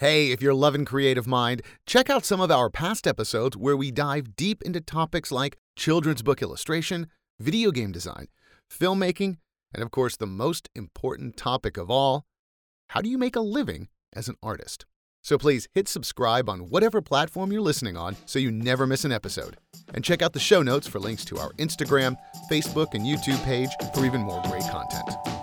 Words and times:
Hey, 0.00 0.30
if 0.30 0.40
you're 0.40 0.54
loving 0.54 0.84
Creative 0.84 1.26
Mind, 1.26 1.60
check 1.84 2.08
out 2.08 2.24
some 2.24 2.40
of 2.40 2.52
our 2.52 2.70
past 2.70 3.04
episodes 3.04 3.56
where 3.56 3.76
we 3.76 3.90
dive 3.90 4.36
deep 4.36 4.62
into 4.62 4.80
topics 4.80 5.32
like 5.32 5.58
children's 5.74 6.22
book 6.22 6.40
illustration, 6.40 7.08
video 7.40 7.72
game 7.72 7.90
design, 7.90 8.28
filmmaking, 8.72 9.38
and 9.74 9.82
of 9.82 9.90
course, 9.90 10.16
the 10.16 10.24
most 10.24 10.68
important 10.76 11.36
topic 11.36 11.76
of 11.76 11.90
all 11.90 12.26
how 12.90 13.02
do 13.02 13.08
you 13.08 13.18
make 13.18 13.34
a 13.34 13.40
living 13.40 13.88
as 14.12 14.28
an 14.28 14.36
artist? 14.40 14.86
So 15.20 15.36
please 15.36 15.66
hit 15.74 15.88
subscribe 15.88 16.48
on 16.48 16.70
whatever 16.70 17.02
platform 17.02 17.50
you're 17.50 17.60
listening 17.60 17.96
on 17.96 18.14
so 18.24 18.38
you 18.38 18.52
never 18.52 18.86
miss 18.86 19.04
an 19.04 19.10
episode. 19.10 19.56
And 19.94 20.04
check 20.04 20.22
out 20.22 20.32
the 20.32 20.38
show 20.38 20.62
notes 20.62 20.86
for 20.86 21.00
links 21.00 21.24
to 21.24 21.38
our 21.38 21.50
Instagram, 21.54 22.16
Facebook, 22.48 22.94
and 22.94 23.04
YouTube 23.04 23.44
page 23.44 23.70
for 23.92 24.06
even 24.06 24.20
more 24.20 24.40
great 24.42 24.62
content. 24.70 25.37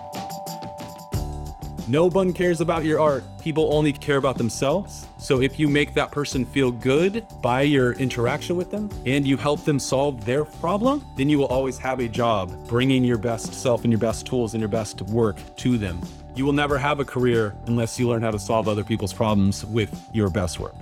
No 1.88 2.08
one 2.08 2.32
cares 2.32 2.60
about 2.60 2.84
your 2.84 2.98
art. 2.98 3.22
People 3.40 3.72
only 3.72 3.92
care 3.92 4.16
about 4.16 4.36
themselves. 4.36 5.06
So 5.18 5.40
if 5.40 5.56
you 5.56 5.68
make 5.68 5.94
that 5.94 6.10
person 6.10 6.44
feel 6.44 6.72
good 6.72 7.24
by 7.40 7.62
your 7.62 7.92
interaction 7.92 8.56
with 8.56 8.72
them 8.72 8.90
and 9.06 9.24
you 9.24 9.36
help 9.36 9.64
them 9.64 9.78
solve 9.78 10.24
their 10.24 10.44
problem, 10.44 11.04
then 11.16 11.28
you 11.28 11.38
will 11.38 11.46
always 11.46 11.78
have 11.78 12.00
a 12.00 12.08
job 12.08 12.50
bringing 12.66 13.04
your 13.04 13.18
best 13.18 13.54
self 13.54 13.84
and 13.84 13.92
your 13.92 14.00
best 14.00 14.26
tools 14.26 14.54
and 14.54 14.60
your 14.60 14.68
best 14.68 15.00
work 15.02 15.36
to 15.58 15.78
them. 15.78 16.00
You 16.34 16.44
will 16.44 16.52
never 16.52 16.76
have 16.76 16.98
a 16.98 17.04
career 17.04 17.54
unless 17.66 18.00
you 18.00 18.08
learn 18.08 18.22
how 18.22 18.32
to 18.32 18.38
solve 18.38 18.66
other 18.66 18.82
people's 18.82 19.12
problems 19.12 19.64
with 19.64 20.08
your 20.12 20.28
best 20.28 20.58
work. 20.58 20.74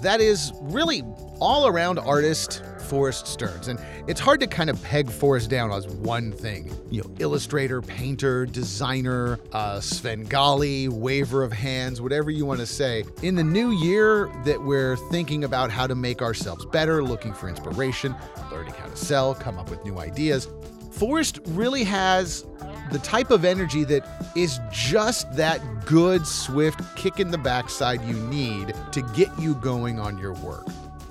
That 0.00 0.20
is 0.20 0.52
really 0.62 1.04
all 1.40 1.66
around 1.66 1.98
artist 1.98 2.62
Forrest 2.88 3.26
Stearns. 3.26 3.68
And 3.68 3.78
it's 4.06 4.20
hard 4.20 4.40
to 4.40 4.46
kind 4.46 4.70
of 4.70 4.82
peg 4.82 5.10
Forrest 5.10 5.50
down 5.50 5.70
as 5.70 5.86
one 5.86 6.32
thing. 6.32 6.74
You 6.90 7.02
know, 7.02 7.10
illustrator, 7.18 7.82
painter, 7.82 8.46
designer, 8.46 9.38
uh, 9.52 9.80
Svengali, 9.80 10.88
waver 10.88 11.42
of 11.42 11.52
hands, 11.52 12.00
whatever 12.00 12.30
you 12.30 12.46
want 12.46 12.60
to 12.60 12.66
say. 12.66 13.04
In 13.22 13.34
the 13.34 13.44
new 13.44 13.70
year 13.70 14.32
that 14.44 14.62
we're 14.62 14.96
thinking 15.10 15.44
about 15.44 15.70
how 15.70 15.86
to 15.86 15.94
make 15.94 16.22
ourselves 16.22 16.64
better, 16.66 17.04
looking 17.04 17.34
for 17.34 17.48
inspiration, 17.48 18.14
learning 18.50 18.74
how 18.74 18.86
to 18.86 18.96
sell, 18.96 19.34
come 19.34 19.58
up 19.58 19.70
with 19.70 19.84
new 19.84 19.98
ideas, 19.98 20.48
Forrest 20.90 21.40
really 21.48 21.84
has 21.84 22.44
the 22.90 22.98
type 23.00 23.30
of 23.30 23.44
energy 23.44 23.84
that 23.84 24.32
is 24.34 24.58
just 24.72 25.30
that 25.36 25.60
good, 25.84 26.26
swift 26.26 26.80
kick 26.96 27.20
in 27.20 27.30
the 27.30 27.38
backside 27.38 28.02
you 28.04 28.14
need 28.14 28.74
to 28.92 29.02
get 29.14 29.28
you 29.38 29.54
going 29.56 30.00
on 30.00 30.18
your 30.18 30.32
work. 30.34 30.66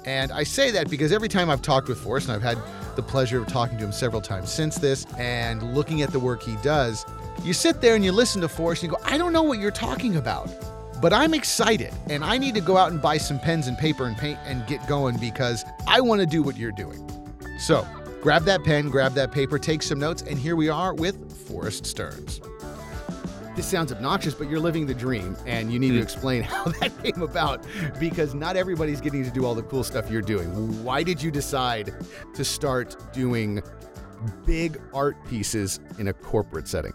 And 0.08 0.32
I 0.32 0.44
say 0.44 0.72
that 0.72 0.90
because 0.90 1.12
every 1.12 1.28
time 1.28 1.50
I've 1.50 1.62
talked 1.62 1.90
with 1.90 2.00
Forrest, 2.00 2.30
and 2.30 2.36
I've 2.38 2.42
had 2.42 2.58
the 2.96 3.04
pleasure 3.04 3.42
of 3.42 3.48
talking 3.48 3.78
to 3.78 3.84
him 3.84 3.92
several 3.92 4.22
times 4.22 4.50
since 4.50 4.78
this 4.78 5.06
and 5.18 5.76
looking 5.76 6.02
at 6.02 6.12
the 6.12 6.20
work 6.20 6.42
he 6.42 6.56
does, 6.64 7.06
you 7.44 7.52
sit 7.52 7.82
there 7.82 7.94
and 7.94 8.06
you 8.06 8.14
listen 8.14 8.40
to 8.40 8.48
Forrest 8.48 8.84
and 8.84 8.92
you 8.94 8.98
go, 8.98 9.04
I 9.04 9.18
don't 9.18 9.34
know 9.34 9.44
what 9.44 9.60
you're 9.60 9.70
talking 9.70 10.16
about. 10.16 10.50
But 11.02 11.12
I'm 11.12 11.34
excited 11.34 11.94
and 12.10 12.24
I 12.24 12.38
need 12.38 12.56
to 12.56 12.62
go 12.62 12.78
out 12.78 12.94
and 12.94 13.02
buy 13.02 13.18
some 13.18 13.38
pens 13.38 13.68
and 13.68 13.78
paper 13.78 14.06
and 14.06 14.18
paint 14.18 14.40
and 14.46 14.66
get 14.66 14.88
going 14.88 15.18
because 15.18 15.66
I 15.88 16.00
want 16.00 16.22
to 16.22 16.26
do 16.26 16.42
what 16.42 16.56
you're 16.56 16.72
doing. 16.72 17.06
So 17.60 17.86
grab 18.22 18.46
that 18.46 18.64
pen, 18.64 18.90
grab 18.90 19.14
that 19.16 19.34
paper, 19.34 19.60
take 19.60 19.84
some 19.84 20.00
notes, 20.00 20.22
and 20.22 20.40
here 20.40 20.56
we 20.56 20.70
are 20.70 20.94
with 20.94 21.38
Forrest 21.48 21.86
Stearns 21.86 22.40
this 23.58 23.66
sounds 23.66 23.92
obnoxious, 23.92 24.36
but 24.36 24.50
you're 24.50 24.60
living 24.60 24.86
the 24.86 24.94
dream, 24.94 25.36
and 25.48 25.74
you 25.74 25.80
need 25.80 25.90
to 25.90 25.96
hmm. 25.96 26.04
explain 26.04 26.44
how 26.54 26.66
that 26.66 26.92
came 27.04 27.22
about 27.22 27.66
because 28.00 28.34
not 28.34 28.56
everybody's 28.56 29.02
getting 29.02 29.24
to 29.26 29.32
do 29.32 29.46
all 29.46 29.56
the 29.56 29.64
cool 29.64 29.84
stuff 29.84 30.10
you're 30.10 30.22
doing. 30.22 30.48
Why 30.84 31.04
did 31.04 31.22
you 31.22 31.32
decide 31.32 31.94
to 32.36 32.46
start 32.46 32.96
doing 33.12 33.62
big 34.46 34.80
art 34.94 35.18
pieces 35.28 35.80
in 35.98 36.08
a 36.08 36.14
corporate 36.14 36.68
setting? 36.68 36.94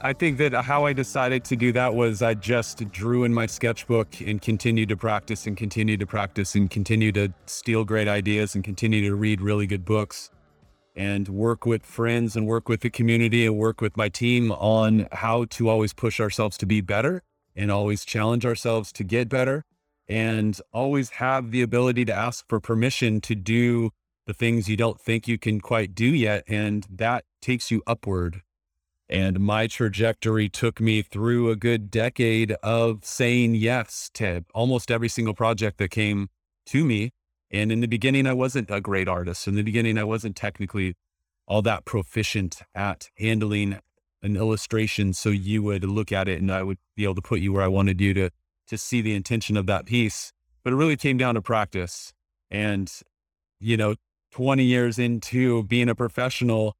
I 0.00 0.12
think 0.12 0.36
that 0.38 0.52
how 0.52 0.84
I 0.84 0.92
decided 0.92 1.44
to 1.44 1.56
do 1.56 1.72
that 1.72 1.94
was 1.94 2.20
I 2.20 2.34
just 2.34 2.90
drew 2.90 3.24
in 3.24 3.32
my 3.32 3.46
sketchbook 3.46 4.20
and 4.20 4.40
continued 4.40 4.90
to 4.90 4.96
practice 4.96 5.46
and 5.46 5.56
continued 5.56 6.00
to 6.00 6.06
practice 6.06 6.54
and 6.54 6.70
continue 6.70 7.10
to 7.12 7.32
steal 7.46 7.84
great 7.84 8.06
ideas 8.06 8.54
and 8.54 8.62
continue 8.62 9.08
to 9.08 9.14
read 9.14 9.40
really 9.40 9.66
good 9.66 9.84
books 9.84 10.30
and 10.94 11.28
work 11.28 11.66
with 11.66 11.84
friends 11.84 12.36
and 12.36 12.46
work 12.46 12.68
with 12.68 12.80
the 12.80 12.90
community 12.90 13.46
and 13.46 13.56
work 13.56 13.80
with 13.80 13.96
my 13.96 14.08
team 14.08 14.52
on 14.52 15.08
how 15.12 15.44
to 15.46 15.68
always 15.68 15.92
push 15.92 16.20
ourselves 16.20 16.56
to 16.58 16.66
be 16.66 16.80
better 16.80 17.22
and 17.56 17.70
always 17.70 18.04
challenge 18.04 18.44
ourselves 18.46 18.92
to 18.92 19.04
get 19.04 19.28
better 19.28 19.64
and 20.08 20.60
always 20.72 21.10
have 21.10 21.50
the 21.50 21.62
ability 21.62 22.04
to 22.04 22.12
ask 22.12 22.44
for 22.48 22.60
permission 22.60 23.20
to 23.20 23.34
do 23.34 23.90
the 24.26 24.34
things 24.34 24.68
you 24.68 24.76
don't 24.76 25.00
think 25.00 25.26
you 25.26 25.38
can 25.38 25.60
quite 25.60 25.94
do 25.94 26.06
yet. 26.06 26.44
And 26.46 26.86
that 26.90 27.24
takes 27.40 27.70
you 27.70 27.82
upward. 27.86 28.42
And 29.08 29.40
my 29.40 29.66
trajectory 29.66 30.48
took 30.48 30.80
me 30.80 31.02
through 31.02 31.50
a 31.50 31.56
good 31.56 31.90
decade 31.90 32.52
of 32.62 33.04
saying 33.04 33.54
yes 33.54 34.10
to 34.14 34.44
almost 34.54 34.90
every 34.90 35.08
single 35.08 35.34
project 35.34 35.78
that 35.78 35.90
came 35.90 36.28
to 36.66 36.84
me 36.84 37.12
and 37.50 37.70
in 37.70 37.80
the 37.80 37.86
beginning, 37.86 38.26
I 38.26 38.32
wasn't 38.32 38.70
a 38.70 38.80
great 38.80 39.08
artist. 39.08 39.46
In 39.46 39.54
the 39.54 39.62
beginning, 39.62 39.98
I 39.98 40.04
wasn't 40.04 40.36
technically 40.36 40.94
all 41.46 41.62
that 41.62 41.84
proficient 41.84 42.62
at 42.74 43.08
handling 43.18 43.78
an 44.22 44.36
illustration. 44.36 45.12
So 45.12 45.28
you 45.28 45.62
would 45.62 45.84
look 45.84 46.10
at 46.10 46.28
it 46.28 46.40
and 46.40 46.50
I 46.50 46.62
would 46.62 46.78
be 46.96 47.04
able 47.04 47.14
to 47.16 47.22
put 47.22 47.40
you 47.40 47.52
where 47.52 47.62
I 47.62 47.68
wanted 47.68 48.00
you 48.00 48.14
to, 48.14 48.30
to 48.68 48.78
see 48.78 49.00
the 49.00 49.14
intention 49.14 49.56
of 49.56 49.66
that 49.66 49.86
piece. 49.86 50.32
But 50.62 50.72
it 50.72 50.76
really 50.76 50.96
came 50.96 51.18
down 51.18 51.34
to 51.34 51.42
practice. 51.42 52.12
And, 52.50 52.90
you 53.60 53.76
know, 53.76 53.96
20 54.32 54.64
years 54.64 54.98
into 54.98 55.64
being 55.64 55.88
a 55.88 55.94
professional, 55.94 56.74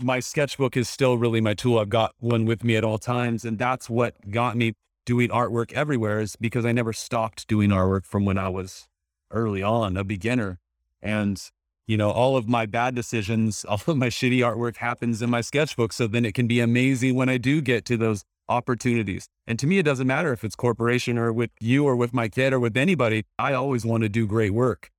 my 0.00 0.18
sketchbook 0.20 0.76
is 0.76 0.88
still 0.88 1.18
really 1.18 1.40
my 1.40 1.54
tool. 1.54 1.78
I've 1.78 1.90
got 1.90 2.14
one 2.18 2.46
with 2.46 2.64
me 2.64 2.76
at 2.76 2.84
all 2.84 2.98
times. 2.98 3.44
And 3.44 3.58
that's 3.58 3.90
what 3.90 4.30
got 4.30 4.56
me 4.56 4.72
doing 5.04 5.28
artwork 5.28 5.72
everywhere 5.72 6.20
is 6.20 6.36
because 6.36 6.64
I 6.64 6.72
never 6.72 6.94
stopped 6.94 7.46
doing 7.46 7.68
artwork 7.70 8.06
from 8.06 8.24
when 8.24 8.38
I 8.38 8.48
was 8.48 8.88
early 9.34 9.62
on, 9.62 9.96
a 9.96 10.04
beginner. 10.04 10.58
And, 11.02 11.40
you 11.86 11.96
know, 11.96 12.10
all 12.10 12.36
of 12.36 12.48
my 12.48 12.66
bad 12.66 12.94
decisions, 12.94 13.64
all 13.68 13.80
of 13.86 13.96
my 13.96 14.08
shitty 14.08 14.38
artwork 14.38 14.78
happens 14.78 15.20
in 15.20 15.30
my 15.30 15.40
sketchbook. 15.40 15.92
So 15.92 16.06
then 16.06 16.24
it 16.24 16.34
can 16.34 16.46
be 16.46 16.60
amazing 16.60 17.14
when 17.14 17.28
I 17.28 17.38
do 17.38 17.60
get 17.60 17.84
to 17.86 17.96
those 17.96 18.24
opportunities. 18.48 19.28
And 19.46 19.58
to 19.58 19.66
me, 19.66 19.78
it 19.78 19.84
doesn't 19.84 20.06
matter 20.06 20.32
if 20.32 20.44
it's 20.44 20.56
corporation 20.56 21.18
or 21.18 21.32
with 21.32 21.50
you 21.60 21.84
or 21.86 21.96
with 21.96 22.14
my 22.14 22.28
kid 22.28 22.52
or 22.52 22.60
with 22.60 22.76
anybody. 22.76 23.24
I 23.38 23.52
always 23.52 23.84
want 23.84 24.02
to 24.02 24.08
do 24.08 24.26
great 24.26 24.52
work 24.52 24.90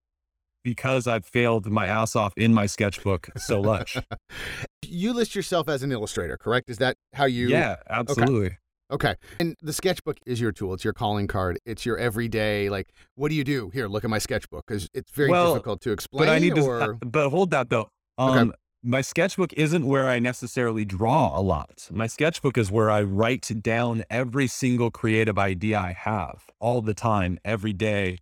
because 0.64 1.06
I've 1.06 1.26
failed 1.26 1.68
my 1.68 1.86
ass 1.86 2.16
off 2.16 2.34
in 2.36 2.54
my 2.54 2.66
sketchbook 2.66 3.30
so 3.38 3.62
much. 3.62 3.98
you 4.82 5.14
list 5.14 5.36
yourself 5.36 5.70
as 5.70 5.84
an 5.84 5.92
illustrator, 5.92 6.38
correct? 6.38 6.70
Is 6.70 6.80
that 6.80 6.98
how 7.14 7.26
you? 7.26 7.50
Yeah, 7.50 7.78
absolutely. 7.90 8.48
Okay. 8.48 8.58
Okay. 8.92 9.16
And 9.40 9.56
the 9.62 9.74
sketchbook 9.74 10.18
is 10.26 10.40
your 10.40 10.52
tool. 10.52 10.74
It's 10.74 10.84
your 10.84 10.94
calling 10.94 11.28
card. 11.28 11.60
It's 11.66 11.86
your 11.86 11.98
everyday, 11.98 12.70
like, 12.70 12.90
what 13.16 13.30
do 13.30 13.36
you 13.36 13.44
do? 13.44 13.70
Here, 13.74 13.88
look 13.88 14.04
at 14.04 14.10
my 14.10 14.20
sketchbook. 14.20 14.66
Because 14.68 14.90
it's 14.94 15.12
very 15.12 15.30
well, 15.30 15.54
difficult 15.54 15.82
to 15.82 15.92
explain. 15.92 16.28
But 16.28 16.30
I 16.30 16.40
need 16.40 16.58
or... 16.58 16.80
to, 16.80 16.94
but 17.06 17.30
hold 17.30 17.52
that 17.52 17.70
though. 17.70 17.90
Um, 18.18 18.38
okay. 18.38 18.58
My 18.84 19.02
sketchbook 19.02 19.52
isn't 19.54 19.88
where 19.88 20.08
I 20.08 20.20
necessarily 20.20 20.86
draw 20.86 21.38
a 21.38 21.42
lot. 21.42 21.90
My 21.92 22.06
sketchbook 22.06 22.56
is 22.56 22.70
where 22.70 22.92
I 22.92 23.02
write 23.02 23.52
down 23.64 24.04
every 24.12 24.46
single 24.46 24.92
creative 24.92 25.40
idea 25.40 25.80
I 25.80 25.94
have 25.94 26.52
all 26.60 26.84
the 26.84 26.94
time, 26.94 27.40
every 27.44 27.74
day, 27.74 28.20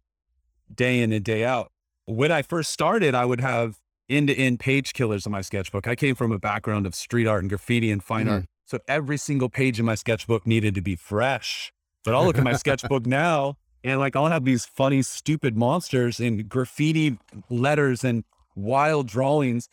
day 0.73 1.01
in 1.01 1.11
and 1.11 1.23
day 1.23 1.43
out. 1.43 1.73
When 2.05 2.31
I 2.31 2.41
first 2.41 2.71
started, 2.71 3.13
I 3.13 3.25
would 3.25 3.41
have 3.41 3.79
end 4.07 4.29
to 4.29 4.35
end 4.35 4.61
page 4.61 4.93
killers 4.93 5.25
in 5.25 5.33
my 5.33 5.41
sketchbook. 5.41 5.85
I 5.85 5.95
came 5.95 6.15
from 6.15 6.31
a 6.31 6.39
background 6.39 6.85
of 6.85 6.95
street 6.95 7.27
art 7.27 7.41
and 7.41 7.49
graffiti 7.49 7.91
and 7.91 8.01
fine 8.01 8.25
mm-hmm. 8.25 8.33
art. 8.33 8.45
So 8.73 8.79
every 8.87 9.17
single 9.17 9.49
page 9.49 9.79
in 9.79 9.85
my 9.85 9.93
sketchbook 9.93 10.47
needed 10.47 10.73
to 10.73 10.81
be 10.81 10.95
fresh. 10.95 11.71
But 12.03 12.15
I'll 12.15 12.25
look 12.25 12.39
at 12.39 12.43
my 12.43 12.53
sketchbook 12.63 13.05
now 13.05 13.57
and 13.83 13.99
like 13.99 14.15
I'll 14.15 14.25
have 14.25 14.45
these 14.45 14.65
funny, 14.65 15.03
stupid 15.03 15.55
monsters 15.55 16.19
and 16.19 16.49
graffiti 16.49 17.19
letters 17.51 18.03
and 18.03 18.23
wild 18.55 19.07
drawings 19.07 19.69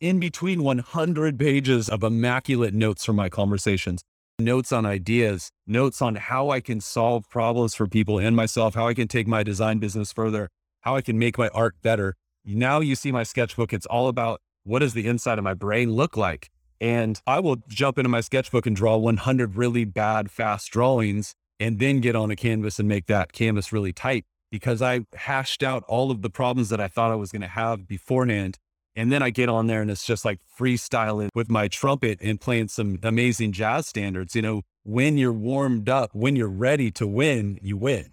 in 0.00 0.18
between 0.18 0.64
100 0.64 1.38
pages 1.38 1.88
of 1.88 2.02
immaculate 2.02 2.74
notes 2.74 3.04
from 3.04 3.14
my 3.14 3.28
conversations, 3.28 4.02
notes 4.40 4.72
on 4.72 4.84
ideas, 4.84 5.52
notes 5.64 6.02
on 6.02 6.16
how 6.16 6.50
I 6.50 6.58
can 6.58 6.80
solve 6.80 7.30
problems 7.30 7.76
for 7.76 7.86
people 7.86 8.18
and 8.18 8.34
myself, 8.34 8.74
how 8.74 8.88
I 8.88 8.94
can 8.94 9.06
take 9.06 9.28
my 9.28 9.44
design 9.44 9.78
business 9.78 10.12
further, 10.12 10.48
how 10.80 10.96
I 10.96 11.02
can 11.02 11.20
make 11.20 11.38
my 11.38 11.50
art 11.50 11.76
better. 11.82 12.16
Now 12.44 12.80
you 12.80 12.96
see 12.96 13.12
my 13.12 13.22
sketchbook, 13.22 13.72
it's 13.72 13.86
all 13.86 14.08
about 14.08 14.40
what 14.64 14.80
does 14.80 14.92
the 14.92 15.06
inside 15.06 15.38
of 15.38 15.44
my 15.44 15.54
brain 15.54 15.92
look 15.92 16.16
like? 16.16 16.50
And 16.80 17.20
I 17.26 17.40
will 17.40 17.56
jump 17.68 17.98
into 17.98 18.08
my 18.08 18.20
sketchbook 18.20 18.66
and 18.66 18.76
draw 18.76 18.96
100 18.96 19.56
really 19.56 19.84
bad, 19.84 20.30
fast 20.30 20.70
drawings 20.70 21.34
and 21.60 21.78
then 21.78 22.00
get 22.00 22.16
on 22.16 22.30
a 22.30 22.36
canvas 22.36 22.78
and 22.78 22.88
make 22.88 23.06
that 23.06 23.32
canvas 23.32 23.72
really 23.72 23.92
tight 23.92 24.24
because 24.50 24.82
I 24.82 25.00
hashed 25.14 25.62
out 25.62 25.84
all 25.88 26.10
of 26.10 26.22
the 26.22 26.30
problems 26.30 26.68
that 26.68 26.80
I 26.80 26.88
thought 26.88 27.10
I 27.10 27.16
was 27.16 27.32
going 27.32 27.42
to 27.42 27.48
have 27.48 27.86
beforehand. 27.88 28.58
And 28.96 29.10
then 29.10 29.22
I 29.22 29.30
get 29.30 29.48
on 29.48 29.66
there 29.66 29.82
and 29.82 29.90
it's 29.90 30.06
just 30.06 30.24
like 30.24 30.38
freestyling 30.58 31.28
with 31.34 31.50
my 31.50 31.66
trumpet 31.66 32.20
and 32.22 32.40
playing 32.40 32.68
some 32.68 32.98
amazing 33.02 33.52
jazz 33.52 33.88
standards. 33.88 34.36
You 34.36 34.42
know, 34.42 34.62
when 34.84 35.18
you're 35.18 35.32
warmed 35.32 35.88
up, 35.88 36.10
when 36.12 36.36
you're 36.36 36.48
ready 36.48 36.90
to 36.92 37.06
win, 37.06 37.58
you 37.60 37.76
win. 37.76 38.12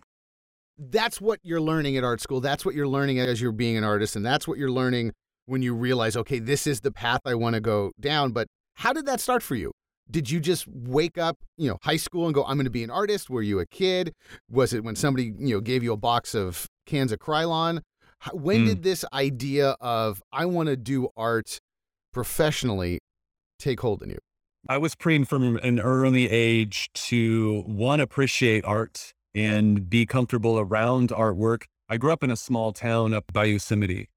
That's 0.80 1.22
what 1.22 1.40
you're 1.44 1.62
learning 1.62 1.98
at 1.98 2.04
art 2.04 2.22
school. 2.22 2.42
That's 2.42 2.66
what 2.66 2.74
you're 2.74 2.88
learning 2.88 3.20
as 3.20 3.40
you're 3.40 3.52
being 3.52 3.78
an 3.78 3.84
artist. 3.84 4.16
And 4.16 4.26
that's 4.26 4.48
what 4.48 4.58
you're 4.58 4.72
learning 4.72 5.12
when 5.52 5.62
you 5.62 5.76
realize, 5.76 6.16
okay, 6.16 6.40
this 6.40 6.66
is 6.66 6.82
the 6.82 6.92
path 6.92 7.22
I 7.26 7.36
want 7.36 7.56
to 7.56 7.62
go 7.62 7.92
down. 8.00 8.32
But 8.32 8.48
how 8.76 8.94
did 8.94 9.06
that 9.06 9.20
start 9.20 9.44
for 9.44 9.56
you? 9.56 9.72
did 10.12 10.30
you 10.30 10.40
just 10.40 10.68
wake 10.68 11.18
up, 11.18 11.38
you 11.58 11.70
know, 11.70 11.78
high 11.82 11.98
school 11.98 12.26
and 12.26 12.36
go, 12.36 12.44
I'm 12.44 12.58
going 12.58 12.66
to 12.66 12.70
be 12.70 12.84
an 12.84 12.92
artist? 12.92 13.30
Were 13.30 13.42
you 13.42 13.60
a 13.60 13.66
kid? 13.66 14.14
Was 14.50 14.74
it 14.74 14.84
when 14.84 14.96
somebody, 14.96 15.34
you 15.38 15.56
know, 15.56 15.62
gave 15.62 15.84
you 15.84 15.94
a 15.94 15.98
box 15.98 16.36
of 16.36 16.68
cans 16.86 17.12
of 17.12 17.20
Krylon? 17.20 17.82
When 18.34 18.64
mm. 18.64 18.68
did 18.68 18.84
this 18.84 19.04
idea 19.14 19.76
of 19.80 20.22
I 20.32 20.46
want 20.46 20.68
to 20.68 20.78
do 20.78 21.10
art 21.16 21.60
professionally 22.12 23.00
take 23.58 23.80
hold 23.80 24.04
in 24.04 24.10
you? 24.10 24.20
I 24.70 24.78
was 24.78 24.96
trained 24.96 25.28
from 25.28 25.58
an 25.58 25.80
early 25.80 26.30
age 26.30 26.90
to 26.94 27.64
one, 27.66 28.00
appreciate 28.00 28.64
art 28.66 29.14
and 29.34 29.90
be 29.90 30.06
comfortable 30.06 30.60
around 30.60 31.10
artwork. 31.10 31.64
I 31.90 31.98
grew 31.98 32.12
up 32.12 32.24
in 32.24 32.30
a 32.30 32.36
small 32.36 32.74
town 32.74 33.14
up 33.14 33.34
by 33.34 33.46
Yosemite, 33.46 34.10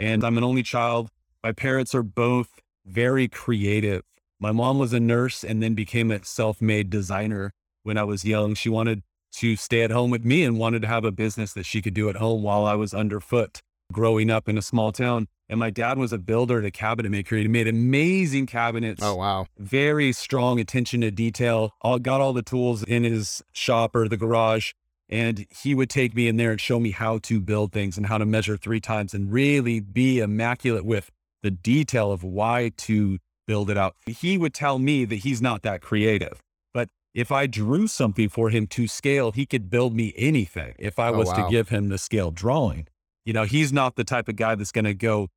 and 0.00 0.24
I'm 0.24 0.38
an 0.38 0.44
only 0.44 0.62
child. 0.62 1.10
My 1.44 1.52
parents 1.52 1.94
are 1.94 2.02
both 2.02 2.48
very 2.86 3.28
creative. 3.28 4.02
My 4.40 4.50
mom 4.50 4.78
was 4.78 4.92
a 4.92 5.00
nurse 5.00 5.44
and 5.44 5.62
then 5.62 5.74
became 5.74 6.10
a 6.10 6.24
self 6.24 6.60
made 6.62 6.90
designer 6.90 7.52
when 7.82 7.98
I 7.98 8.04
was 8.04 8.24
young. 8.24 8.54
She 8.54 8.70
wanted 8.70 9.02
to 9.32 9.54
stay 9.54 9.82
at 9.82 9.90
home 9.90 10.10
with 10.10 10.24
me 10.24 10.42
and 10.42 10.58
wanted 10.58 10.82
to 10.82 10.88
have 10.88 11.04
a 11.04 11.12
business 11.12 11.52
that 11.52 11.66
she 11.66 11.82
could 11.82 11.94
do 11.94 12.08
at 12.08 12.16
home 12.16 12.42
while 12.42 12.64
I 12.64 12.74
was 12.74 12.94
underfoot 12.94 13.60
growing 13.92 14.30
up 14.30 14.48
in 14.48 14.56
a 14.56 14.62
small 14.62 14.92
town. 14.92 15.28
And 15.48 15.58
my 15.58 15.70
dad 15.70 15.98
was 15.98 16.12
a 16.12 16.18
builder 16.18 16.58
and 16.58 16.66
a 16.66 16.70
cabinet 16.70 17.10
maker. 17.10 17.36
He 17.36 17.48
made 17.48 17.66
amazing 17.66 18.46
cabinets. 18.46 19.02
Oh, 19.02 19.16
wow. 19.16 19.46
Very 19.58 20.12
strong 20.12 20.60
attention 20.60 21.00
to 21.00 21.10
detail. 21.10 21.72
All, 21.80 21.98
got 21.98 22.20
all 22.20 22.32
the 22.32 22.42
tools 22.42 22.84
in 22.84 23.02
his 23.02 23.42
shop 23.52 23.96
or 23.96 24.08
the 24.08 24.16
garage. 24.16 24.72
And 25.10 25.46
he 25.50 25.74
would 25.74 25.90
take 25.90 26.14
me 26.14 26.28
in 26.28 26.36
there 26.36 26.52
and 26.52 26.60
show 26.60 26.78
me 26.78 26.92
how 26.92 27.18
to 27.18 27.40
build 27.40 27.72
things 27.72 27.96
and 27.96 28.06
how 28.06 28.16
to 28.16 28.24
measure 28.24 28.56
three 28.56 28.80
times 28.80 29.12
and 29.12 29.32
really 29.32 29.80
be 29.80 30.20
immaculate 30.20 30.84
with 30.84 31.10
the 31.42 31.50
detail 31.50 32.12
of 32.12 32.22
why 32.22 32.70
to 32.76 33.18
build 33.46 33.70
it 33.70 33.76
out. 33.76 33.96
He 34.06 34.38
would 34.38 34.54
tell 34.54 34.78
me 34.78 35.04
that 35.04 35.16
he's 35.16 35.42
not 35.42 35.62
that 35.62 35.82
creative. 35.82 36.40
But 36.72 36.90
if 37.12 37.32
I 37.32 37.48
drew 37.48 37.88
something 37.88 38.28
for 38.28 38.50
him 38.50 38.68
to 38.68 38.86
scale, 38.86 39.32
he 39.32 39.46
could 39.46 39.68
build 39.68 39.96
me 39.96 40.14
anything 40.16 40.74
if 40.78 41.00
I 41.00 41.08
oh, 41.08 41.18
was 41.18 41.28
wow. 41.28 41.44
to 41.44 41.50
give 41.50 41.70
him 41.70 41.88
the 41.88 41.98
scale 41.98 42.30
drawing. 42.30 42.86
You 43.24 43.32
know, 43.32 43.44
he's 43.44 43.72
not 43.72 43.96
the 43.96 44.04
type 44.04 44.28
of 44.28 44.36
guy 44.36 44.54
that's 44.54 44.72
going 44.72 44.84
to 44.84 44.94
go 44.94 45.28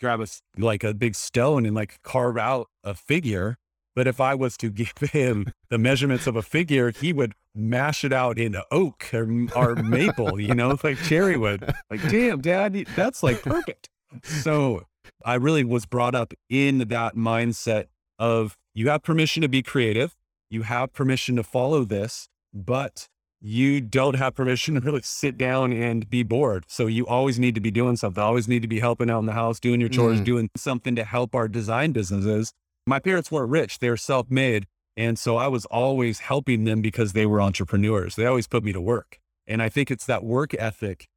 grab 0.00 0.20
a 0.20 0.26
like 0.58 0.84
a 0.84 0.92
big 0.92 1.14
stone 1.14 1.64
and 1.64 1.74
like 1.74 2.02
carve 2.02 2.36
out 2.36 2.68
a 2.82 2.94
figure. 2.94 3.56
But 3.94 4.06
if 4.06 4.20
I 4.20 4.34
was 4.34 4.56
to 4.58 4.70
give 4.72 4.92
him 5.10 5.52
the 5.70 5.78
measurements 5.78 6.26
of 6.26 6.36
a 6.36 6.42
figure, 6.42 6.90
he 6.90 7.12
would 7.12 7.34
mash 7.54 8.04
it 8.04 8.12
out 8.12 8.38
in 8.38 8.56
oak 8.70 9.10
or, 9.14 9.28
or 9.54 9.76
maple, 9.76 10.40
you 10.40 10.54
know, 10.54 10.76
like 10.84 10.98
cherry 11.04 11.36
wood. 11.36 11.72
Like, 11.90 12.02
damn, 12.08 12.40
dad, 12.40 12.74
that's 12.96 13.22
like 13.22 13.42
perfect. 13.42 13.88
So 14.22 14.82
I 15.24 15.34
really 15.34 15.64
was 15.64 15.86
brought 15.86 16.14
up 16.14 16.34
in 16.48 16.78
that 16.78 17.14
mindset 17.14 17.86
of 18.18 18.56
you 18.74 18.88
have 18.90 19.02
permission 19.02 19.42
to 19.42 19.48
be 19.48 19.62
creative, 19.62 20.16
you 20.50 20.62
have 20.62 20.92
permission 20.92 21.36
to 21.36 21.42
follow 21.42 21.84
this, 21.84 22.28
but 22.52 23.08
you 23.40 23.80
don't 23.80 24.16
have 24.16 24.34
permission 24.34 24.74
to 24.74 24.80
really 24.80 25.02
sit 25.02 25.36
down 25.36 25.72
and 25.72 26.08
be 26.08 26.22
bored. 26.22 26.64
So 26.66 26.86
you 26.86 27.06
always 27.06 27.38
need 27.38 27.54
to 27.54 27.60
be 27.60 27.70
doing 27.70 27.96
something, 27.96 28.22
always 28.22 28.48
need 28.48 28.62
to 28.62 28.68
be 28.68 28.80
helping 28.80 29.10
out 29.10 29.18
in 29.18 29.26
the 29.26 29.32
house, 29.32 29.60
doing 29.60 29.80
your 29.80 29.90
chores, 29.90 30.20
mm. 30.20 30.24
doing 30.24 30.50
something 30.56 30.96
to 30.96 31.04
help 31.04 31.34
our 31.34 31.46
design 31.46 31.92
businesses. 31.92 32.52
My 32.86 32.98
parents 32.98 33.30
weren't 33.30 33.50
rich, 33.50 33.78
they 33.78 33.90
were 33.90 33.96
self 33.96 34.30
made. 34.30 34.66
And 34.96 35.18
so 35.18 35.36
I 35.36 35.48
was 35.48 35.64
always 35.66 36.20
helping 36.20 36.64
them 36.64 36.80
because 36.80 37.14
they 37.14 37.26
were 37.26 37.40
entrepreneurs. 37.40 38.14
They 38.14 38.26
always 38.26 38.46
put 38.46 38.62
me 38.62 38.72
to 38.72 38.80
work. 38.80 39.18
And 39.46 39.60
I 39.60 39.68
think 39.68 39.90
it's 39.90 40.06
that 40.06 40.22
work 40.22 40.54
ethic 40.54 41.08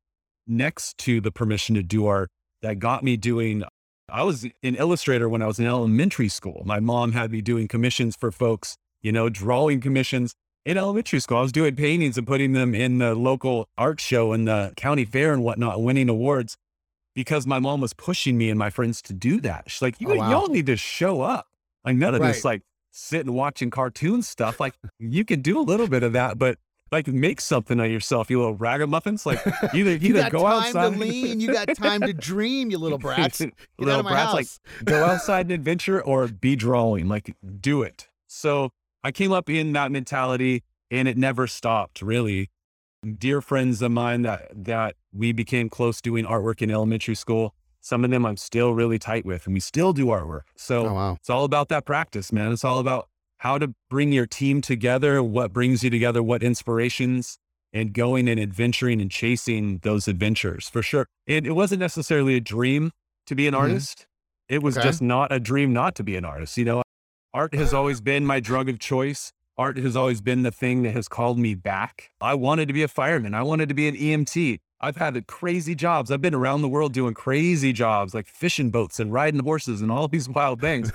next 0.48 0.98
to 1.00 1.22
the 1.22 1.32
permission 1.32 1.76
to 1.76 1.84
do 1.84 2.08
art 2.08 2.30
that 2.64 2.80
got 2.80 3.04
me 3.04 3.18
doing. 3.18 3.64
I 4.10 4.24
was 4.24 4.46
an 4.46 4.76
illustrator 4.76 5.30
when 5.30 5.44
I 5.44 5.48
was 5.48 5.60
in 5.60 5.68
elementary 5.68 6.30
school. 6.30 6.64
My 6.66 6.80
mom 6.80 7.12
had 7.12 7.32
me 7.32 7.42
doing 7.42 7.68
commissions 7.68 8.16
for 8.16 8.32
folks, 8.32 8.78
you 9.02 9.12
know, 9.12 9.30
drawing 9.30 9.80
commissions 9.80 10.34
in 10.68 10.78
elementary 10.78 11.22
school, 11.22 11.38
I 11.38 11.42
was 11.42 11.54
doing 11.54 11.78
paintings 11.78 12.18
and 12.18 12.28
putting 12.28 12.52
them 12.52 12.76
in 12.76 12.98
the 12.98 13.16
local 13.16 13.70
art 13.78 14.02
show 14.02 14.34
and 14.34 14.46
the 14.46 14.74
county 14.76 15.06
fair 15.06 15.32
and 15.32 15.42
whatnot, 15.42 15.82
winning 15.82 16.10
awards 16.10 16.58
because 17.16 17.48
my 17.48 17.58
mom 17.58 17.80
was 17.80 17.94
pushing 17.94 18.38
me 18.38 18.50
and 18.50 18.60
my 18.60 18.70
friends 18.70 19.02
to 19.04 19.14
do 19.14 19.40
that. 19.42 19.64
She's 19.72 19.82
like, 19.82 19.96
oh, 19.96 20.14
you, 20.14 20.16
oh, 20.16 20.18
wow. 20.18 20.30
y'all 20.30 20.48
need 20.50 20.66
to 20.66 20.76
show 20.76 21.22
up. 21.22 21.47
Like 21.88 21.96
none 21.96 22.16
of 22.16 22.22
right. 22.22 22.34
this 22.34 22.44
like 22.44 22.64
sitting 22.92 23.32
watching 23.32 23.70
cartoon 23.70 24.22
stuff. 24.22 24.60
Like 24.60 24.74
you 25.00 25.24
can 25.24 25.42
do 25.42 25.58
a 25.58 25.62
little 25.62 25.88
bit 25.88 26.04
of 26.04 26.12
that, 26.14 26.38
but 26.38 26.58
like 26.92 27.08
make 27.08 27.40
something 27.40 27.80
of 27.80 27.90
yourself, 27.90 28.30
you 28.30 28.40
little 28.40 28.56
ragamuffins. 28.56 29.26
Like 29.26 29.40
either 29.74 29.74
either 29.74 30.06
you 30.06 30.14
got 30.14 30.34
go 30.34 30.40
time 30.40 30.64
outside, 30.64 30.94
to 30.94 31.00
lean, 31.00 31.40
you 31.40 31.54
got 31.54 31.74
time 31.76 32.02
to 32.02 32.14
dream, 32.14 32.72
you 32.72 32.78
little 32.78 32.98
brats. 32.98 33.40
Get 33.40 33.54
little 33.80 33.94
out 33.94 34.00
of 34.00 34.06
my 34.06 34.12
brats, 34.12 34.26
house. 34.26 34.34
like 34.34 34.86
go 34.86 35.04
outside 35.06 35.46
and 35.46 35.54
adventure 35.54 36.02
or 36.02 36.28
be 36.28 36.58
drawing. 36.58 37.08
Like 37.08 37.34
do 37.62 37.84
it. 37.84 38.10
So 38.28 38.72
I 39.02 39.14
came 39.14 39.32
up 39.32 39.50
in 39.50 39.72
that 39.72 39.90
mentality 39.90 40.64
and 40.92 41.08
it 41.08 41.18
never 41.18 41.48
stopped 41.48 42.02
really. 42.02 42.50
Dear 43.18 43.40
friends 43.40 43.82
of 43.82 43.92
mine 43.92 44.24
that 44.24 44.52
that 44.54 44.96
we 45.14 45.32
became 45.32 45.70
close 45.70 46.02
doing 46.02 46.26
artwork 46.26 46.62
in 46.62 46.70
elementary 46.70 47.16
school. 47.16 47.54
Some 47.88 48.04
of 48.04 48.12
them 48.12 48.26
I'm 48.26 48.36
still 48.36 48.74
really 48.74 49.00
tight 49.00 49.26
with 49.26 49.46
and 49.46 49.54
we 49.54 49.62
still 49.62 49.94
do 49.94 50.08
artwork. 50.08 50.42
So 50.58 50.88
oh, 50.88 50.94
wow. 50.94 51.14
it's 51.14 51.30
all 51.30 51.46
about 51.46 51.70
that 51.70 51.86
practice, 51.86 52.34
man. 52.34 52.52
It's 52.52 52.66
all 52.66 52.80
about 52.80 53.08
how 53.38 53.58
to 53.58 53.74
bring 53.90 54.12
your 54.12 54.26
team 54.26 54.60
together, 54.60 55.24
what 55.24 55.54
brings 55.54 55.86
you 55.86 55.90
together, 55.90 56.22
what 56.22 56.44
inspirations, 56.44 57.38
and 57.72 57.94
going 57.94 58.28
and 58.28 58.42
adventuring 58.42 59.00
and 59.00 59.10
chasing 59.10 59.78
those 59.84 60.10
adventures 60.10 60.68
for 60.68 60.82
sure. 60.82 61.08
It, 61.26 61.48
it 61.48 61.54
wasn't 61.54 61.80
necessarily 61.80 62.36
a 62.36 62.42
dream 62.42 62.92
to 63.26 63.36
be 63.36 63.48
an 63.48 63.54
mm-hmm. 63.54 63.62
artist. 63.62 64.06
It 64.50 64.62
was 64.62 64.78
okay. 64.78 64.86
just 64.86 65.02
not 65.02 65.32
a 65.32 65.40
dream 65.40 65.72
not 65.72 65.96
to 65.96 66.04
be 66.04 66.18
an 66.18 66.26
artist. 66.26 66.58
You 66.58 66.66
know, 66.66 66.84
art 67.34 67.56
has 67.56 67.74
always 67.74 68.02
been 68.02 68.26
my 68.26 68.42
drug 68.42 68.68
of 68.68 68.80
choice. 68.80 69.32
Art 69.58 69.78
has 69.78 69.96
always 69.96 70.20
been 70.20 70.44
the 70.44 70.52
thing 70.52 70.84
that 70.84 70.92
has 70.92 71.08
called 71.08 71.40
me 71.40 71.56
back. 71.56 72.12
I 72.20 72.34
wanted 72.34 72.68
to 72.68 72.74
be 72.74 72.84
a 72.84 72.90
fireman. 72.90 73.34
I 73.34 73.44
wanted 73.44 73.70
to 73.70 73.76
be 73.76 73.88
an 73.88 73.96
EMT. 73.96 74.60
I've 74.80 74.98
had 74.98 75.26
crazy 75.28 75.74
jobs. 75.74 76.12
I've 76.12 76.22
been 76.22 76.36
around 76.36 76.62
the 76.62 76.70
world 76.70 76.94
doing 76.94 77.14
crazy 77.14 77.74
jobs 77.74 78.14
like 78.14 78.28
fishing 78.28 78.70
boats 78.70 79.00
and 79.00 79.12
riding 79.12 79.44
horses 79.44 79.82
and 79.82 79.92
all 79.92 80.08
these 80.10 80.30
wild 80.30 80.62
things. 80.62 80.92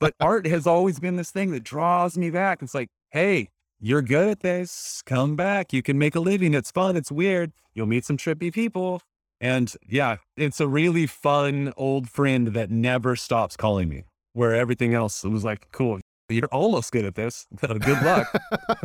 but 0.00 0.14
art 0.20 0.46
has 0.46 0.66
always 0.66 1.00
been 1.00 1.16
this 1.16 1.30
thing 1.30 1.50
that 1.52 1.64
draws 1.64 2.18
me 2.18 2.30
back. 2.30 2.62
It's 2.62 2.74
like, 2.74 2.88
hey, 3.10 3.48
you're 3.80 4.02
good 4.02 4.28
at 4.28 4.40
this. 4.40 5.02
Come 5.06 5.34
back. 5.34 5.72
You 5.72 5.82
can 5.82 5.98
make 5.98 6.14
a 6.14 6.20
living. 6.20 6.54
It's 6.54 6.70
fun. 6.70 6.96
It's 6.96 7.10
weird. 7.10 7.52
You'll 7.74 7.86
meet 7.86 8.04
some 8.04 8.16
trippy 8.16 8.52
people. 8.52 9.00
And 9.40 9.74
yeah, 9.88 10.18
it's 10.36 10.60
a 10.60 10.68
really 10.68 11.06
fun 11.06 11.72
old 11.76 12.08
friend 12.08 12.48
that 12.48 12.70
never 12.70 13.16
stops 13.16 13.56
calling 13.56 13.88
me, 13.88 14.04
where 14.34 14.54
everything 14.54 14.94
else 14.94 15.24
was 15.24 15.42
like, 15.42 15.66
cool, 15.72 15.98
you're 16.34 16.48
almost 16.52 16.92
good 16.92 17.04
at 17.04 17.14
this. 17.14 17.46
good 17.60 18.02
luck. 18.02 18.26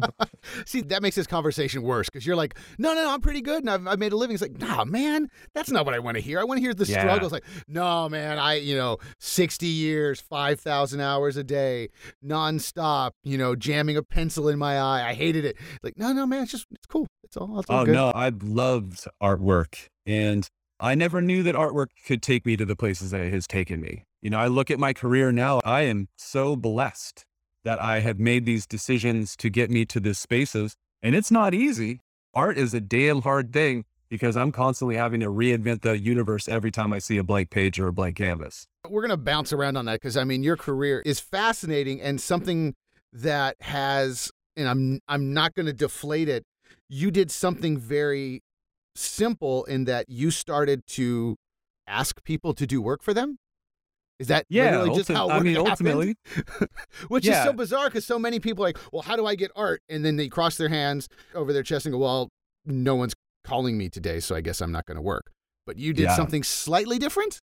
See, 0.65 0.81
that 0.81 1.01
makes 1.01 1.15
this 1.15 1.27
conversation 1.27 1.81
worse 1.81 2.09
because 2.09 2.25
you're 2.25 2.35
like, 2.35 2.57
no, 2.77 2.94
no, 2.94 3.03
no, 3.03 3.13
I'm 3.13 3.21
pretty 3.21 3.41
good 3.41 3.63
and 3.63 3.69
I've, 3.69 3.88
I've 3.88 3.99
made 3.99 4.13
a 4.13 4.18
living. 4.18 4.33
It's 4.33 4.42
like, 4.42 4.59
nah, 4.59 4.85
man, 4.85 5.30
that's 5.54 5.71
not 5.71 5.85
what 5.85 5.94
I 5.94 5.99
want 5.99 6.16
to 6.16 6.21
hear. 6.21 6.39
I 6.39 6.44
want 6.44 6.57
to 6.57 6.61
hear 6.61 6.73
the 6.73 6.85
yeah. 6.85 7.01
struggles. 7.01 7.31
Like, 7.31 7.44
no, 7.68 8.09
man, 8.09 8.39
I, 8.39 8.56
you 8.56 8.75
know, 8.75 8.97
60 9.19 9.66
years, 9.66 10.19
5,000 10.21 10.99
hours 10.99 11.37
a 11.37 11.44
day, 11.44 11.89
nonstop, 12.23 13.11
you 13.23 13.37
know, 13.37 13.56
jamming 13.56 13.97
a 13.97 14.04
pencil 14.04 14.49
in 14.49 14.57
my 14.57 14.80
eye. 14.80 15.09
I 15.09 15.13
hated 15.13 15.45
it. 15.45 15.57
Like, 15.83 15.97
no, 15.97 16.13
no, 16.13 16.25
man, 16.25 16.44
it's 16.44 16.51
just, 16.51 16.68
it's 16.71 16.87
cool. 16.87 17.07
It's 17.23 17.37
all, 17.37 17.59
it's 17.59 17.69
all 17.69 17.81
oh, 17.81 17.85
good. 17.85 17.94
no, 17.94 18.11
I 18.11 18.30
loved 18.30 19.07
artwork. 19.21 19.87
And 20.06 20.47
I 20.80 20.95
never 20.95 21.21
knew 21.21 21.44
that 21.44 21.56
artwork 21.56 21.87
could 22.06 22.21
take 22.21 22.45
me 22.45 22.56
to 22.56 22.66
the 22.66 22.75
places 22.75 23.11
that 23.11 23.21
it 23.21 23.33
has 23.33 23.47
taken 23.47 23.81
me. 23.81 24.04
You 24.21 24.30
know, 24.30 24.39
I 24.39 24.47
look 24.47 24.71
at 24.71 24.80
my 24.80 24.94
career 24.94 25.31
now, 25.31 25.59
I 25.63 25.81
am 25.81 26.07
so 26.18 26.56
blessed 26.56 27.25
that 27.64 27.81
I 27.81 27.99
have 27.99 28.19
made 28.19 28.45
these 28.45 28.66
decisions 28.66 29.35
to 29.37 29.49
get 29.49 29.69
me 29.69 29.85
to 29.85 29.99
this 29.99 30.19
spaces. 30.19 30.76
And 31.02 31.16
it's 31.16 31.31
not 31.31 31.54
easy. 31.54 32.02
Art 32.33 32.57
is 32.57 32.73
a 32.73 32.81
damn 32.81 33.21
hard 33.21 33.52
thing 33.52 33.85
because 34.09 34.37
I'm 34.37 34.52
constantly 34.52 34.95
having 34.95 35.19
to 35.19 35.28
reinvent 35.28 35.81
the 35.81 35.97
universe 35.97 36.47
every 36.47 36.71
time 36.71 36.94
I 36.94 36.99
see 36.99 37.18
a 37.18 37.23
blank 37.23 37.49
page 37.49 37.80
or 37.80 37.87
a 37.87 37.94
blank 37.94 38.18
canvas. 38.18 38.68
We're 38.87 39.02
going 39.02 39.09
to 39.11 39.18
bounce 39.18 39.52
around 39.52 39.76
on 39.76 39.85
that 39.85 39.94
because 39.94 40.18
I 40.18 40.23
mean, 40.23 40.44
your 40.44 40.57
career 40.57 41.02
is 41.06 41.19
fascinating 41.19 42.02
and 42.02 42.21
something 42.21 42.73
that 43.11 43.57
has, 43.61 44.31
and 44.56 44.68
I'm, 44.68 44.99
I'm 45.07 45.33
not 45.33 45.54
going 45.56 45.66
to 45.66 45.73
deflate 45.73 46.30
it. 46.30 46.44
You 46.90 47.11
did 47.11 47.31
something 47.31 47.78
very 47.78 48.42
simple 48.95 49.66
in 49.66 49.85
that 49.85 50.09
you 50.09 50.31
started 50.31 50.85
to 50.87 51.35
ask 51.85 52.23
people 52.23 52.54
to 52.54 52.68
do 52.68 52.81
work 52.81 53.04
for 53.04 53.14
them. 53.14 53.40
Is 54.19 54.28
that 54.28 54.45
yeah, 54.50 54.71
literally 54.71 54.95
just 54.95 55.09
how 55.09 55.30
I 55.30 55.40
mean, 55.40 55.57
ultimately, 55.57 56.16
which 57.07 57.26
yeah. 57.26 57.40
is 57.40 57.45
so 57.45 57.54
bizarre 57.54 57.86
because 57.86 58.06
so 58.06 58.18
many 58.18 58.40
people 58.40 58.64
are 58.64 58.69
like, 58.69 58.80
well, 58.92 59.04
how 59.04 59.16
do 59.16 59.28
I 59.28 59.36
get 59.36 59.52
art? 59.56 59.83
And 59.90 60.04
then 60.04 60.16
they 60.16 60.28
cross 60.28 60.57
their 60.57 60.69
hands 60.69 61.07
over 61.36 61.54
their 61.54 61.62
chest 61.62 61.86
and 61.86 61.94
go, 61.94 62.00
well, 62.00 62.30
no 62.66 62.95
one's 62.95 63.14
calling 63.45 63.78
me 63.78 63.90
today, 63.90 64.19
so 64.19 64.36
I 64.36 64.42
guess 64.42 64.59
I'm 64.59 64.71
not 64.71 64.88
going 64.88 64.95
to 64.95 65.02
work. 65.02 65.31
But 65.68 65.78
you 65.78 65.94
did 65.94 66.04
yeah. 66.04 66.16
something 66.16 66.42
slightly 66.42 66.97
different. 66.97 67.40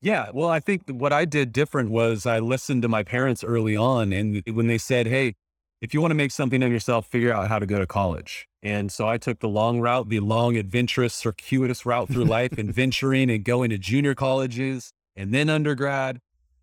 Yeah, 0.00 0.28
well, 0.32 0.48
I 0.48 0.60
think 0.60 0.82
what 0.88 1.12
I 1.12 1.24
did 1.24 1.52
different 1.52 1.90
was 1.90 2.26
I 2.26 2.38
listened 2.38 2.82
to 2.82 2.88
my 2.88 3.02
parents 3.02 3.42
early 3.42 3.76
on, 3.76 4.12
and 4.12 4.42
when 4.52 4.68
they 4.68 4.78
said, 4.78 5.08
"Hey, 5.08 5.34
if 5.80 5.92
you 5.92 6.00
want 6.00 6.12
to 6.12 6.16
make 6.16 6.30
something 6.30 6.62
of 6.62 6.70
yourself, 6.70 7.06
figure 7.06 7.32
out 7.32 7.48
how 7.48 7.58
to 7.58 7.66
go 7.66 7.80
to 7.80 7.86
college." 7.86 8.46
And 8.62 8.92
so 8.92 9.08
I 9.08 9.18
took 9.18 9.40
the 9.40 9.48
long 9.48 9.80
route, 9.80 10.08
the 10.08 10.20
long, 10.20 10.56
adventurous, 10.56 11.14
circuitous 11.14 11.84
route 11.84 12.08
through 12.08 12.26
life, 12.26 12.56
and 12.58 12.72
venturing 12.72 13.28
and 13.28 13.44
going 13.44 13.70
to 13.70 13.78
junior 13.78 14.14
colleges 14.14 14.92
and 15.18 15.34
then 15.34 15.50
undergrad. 15.50 16.20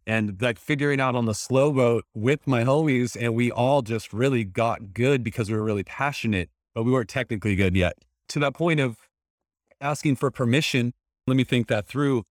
and 0.08 0.42
like 0.42 0.60
figuring 0.60 1.00
out 1.00 1.16
on 1.16 1.26
the 1.26 1.34
slow 1.34 1.72
boat 1.72 2.06
with 2.14 2.46
my 2.48 2.64
homies. 2.64 3.18
And 3.20 3.34
we 3.36 3.52
all 3.52 3.82
just 3.82 4.14
really 4.14 4.44
got 4.44 4.94
good 4.94 5.24
because 5.24 5.50
we 5.50 5.58
were 5.58 5.64
really 5.64 5.84
passionate, 5.84 6.50
but 6.74 6.84
we 6.84 6.92
weren't 6.92 7.10
technically 7.10 7.56
good 7.56 7.76
yet. 7.76 7.98
To 8.30 8.40
that 8.40 8.54
point 8.54 8.80
of 8.80 8.98
asking 9.82 10.16
for 10.18 10.32
permission, 10.32 10.94
let 11.28 11.36
me 11.38 11.44
think 11.44 11.68
that 11.68 11.88
through. 11.88 12.24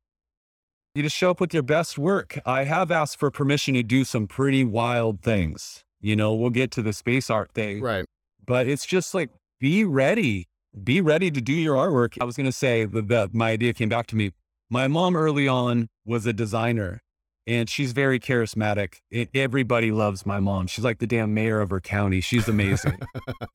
You 0.95 1.03
just 1.03 1.17
show 1.17 1.31
up 1.31 1.41
with 1.41 1.53
your 1.53 1.65
best 1.65 1.99
work. 1.99 2.39
I 2.47 2.65
have 2.65 2.93
asked 2.93 3.19
for 3.19 3.29
permission 3.29 3.75
to 3.75 3.83
do 3.83 4.05
some 4.05 4.29
pretty 4.29 4.63
wild 4.63 5.23
things. 5.23 5.83
You 6.01 6.15
know, 6.15 6.33
we'll 6.33 6.51
get 6.51 6.71
to 6.73 6.83
the 6.83 6.93
space 6.93 7.31
art 7.31 7.51
thing. 7.53 7.81
Right. 7.81 8.05
But 8.47 8.69
it's 8.69 8.87
just 8.87 9.13
like, 9.15 9.31
be 9.59 9.83
ready. 9.85 10.47
Be 10.85 11.01
ready 11.01 11.33
to 11.33 11.41
do 11.41 11.53
your 11.53 11.75
artwork. 11.75 12.17
I 12.21 12.25
was 12.25 12.37
going 12.37 12.47
to 12.47 12.53
say 12.53 12.85
that 12.85 13.31
my 13.33 13.51
idea 13.51 13.73
came 13.73 13.89
back 13.89 14.07
to 14.09 14.17
me. 14.17 14.31
My 14.71 14.89
mom 14.89 15.17
early 15.17 15.47
on 15.47 15.89
was 16.05 16.27
a 16.27 16.33
designer 16.33 17.03
and 17.47 17.69
she's 17.69 17.93
very 17.93 18.19
charismatic. 18.19 19.01
It, 19.11 19.31
everybody 19.35 19.91
loves 19.91 20.25
my 20.25 20.41
mom. 20.41 20.67
She's 20.67 20.85
like 20.85 20.99
the 20.99 21.07
damn 21.07 21.35
mayor 21.35 21.61
of 21.61 21.71
her 21.71 21.81
county. 21.81 22.21
She's 22.21 22.49
amazing. 22.49 22.99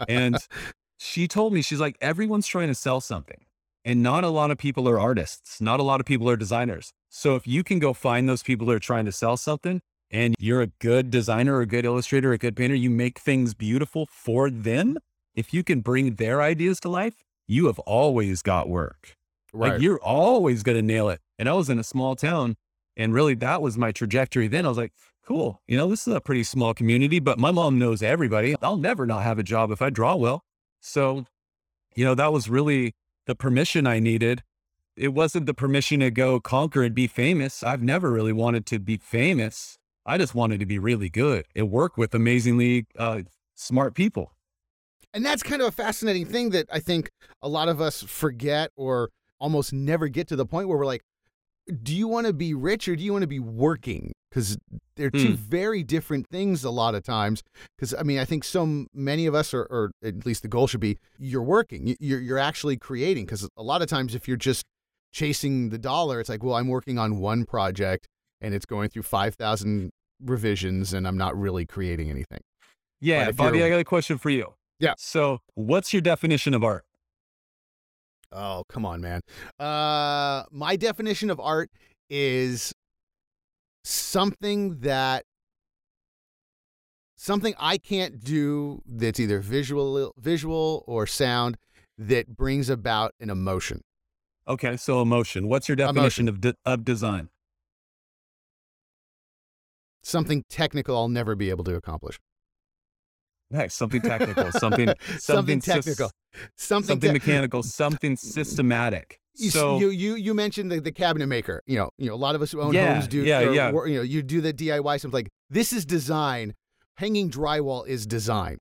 and 0.08 0.38
she 1.00 1.28
told 1.28 1.54
me, 1.54 1.62
she's 1.62 1.80
like, 1.80 1.98
everyone's 2.02 2.48
trying 2.48 2.68
to 2.68 2.76
sell 2.76 3.02
something. 3.02 3.46
And 3.86 4.04
not 4.04 4.24
a 4.24 4.30
lot 4.30 4.52
of 4.52 4.58
people 4.58 4.88
are 4.88 5.00
artists. 5.00 5.60
Not 5.62 5.80
a 5.80 5.84
lot 5.84 6.00
of 6.00 6.06
people 6.06 6.30
are 6.30 6.36
designers. 6.36 6.92
So 7.10 7.36
if 7.36 7.48
you 7.48 7.64
can 7.64 7.80
go 7.80 7.94
find 7.94 8.30
those 8.30 8.44
people 8.44 8.68
who 8.68 8.74
are 8.74 8.80
trying 8.80 9.06
to 9.06 9.12
sell 9.12 9.38
something 9.38 9.82
and 10.12 10.36
you're 10.38 10.62
a 10.62 10.68
good 10.80 11.10
designer, 11.10 11.62
a 11.62 11.66
good 11.66 11.86
illustrator, 11.86 12.32
a 12.34 12.38
good 12.38 12.56
painter, 12.56 12.76
you 12.76 12.90
make 12.90 13.20
things 13.20 13.54
beautiful 13.54 14.08
for 14.12 14.50
them. 14.50 14.98
If 15.34 15.54
you 15.54 15.64
can 15.64 15.82
bring 15.82 16.16
their 16.16 16.42
ideas 16.42 16.80
to 16.82 16.90
life, 16.90 17.24
you 17.48 17.68
have 17.68 17.80
always 17.80 18.42
got 18.42 18.70
work. 18.70 19.16
Right. 19.54 19.74
Like 19.74 19.82
you're 19.82 20.00
always 20.00 20.64
going 20.64 20.78
to 20.78 20.82
nail 20.82 21.10
it. 21.10 21.20
And 21.38 21.50
I 21.50 21.54
was 21.54 21.70
in 21.70 21.80
a 21.80 21.84
small 21.84 22.16
town 22.16 22.56
and 22.96 23.14
really 23.14 23.34
that 23.36 23.62
was 23.62 23.78
my 23.78 23.92
trajectory 23.92 24.48
then. 24.48 24.66
I 24.66 24.70
was 24.70 24.78
like, 24.78 24.94
cool, 25.26 25.62
you 25.68 25.78
know, 25.78 25.88
this 25.88 26.08
is 26.08 26.14
a 26.14 26.20
pretty 26.20 26.44
small 26.44 26.74
community, 26.74 27.20
but 27.20 27.40
my 27.40 27.52
mom 27.52 27.80
knows 27.80 28.02
everybody. 28.02 28.56
I'll 28.62 28.78
never 28.78 29.06
not 29.06 29.24
have 29.24 29.40
a 29.40 29.44
job 29.44 29.72
if 29.72 29.82
I 29.82 29.90
draw 29.90 30.16
well. 30.16 30.44
So, 30.82 31.26
you 31.96 32.04
know, 32.04 32.16
that 32.16 32.34
was 32.34 32.50
really 32.50 32.94
the 33.26 33.36
permission 33.36 33.88
I 33.88 34.00
needed. 34.00 34.44
It 34.96 35.10
wasn't 35.10 35.46
the 35.46 35.54
permission 35.54 36.02
to 36.02 36.12
go 36.12 36.40
conquer 36.40 36.84
and 36.84 36.94
be 36.94 37.08
famous. 37.08 37.64
I've 37.64 37.82
never 37.82 38.12
really 38.12 38.34
wanted 38.34 38.66
to 38.68 38.80
be 38.80 38.98
famous. 38.98 39.78
I 40.06 40.18
just 40.18 40.36
wanted 40.36 40.60
to 40.60 40.66
be 40.66 40.80
really 40.80 41.10
good 41.10 41.46
and 41.56 41.72
work 41.72 41.96
with 41.96 42.14
amazingly 42.14 42.88
uh, 42.98 43.22
smart 43.56 43.94
people. 43.94 44.34
And 45.14 45.26
that's 45.26 45.42
kind 45.42 45.62
of 45.62 45.68
a 45.70 45.72
fascinating 45.72 46.26
thing 46.26 46.50
that 46.50 46.68
I 46.72 46.80
think 46.80 47.12
a 47.42 47.48
lot 47.48 47.70
of 47.70 47.80
us 47.80 48.04
forget 48.04 48.72
or 48.76 49.10
almost 49.40 49.74
never 49.74 50.08
get 50.08 50.28
to 50.30 50.36
the 50.36 50.46
point 50.46 50.68
where 50.68 50.78
we're 50.78 50.86
like, 50.86 51.02
do 51.84 51.96
you 51.96 52.08
want 52.08 52.26
to 52.28 52.34
be 52.34 52.54
rich 52.54 52.88
or 52.88 52.96
do 52.96 53.04
you 53.04 53.12
want 53.12 53.22
to 53.24 53.28
be 53.28 53.40
working? 53.40 54.12
Because 54.30 54.58
they're 54.96 55.12
two 55.12 55.30
Hmm. 55.30 55.34
very 55.36 55.84
different 55.84 56.28
things 56.30 56.64
a 56.64 56.72
lot 56.72 56.96
of 56.96 57.04
times. 57.04 57.44
Because 57.78 57.94
I 57.94 58.02
mean, 58.04 58.18
I 58.20 58.26
think 58.26 58.44
so 58.44 58.86
many 58.94 59.26
of 59.28 59.36
us, 59.36 59.54
are, 59.54 59.64
or 59.70 59.92
at 60.04 60.26
least 60.26 60.42
the 60.42 60.48
goal 60.48 60.66
should 60.68 60.80
be, 60.80 60.98
you're 61.20 61.44
working, 61.44 61.88
You- 61.88 61.96
you're 62.00 62.20
you're 62.20 62.38
actually 62.40 62.78
creating. 62.78 63.26
Because 63.26 63.48
a 63.56 63.64
lot 63.64 63.82
of 63.82 63.88
times, 63.88 64.16
if 64.16 64.28
you're 64.28 64.38
just 64.38 64.66
chasing 65.12 65.70
the 65.70 65.78
dollar, 65.78 66.20
it's 66.20 66.30
like, 66.30 66.44
well, 66.44 66.56
I'm 66.56 66.68
working 66.68 66.98
on 66.98 67.20
one 67.20 67.46
project 67.46 68.08
and 68.42 68.54
it's 68.54 68.66
going 68.66 68.90
through 68.90 69.04
five 69.04 69.36
thousand 69.36 69.92
revisions, 70.24 70.94
and 70.94 71.08
I'm 71.08 71.18
not 71.18 71.38
really 71.40 71.66
creating 71.66 72.10
anything. 72.10 72.40
Yeah, 73.02 73.32
Bobby, 73.32 73.64
I 73.64 73.70
got 73.70 73.80
a 73.80 73.84
question 73.86 74.18
for 74.18 74.30
you. 74.30 74.54
Yeah. 74.80 74.94
So, 74.98 75.40
what's 75.56 75.94
your 75.94 76.02
definition 76.02 76.54
of 76.54 76.64
art? 76.64 76.84
Oh, 78.32 78.64
come 78.70 78.86
on, 78.86 79.02
man. 79.02 79.22
Uh, 79.60 80.44
my 80.52 80.76
definition 80.76 81.30
of 81.30 81.40
art 81.40 81.70
is 82.10 82.74
something 83.84 84.80
that 84.82 85.24
something 87.16 87.54
I 87.60 87.78
can't 87.78 88.24
do 88.24 88.82
that's 88.86 89.20
either 89.20 89.40
visual 89.40 90.14
visual 90.18 90.84
or 90.88 91.08
sound 91.08 91.58
that 91.98 92.36
brings 92.36 92.70
about 92.70 93.14
an 93.20 93.30
emotion. 93.30 93.82
Okay, 94.48 94.78
so 94.78 95.02
emotion. 95.02 95.48
What's 95.48 95.68
your 95.68 95.76
definition 95.76 96.28
of 96.28 96.42
de- 96.42 96.56
of 96.66 96.86
design? 96.86 97.30
Something 100.04 100.44
technical 100.50 100.96
I'll 100.96 101.10
never 101.10 101.36
be 101.36 101.50
able 101.50 101.64
to 101.66 101.76
accomplish. 101.76 102.18
Nice, 103.52 103.74
something 103.74 104.02
technical, 104.02 104.52
something 104.52 104.88
Something 105.18 105.20
something 105.20 105.62
technical. 105.62 106.12
Something, 106.56 106.88
something 106.88 107.10
te- 107.10 107.14
mechanical, 107.14 107.64
something 107.64 108.16
systematic. 108.16 109.20
You, 109.36 109.50
So 109.50 109.80
you 109.80 109.90
you 109.90 110.16
you 110.16 110.34
mentioned 110.34 110.72
the, 110.72 110.80
the 110.80 110.92
cabinet 110.92 111.28
maker. 111.28 111.62
You 111.66 111.78
know, 111.80 111.90
you 111.98 112.08
know, 112.08 112.14
a 112.14 112.18
lot 112.18 112.36
of 112.36 112.42
us 112.42 112.52
who 112.52 112.62
own 112.62 112.74
Yeah, 112.74 112.94
homes 112.94 113.08
do. 113.08 113.24
yeah, 113.24 113.40
or 113.40 113.54
yeah. 113.54 113.72
wor- 113.72 113.88
You 113.88 113.98
know, 113.98 114.02
you 114.04 114.22
do 114.22 114.42
the 114.42 114.54
DIY 114.54 115.00
stuff. 115.00 115.14
Like 115.14 115.30
this 115.50 115.74
is 115.74 115.86
design. 115.86 116.54
Hanging 116.98 117.32
drywall 117.32 117.88
is 117.88 118.06
design 118.06 118.58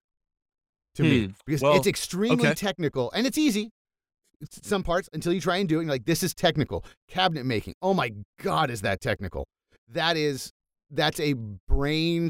to 0.95 1.03
me 1.03 1.25
Hmm, 1.27 1.33
because 1.45 1.61
well, 1.61 1.75
it's 1.75 1.89
extremely 1.89 2.47
okay. 2.47 2.55
technical 2.55 3.11
and 3.13 3.27
it's 3.27 3.37
easy. 3.37 3.71
It's 4.41 4.61
some 4.67 4.85
parts 4.85 5.09
until 5.13 5.33
you 5.33 5.41
try 5.41 5.57
and 5.57 5.69
do 5.69 5.77
it. 5.77 5.81
And 5.81 5.89
you're 5.89 5.95
like 5.95 6.05
this 6.07 6.23
is 6.23 6.33
technical. 6.35 6.85
Cabinet 7.09 7.45
making. 7.45 7.75
Oh 7.83 7.93
my 7.95 8.13
god, 8.41 8.71
is 8.71 8.81
that 8.83 9.01
technical? 9.01 9.47
That 9.89 10.17
is 10.17 10.53
that's 10.91 11.21
a 11.21 11.35
brain 11.69 12.27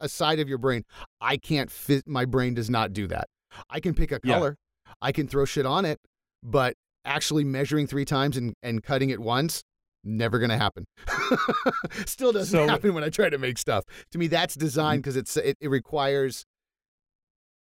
a 0.00 0.08
side 0.08 0.40
of 0.40 0.48
your 0.48 0.58
brain. 0.58 0.84
I 1.20 1.36
can't 1.36 1.70
fit. 1.70 2.06
My 2.06 2.24
brain 2.24 2.54
does 2.54 2.68
not 2.70 2.92
do 2.92 3.06
that. 3.08 3.28
I 3.70 3.80
can 3.80 3.94
pick 3.94 4.12
a 4.12 4.20
Yeah. 4.24 4.34
color. 4.34 4.56
I 5.00 5.12
can 5.12 5.26
throw 5.28 5.44
shit 5.44 5.66
on 5.66 5.84
it, 5.84 5.98
but 6.42 6.74
actually 7.04 7.44
measuring 7.44 7.86
three 7.86 8.04
times 8.04 8.36
and, 8.36 8.54
and 8.62 8.82
cutting 8.82 9.10
it 9.10 9.18
once, 9.20 9.62
never 10.04 10.38
gonna 10.38 10.58
happen. 10.58 10.84
Still 12.06 12.32
doesn't 12.32 12.56
So- 12.58 12.66
happen 12.68 12.94
when 12.94 13.04
I 13.04 13.08
try 13.08 13.28
to 13.30 13.38
make 13.38 13.58
stuff. 13.58 13.84
To 14.12 14.18
me, 14.18 14.26
that's 14.26 14.54
design 14.54 14.98
because 14.98 15.16
it's 15.16 15.36
it, 15.36 15.56
it 15.60 15.68
requires 15.68 16.44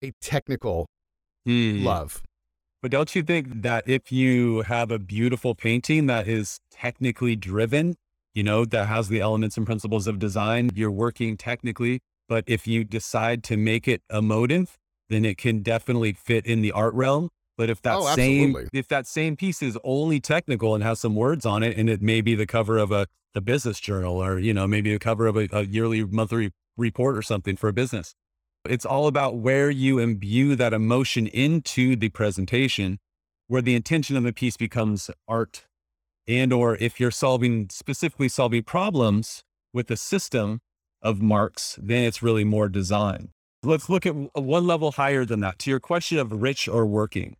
a 0.02 0.12
technical 0.20 0.86
Hmm. 1.46 1.84
love. 1.84 2.22
But 2.82 2.90
don't 2.90 3.14
you 3.14 3.22
think 3.22 3.62
that 3.62 3.86
if 3.88 4.10
you 4.10 4.62
have 4.62 4.90
a 4.90 4.98
beautiful 4.98 5.54
painting 5.54 6.06
that 6.06 6.26
is 6.26 6.58
technically 6.70 7.36
driven, 7.36 7.96
you 8.34 8.42
know, 8.42 8.64
that 8.64 8.86
has 8.86 9.08
the 9.08 9.20
elements 9.20 9.56
and 9.56 9.66
principles 9.66 10.06
of 10.06 10.18
design, 10.18 10.70
you're 10.74 10.90
working 10.90 11.36
technically. 11.36 12.00
But 12.28 12.44
if 12.46 12.66
you 12.66 12.84
decide 12.84 13.42
to 13.44 13.56
make 13.56 13.88
it 13.88 14.02
emotive, 14.10 14.78
then 15.08 15.24
it 15.24 15.36
can 15.36 15.62
definitely 15.62 16.12
fit 16.12 16.46
in 16.46 16.62
the 16.62 16.72
art 16.72 16.94
realm. 16.94 17.30
But 17.58 17.68
if 17.68 17.82
that 17.82 17.96
Oh, 17.96 18.14
same 18.14 18.56
if 18.72 18.88
that 18.88 19.06
same 19.06 19.36
piece 19.36 19.62
is 19.62 19.76
only 19.84 20.20
technical 20.20 20.74
and 20.74 20.82
has 20.82 21.00
some 21.00 21.14
words 21.14 21.44
on 21.44 21.62
it, 21.62 21.76
and 21.76 21.90
it 21.90 22.00
may 22.00 22.20
be 22.20 22.34
the 22.34 22.46
cover 22.46 22.78
of 22.78 22.92
a 22.92 23.06
the 23.34 23.40
business 23.40 23.78
journal 23.78 24.22
or 24.22 24.38
you 24.38 24.54
know 24.54 24.66
maybe 24.66 24.92
the 24.92 24.98
cover 24.98 25.26
of 25.26 25.36
a, 25.36 25.48
a 25.52 25.62
yearly 25.62 26.04
monthly 26.04 26.52
report 26.76 27.16
or 27.16 27.22
something 27.22 27.56
for 27.56 27.68
a 27.68 27.72
business, 27.72 28.14
it's 28.64 28.86
all 28.86 29.06
about 29.06 29.36
where 29.36 29.70
you 29.70 29.98
imbue 29.98 30.56
that 30.56 30.72
emotion 30.72 31.26
into 31.26 31.96
the 31.96 32.08
presentation, 32.08 32.98
where 33.48 33.62
the 33.62 33.74
intention 33.74 34.16
of 34.16 34.22
the 34.22 34.32
piece 34.32 34.56
becomes 34.56 35.10
art. 35.28 35.66
And 36.28 36.52
or 36.52 36.76
if 36.76 37.00
you're 37.00 37.10
solving 37.10 37.68
specifically 37.70 38.28
solving 38.28 38.62
problems 38.62 39.42
with 39.72 39.90
a 39.90 39.96
system 39.96 40.60
of 41.02 41.20
marks, 41.20 41.78
then 41.82 42.04
it's 42.04 42.22
really 42.22 42.44
more 42.44 42.68
design. 42.68 43.30
Let's 43.62 43.88
look 43.88 44.06
at 44.06 44.14
uh, 44.14 44.40
one 44.40 44.66
level 44.66 44.92
higher 44.92 45.24
than 45.24 45.40
that. 45.40 45.58
To 45.60 45.70
your 45.70 45.80
question 45.80 46.18
of 46.18 46.32
rich 46.32 46.68
or 46.68 46.86
working. 46.86 47.36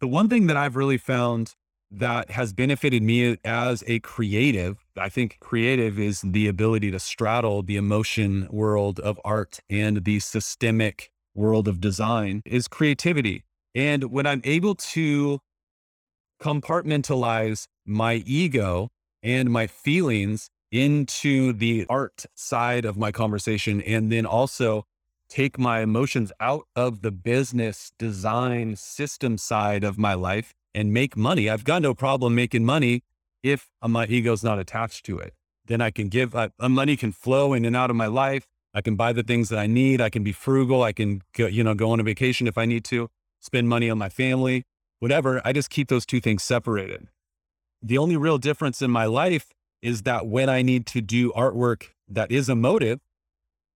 The 0.00 0.06
one 0.08 0.28
thing 0.28 0.46
that 0.46 0.56
I've 0.56 0.76
really 0.76 0.98
found 0.98 1.54
that 1.90 2.30
has 2.30 2.52
benefited 2.52 3.02
me 3.02 3.38
as 3.44 3.84
a 3.86 4.00
creative, 4.00 4.84
I 4.96 5.08
think 5.08 5.38
creative 5.40 5.98
is 5.98 6.22
the 6.22 6.48
ability 6.48 6.90
to 6.90 6.98
straddle 6.98 7.62
the 7.62 7.76
emotion 7.76 8.48
world 8.50 8.98
of 9.00 9.20
art 9.24 9.60
and 9.70 10.04
the 10.04 10.20
systemic 10.20 11.10
world 11.34 11.68
of 11.68 11.80
design 11.80 12.42
is 12.44 12.68
creativity. 12.68 13.44
And 13.74 14.04
when 14.04 14.26
I'm 14.26 14.40
able 14.44 14.74
to 14.74 15.40
compartmentalize 16.40 17.66
my 17.86 18.22
ego 18.26 18.90
and 19.22 19.50
my 19.50 19.66
feelings 19.66 20.50
into 20.70 21.52
the 21.52 21.86
art 21.88 22.26
side 22.34 22.84
of 22.84 22.96
my 22.96 23.12
conversation, 23.12 23.80
and 23.82 24.10
then 24.10 24.26
also 24.26 24.84
take 25.28 25.58
my 25.58 25.80
emotions 25.80 26.32
out 26.40 26.66
of 26.76 27.02
the 27.02 27.10
business 27.10 27.92
design 27.98 28.76
system 28.76 29.38
side 29.38 29.84
of 29.84 29.96
my 29.98 30.14
life 30.14 30.52
and 30.74 30.92
make 30.92 31.16
money. 31.16 31.48
I've 31.48 31.64
got 31.64 31.82
no 31.82 31.94
problem 31.94 32.34
making 32.34 32.64
money 32.64 33.02
if 33.42 33.68
my 33.86 34.06
ego's 34.06 34.42
not 34.42 34.58
attached 34.58 35.06
to 35.06 35.18
it. 35.18 35.34
Then 35.66 35.80
I 35.80 35.90
can 35.90 36.08
give, 36.08 36.34
uh, 36.34 36.48
uh, 36.58 36.68
money 36.68 36.96
can 36.96 37.12
flow 37.12 37.52
in 37.52 37.64
and 37.64 37.76
out 37.76 37.90
of 37.90 37.96
my 37.96 38.06
life. 38.06 38.46
I 38.74 38.80
can 38.80 38.96
buy 38.96 39.12
the 39.12 39.22
things 39.22 39.48
that 39.50 39.58
I 39.58 39.66
need. 39.66 40.00
I 40.00 40.10
can 40.10 40.24
be 40.24 40.32
frugal. 40.32 40.82
I 40.82 40.92
can, 40.92 41.22
go, 41.36 41.46
you 41.46 41.62
know, 41.62 41.74
go 41.74 41.90
on 41.90 42.00
a 42.00 42.02
vacation 42.02 42.46
if 42.46 42.58
I 42.58 42.64
need 42.64 42.84
to, 42.86 43.08
spend 43.40 43.68
money 43.68 43.88
on 43.88 43.98
my 43.98 44.08
family, 44.08 44.64
whatever. 44.98 45.40
I 45.44 45.52
just 45.52 45.70
keep 45.70 45.88
those 45.88 46.04
two 46.04 46.20
things 46.20 46.42
separated. 46.42 47.08
The 47.86 47.98
only 47.98 48.16
real 48.16 48.38
difference 48.38 48.80
in 48.80 48.90
my 48.90 49.04
life 49.04 49.52
is 49.82 50.02
that 50.02 50.26
when 50.26 50.48
I 50.48 50.62
need 50.62 50.86
to 50.86 51.02
do 51.02 51.32
artwork 51.32 51.88
that 52.08 52.32
is 52.32 52.48
emotive, 52.48 53.00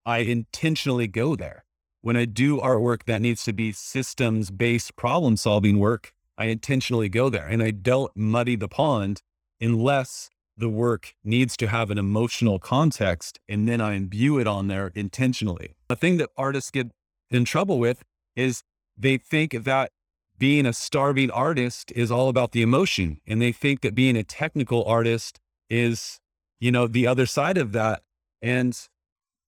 I 0.07 0.21
intentionally 0.21 1.07
go 1.07 1.37
there. 1.37 1.67
When 2.01 2.17
I 2.17 2.25
do 2.25 2.59
artwork 2.59 3.05
that 3.05 3.21
needs 3.21 3.45
to 3.45 3.53
be 3.53 3.71
systems 3.71 4.51
based 4.51 4.97
problem 4.97 5.37
solving 5.37 5.79
work, 5.79 6.15
I 6.39 6.47
intentionally 6.47 7.11
go 7.11 7.29
there 7.29 7.47
and 7.47 7.63
I 7.63 7.71
don't 7.71 8.17
muddy 8.17 8.57
the 8.57 8.67
pond 8.67 9.21
unless 9.61 10.31
the 10.57 10.71
work 10.71 11.15
needs 11.23 11.55
to 11.59 11.67
have 11.67 11.91
an 11.91 11.99
emotional 11.99 12.59
context 12.59 13.39
and 13.47 13.69
then 13.69 13.83
I 13.83 13.93
imbue 13.93 14.39
it 14.39 14.47
on 14.47 14.69
there 14.69 14.91
intentionally. 14.95 15.75
The 15.89 15.97
thing 15.97 16.17
that 16.17 16.31
artists 16.35 16.71
get 16.71 16.93
in 17.31 17.45
trouble 17.45 17.79
with 17.79 18.05
is 18.35 18.63
they 18.97 19.19
think 19.19 19.65
that 19.65 19.91
being 20.39 20.67
a 20.67 20.73
starving 20.73 21.31
artist 21.31 21.93
is 21.93 22.11
all 22.11 22.29
about 22.29 22.53
the 22.53 22.63
emotion 22.63 23.21
and 23.27 23.43
they 23.43 23.53
think 23.53 23.81
that 23.81 23.95
being 23.95 24.17
a 24.17 24.23
technical 24.23 24.85
artist 24.85 25.41
is, 25.69 26.21
you 26.61 26.71
know, 26.71 26.87
the 26.87 27.07
other 27.07 27.27
side 27.27 27.59
of 27.59 27.73
that. 27.73 28.03
And 28.41 28.79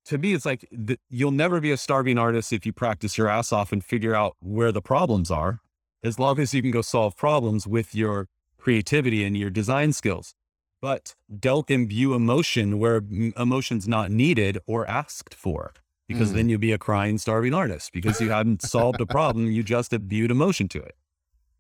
to 0.07 0.19
me, 0.19 0.35
it's 0.35 0.47
like 0.47 0.67
the, 0.73 0.99
you'll 1.09 1.31
never 1.31 1.61
be 1.61 1.71
a 1.71 1.77
starving 1.77 2.19
artist 2.19 2.53
if 2.53 2.67
you 2.67 2.73
practice 2.73 3.17
your 3.17 3.29
ass 3.29 3.53
off 3.53 3.73
and 3.73 3.85
figure 3.85 4.15
out 4.15 4.37
where 4.41 4.73
the 4.73 4.83
problems 4.83 5.31
are, 5.31 5.61
as 6.03 6.19
long 6.19 6.39
as 6.39 6.53
you 6.53 6.63
can 6.63 6.71
go 6.71 6.83
solve 6.83 7.17
problems 7.17 7.67
with 7.67 7.95
your 7.95 8.27
creativity 8.59 9.25
and 9.25 9.37
your 9.37 9.51
design 9.51 9.93
skills 9.93 10.35
but 10.81 11.15
don't 11.39 11.71
imbue 11.71 12.15
emotion 12.15 12.79
where 12.79 13.03
emotion's 13.37 13.87
not 13.87 14.11
needed 14.11 14.59
or 14.67 14.89
asked 14.89 15.35
for 15.35 15.73
because 16.13 16.33
mm. 16.33 16.35
then 16.37 16.49
you'll 16.49 16.59
be 16.59 16.73
a 16.73 16.79
crying 16.79 17.19
starving 17.19 17.55
artist 17.55 17.93
because 17.93 18.21
you 18.21 18.31
haven't 18.31 18.63
solved 18.63 19.01
a 19.01 19.07
problem 19.07 19.47
you 19.51 19.63
just 19.63 19.93
imbued 19.93 20.31
emotion 20.31 20.69
to 20.69 20.79
it 20.79 20.95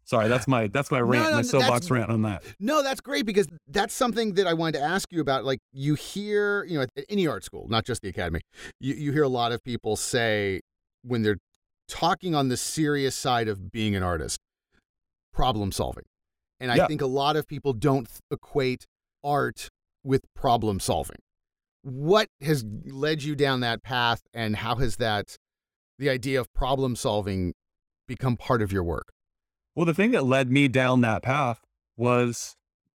sorry 0.04 0.28
that's 0.28 0.48
my 0.48 0.66
that's 0.68 0.90
my 0.90 1.00
rant 1.00 1.24
no, 1.24 1.30
no, 1.30 1.36
my 1.36 1.42
soapbox 1.42 1.90
rant 1.90 2.10
on 2.10 2.22
that 2.22 2.42
no 2.58 2.82
that's 2.82 3.00
great 3.00 3.24
because 3.24 3.46
that's 3.68 3.94
something 3.94 4.34
that 4.34 4.46
i 4.46 4.52
wanted 4.52 4.78
to 4.78 4.84
ask 4.84 5.12
you 5.12 5.20
about 5.20 5.44
like 5.44 5.60
you 5.72 5.94
hear 5.94 6.64
you 6.64 6.76
know 6.76 6.82
at 6.82 6.90
any 7.08 7.26
art 7.26 7.44
school 7.44 7.66
not 7.68 7.84
just 7.84 8.02
the 8.02 8.08
academy 8.08 8.40
you, 8.80 8.94
you 8.94 9.12
hear 9.12 9.22
a 9.22 9.28
lot 9.28 9.52
of 9.52 9.62
people 9.62 9.96
say 9.96 10.60
when 11.02 11.22
they're 11.22 11.38
talking 11.88 12.34
on 12.34 12.48
the 12.48 12.56
serious 12.56 13.14
side 13.14 13.48
of 13.48 13.70
being 13.70 13.94
an 13.94 14.02
artist 14.02 14.38
problem 15.32 15.70
solving 15.70 16.04
and 16.58 16.72
i 16.72 16.76
yeah. 16.76 16.86
think 16.86 17.00
a 17.00 17.06
lot 17.06 17.36
of 17.36 17.46
people 17.46 17.72
don't 17.72 18.08
equate 18.30 18.86
art 19.22 19.68
with 20.04 20.22
problem 20.34 20.80
solving. 20.80 21.18
What 21.82 22.28
has 22.42 22.64
led 22.84 23.22
you 23.22 23.34
down 23.34 23.60
that 23.60 23.82
path, 23.82 24.22
and 24.34 24.56
how 24.56 24.76
has 24.76 24.96
that, 24.96 25.36
the 25.98 26.10
idea 26.10 26.40
of 26.40 26.52
problem 26.52 26.94
solving, 26.94 27.54
become 28.06 28.36
part 28.36 28.60
of 28.60 28.70
your 28.70 28.84
work? 28.84 29.12
Well, 29.74 29.86
the 29.86 29.94
thing 29.94 30.10
that 30.10 30.24
led 30.24 30.50
me 30.50 30.68
down 30.68 31.00
that 31.00 31.22
path 31.22 31.60
was 31.96 32.56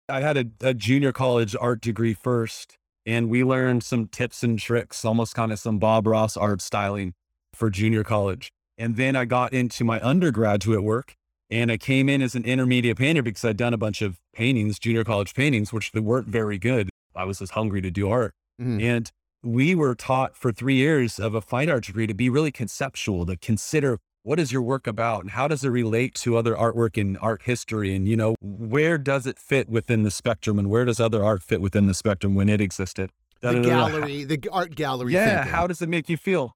I 0.08 0.20
had 0.20 0.36
a, 0.36 0.44
a 0.60 0.74
junior 0.74 1.12
college 1.12 1.54
art 1.60 1.80
degree 1.80 2.14
first, 2.14 2.78
and 3.04 3.28
we 3.28 3.44
learned 3.44 3.82
some 3.82 4.06
tips 4.06 4.42
and 4.42 4.58
tricks, 4.58 5.04
almost 5.04 5.34
kind 5.34 5.52
of 5.52 5.58
some 5.58 5.78
Bob 5.78 6.06
Ross 6.06 6.36
art 6.36 6.62
styling 6.62 7.14
for 7.54 7.70
junior 7.70 8.04
college. 8.04 8.50
And 8.78 8.96
then 8.96 9.14
I 9.14 9.26
got 9.26 9.52
into 9.52 9.84
my 9.84 10.00
undergraduate 10.00 10.82
work 10.82 11.16
and 11.50 11.70
I 11.70 11.76
came 11.76 12.08
in 12.08 12.22
as 12.22 12.34
an 12.34 12.44
intermediate 12.44 12.96
painter 12.96 13.22
because 13.22 13.44
I'd 13.44 13.56
done 13.56 13.74
a 13.74 13.78
bunch 13.78 14.00
of 14.00 14.18
paintings, 14.32 14.78
junior 14.78 15.04
college 15.04 15.34
paintings, 15.34 15.72
which 15.72 15.92
they 15.92 16.00
weren't 16.00 16.28
very 16.28 16.58
good. 16.58 16.88
I 17.14 17.24
was 17.24 17.40
just 17.40 17.52
hungry 17.52 17.82
to 17.82 17.90
do 17.90 18.08
art. 18.08 18.32
Mm-hmm. 18.60 18.80
And 18.80 19.10
we 19.42 19.74
were 19.74 19.94
taught 19.94 20.36
for 20.36 20.52
three 20.52 20.76
years 20.76 21.18
of 21.18 21.34
a 21.34 21.40
fine 21.40 21.70
art 21.70 21.84
degree 21.84 22.06
to 22.06 22.14
be 22.14 22.28
really 22.28 22.52
conceptual, 22.52 23.24
to 23.26 23.36
consider 23.36 23.98
what 24.22 24.38
is 24.38 24.52
your 24.52 24.60
work 24.60 24.86
about 24.86 25.22
and 25.22 25.30
how 25.30 25.48
does 25.48 25.64
it 25.64 25.70
relate 25.70 26.14
to 26.14 26.36
other 26.36 26.54
artwork 26.54 26.98
in 26.98 27.16
art 27.16 27.42
history? 27.42 27.94
And, 27.94 28.06
you 28.06 28.16
know, 28.16 28.34
where 28.42 28.98
does 28.98 29.26
it 29.26 29.38
fit 29.38 29.68
within 29.68 30.02
the 30.02 30.10
spectrum 30.10 30.58
and 30.58 30.68
where 30.68 30.84
does 30.84 31.00
other 31.00 31.24
art 31.24 31.42
fit 31.42 31.62
within 31.62 31.86
the 31.86 31.94
spectrum 31.94 32.34
when 32.34 32.48
it 32.48 32.60
existed? 32.60 33.10
The 33.40 33.60
gallery, 33.60 34.24
the 34.24 34.38
art 34.52 34.74
gallery. 34.74 35.14
Yeah. 35.14 35.36
Thinking. 35.36 35.52
How 35.52 35.66
does 35.66 35.80
it 35.80 35.88
make 35.88 36.10
you 36.10 36.18
feel? 36.18 36.54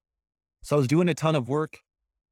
So 0.61 0.75
I 0.75 0.79
was 0.79 0.87
doing 0.87 1.09
a 1.09 1.15
ton 1.15 1.35
of 1.35 1.49
work 1.49 1.79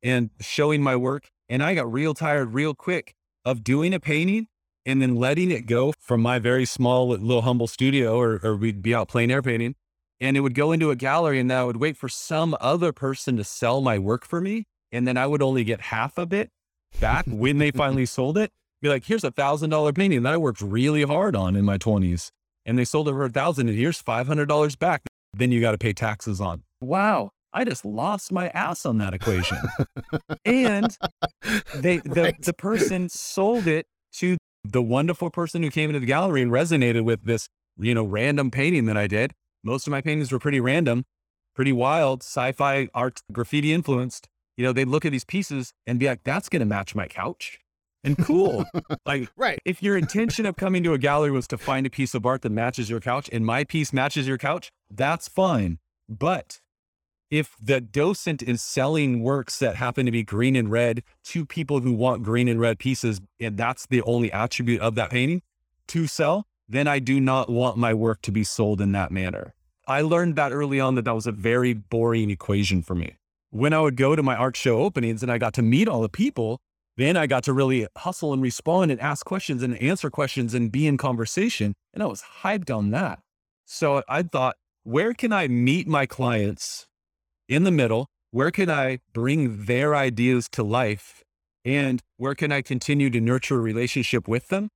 and 0.03 0.29
showing 0.39 0.83
my 0.83 0.95
work 0.95 1.29
and 1.49 1.63
I 1.63 1.73
got 1.73 1.91
real 1.91 2.13
tired 2.13 2.53
real 2.53 2.75
quick 2.75 3.15
of 3.43 3.63
doing 3.63 3.93
a 3.93 3.99
painting 3.99 4.47
and 4.85 5.01
then 5.01 5.15
letting 5.15 5.51
it 5.51 5.65
go 5.65 5.93
from 5.99 6.21
my 6.21 6.39
very 6.39 6.65
small 6.65 7.07
little 7.07 7.41
humble 7.41 7.67
studio 7.67 8.17
or, 8.17 8.39
or 8.43 8.55
we'd 8.55 8.81
be 8.81 8.93
out 8.93 9.07
plein 9.07 9.31
air 9.31 9.41
painting 9.41 9.75
and 10.23 10.37
it 10.37 10.39
would 10.39 10.53
go 10.53 10.71
into 10.71 10.89
a 10.89 10.95
gallery 10.95 11.39
and 11.39 11.51
then 11.51 11.57
I 11.57 11.63
would 11.65 11.77
wait 11.77 11.97
for 11.97 12.07
some 12.07 12.55
other 12.61 12.93
person 12.93 13.35
to 13.37 13.43
sell 13.43 13.81
my 13.81 13.99
work 13.99 14.25
for 14.25 14.39
me. 14.39 14.65
And 14.91 15.07
then 15.07 15.17
I 15.17 15.27
would 15.27 15.41
only 15.41 15.63
get 15.63 15.81
half 15.81 16.17
of 16.17 16.31
it 16.31 16.49
back 17.01 17.25
when 17.27 17.57
they 17.57 17.71
finally 17.71 18.05
sold 18.05 18.37
it. 18.37 18.51
Be 18.81 18.89
like, 18.89 19.05
here's 19.05 19.23
a 19.23 19.31
thousand 19.31 19.69
dollar 19.71 19.91
painting 19.91 20.23
that 20.23 20.33
I 20.33 20.37
worked 20.37 20.61
really 20.61 21.03
hard 21.03 21.35
on 21.35 21.55
in 21.55 21.65
my 21.65 21.77
twenties 21.77 22.31
and 22.65 22.79
they 22.79 22.85
sold 22.85 23.09
it 23.09 23.11
for 23.11 23.25
a 23.25 23.29
thousand 23.29 23.67
and 23.69 23.77
here's 23.77 24.01
$500 24.01 24.79
back. 24.79 25.03
Then 25.33 25.51
you 25.51 25.59
got 25.59 25.71
to 25.71 25.77
pay 25.77 25.93
taxes 25.93 26.39
on. 26.39 26.63
Wow. 26.79 27.31
I 27.53 27.65
just 27.65 27.85
lost 27.85 28.31
my 28.31 28.47
ass 28.49 28.85
on 28.85 28.97
that 28.99 29.13
equation. 29.13 29.57
and 30.45 30.97
they 31.75 31.97
the, 31.97 32.21
right. 32.23 32.41
the 32.41 32.53
person 32.53 33.09
sold 33.09 33.67
it 33.67 33.85
to 34.13 34.37
the 34.63 34.81
wonderful 34.81 35.29
person 35.29 35.63
who 35.63 35.69
came 35.69 35.89
into 35.89 35.99
the 35.99 36.05
gallery 36.05 36.41
and 36.41 36.51
resonated 36.51 37.03
with 37.03 37.23
this, 37.23 37.49
you 37.77 37.93
know, 37.93 38.03
random 38.03 38.51
painting 38.51 38.85
that 38.85 38.97
I 38.97 39.07
did. 39.07 39.33
Most 39.63 39.87
of 39.87 39.91
my 39.91 40.01
paintings 40.01 40.31
were 40.31 40.39
pretty 40.39 40.59
random, 40.59 41.05
pretty 41.55 41.71
wild, 41.71 42.21
sci-fi 42.21 42.87
art, 42.93 43.21
graffiti 43.31 43.73
influenced. 43.73 44.27
You 44.57 44.65
know, 44.65 44.73
they'd 44.73 44.87
look 44.87 45.05
at 45.05 45.11
these 45.11 45.25
pieces 45.25 45.73
and 45.87 45.99
be 45.99 46.07
like, 46.07 46.23
that's 46.23 46.49
gonna 46.49 46.65
match 46.65 46.95
my 46.95 47.07
couch. 47.07 47.59
And 48.03 48.17
cool. 48.17 48.65
like 49.05 49.29
right. 49.37 49.59
if 49.65 49.81
your 49.81 49.97
intention 49.97 50.45
of 50.45 50.57
coming 50.57 50.83
to 50.83 50.93
a 50.93 50.97
gallery 50.97 51.31
was 51.31 51.47
to 51.47 51.57
find 51.57 51.85
a 51.85 51.89
piece 51.89 52.13
of 52.13 52.25
art 52.25 52.41
that 52.41 52.51
matches 52.51 52.89
your 52.89 52.99
couch 52.99 53.29
and 53.31 53.45
my 53.45 53.63
piece 53.63 53.93
matches 53.93 54.27
your 54.27 54.37
couch, 54.37 54.71
that's 54.91 55.27
fine. 55.27 55.79
But 56.09 56.59
if 57.33 57.57
the 57.59 57.81
docent 57.81 58.43
is 58.43 58.61
selling 58.61 59.23
works 59.23 59.57
that 59.57 59.75
happen 59.75 60.05
to 60.05 60.11
be 60.11 60.21
green 60.21 60.55
and 60.55 60.69
red 60.69 61.01
to 61.23 61.47
people 61.47 61.79
who 61.79 61.91
want 61.91 62.21
green 62.21 62.47
and 62.47 62.59
red 62.59 62.77
pieces, 62.77 63.19
and 63.39 63.57
that's 63.57 63.87
the 63.87 64.03
only 64.03 64.31
attribute 64.31 64.79
of 64.81 64.93
that 64.93 65.09
painting 65.09 65.41
to 65.87 66.05
sell, 66.05 66.45
then 66.69 66.87
I 66.87 66.99
do 66.99 67.19
not 67.19 67.49
want 67.49 67.75
my 67.75 67.91
work 67.91 68.21
to 68.21 68.31
be 68.31 68.43
sold 68.43 68.79
in 68.79 68.91
that 68.91 69.11
manner. 69.11 69.55
I 69.87 70.01
learned 70.01 70.35
that 70.35 70.51
early 70.51 70.79
on 70.79 70.93
that 70.93 71.05
that 71.05 71.15
was 71.15 71.25
a 71.25 71.31
very 71.31 71.73
boring 71.73 72.29
equation 72.29 72.83
for 72.83 72.93
me. 72.93 73.15
When 73.49 73.73
I 73.73 73.79
would 73.79 73.97
go 73.97 74.15
to 74.15 74.21
my 74.21 74.35
art 74.35 74.55
show 74.55 74.81
openings 74.81 75.23
and 75.23 75.31
I 75.31 75.39
got 75.39 75.55
to 75.55 75.63
meet 75.63 75.87
all 75.87 76.03
the 76.03 76.09
people, 76.09 76.61
then 76.97 77.17
I 77.17 77.25
got 77.25 77.43
to 77.45 77.53
really 77.53 77.87
hustle 77.97 78.31
and 78.31 78.43
respond 78.43 78.91
and 78.91 79.01
ask 79.01 79.25
questions 79.25 79.63
and 79.63 79.75
answer 79.81 80.11
questions 80.11 80.53
and 80.53 80.71
be 80.71 80.85
in 80.85 80.97
conversation. 80.97 81.73
And 81.95 82.03
I 82.03 82.05
was 82.05 82.23
hyped 82.43 82.69
on 82.69 82.91
that. 82.91 83.21
So 83.65 84.03
I 84.07 84.21
thought, 84.21 84.55
where 84.83 85.15
can 85.15 85.33
I 85.33 85.47
meet 85.47 85.87
my 85.87 86.05
clients 86.05 86.85
in 87.53 87.63
the 87.63 87.71
middle, 87.71 88.07
where 88.31 88.49
can 88.49 88.69
I 88.69 88.99
bring 89.13 89.65
their 89.65 89.95
ideas 89.95 90.49
to 90.53 90.63
life 90.63 91.23
and 91.63 92.01
where 92.17 92.33
can 92.33 92.51
I 92.51 92.61
continue 92.61 93.09
to 93.11 93.21
nurture 93.21 93.55
a 93.55 93.61
relationship 93.61 94.27
with 94.27 94.47
them? 94.47 94.69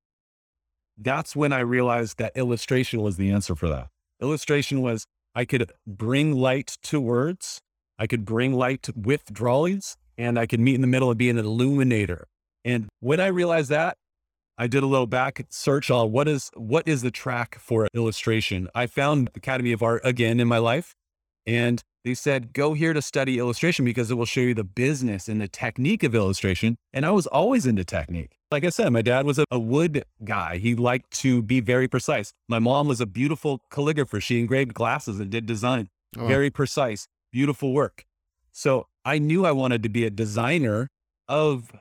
That's 0.96 1.36
when 1.36 1.52
I 1.52 1.60
realized 1.60 2.18
that 2.20 2.38
illustration 2.38 3.02
was 3.02 3.18
the 3.18 3.32
answer 3.32 3.56
for 3.56 3.68
that. 3.68 3.88
Illustration 4.22 4.82
was 4.82 5.06
I 5.36 5.46
could 5.46 5.72
bring 5.86 6.34
light 6.34 6.78
to 6.84 7.00
words, 7.00 7.60
I 7.98 8.08
could 8.08 8.26
bring 8.26 8.54
light 8.54 8.90
with 8.96 9.34
drawings, 9.34 9.98
and 10.18 10.38
I 10.40 10.46
could 10.46 10.60
meet 10.60 10.76
in 10.76 10.82
the 10.82 10.88
middle 10.88 11.10
and 11.10 11.18
be 11.18 11.30
an 11.30 11.38
illuminator. 11.38 12.28
And 12.63 12.88
when 13.00 13.20
I 13.20 13.28
realized 13.28 13.70
that, 13.70 13.98
I 14.58 14.68
did 14.68 14.82
a 14.82 14.88
little 14.88 15.08
back 15.08 15.46
search 15.50 15.92
on 15.92 16.12
what 16.12 16.28
is 16.28 16.50
what 16.56 16.88
is 16.88 17.02
the 17.04 17.12
track 17.12 17.60
for 17.60 17.88
illustration. 17.94 18.70
I 18.74 18.88
found 18.88 19.30
Academy 19.36 19.72
of 19.72 19.84
Art 19.84 20.02
again 20.04 20.40
in 20.40 20.48
my 20.48 20.58
life, 20.58 20.96
and 21.46 21.84
they 22.08 22.13
said, 22.13 22.54
go 22.54 22.74
here 22.74 22.93
to 22.93 23.02
study 23.02 23.38
illustration 23.38 23.84
because 23.84 24.10
it 24.10 24.13
will 24.13 24.26
show 24.26 24.39
you 24.39 24.54
the 24.54 24.63
business 24.63 25.28
and 25.28 25.41
the 25.41 25.48
technique 25.50 26.04
of 26.04 26.15
illustration. 26.15 26.78
And 26.93 27.06
I 27.06 27.12
was 27.12 27.28
always 27.28 27.65
into 27.65 27.84
technique. 27.84 28.38
Like 28.50 28.63
I 28.63 28.70
said, 28.70 28.93
my 28.93 29.02
dad 29.02 29.26
was 29.26 29.39
a, 29.39 29.43
a 29.52 29.60
wood 29.60 30.06
guy. 30.24 30.58
He 30.58 30.74
liked 30.74 31.12
to 31.20 31.41
be 31.41 31.60
very 31.60 31.89
precise. 31.89 32.32
My 32.48 32.60
mom 32.60 32.88
was 32.88 33.02
a 33.02 33.06
beautiful 33.06 33.60
calligrapher. 33.70 34.22
She 34.22 34.39
engraved 34.39 34.74
glasses 34.74 35.20
and 35.20 35.30
did 35.30 35.46
design. 35.46 35.89
Oh. 36.17 36.28
Very 36.28 36.50
precise, 36.50 37.10
beautiful 37.34 37.74
work. 37.74 38.06
So 38.54 38.88
I 39.04 39.20
knew 39.20 39.46
I 39.46 39.52
wanted 39.52 39.84
to 39.84 39.89
be 39.89 40.06
a 40.06 40.10
designer 40.10 40.88
of 41.28 41.74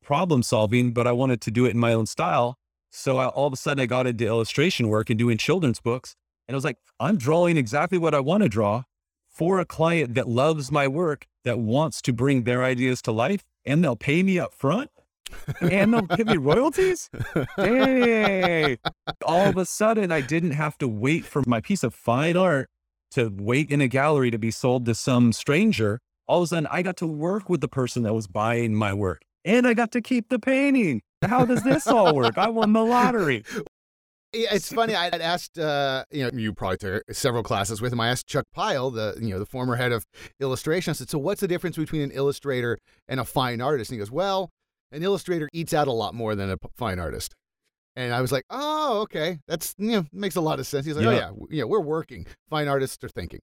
problem 0.00 0.44
solving, 0.44 0.92
but 0.92 1.08
I 1.08 1.12
wanted 1.12 1.40
to 1.40 1.50
do 1.50 1.64
it 1.64 1.70
in 1.70 1.78
my 1.80 1.92
own 1.92 2.06
style. 2.06 2.56
So 2.92 3.16
I, 3.16 3.26
all 3.26 3.48
of 3.48 3.52
a 3.52 3.56
sudden 3.56 3.82
I 3.82 3.86
got 3.86 4.06
into 4.06 4.24
illustration 4.24 4.86
work 4.86 5.10
and 5.10 5.18
doing 5.18 5.38
children's 5.38 5.80
books. 5.80 6.14
And 6.46 6.54
I 6.54 6.56
was 6.56 6.64
like, 6.64 6.78
I'm 7.00 7.16
drawing 7.16 7.56
exactly 7.56 7.98
what 7.98 8.14
I 8.14 8.20
want 8.20 8.44
to 8.44 8.48
draw 8.48 8.84
for 9.34 9.58
a 9.58 9.64
client 9.64 10.14
that 10.14 10.28
loves 10.28 10.70
my 10.70 10.86
work, 10.86 11.26
that 11.44 11.58
wants 11.58 12.00
to 12.02 12.12
bring 12.12 12.44
their 12.44 12.62
ideas 12.62 13.02
to 13.02 13.12
life, 13.12 13.44
and 13.64 13.82
they'll 13.82 13.96
pay 13.96 14.22
me 14.22 14.38
up 14.38 14.54
front 14.54 14.90
and 15.60 15.92
they'll 15.92 16.02
give 16.02 16.26
me 16.26 16.36
royalties. 16.36 17.10
Hey, 17.56 18.78
all 19.24 19.48
of 19.48 19.56
a 19.56 19.66
sudden, 19.66 20.12
I 20.12 20.20
didn't 20.20 20.52
have 20.52 20.78
to 20.78 20.88
wait 20.88 21.24
for 21.24 21.42
my 21.46 21.60
piece 21.60 21.82
of 21.82 21.94
fine 21.94 22.36
art 22.36 22.68
to 23.12 23.32
wait 23.36 23.70
in 23.70 23.80
a 23.80 23.88
gallery 23.88 24.30
to 24.30 24.38
be 24.38 24.50
sold 24.50 24.86
to 24.86 24.94
some 24.94 25.32
stranger. 25.32 26.00
All 26.26 26.38
of 26.38 26.44
a 26.44 26.46
sudden, 26.48 26.68
I 26.70 26.82
got 26.82 26.96
to 26.98 27.06
work 27.06 27.50
with 27.50 27.60
the 27.60 27.68
person 27.68 28.02
that 28.04 28.14
was 28.14 28.26
buying 28.26 28.74
my 28.74 28.94
work 28.94 29.22
and 29.44 29.66
I 29.66 29.74
got 29.74 29.92
to 29.92 30.00
keep 30.00 30.28
the 30.28 30.38
painting. 30.38 31.02
How 31.22 31.44
does 31.44 31.62
this 31.62 31.86
all 31.86 32.14
work? 32.14 32.38
I 32.38 32.48
won 32.48 32.72
the 32.72 32.84
lottery. 32.84 33.44
It's 34.34 34.72
funny. 34.72 34.94
I 34.94 35.04
had 35.04 35.20
asked, 35.20 35.58
uh, 35.58 36.04
you 36.10 36.24
know, 36.24 36.30
you 36.34 36.52
probably 36.52 36.78
took 36.78 37.02
several 37.12 37.42
classes 37.42 37.80
with 37.80 37.92
him. 37.92 38.00
I 38.00 38.08
asked 38.08 38.26
Chuck 38.26 38.44
Pyle, 38.52 38.90
the 38.90 39.16
you 39.20 39.30
know 39.30 39.38
the 39.38 39.46
former 39.46 39.76
head 39.76 39.92
of 39.92 40.04
illustration. 40.40 40.90
I 40.90 40.94
said, 40.94 41.08
"So 41.10 41.18
what's 41.18 41.40
the 41.40 41.48
difference 41.48 41.76
between 41.76 42.02
an 42.02 42.10
illustrator 42.10 42.78
and 43.08 43.20
a 43.20 43.24
fine 43.24 43.60
artist?" 43.60 43.90
And 43.90 43.96
he 43.96 43.98
goes, 44.00 44.10
"Well, 44.10 44.50
an 44.92 45.02
illustrator 45.02 45.48
eats 45.52 45.72
out 45.72 45.88
a 45.88 45.92
lot 45.92 46.14
more 46.14 46.34
than 46.34 46.50
a 46.50 46.56
fine 46.76 46.98
artist." 46.98 47.34
And 47.96 48.12
I 48.12 48.20
was 48.20 48.32
like, 48.32 48.42
oh, 48.50 49.02
okay. 49.02 49.38
That's, 49.46 49.72
you 49.78 49.92
know, 49.92 50.04
makes 50.12 50.34
a 50.34 50.40
lot 50.40 50.58
of 50.58 50.66
sense. 50.66 50.84
He's 50.84 50.96
like, 50.96 51.06
oh, 51.06 51.10
Yeah. 51.12 51.16
yeah, 51.16 51.26
w- 51.28 51.46
yeah, 51.48 51.62
we're 51.62 51.78
working. 51.78 52.26
Fine 52.50 52.66
artists 52.66 53.04
are 53.04 53.08
thinking. 53.08 53.38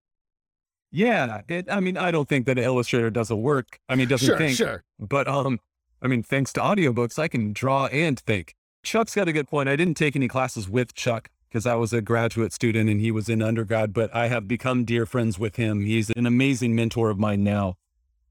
Yeah. 0.91 1.41
It, 1.47 1.67
I 1.71 1.80
mean, 1.80 1.97
I 1.97 2.12
don't 2.12 2.27
think 2.27 2.45
that 2.47 2.58
an 2.58 2.63
illustrator 2.65 3.10
doesn't 3.10 3.41
work. 3.41 3.80
I 3.88 3.95
mean, 3.95 4.10
doesn't 4.10 4.25
Sure, 4.27 4.38
think. 4.38 4.58
sure. 4.58 4.84
But 4.99 5.30
um, 5.30 5.60
I 6.01 6.08
mean, 6.08 6.21
thanks 6.21 6.51
to 6.54 6.60
audiobooks, 6.60 7.17
I 7.17 7.30
can 7.30 7.54
draw 7.54 7.86
and 7.88 8.19
think. 8.19 8.54
Chuck's 8.83 9.15
got 9.15 9.27
a 9.27 9.33
good 9.33 9.47
point. 9.47 9.69
I 9.69 9.75
didn't 9.75 9.95
take 9.95 10.15
any 10.15 10.27
classes 10.27 10.69
with 10.69 10.93
Chuck 10.93 11.29
because 11.49 11.65
I 11.65 11.75
was 11.75 11.93
a 11.93 12.01
graduate 12.01 12.53
student 12.53 12.89
and 12.89 12.99
he 13.01 13.11
was 13.11 13.29
in 13.29 13.41
undergrad, 13.41 13.93
but 13.93 14.13
I 14.15 14.27
have 14.27 14.47
become 14.47 14.85
dear 14.85 15.05
friends 15.05 15.37
with 15.37 15.57
him. 15.57 15.81
He's 15.81 16.09
an 16.11 16.25
amazing 16.25 16.75
mentor 16.75 17.09
of 17.09 17.19
mine 17.19 17.43
now. 17.43 17.75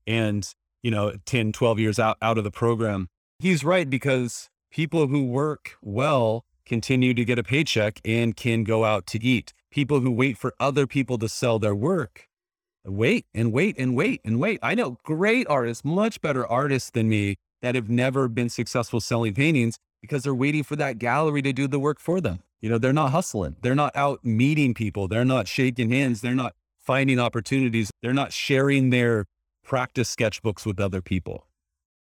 And, 0.07 0.49
you 0.83 0.91
know, 0.91 1.15
10, 1.27 1.53
12 1.53 1.79
years 1.79 1.99
out, 1.99 2.17
out 2.21 2.39
of 2.39 2.45
the 2.45 2.51
program. 2.51 3.09
He's 3.39 3.63
right 3.63 3.89
because 3.89 4.49
people 4.71 5.07
who 5.07 5.27
work 5.27 5.73
well 5.83 6.45
continue 6.65 7.15
to 7.15 7.25
get 7.25 7.39
a 7.39 7.43
paycheck 7.43 8.01
and 8.05 8.37
can 8.37 8.65
go 8.65 8.85
out 8.85 9.07
to 9.09 9.23
eat. 9.23 9.53
People 9.71 10.01
who 10.01 10.11
wait 10.11 10.37
for 10.37 10.55
other 10.59 10.87
people 10.87 11.19
to 11.19 11.29
sell 11.29 11.59
their 11.59 11.75
work 11.75 12.27
wait 12.85 13.27
and 13.35 13.53
wait 13.53 13.77
and 13.79 13.95
wait 13.95 14.21
and 14.25 14.41
wait. 14.41 14.59
I 14.63 14.75
know 14.75 14.99
great 15.05 15.47
artists, 15.49 15.85
much 15.85 16.21
better 16.21 16.47
artists 16.47 16.91
than 16.91 17.09
me 17.09 17.37
that 17.63 17.75
have 17.75 17.91
never 17.91 18.29
been 18.29 18.49
successful 18.49 19.01
selling 19.01 19.35
paintings 19.35 19.79
because 20.01 20.23
they're 20.23 20.35
waiting 20.35 20.63
for 20.63 20.77
that 20.77 20.99
gallery 20.99 21.43
to 21.43 21.53
do 21.53 21.69
the 21.69 21.79
work 21.79 22.01
for 22.01 22.21
them. 22.21 22.41
You 22.61 22.69
know, 22.69 22.79
they're 22.79 22.93
not 22.93 23.11
hustling. 23.11 23.57
They're 23.63 23.75
not 23.75 23.95
out 23.97 24.25
meeting 24.25 24.75
people. 24.75 25.09
They're 25.09 25.25
not 25.25 25.49
shaking 25.49 25.91
hands. 25.91 26.21
They're 26.21 26.35
not 26.35 26.55
finding 26.79 27.19
opportunities. 27.19 27.91
They're 28.03 28.13
not 28.13 28.33
sharing 28.33 28.91
their 28.91 29.27
practice 29.65 30.15
sketchbooks 30.15 30.67
with 30.67 30.81
other 30.81 31.01
people. 31.01 31.47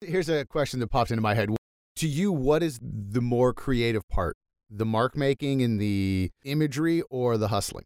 Here's 0.01 0.29
a 0.29 0.45
question 0.45 0.81
that 0.81 0.89
popped 0.89 1.11
into 1.11 1.23
my 1.23 1.35
head. 1.35 1.51
To 1.97 2.09
you, 2.09 2.33
what 2.33 2.63
is 2.63 2.79
the 2.83 3.21
more 3.21 3.55
creative 3.55 4.03
part? 4.09 4.37
The 4.69 4.85
mark 4.85 5.17
making 5.17 5.63
and 5.63 5.81
the 5.81 6.31
imagery 6.45 7.03
or 7.11 7.39
the 7.39 7.49
hustling? 7.49 7.85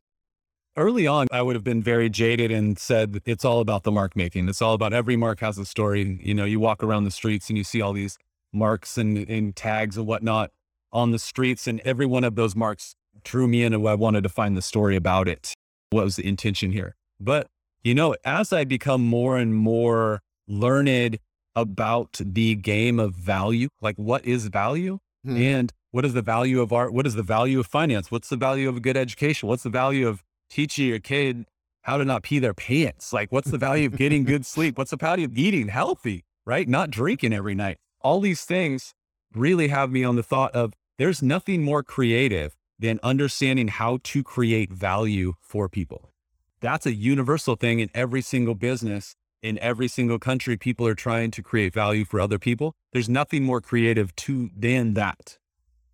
Early 0.77 1.07
on, 1.07 1.27
I 1.33 1.43
would 1.43 1.57
have 1.57 1.65
been 1.65 1.83
very 1.83 2.09
jaded 2.09 2.51
and 2.51 2.79
said 2.79 3.21
it's 3.25 3.45
all 3.45 3.61
about 3.61 3.83
the 3.83 3.91
mark 3.91 4.17
making. 4.17 4.49
It's 4.49 4.63
all 4.63 4.75
about 4.75 4.93
every 4.93 5.17
mark 5.17 5.41
has 5.41 5.59
a 5.59 5.67
story. 5.67 6.19
You 6.23 6.35
know, 6.35 6.45
you 6.45 6.61
walk 6.61 6.83
around 6.83 7.05
the 7.05 7.11
streets 7.11 7.49
and 7.49 7.59
you 7.59 7.65
see 7.65 7.83
all 7.83 7.93
these 7.93 8.17
marks 8.53 8.99
and, 8.99 9.19
and 9.29 9.55
tags 9.55 9.97
and 9.97 10.07
whatnot 10.07 10.51
on 10.93 11.11
the 11.11 11.19
streets, 11.19 11.67
and 11.67 11.81
every 11.81 12.07
one 12.07 12.25
of 12.25 12.35
those 12.35 12.57
marks 12.57 12.95
drew 13.25 13.47
me 13.47 13.63
in, 13.63 13.75
and 13.75 13.87
I 13.87 13.95
wanted 13.95 14.23
to 14.23 14.29
find 14.29 14.57
the 14.57 14.63
story 14.63 14.97
about 14.97 15.29
it. 15.29 15.53
What 15.91 16.05
was 16.05 16.17
the 16.17 16.27
intention 16.27 16.73
here? 16.73 16.97
But 17.21 17.49
you 17.83 17.95
know, 17.95 18.15
as 18.25 18.53
I 18.53 18.65
become 18.65 19.05
more 19.05 19.37
and 19.37 19.55
more 19.55 20.21
learned 20.47 21.19
about 21.55 22.21
the 22.21 22.55
game 22.55 22.99
of 22.99 23.15
value, 23.15 23.69
like 23.81 23.97
what 23.97 24.25
is 24.25 24.47
value, 24.49 24.99
Hmm. 25.25 25.37
and 25.37 25.73
what 25.91 26.05
is 26.05 26.15
the 26.15 26.23
value 26.23 26.61
of 26.61 26.73
art? 26.73 26.93
What 26.93 27.07
is 27.07 27.15
the 27.15 27.23
value 27.25 27.59
of 27.59 27.67
finance? 27.67 28.11
What's 28.11 28.29
the 28.29 28.37
value 28.37 28.69
of 28.69 28.77
a 28.77 28.81
good 28.81 28.97
education? 28.97 29.49
What's 29.49 29.65
the 29.65 29.71
value 29.71 30.07
of 30.07 30.23
teaching 30.49 30.87
your 30.87 31.01
kid 31.01 31.47
how 31.83 31.97
to 31.97 32.05
not 32.05 32.23
pee 32.23 32.39
their 32.39 32.55
pants? 32.55 33.13
Like, 33.13 33.33
what's 33.33 33.51
the 33.51 33.59
value 33.59 33.87
of 33.87 33.97
getting 33.97 34.23
good 34.25 34.47
sleep? 34.47 34.79
What's 34.79 34.93
the 34.93 34.97
value 34.97 35.25
of 35.25 35.37
eating 35.37 35.69
healthy, 35.69 36.25
right? 36.47 36.69
Not 36.69 36.91
drinking 36.91 37.33
every 37.33 37.55
night. 37.57 37.79
All 38.01 38.21
these 38.21 38.45
things 38.45 38.95
really 39.35 39.69
have 39.69 39.91
me 39.91 40.05
on 40.05 40.17
the 40.17 40.23
thought 40.23 40.55
of 40.55 40.73
there's 40.99 41.23
nothing 41.23 41.63
more 41.63 41.83
creative 41.83 42.57
than 42.79 43.01
understanding 43.03 43.69
how 43.69 43.99
to 44.05 44.23
create 44.23 44.73
value 44.73 45.35
for 45.41 45.69
people. 45.69 46.13
That's 46.61 46.87
a 46.87 46.95
universal 46.95 47.57
thing 47.57 47.81
in 47.81 47.91
every 47.95 48.23
single 48.23 48.55
business. 48.55 49.15
In 49.43 49.59
every 49.61 49.87
single 49.87 50.19
country, 50.19 50.57
people 50.57 50.87
are 50.87 50.97
trying 50.97 51.31
to 51.33 51.43
create 51.43 51.73
value 51.73 52.05
for 52.05 52.21
other 52.21 52.39
people. 52.39 52.75
There's 52.93 53.09
nothing 53.09 53.45
more 53.45 53.61
creative 53.61 54.15
to 54.17 54.51
than 54.57 54.95
that. 54.95 55.39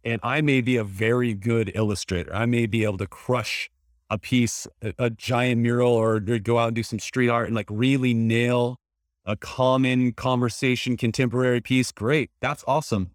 And 0.02 0.20
I 0.22 0.40
may 0.40 0.60
be 0.60 0.76
a 0.76 0.84
very 0.84 1.34
good 1.34 1.72
illustrator. 1.74 2.34
I 2.34 2.46
may 2.46 2.66
be 2.66 2.84
able 2.84 2.98
to 2.98 3.06
crush 3.06 3.70
a 4.10 4.18
piece, 4.18 4.66
a, 4.82 4.94
a 4.98 5.10
giant 5.10 5.60
mural, 5.60 5.92
or 5.92 6.20
go 6.20 6.58
out 6.58 6.68
and 6.68 6.76
do 6.76 6.82
some 6.82 6.98
street 6.98 7.28
art 7.28 7.46
and 7.46 7.54
like 7.54 7.68
really 7.70 8.14
nail 8.14 8.78
a 9.24 9.37
common 9.37 10.12
conversation, 10.12 10.96
contemporary 10.96 11.60
piece. 11.60 11.92
Great. 11.92 12.30
That's 12.40 12.64
awesome. 12.66 13.10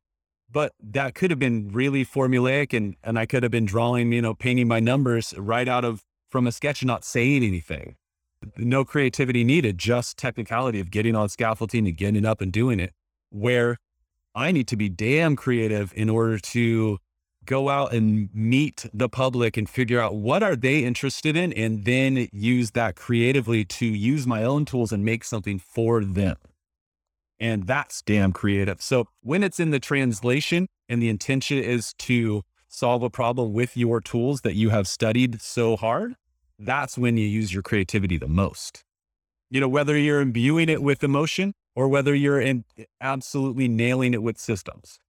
But 0.52 0.74
that 0.82 1.13
could 1.13 1.30
have 1.30 1.39
been 1.39 1.69
really 1.72 2.04
formulaic 2.04 2.76
and, 2.76 2.95
and 3.04 3.19
I 3.19 3.26
could 3.26 3.43
have 3.43 3.52
been 3.52 3.65
drawing, 3.65 4.12
you 4.12 4.22
know, 4.22 4.34
painting 4.34 4.67
my 4.67 4.80
numbers 4.80 5.34
right 5.38 5.67
out 5.67 5.86
of 5.86 6.04
from 6.30 6.48
a 6.48 6.52
sketch 6.52 6.84
not 6.84 7.04
saying 7.04 7.43
anything. 7.43 7.95
No 8.58 8.86
creativity 8.86 9.43
needed, 9.43 9.78
just 9.78 10.17
technicality 10.17 10.80
of 10.80 10.89
getting 10.89 11.15
on 11.15 11.30
scaffolding 11.30 11.88
and 11.88 11.98
getting 11.98 12.26
up 12.26 12.41
and 12.41 12.52
doing 12.52 12.80
it. 12.80 12.93
Where 13.30 13.78
I 14.34 14.52
need 14.52 14.67
to 14.69 14.78
be 14.78 14.89
damn 14.89 15.36
creative 15.36 15.91
in 15.95 16.10
order 16.10 16.39
to 16.39 17.00
go 17.45 17.69
out 17.69 17.93
and 17.93 18.30
meet 18.34 18.86
the 18.93 19.10
public 19.10 19.58
and 19.58 19.69
figure 19.69 19.99
out 19.99 20.15
what 20.15 20.43
are 20.43 20.56
they 20.56 20.84
interested 20.84 21.36
in 21.36 21.54
and 21.54 21.86
then 21.86 22.28
use 22.32 22.71
that 22.71 22.95
creatively 22.95 23.65
to 23.65 23.86
use 23.86 24.28
my 24.28 24.43
own 24.43 24.65
tools 24.65 24.91
and 24.91 25.04
make 25.04 25.23
something 25.23 25.60
for 25.60 26.04
them. 26.04 26.36
And 27.39 27.65
that's 27.65 28.02
damn 28.02 28.34
creative. 28.34 28.82
So 28.82 29.06
when 29.21 29.43
it's 29.43 29.60
in 29.60 29.71
the 29.71 29.80
translation 29.80 30.67
and 30.89 31.02
the 31.02 31.10
intention 31.10 31.58
is 31.58 31.93
to 31.99 32.43
solve 32.67 33.02
a 33.02 33.10
problem 33.10 33.54
with 33.54 33.78
your 33.78 34.02
tools 34.02 34.41
that 34.41 34.56
you 34.56 34.69
have 34.69 34.88
studied 34.88 35.41
so 35.41 35.78
hard, 35.78 36.15
that's 36.60 36.97
when 36.97 37.17
you 37.17 37.25
use 37.25 37.54
your 37.54 37.63
creativity 37.63 38.17
the 38.17 38.28
most. 38.28 38.84
You 39.49 39.62
know, 39.62 39.69
whether 39.69 39.97
you're 39.97 40.21
imbuing 40.21 40.69
it 40.69 40.84
with 40.84 41.04
emotion 41.04 41.54
or 41.75 41.88
whether 41.88 42.13
you're 42.13 42.41
in 42.41 42.65
absolutely 43.02 43.67
nailing 43.67 44.13
it 44.13 44.21
with 44.21 44.38
systems. 44.38 44.99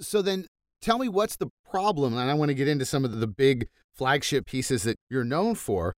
So 0.00 0.20
then 0.22 0.48
tell 0.84 0.98
me 0.98 1.08
what's 1.08 1.36
the 1.36 1.48
problem? 1.68 2.16
And 2.16 2.30
I 2.30 2.34
want 2.34 2.50
to 2.50 2.54
get 2.54 2.68
into 2.68 2.84
some 2.84 3.04
of 3.04 3.18
the 3.18 3.26
big 3.26 3.68
flagship 3.94 4.46
pieces 4.46 4.82
that 4.82 4.98
you're 5.08 5.24
known 5.24 5.54
for. 5.54 5.94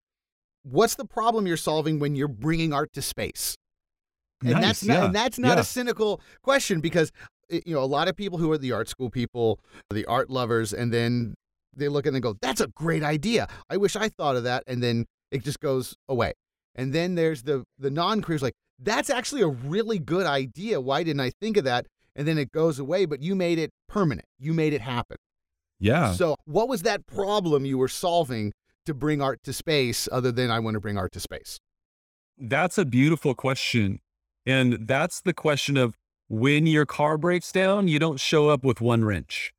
What's 0.62 0.94
the 0.94 1.04
problem 1.04 1.46
you're 1.46 1.56
solving 1.56 1.98
when 1.98 2.14
you're 2.16 2.28
bringing 2.28 2.72
art 2.72 2.92
to 2.94 3.02
space? 3.02 3.56
And 4.42 4.52
Nice, 4.52 4.62
that's 4.62 4.84
not, 4.84 4.94
yeah, 4.94 5.04
and 5.06 5.14
that's 5.14 5.38
not 5.38 5.56
yeah. 5.56 5.60
a 5.60 5.64
cynical 5.64 6.20
question 6.42 6.80
because 6.80 7.10
you 7.48 7.74
know 7.74 7.82
a 7.82 7.86
lot 7.86 8.08
of 8.08 8.16
people 8.16 8.38
who 8.38 8.50
are 8.52 8.58
the 8.58 8.72
art 8.72 8.88
school 8.88 9.10
people, 9.10 9.60
the 9.90 10.04
art 10.06 10.30
lovers, 10.30 10.72
and 10.72 10.92
then 10.92 11.34
they 11.74 11.88
look 11.88 12.06
and 12.06 12.20
go, 12.20 12.36
"That's 12.42 12.60
a 12.60 12.66
great 12.68 13.02
idea. 13.02 13.48
I 13.70 13.78
wish 13.78 13.96
I 13.96 14.08
thought 14.08 14.36
of 14.36 14.44
that." 14.44 14.62
And 14.66 14.82
then 14.82 15.06
it 15.30 15.42
just 15.42 15.60
goes 15.60 15.96
away. 16.08 16.34
And 16.74 16.92
then 16.92 17.14
there's 17.14 17.44
the 17.44 17.64
the 17.78 17.90
non-creators 17.90 18.42
like, 18.42 18.54
"That's 18.78 19.08
actually 19.08 19.42
a 19.42 19.48
really 19.48 19.98
good 19.98 20.26
idea. 20.26 20.80
Why 20.80 21.02
didn't 21.02 21.20
I 21.20 21.30
think 21.40 21.56
of 21.56 21.64
that?" 21.64 21.86
And 22.16 22.26
then 22.26 22.38
it 22.38 22.50
goes 22.50 22.78
away, 22.78 23.04
but 23.04 23.22
you 23.22 23.36
made 23.36 23.58
it 23.58 23.70
permanent. 23.88 24.26
You 24.38 24.54
made 24.54 24.72
it 24.72 24.80
happen. 24.80 25.18
Yeah. 25.78 26.14
So, 26.14 26.36
what 26.46 26.68
was 26.68 26.82
that 26.82 27.06
problem 27.06 27.66
you 27.66 27.76
were 27.76 27.88
solving 27.88 28.52
to 28.86 28.94
bring 28.94 29.20
art 29.20 29.42
to 29.44 29.52
space 29.52 30.08
other 30.10 30.32
than 30.32 30.50
I 30.50 30.58
want 30.58 30.74
to 30.74 30.80
bring 30.80 30.96
art 30.96 31.12
to 31.12 31.20
space? 31.20 31.60
That's 32.38 32.78
a 32.78 32.84
beautiful 32.84 33.34
question. 33.34 34.00
And 34.46 34.86
that's 34.88 35.20
the 35.20 35.34
question 35.34 35.76
of 35.76 35.96
when 36.28 36.66
your 36.66 36.86
car 36.86 37.18
breaks 37.18 37.52
down, 37.52 37.88
you 37.88 37.98
don't 37.98 38.18
show 38.18 38.48
up 38.48 38.64
with 38.64 38.80
one 38.80 39.04
wrench, 39.04 39.52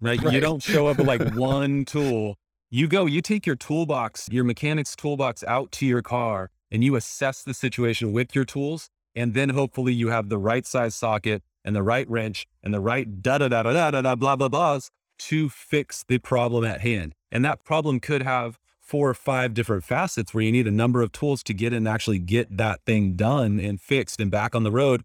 right? 0.00 0.20
Right. 0.20 0.34
You 0.34 0.40
don't 0.40 0.62
show 0.62 0.88
up 0.88 0.98
with 0.98 1.06
like 1.06 1.34
one 1.34 1.84
tool. 1.84 2.36
You 2.70 2.88
go, 2.88 3.06
you 3.06 3.20
take 3.20 3.46
your 3.46 3.56
toolbox, 3.56 4.28
your 4.30 4.44
mechanic's 4.44 4.96
toolbox 4.96 5.44
out 5.44 5.72
to 5.72 5.86
your 5.86 6.02
car 6.02 6.50
and 6.70 6.84
you 6.84 6.96
assess 6.96 7.42
the 7.42 7.54
situation 7.54 8.12
with 8.12 8.34
your 8.34 8.44
tools. 8.44 8.88
And 9.14 9.34
then 9.34 9.50
hopefully 9.50 9.92
you 9.92 10.08
have 10.08 10.28
the 10.28 10.38
right 10.38 10.64
size 10.64 10.94
socket 10.94 11.42
and 11.64 11.74
the 11.76 11.82
right 11.82 12.08
wrench 12.08 12.46
and 12.62 12.72
the 12.72 12.80
right 12.80 13.22
da 13.22 13.38
da 13.38 13.48
da 13.48 13.62
da 13.62 13.72
da 13.72 13.90
da 13.90 14.00
da 14.02 14.14
blah 14.14 14.36
blah 14.36 14.48
blahs 14.48 14.90
to 15.18 15.48
fix 15.48 16.04
the 16.08 16.18
problem 16.18 16.64
at 16.64 16.80
hand. 16.80 17.14
And 17.30 17.44
that 17.44 17.62
problem 17.64 18.00
could 18.00 18.22
have 18.22 18.58
four 18.80 19.08
or 19.08 19.14
five 19.14 19.54
different 19.54 19.84
facets 19.84 20.34
where 20.34 20.42
you 20.42 20.50
need 20.50 20.66
a 20.66 20.72
number 20.72 21.00
of 21.02 21.12
tools 21.12 21.42
to 21.44 21.54
get 21.54 21.72
and 21.72 21.86
actually 21.86 22.18
get 22.18 22.56
that 22.56 22.80
thing 22.84 23.12
done 23.12 23.60
and 23.60 23.80
fixed 23.80 24.20
and 24.20 24.30
back 24.30 24.54
on 24.54 24.64
the 24.64 24.70
road. 24.70 25.04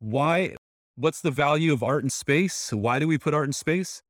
Why? 0.00 0.56
What's 0.96 1.22
the 1.22 1.30
value 1.30 1.72
of 1.72 1.82
art 1.82 2.02
in 2.02 2.10
space? 2.10 2.72
Why 2.72 2.98
do 2.98 3.08
we 3.08 3.16
put 3.16 3.32
art 3.32 3.46
in 3.46 3.52
space? 3.52 4.02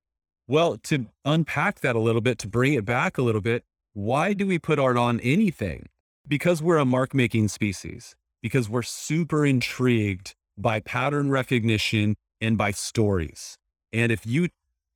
Well, 0.49 0.77
to 0.79 1.07
unpack 1.25 1.81
that 1.81 1.95
a 1.95 2.01
little 2.01 2.21
bit, 2.21 2.39
to 2.39 2.49
bring 2.49 2.75
it 2.75 2.85
back 2.85 3.17
a 3.17 3.23
little 3.23 3.41
bit, 3.41 3.63
why 3.93 4.33
do 4.33 4.47
we 4.47 4.59
put 4.59 4.81
art 4.81 4.97
on 4.97 5.21
anything? 5.21 5.87
Because 6.27 6.61
we're 6.61 6.79
a 6.79 6.85
mark 6.85 7.15
making 7.15 7.49
species, 7.49 8.17
because 8.43 8.69
we're 8.69 8.83
super 8.83 9.47
intrigued 9.47 10.35
by 10.63 10.81
pattern 10.81 11.31
recognition 11.31 12.17
and 12.41 12.57
by 12.57 12.71
stories. 12.71 13.57
And 13.93 14.13
if 14.13 14.27
you 14.27 14.49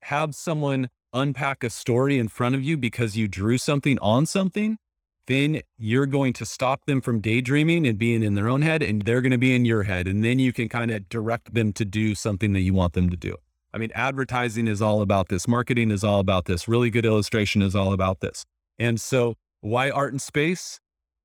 have 0.02 0.34
someone 0.34 0.88
unpack 1.12 1.64
a 1.64 1.70
story 1.70 2.18
in 2.18 2.28
front 2.28 2.54
of 2.54 2.62
you 2.62 2.76
because 2.76 3.16
you 3.16 3.28
drew 3.28 3.58
something 3.58 3.98
on 4.00 4.26
something, 4.26 4.78
then 5.26 5.60
you're 5.78 6.06
going 6.06 6.32
to 6.34 6.44
stop 6.44 6.84
them 6.86 7.00
from 7.00 7.20
daydreaming 7.20 7.86
and 7.86 7.98
being 7.98 8.22
in 8.22 8.34
their 8.34 8.48
own 8.48 8.62
head, 8.62 8.82
and 8.82 9.02
they're 9.02 9.22
going 9.22 9.32
to 9.32 9.38
be 9.38 9.54
in 9.54 9.64
your 9.64 9.84
head. 9.84 10.06
And 10.06 10.22
then 10.22 10.38
you 10.38 10.52
can 10.52 10.68
kind 10.68 10.90
of 10.90 11.08
direct 11.08 11.54
them 11.54 11.72
to 11.74 11.84
do 11.84 12.14
something 12.14 12.52
that 12.52 12.60
you 12.60 12.74
want 12.74 12.92
them 12.92 13.08
to 13.10 13.16
do. 13.16 13.36
I 13.72 13.78
mean, 13.78 13.90
advertising 13.94 14.68
is 14.68 14.80
all 14.82 15.00
about 15.00 15.28
this, 15.28 15.48
marketing 15.48 15.90
is 15.90 16.04
all 16.04 16.20
about 16.20 16.44
this, 16.44 16.68
really 16.68 16.90
good 16.90 17.04
illustration 17.06 17.62
is 17.62 17.74
all 17.74 17.92
about 17.92 18.20
this. 18.20 18.44
And 18.78 19.00
so, 19.00 19.34
why 19.62 19.90
art 19.90 20.12
in 20.12 20.18
space? 20.18 20.78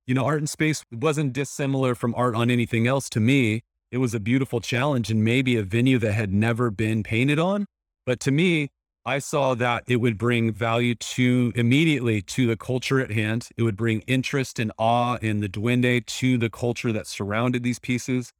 You 0.08 0.15
know, 0.15 0.25
art 0.25 0.39
in 0.39 0.47
space 0.47 0.84
wasn't 0.91 1.34
dissimilar 1.34 1.93
from 1.93 2.15
art 2.15 2.34
on 2.36 2.49
anything 2.49 2.88
else 2.88 3.10
to 3.10 3.19
me. 3.19 3.62
It 3.91 3.97
was 3.97 4.13
a 4.13 4.19
beautiful 4.19 4.60
challenge 4.62 5.10
and 5.10 5.23
maybe 5.23 5.56
a 5.56 5.63
venue 5.63 5.97
that 5.99 6.13
had 6.13 6.32
never 6.32 6.69
been 6.69 7.02
painted 7.04 7.39
on. 7.39 7.65
But 8.06 8.19
to 8.21 8.32
me, 8.32 8.69
I 9.06 9.17
saw 9.19 9.56
that 9.56 9.84
it 9.88 9.95
would 9.95 10.17
bring 10.17 10.52
value 10.52 10.93
to 10.93 11.52
immediately 11.56 12.21
to 12.21 12.45
the 12.45 12.56
culture 12.56 12.99
at 12.99 13.12
hand. 13.12 13.49
It 13.58 13.63
would 13.63 13.75
bring 13.78 14.02
interest 14.02 14.60
and 14.60 14.71
awe 14.78 15.17
in 15.21 15.39
the 15.39 15.49
duende 15.49 16.06
to 16.06 16.38
the 16.38 16.49
culture 16.49 16.91
that 16.91 17.08
surrounded 17.08 17.63
these 17.63 17.80
pieces. 17.80 18.32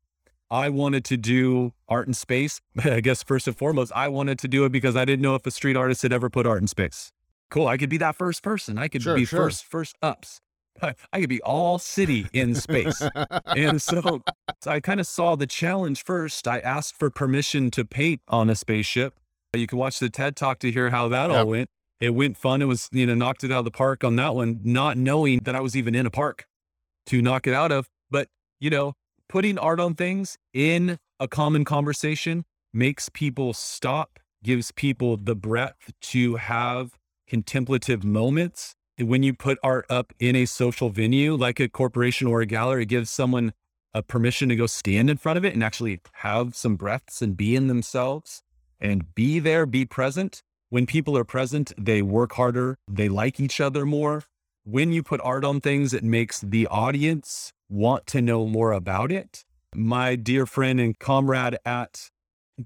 I 0.52 0.70
wanted 0.70 1.04
to 1.06 1.18
do 1.18 1.74
art 1.88 2.08
in 2.08 2.14
space. 2.14 2.62
I 2.84 3.00
guess 3.00 3.24
first 3.24 3.48
and 3.48 3.58
foremost, 3.58 3.92
I 3.96 4.08
wanted 4.08 4.38
to 4.40 4.48
do 4.48 4.66
it 4.66 4.72
because 4.72 4.96
I 4.96 5.06
didn't 5.06 5.22
know 5.24 5.36
if 5.36 5.46
a 5.48 5.52
street 5.52 5.76
artist 5.78 6.04
had 6.04 6.14
ever 6.14 6.30
put 6.30 6.46
art 6.46 6.62
in 6.62 6.68
space. 6.68 7.12
Cool. 7.50 7.68
I 7.68 7.78
could 7.78 7.90
be 7.90 7.98
that 7.98 8.16
first 8.16 8.44
person. 8.44 8.78
I 8.78 8.88
could 8.88 9.02
Sure, 9.02 9.16
be 9.16 9.26
sure. 9.26 9.40
first, 9.40 9.66
first 9.66 9.96
ups. 10.04 10.42
I 10.82 11.20
could 11.20 11.30
be 11.30 11.42
all 11.42 11.80
city 11.80 12.28
in 12.34 12.56
space. 12.56 13.02
and 13.46 13.82
so, 13.82 14.22
so 14.62 14.72
I 14.72 14.80
kind 14.80 15.00
of 15.00 15.08
saw 15.08 15.36
the 15.36 15.48
challenge 15.48 16.04
first. 16.04 16.48
I 16.48 16.60
asked 16.60 16.98
for 16.98 17.10
permission 17.10 17.72
to 17.72 17.86
paint 17.86 18.22
on 18.28 18.50
a 18.50 18.56
spaceship. 18.56 19.14
You 19.54 19.68
can 19.68 19.78
watch 19.78 20.00
the 20.00 20.10
TED 20.10 20.36
talk 20.36 20.60
to 20.60 20.72
hear 20.72 20.90
how 20.92 21.08
that 21.10 21.30
Yep. 21.30 21.40
all 21.40 21.48
went. 21.48 21.70
It 22.00 22.12
went 22.12 22.38
fun. 22.38 22.62
It 22.62 22.66
was, 22.66 22.88
you 22.92 23.06
know, 23.06 23.16
knocked 23.16 23.44
it 23.44 23.52
out 23.52 23.60
of 23.60 23.66
the 23.66 23.72
park 23.72 24.04
on 24.04 24.16
that 24.18 24.36
one, 24.36 24.60
not 24.64 24.98
knowing 24.98 25.40
that 25.44 25.56
I 25.56 25.60
was 25.60 25.76
even 25.76 25.96
in 25.96 26.06
a 26.06 26.12
park 26.12 26.46
to 27.08 27.22
knock 27.22 27.46
it 27.48 27.54
out 27.54 27.72
of. 27.72 27.88
But, 28.10 28.28
you 28.60 28.70
know, 28.70 28.94
putting 29.28 29.58
art 29.58 29.80
on 29.80 29.96
things 29.96 30.38
in 30.54 30.98
a 31.20 31.28
common 31.28 31.66
conversation 31.66 32.46
makes 32.74 33.10
people 33.10 33.54
stop, 33.54 34.20
gives 34.44 34.72
people 34.72 35.18
the 35.18 35.36
breadth 35.36 35.92
to 36.02 36.36
have 36.38 36.92
contemplative 37.28 38.04
moments. 38.04 38.76
When 39.02 39.24
you 39.24 39.34
put 39.34 39.58
art 39.64 39.86
up 39.90 40.12
in 40.20 40.36
a 40.36 40.46
social 40.46 40.90
venue 40.90 41.34
like 41.34 41.62
a 41.62 41.70
corporation 41.70 42.28
or 42.28 42.42
a 42.42 42.46
gallery, 42.46 42.84
it 42.84 42.90
gives 42.90 43.10
someone 43.10 43.54
a 43.94 44.04
permission 44.04 44.50
to 44.50 44.58
go 44.58 44.68
stand 44.68 45.10
in 45.10 45.16
front 45.16 45.38
of 45.38 45.46
it 45.46 45.54
and 45.54 45.64
actually 45.64 46.02
have 46.16 46.54
some 46.54 46.76
breaths 46.76 47.22
and 47.22 47.38
be 47.38 47.56
in 47.56 47.68
themselves 47.68 48.44
and 48.78 49.16
be 49.16 49.40
there, 49.40 49.66
be 49.66 49.86
present. 49.86 50.44
When 50.70 50.86
people 50.86 51.18
are 51.18 51.24
present, 51.24 51.72
they 51.78 52.02
work 52.02 52.34
harder, 52.34 52.78
they 52.90 53.08
like 53.08 53.40
each 53.40 53.62
other 53.62 53.86
more. 53.86 54.24
When 54.66 54.92
you 54.92 55.02
put 55.02 55.22
art 55.24 55.46
on 55.46 55.62
things, 55.62 55.94
it 55.94 56.04
makes 56.04 56.42
the 56.42 56.68
audience 56.68 57.54
want 57.70 58.06
to 58.08 58.22
know 58.22 58.48
more 58.48 58.74
about 58.74 59.14
it. 59.14 59.46
My 59.74 60.18
dear 60.18 60.46
friend 60.46 60.78
and 60.78 61.00
comrade 61.00 61.58
at 61.64 62.10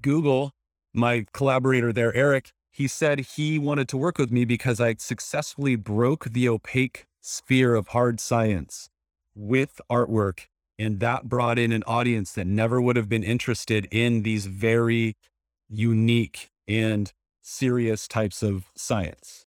Google, 0.02 0.50
my 0.92 1.26
collaborator 1.32 1.92
there, 1.92 2.12
Eric, 2.12 2.50
he 2.74 2.88
said 2.88 3.20
he 3.20 3.56
wanted 3.56 3.86
to 3.88 3.96
work 3.96 4.18
with 4.18 4.32
me 4.32 4.44
because 4.44 4.80
I 4.80 4.96
successfully 4.98 5.76
broke 5.76 6.24
the 6.24 6.48
opaque 6.48 7.06
sphere 7.20 7.76
of 7.76 7.88
hard 7.88 8.18
science 8.18 8.88
with 9.32 9.80
artwork. 9.88 10.46
And 10.76 10.98
that 10.98 11.28
brought 11.28 11.56
in 11.56 11.70
an 11.70 11.84
audience 11.86 12.32
that 12.32 12.48
never 12.48 12.80
would 12.80 12.96
have 12.96 13.08
been 13.08 13.22
interested 13.22 13.86
in 13.92 14.24
these 14.24 14.46
very 14.46 15.16
unique 15.68 16.50
and 16.66 17.12
serious 17.42 18.08
types 18.08 18.42
of 18.42 18.72
science. 18.74 19.46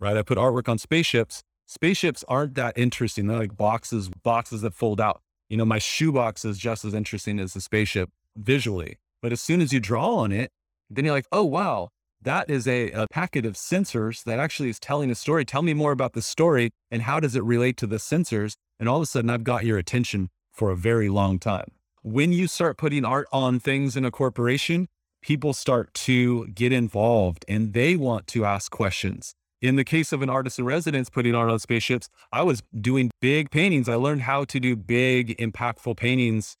Right? 0.00 0.16
I 0.16 0.22
put 0.22 0.36
artwork 0.36 0.68
on 0.68 0.78
spaceships. 0.78 1.44
Spaceships 1.66 2.24
aren't 2.26 2.56
that 2.56 2.76
interesting. 2.76 3.28
They're 3.28 3.38
like 3.38 3.56
boxes, 3.56 4.08
boxes 4.08 4.62
that 4.62 4.74
fold 4.74 5.00
out. 5.00 5.22
You 5.48 5.56
know, 5.56 5.64
my 5.64 5.78
shoebox 5.78 6.44
is 6.44 6.58
just 6.58 6.84
as 6.84 6.94
interesting 6.94 7.38
as 7.38 7.54
the 7.54 7.60
spaceship 7.60 8.10
visually. 8.36 8.98
But 9.22 9.30
as 9.30 9.40
soon 9.40 9.60
as 9.60 9.72
you 9.72 9.78
draw 9.78 10.16
on 10.16 10.32
it, 10.32 10.50
then 10.90 11.04
you're 11.04 11.14
like, 11.14 11.28
oh, 11.30 11.44
wow, 11.44 11.90
that 12.26 12.50
is 12.50 12.66
a, 12.66 12.90
a 12.90 13.06
packet 13.08 13.46
of 13.46 13.54
sensors 13.54 14.24
that 14.24 14.40
actually 14.40 14.68
is 14.68 14.80
telling 14.80 15.12
a 15.12 15.14
story. 15.14 15.44
Tell 15.44 15.62
me 15.62 15.72
more 15.74 15.92
about 15.92 16.12
the 16.12 16.20
story 16.20 16.70
and 16.90 17.02
how 17.02 17.20
does 17.20 17.36
it 17.36 17.44
relate 17.44 17.76
to 17.78 17.86
the 17.86 17.96
sensors? 17.96 18.56
And 18.80 18.88
all 18.88 18.96
of 18.96 19.02
a 19.04 19.06
sudden, 19.06 19.30
I've 19.30 19.44
got 19.44 19.64
your 19.64 19.78
attention 19.78 20.28
for 20.52 20.70
a 20.70 20.76
very 20.76 21.08
long 21.08 21.38
time. 21.38 21.70
When 22.02 22.32
you 22.32 22.48
start 22.48 22.78
putting 22.78 23.04
art 23.04 23.28
on 23.32 23.60
things 23.60 23.96
in 23.96 24.04
a 24.04 24.10
corporation, 24.10 24.88
people 25.22 25.52
start 25.52 25.94
to 25.94 26.48
get 26.48 26.72
involved 26.72 27.44
and 27.46 27.72
they 27.72 27.94
want 27.94 28.26
to 28.28 28.44
ask 28.44 28.72
questions. 28.72 29.34
In 29.62 29.76
the 29.76 29.84
case 29.84 30.12
of 30.12 30.20
an 30.20 30.28
artist 30.28 30.58
in 30.58 30.64
residence 30.64 31.08
putting 31.08 31.34
art 31.34 31.50
on 31.50 31.60
spaceships, 31.60 32.08
I 32.32 32.42
was 32.42 32.60
doing 32.78 33.10
big 33.20 33.50
paintings. 33.52 33.88
I 33.88 33.94
learned 33.94 34.22
how 34.22 34.44
to 34.46 34.58
do 34.58 34.74
big, 34.74 35.36
impactful 35.38 35.96
paintings 35.96 36.56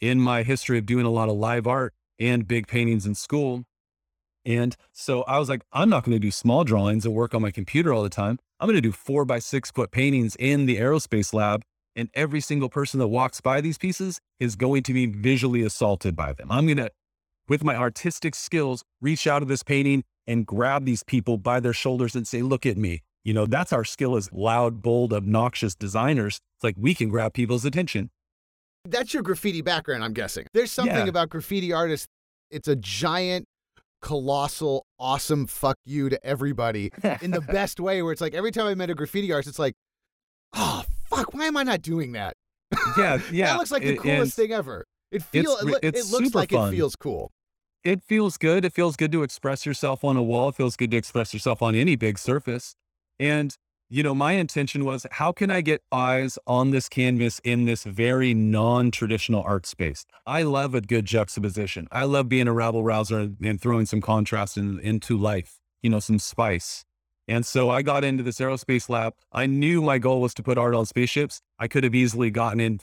in 0.00 0.20
my 0.20 0.44
history 0.44 0.78
of 0.78 0.86
doing 0.86 1.04
a 1.04 1.10
lot 1.10 1.28
of 1.28 1.36
live 1.36 1.66
art 1.66 1.92
and 2.20 2.46
big 2.46 2.68
paintings 2.68 3.04
in 3.04 3.16
school. 3.16 3.64
And 4.48 4.74
so 4.92 5.22
I 5.24 5.38
was 5.38 5.50
like, 5.50 5.62
I'm 5.74 5.90
not 5.90 6.04
going 6.04 6.16
to 6.16 6.18
do 6.18 6.30
small 6.30 6.64
drawings 6.64 7.04
and 7.04 7.14
work 7.14 7.34
on 7.34 7.42
my 7.42 7.50
computer 7.50 7.92
all 7.92 8.02
the 8.02 8.08
time. 8.08 8.38
I'm 8.58 8.66
going 8.66 8.76
to 8.76 8.80
do 8.80 8.92
four 8.92 9.26
by 9.26 9.40
six 9.40 9.70
foot 9.70 9.90
paintings 9.90 10.36
in 10.36 10.64
the 10.64 10.78
aerospace 10.78 11.34
lab. 11.34 11.62
And 11.94 12.08
every 12.14 12.40
single 12.40 12.70
person 12.70 12.98
that 13.00 13.08
walks 13.08 13.42
by 13.42 13.60
these 13.60 13.76
pieces 13.76 14.20
is 14.40 14.56
going 14.56 14.84
to 14.84 14.94
be 14.94 15.04
visually 15.04 15.62
assaulted 15.62 16.16
by 16.16 16.32
them. 16.32 16.50
I'm 16.50 16.64
going 16.66 16.78
to, 16.78 16.90
with 17.46 17.62
my 17.62 17.76
artistic 17.76 18.34
skills, 18.34 18.84
reach 19.02 19.26
out 19.26 19.42
of 19.42 19.48
this 19.48 19.62
painting 19.62 20.04
and 20.26 20.46
grab 20.46 20.86
these 20.86 21.02
people 21.02 21.36
by 21.36 21.60
their 21.60 21.72
shoulders 21.74 22.14
and 22.16 22.26
say, 22.26 22.40
Look 22.40 22.64
at 22.64 22.78
me. 22.78 23.02
You 23.24 23.34
know, 23.34 23.44
that's 23.44 23.72
our 23.72 23.84
skill 23.84 24.16
as 24.16 24.32
loud, 24.32 24.80
bold, 24.80 25.12
obnoxious 25.12 25.74
designers. 25.74 26.40
It's 26.56 26.64
like 26.64 26.76
we 26.78 26.94
can 26.94 27.10
grab 27.10 27.34
people's 27.34 27.66
attention. 27.66 28.10
That's 28.86 29.12
your 29.12 29.22
graffiti 29.22 29.60
background, 29.60 30.04
I'm 30.04 30.14
guessing. 30.14 30.46
There's 30.54 30.70
something 30.70 30.96
Yeah. 30.96 31.04
about 31.06 31.28
graffiti 31.28 31.72
artists. 31.72 32.06
It's 32.50 32.68
a 32.68 32.76
giant, 32.76 33.46
colossal, 34.00 34.86
awesome 34.98 35.46
fuck 35.46 35.76
you 35.84 36.08
to 36.08 36.24
everybody 36.24 36.90
in 37.22 37.30
the 37.30 37.40
best 37.52 37.80
way. 37.80 38.02
Where 38.02 38.12
it's 38.12 38.20
like 38.20 38.34
every 38.34 38.50
time 38.52 38.66
I 38.66 38.74
met 38.74 38.90
a 38.90 38.94
graffiti 38.94 39.32
artist, 39.32 39.48
it's 39.48 39.58
like, 39.58 39.74
oh 40.54 40.84
fuck, 41.06 41.34
why 41.34 41.46
am 41.46 41.56
I 41.56 41.62
not 41.62 41.82
doing 41.82 42.12
that? 42.12 42.34
yeah, 42.96 43.18
yeah. 43.32 43.46
that 43.46 43.58
looks 43.58 43.70
like 43.70 43.82
the 43.82 43.94
it- 43.94 43.98
coolest 43.98 44.34
thing 44.36 44.52
ever. 44.52 44.84
It 45.10 45.22
feels. 45.22 45.62
It, 45.82 45.94
it 45.94 46.06
looks 46.10 46.34
like 46.34 46.50
fun. 46.50 46.68
it 46.68 46.76
feels 46.76 46.94
cool. 46.94 47.30
it 47.82 48.02
feels 48.02 48.36
good. 48.36 48.66
It 48.66 48.74
feels 48.74 48.94
good 48.94 49.10
to 49.12 49.22
express 49.22 49.64
yourself 49.64 50.04
on 50.04 50.18
a 50.18 50.22
wall. 50.22 50.50
It 50.50 50.54
feels 50.54 50.76
good 50.76 50.90
to 50.90 50.98
express 50.98 51.32
yourself 51.32 51.62
on 51.62 51.74
any 51.74 51.96
big 51.96 52.18
surface. 52.18 52.74
And, 53.18 53.56
you 53.90 54.02
know, 54.02 54.14
my 54.14 54.32
intention 54.32 54.84
was 54.84 55.06
how 55.12 55.32
can 55.32 55.50
I 55.50 55.62
get 55.62 55.82
eyes 55.90 56.38
on 56.46 56.70
this 56.70 56.88
canvas 56.88 57.40
in 57.42 57.64
this 57.64 57.84
very 57.84 58.34
non 58.34 58.90
traditional 58.90 59.42
art 59.42 59.66
space? 59.66 60.04
I 60.26 60.42
love 60.42 60.74
a 60.74 60.80
good 60.80 61.06
juxtaposition. 61.06 61.88
I 61.90 62.04
love 62.04 62.28
being 62.28 62.48
a 62.48 62.52
rabble 62.52 62.84
rouser 62.84 63.30
and, 63.42 63.60
throwing 63.60 63.86
some 63.86 64.00
contrast 64.00 64.56
in, 64.58 64.78
into 64.80 65.16
life, 65.16 65.58
you 65.82 65.88
know, 65.88 66.00
some 66.00 66.18
spice. 66.18 66.84
And 67.26 67.44
so 67.46 67.70
I 67.70 67.82
got 67.82 68.04
into 68.04 68.22
this 68.22 68.38
aerospace 68.38 68.88
lab. 68.88 69.14
I 69.32 69.46
knew 69.46 69.80
my 69.82 69.98
goal 69.98 70.20
was 70.20 70.34
to 70.34 70.42
put 70.42 70.58
art 70.58 70.74
on 70.74 70.86
spaceships. 70.86 71.40
I 71.58 71.66
could 71.68 71.84
have 71.84 71.94
easily 71.94 72.30
gotten 72.30 72.60
in 72.60 72.80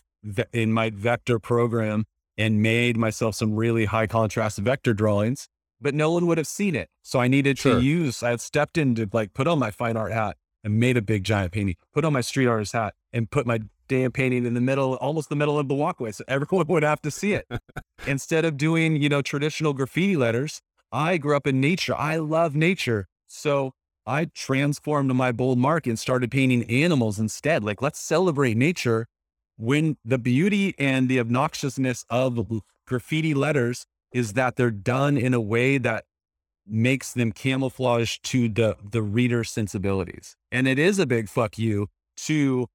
in 0.51 0.73
my 0.73 0.89
vector 0.89 1.37
program 1.37 2.05
and 2.35 2.63
made 2.63 2.97
myself 2.97 3.35
some 3.35 3.53
really 3.53 3.85
high 3.85 4.07
contrast 4.07 4.57
vector 4.57 4.91
drawings, 4.93 5.47
but 5.79 5.93
no 5.93 6.11
one 6.11 6.25
would 6.25 6.39
have 6.39 6.47
seen 6.47 6.75
it. 6.75 6.89
So 7.03 7.19
I 7.19 7.27
needed 7.27 7.59
Sure. 7.59 7.75
to 7.75 7.85
use, 7.85 8.23
I 8.23 8.31
had 8.31 8.41
stepped 8.41 8.75
in 8.75 8.95
to 8.95 9.07
like 9.13 9.35
put 9.35 9.45
on 9.45 9.59
my 9.59 9.69
fine 9.69 9.95
art 9.95 10.11
hat 10.11 10.35
and 10.65 10.79
made 10.79 10.97
a 10.97 11.01
big 11.01 11.23
giant 11.23 11.53
painting, 11.53 11.75
put 11.93 12.03
on 12.03 12.11
my 12.11 12.21
street 12.21 12.47
artist 12.47 12.73
hat 12.73 12.95
and 13.13 13.29
put 13.29 13.45
my 13.45 13.59
damn 13.87 14.11
painting 14.11 14.45
in 14.45 14.55
the 14.55 14.61
middle, 14.61 14.95
almost 14.95 15.29
the 15.29 15.35
middle 15.35 15.59
of 15.59 15.67
the 15.67 15.75
walkway. 15.75 16.11
So 16.11 16.23
everyone 16.27 16.65
would 16.69 16.83
have 16.83 17.01
to 17.03 17.11
see 17.11 17.33
it. 17.33 17.47
Instead 18.07 18.43
of 18.43 18.57
doing, 18.57 19.01
you 19.01 19.07
know, 19.07 19.21
traditional 19.21 19.73
graffiti 19.73 20.17
letters, 20.17 20.61
I 20.91 21.17
grew 21.17 21.37
up 21.37 21.45
in 21.45 21.61
nature. 21.61 21.95
I 21.95 22.17
love 22.17 22.55
nature. 22.55 23.07
So 23.27 23.73
I 24.07 24.25
transformed 24.33 25.13
my 25.13 25.31
bold 25.31 25.59
mark 25.59 25.85
and 25.85 25.99
started 25.99 26.31
painting 26.31 26.63
animals 26.63 27.19
instead. 27.19 27.63
Like, 27.63 27.81
let's 27.81 27.99
celebrate 27.99 28.57
nature 28.57 29.07
when 29.57 29.97
the 30.03 30.17
beauty 30.17 30.73
and 30.79 31.07
the 31.07 31.17
obnoxiousness 31.19 32.05
of 32.09 32.61
graffiti 32.87 33.33
letters 33.33 33.85
is 34.11 34.33
that 34.33 34.55
they're 34.55 34.71
done 34.71 35.15
in 35.15 35.33
a 35.33 35.41
way 35.41 35.77
that 35.77 36.05
makes 36.67 37.13
them 37.13 37.31
camouflage 37.31 38.17
to 38.23 38.49
the 38.49 38.77
the 38.83 39.01
reader 39.01 39.43
sensibilities. 39.43 40.35
And 40.51 40.67
it 40.67 40.79
is 40.79 40.99
a 40.99 41.05
big 41.05 41.29
fuck 41.29 41.57
you 41.57 41.87
to 42.17 42.67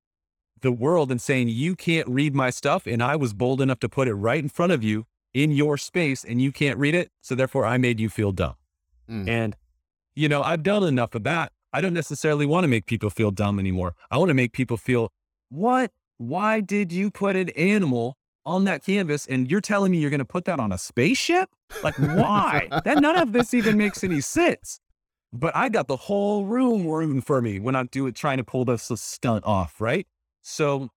the 0.61 0.72
world 0.72 1.11
and 1.11 1.20
saying 1.20 1.48
you 1.48 1.74
can't 1.74 2.07
read 2.09 2.35
my 2.35 2.50
stuff 2.50 2.87
and 2.87 3.03
I 3.03 3.16
was 3.16 3.33
bold 3.33 3.61
enough 3.61 3.81
to 3.81 3.88
put 3.88 4.09
it 4.09 4.14
right 4.14 4.42
in 4.42 4.48
front 4.48 4.72
of 4.72 4.85
you 4.85 5.07
in 5.33 5.53
your 5.53 5.79
space 5.79 6.24
and 6.24 6.42
you 6.42 6.53
can't 6.53 6.79
read 6.79 6.94
it, 6.94 7.11
so 7.20 7.35
therefore 7.35 7.64
I 7.64 7.79
made 7.79 8.00
you 8.00 8.09
feel 8.09 8.33
dumb. 8.33 8.57
Mm. 9.09 9.29
And 9.29 9.57
you 10.14 10.29
know, 10.29 10.42
I've 10.42 10.62
done 10.62 10.83
enough 10.85 11.14
of 11.14 11.24
that. 11.24 11.53
I 11.72 11.81
don't 11.81 11.94
necessarily 11.94 12.46
want 12.46 12.64
to 12.64 12.68
make 12.68 12.87
people 12.87 13.11
feel 13.11 13.31
dumb 13.31 13.59
anymore. 13.59 13.94
I 14.11 14.18
want 14.18 14.29
to 14.29 14.35
make 14.35 14.53
people 14.53 14.76
feel, 14.76 15.12
what? 15.48 15.92
Why 16.18 16.61
did 16.61 16.92
you 16.92 17.11
put 17.11 17.37
an 17.37 17.48
animal 17.50 18.16
on 18.46 18.64
that 18.64 18.85
canvas 18.85 19.26
and 19.26 19.50
you're 19.50 19.61
telling 19.61 19.92
me 19.92 19.98
you're 19.98 20.11
going 20.11 20.18
to 20.18 20.24
put 20.24 20.44
that 20.46 20.59
on 20.61 20.72
a 20.72 20.79
spaceship? 20.79 21.48
Like, 21.83 21.96
why? 21.98 22.68
that 22.85 23.00
none 23.00 23.16
of 23.16 23.33
this 23.33 23.55
even 23.55 23.76
makes 23.76 24.03
any 24.03 24.20
sense. 24.20 24.81
But 25.33 25.55
I 25.55 25.68
got 25.68 25.87
the 25.87 25.96
whole 25.96 26.44
room 26.46 26.87
rooting 26.87 27.20
for 27.20 27.40
me 27.40 27.61
when 27.61 27.76
I'm 27.76 27.87
doing 27.87 28.12
trying 28.12 28.38
to 28.38 28.44
pull 28.44 28.64
this 28.64 28.90
stunt 28.96 29.44
off, 29.44 29.81
right? 29.81 30.07
So, 30.42 30.88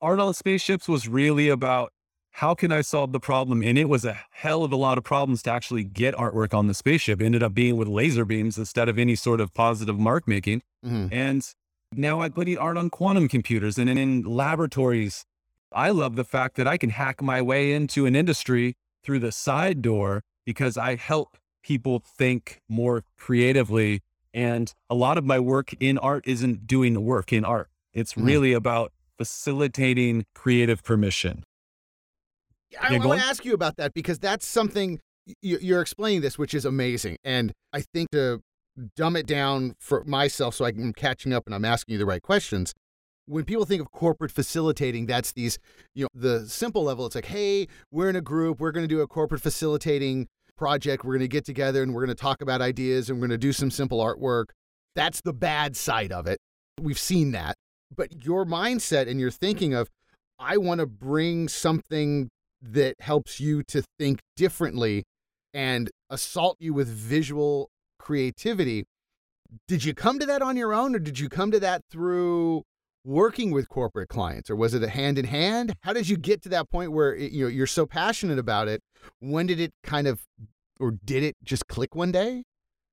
art 0.00 0.20
on 0.20 0.34
spaceships 0.34 0.86
was 0.88 1.08
really 1.08 1.48
about 1.48 1.92
how 2.30 2.54
can 2.54 2.72
I 2.72 2.80
solve 2.80 3.12
the 3.12 3.20
problem? 3.20 3.62
And 3.62 3.78
it 3.78 3.88
was 3.88 4.04
a 4.04 4.18
hell 4.32 4.64
of 4.64 4.72
a 4.72 4.76
lot 4.76 4.98
of 4.98 5.04
problems 5.04 5.42
to 5.44 5.50
actually 5.52 5.84
get 5.84 6.14
artwork 6.16 6.52
on 6.52 6.66
the 6.66 6.74
spaceship. 6.74 7.20
It 7.20 7.26
ended 7.26 7.42
up 7.42 7.54
being 7.54 7.76
with 7.76 7.88
laser 7.88 8.24
beams 8.24 8.58
instead 8.58 8.88
of 8.88 8.98
any 8.98 9.14
sort 9.14 9.40
of 9.40 9.54
positive 9.54 9.98
mark 9.98 10.26
making. 10.26 10.62
Mhm. 10.84 11.08
And 11.12 11.48
now 11.92 12.20
I'm 12.22 12.32
putting 12.32 12.58
art 12.58 12.76
on 12.76 12.90
quantum 12.90 13.28
computers 13.28 13.78
and 13.78 13.88
in 13.88 14.22
laboratories. 14.22 15.24
I 15.74 15.90
love 15.90 16.16
the 16.16 16.24
fact 16.24 16.56
that 16.56 16.68
I 16.68 16.76
can 16.78 16.90
hack 16.90 17.20
my 17.22 17.42
way 17.42 17.72
into 17.72 18.06
an 18.06 18.14
industry 18.16 18.74
through 19.02 19.18
the 19.18 19.32
side 19.32 19.82
door 19.82 20.22
because 20.46 20.76
I 20.78 20.94
help 20.96 21.36
people 21.62 21.98
think 21.98 22.60
more 22.68 23.02
creatively. 23.18 24.00
And 24.32 24.72
a 24.88 24.94
lot 24.94 25.18
of 25.18 25.24
my 25.24 25.38
work 25.40 25.72
in 25.80 25.98
art 25.98 26.26
isn't 26.26 26.66
doing 26.66 26.94
the 26.94 27.00
work 27.00 27.32
in 27.32 27.44
art. 27.44 27.70
It's 27.92 28.14
Mhm. 28.14 28.26
really 28.26 28.52
about 28.52 28.92
facilitating 29.18 30.24
creative 30.34 30.82
permission. 30.82 31.44
I 32.80 32.92
Yeah, 32.92 32.98
want 32.98 33.20
to 33.20 33.26
ask 33.26 33.44
you 33.44 33.54
about 33.54 33.76
that 33.76 33.94
because 33.94 34.18
that's 34.18 34.46
something 34.46 35.00
you're 35.42 35.80
explaining 35.80 36.20
this, 36.20 36.36
which 36.38 36.54
is 36.54 36.64
amazing. 36.64 37.18
And 37.24 37.52
I 37.72 37.82
think 37.82 38.10
to 38.10 38.40
dumb 38.96 39.14
it 39.16 39.26
down 39.26 39.74
for 39.78 40.02
myself 40.04 40.56
so 40.56 40.64
I'm 40.64 40.92
catching 40.92 41.32
up 41.32 41.44
and 41.46 41.54
I'm 41.54 41.64
asking 41.64 41.92
you 41.92 41.98
the 41.98 42.06
right 42.06 42.22
questions. 42.22 42.74
When 43.26 43.44
people 43.44 43.64
think 43.64 43.80
of 43.80 43.90
corporate 43.90 44.30
facilitating, 44.30 45.06
that's 45.06 45.32
these, 45.32 45.58
you 45.94 46.04
know, 46.04 46.08
the 46.14 46.46
simple 46.46 46.84
level. 46.84 47.06
It's 47.06 47.14
like, 47.14 47.26
hey, 47.26 47.68
we're 47.90 48.10
in 48.10 48.16
a 48.16 48.20
group, 48.20 48.60
we're 48.60 48.72
going 48.72 48.84
to 48.86 48.94
do 48.94 49.00
a 49.00 49.06
corporate 49.06 49.40
facilitating 49.40 50.28
project, 50.56 51.04
we're 51.04 51.14
going 51.14 51.20
to 51.20 51.28
get 51.28 51.44
together 51.44 51.82
and 51.82 51.94
we're 51.94 52.04
going 52.04 52.14
to 52.14 52.20
talk 52.20 52.42
about 52.42 52.60
ideas 52.60 53.08
and 53.08 53.18
we're 53.18 53.28
going 53.28 53.38
to 53.40 53.46
do 53.46 53.52
some 53.52 53.70
simple 53.70 53.98
artwork. 53.98 54.46
That's 54.94 55.20
the 55.20 55.32
bad 55.32 55.76
side 55.76 56.12
of 56.12 56.26
it. 56.26 56.38
We've 56.80 56.98
seen 56.98 57.32
that. 57.32 57.56
But 57.94 58.24
your 58.24 58.44
mindset 58.44 59.08
and 59.08 59.18
your 59.18 59.30
thinking 59.30 59.74
of, 59.74 59.88
I 60.38 60.56
want 60.56 60.80
to 60.80 60.86
bring 60.86 61.48
something 61.48 62.28
that 62.60 62.94
helps 63.00 63.40
you 63.40 63.62
to 63.64 63.82
think 63.98 64.20
differently 64.36 65.04
and 65.52 65.90
assault 66.10 66.56
you 66.60 66.74
with 66.74 66.88
visual 66.88 67.68
creativity. 67.98 68.84
Did 69.68 69.84
you 69.84 69.94
come 69.94 70.18
to 70.18 70.26
that 70.26 70.42
on 70.42 70.56
your 70.56 70.74
own 70.74 70.94
or 70.94 70.98
did 70.98 71.18
you 71.18 71.28
come 71.28 71.50
to 71.50 71.60
that 71.60 71.82
through 71.90 72.64
working 73.04 73.50
with 73.50 73.68
corporate 73.68 74.08
clients 74.08 74.48
or 74.48 74.56
was 74.56 74.74
it 74.74 74.82
a 74.82 74.88
hand 74.88 75.18
in 75.18 75.26
hand? 75.26 75.74
How 75.80 75.92
did 75.92 76.08
you 76.08 76.16
get 76.16 76.42
to 76.42 76.48
that 76.50 76.70
point 76.70 76.92
where 76.92 77.14
it, 77.14 77.32
you 77.32 77.44
know 77.44 77.48
you're 77.48 77.66
so 77.66 77.86
passionate 77.86 78.38
about 78.38 78.68
it? 78.68 78.82
When 79.20 79.46
did 79.46 79.60
it 79.60 79.72
kind 79.82 80.06
of 80.06 80.22
or 80.80 80.92
did 81.04 81.22
it 81.22 81.36
just 81.44 81.68
click 81.68 81.94
one 81.94 82.12
day? 82.12 82.44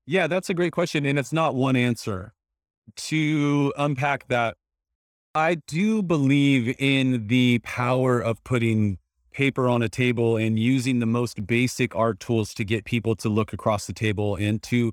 Yeah, 0.06 0.26
that's 0.26 0.50
a 0.50 0.54
great 0.54 0.72
question. 0.72 1.06
And 1.06 1.18
it's 1.18 1.32
not 1.32 1.54
one 1.54 1.76
answer. 1.76 2.32
To 2.96 3.72
unpack 3.78 4.28
that, 4.28 4.56
I 5.34 5.54
do 5.54 6.02
believe 6.02 6.74
in 6.78 7.28
the 7.28 7.60
power 7.60 8.20
of 8.20 8.42
putting 8.44 8.98
paper 9.32 9.68
on 9.68 9.80
a 9.80 9.88
table 9.88 10.36
and 10.36 10.58
using 10.58 10.98
the 10.98 11.06
most 11.06 11.46
basic 11.46 11.94
art 11.96 12.20
tools 12.20 12.52
to 12.54 12.64
get 12.64 12.84
people 12.84 13.16
to 13.16 13.28
look 13.28 13.52
across 13.52 13.86
the 13.86 13.92
table 13.94 14.36
and 14.36 14.62
to 14.64 14.92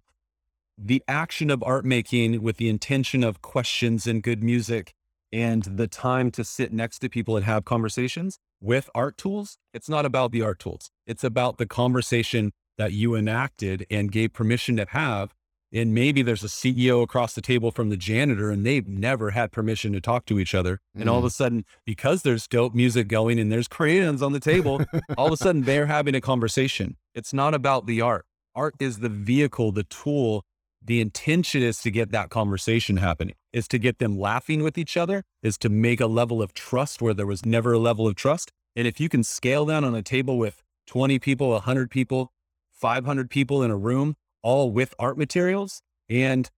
the 0.77 1.03
action 1.09 1.49
of 1.49 1.61
art 1.63 1.83
making 1.83 2.41
with 2.41 2.55
the 2.55 2.69
intention 2.69 3.21
of 3.21 3.41
questions 3.41 4.07
and 4.07 4.23
good 4.23 4.41
music 4.41 4.93
and 5.31 5.63
the 5.63 5.87
time 5.87 6.31
to 6.31 6.43
sit 6.43 6.73
next 6.73 6.99
to 6.99 7.09
people 7.09 7.35
and 7.35 7.45
have 7.45 7.65
conversations 7.65 8.39
with 8.61 8.89
art 8.95 9.17
tools. 9.17 9.57
It's 9.73 9.89
not 9.89 10.05
about 10.05 10.31
the 10.31 10.41
art 10.41 10.59
tools. 10.59 10.91
It's 11.05 11.23
about 11.23 11.57
the 11.57 11.65
conversation 11.65 12.51
that 12.77 12.93
you 12.93 13.15
enacted 13.15 13.85
and 13.89 14.11
gave 14.11 14.33
permission 14.33 14.77
to 14.77 14.85
have. 14.89 15.33
And 15.71 15.93
maybe 15.93 16.23
there's 16.23 16.43
a 16.43 16.47
CEO 16.47 17.03
across 17.03 17.33
the 17.33 17.41
table 17.41 17.71
from 17.71 17.89
the 17.89 17.97
janitor 17.97 18.49
and 18.49 18.65
they've 18.65 18.87
never 18.87 19.31
had 19.31 19.51
permission 19.51 19.93
to 19.93 20.01
talk 20.01 20.25
to 20.25 20.39
each 20.39 20.55
other. 20.55 20.79
And 20.95 21.07
all 21.07 21.19
of 21.19 21.25
a 21.25 21.27
mm. 21.27 21.31
sudden, 21.31 21.65
because 21.85 22.23
there's 22.23 22.47
dope 22.47 22.73
music 22.73 23.07
going 23.07 23.39
and 23.39 23.51
there's 23.51 23.67
crayons 23.67 24.23
on 24.23 24.33
the 24.33 24.39
table, 24.39 24.81
all 25.17 25.27
of 25.27 25.33
a 25.33 25.37
sudden 25.37 25.63
they're 25.63 25.85
having 25.85 26.15
a 26.15 26.21
conversation. 26.21 26.97
It's 27.13 27.33
not 27.33 27.53
about 27.53 27.85
the 27.85 28.01
art. 28.01 28.25
Art 28.55 28.75
is 28.79 28.99
the 28.99 29.09
vehicle, 29.09 29.71
the 29.71 29.83
tool. 29.83 30.43
The 30.83 31.01
intention 31.01 31.61
is 31.61 31.79
to 31.81 31.91
get 31.91 32.11
that 32.11 32.29
conversation 32.29 32.97
happening, 32.97 33.35
is 33.53 33.67
to 33.69 33.79
get 33.79 33.99
them 33.99 34.17
laughing 34.17 34.63
with 34.63 34.77
each 34.77 34.97
other, 34.97 35.23
is 35.41 35.57
to 35.59 35.69
make 35.69 35.99
a 35.99 36.07
level 36.07 36.41
of 36.41 36.53
trust 36.53 37.01
where 37.01 37.13
there 37.13 37.27
was 37.27 37.45
never 37.45 37.73
a 37.73 37.79
level 37.79 38.07
of 38.07 38.15
trust. 38.15 38.51
And 38.75 38.87
if 38.87 38.99
you 38.99 39.09
can 39.09 39.23
scale 39.23 39.65
that 39.65 39.83
on 39.83 39.95
a 39.95 40.01
table 40.01 40.37
with 40.37 40.61
20 40.87 41.19
people, 41.19 41.49
100 41.51 41.91
people, 41.91 42.31
500 42.71 43.29
people 43.29 43.63
in 43.63 43.71
a 43.71 43.77
room, 43.77 44.15
all 44.41 44.71
with 44.71 44.93
art 44.97 45.17
materials, 45.17 45.81
and 46.09 46.49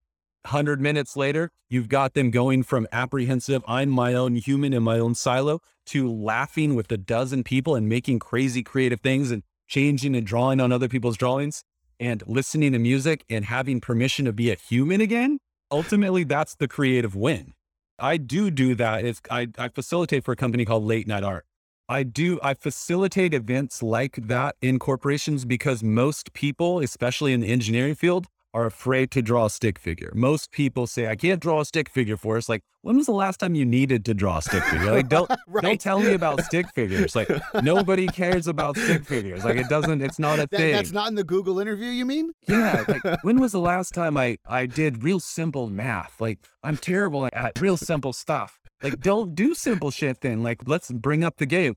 100 0.43 0.81
minutes 0.81 1.15
later, 1.15 1.51
you've 1.69 1.89
got 1.89 2.13
them 2.13 2.31
going 2.31 2.63
from 2.63 2.87
apprehensive, 2.91 3.63
I'm 3.67 3.89
my 3.89 4.13
own 4.13 4.35
human 4.35 4.73
in 4.73 4.83
my 4.83 4.99
own 4.99 5.15
silo, 5.15 5.59
to 5.87 6.11
laughing 6.11 6.75
with 6.75 6.91
a 6.91 6.97
dozen 6.97 7.43
people 7.43 7.75
and 7.75 7.87
making 7.87 8.19
crazy 8.19 8.63
creative 8.63 9.01
things 9.01 9.31
and 9.31 9.43
changing 9.67 10.15
and 10.15 10.25
drawing 10.25 10.59
on 10.59 10.71
other 10.71 10.89
people's 10.89 11.17
drawings 11.17 11.63
and 11.99 12.23
listening 12.25 12.71
to 12.73 12.79
music 12.79 13.23
and 13.29 13.45
having 13.45 13.79
permission 13.79 14.25
to 14.25 14.33
be 14.33 14.51
a 14.51 14.55
human 14.55 14.99
again. 14.99 15.39
Ultimately, 15.71 16.23
that's 16.23 16.55
the 16.55 16.67
creative 16.67 17.15
win. 17.15 17.53
I 17.97 18.17
do 18.17 18.51
do 18.51 18.75
that. 18.75 19.19
I, 19.29 19.47
I 19.57 19.69
facilitate 19.69 20.23
for 20.23 20.31
a 20.31 20.35
company 20.35 20.65
called 20.65 20.83
Late 20.83 21.07
Night 21.07 21.23
Art. 21.23 21.45
I 21.87 22.03
do, 22.03 22.39
I 22.41 22.53
facilitate 22.53 23.33
events 23.33 23.83
like 23.83 24.15
that 24.27 24.55
in 24.61 24.79
corporations 24.79 25.45
because 25.45 25.83
most 25.83 26.33
people, 26.33 26.79
especially 26.79 27.33
in 27.33 27.41
the 27.41 27.47
engineering 27.47 27.95
field, 27.95 28.27
are 28.53 28.65
afraid 28.65 29.11
to 29.11 29.21
draw 29.21 29.45
a 29.45 29.49
stick 29.49 29.79
figure. 29.79 30.11
Most 30.13 30.51
people 30.51 30.85
say, 30.87 31.07
I 31.07 31.15
can't 31.15 31.39
draw 31.41 31.61
a 31.61 31.65
stick 31.65 31.89
figure 31.89 32.17
for 32.17 32.37
us. 32.37 32.49
Like, 32.49 32.61
when 32.81 32.97
was 32.97 33.05
the 33.05 33.11
last 33.13 33.39
time 33.39 33.55
you 33.55 33.63
needed 33.65 34.03
to 34.05 34.13
draw 34.13 34.39
a 34.39 34.41
stick 34.41 34.63
figure? 34.63 34.91
Like, 34.91 35.07
don't, 35.07 35.29
Right. 35.47 35.61
don't 35.63 35.79
tell 35.79 35.99
me 35.99 36.13
about 36.13 36.41
stick 36.43 36.65
figures. 36.73 37.15
Like, 37.15 37.29
nobody 37.63 38.07
cares 38.07 38.47
about 38.47 38.75
stick 38.77 39.05
figures. 39.05 39.45
Like, 39.45 39.57
it 39.57 39.69
doesn't, 39.69 40.01
it's 40.01 40.19
not 40.19 40.39
a 40.39 40.41
That- 40.51 40.57
thing. 40.57 40.71
that's 40.73 40.91
not 40.91 41.07
in 41.07 41.15
the 41.15 41.23
Google 41.23 41.59
interview, 41.59 41.89
you 41.89 42.05
mean? 42.05 42.31
Yeah, 42.47 42.83
like 42.87 43.03
when 43.23 43.39
was 43.39 43.51
the 43.53 43.59
last 43.59 43.93
time 43.93 44.17
I 44.17 44.37
I 44.47 44.65
did 44.65 45.03
real 45.03 45.19
simple 45.19 45.69
math? 45.69 46.19
Like 46.19 46.39
I'm 46.63 46.75
terrible 46.77 47.29
at 47.31 47.59
real 47.61 47.77
simple 47.77 48.11
stuff. 48.13 48.59
Like 48.83 48.99
don't 48.99 49.35
do 49.35 49.53
simple 49.53 49.91
shit 49.91 50.21
then. 50.21 50.43
Like 50.43 50.67
let's 50.67 50.91
bring 50.91 51.23
up 51.23 51.37
the 51.37 51.45
game. 51.45 51.75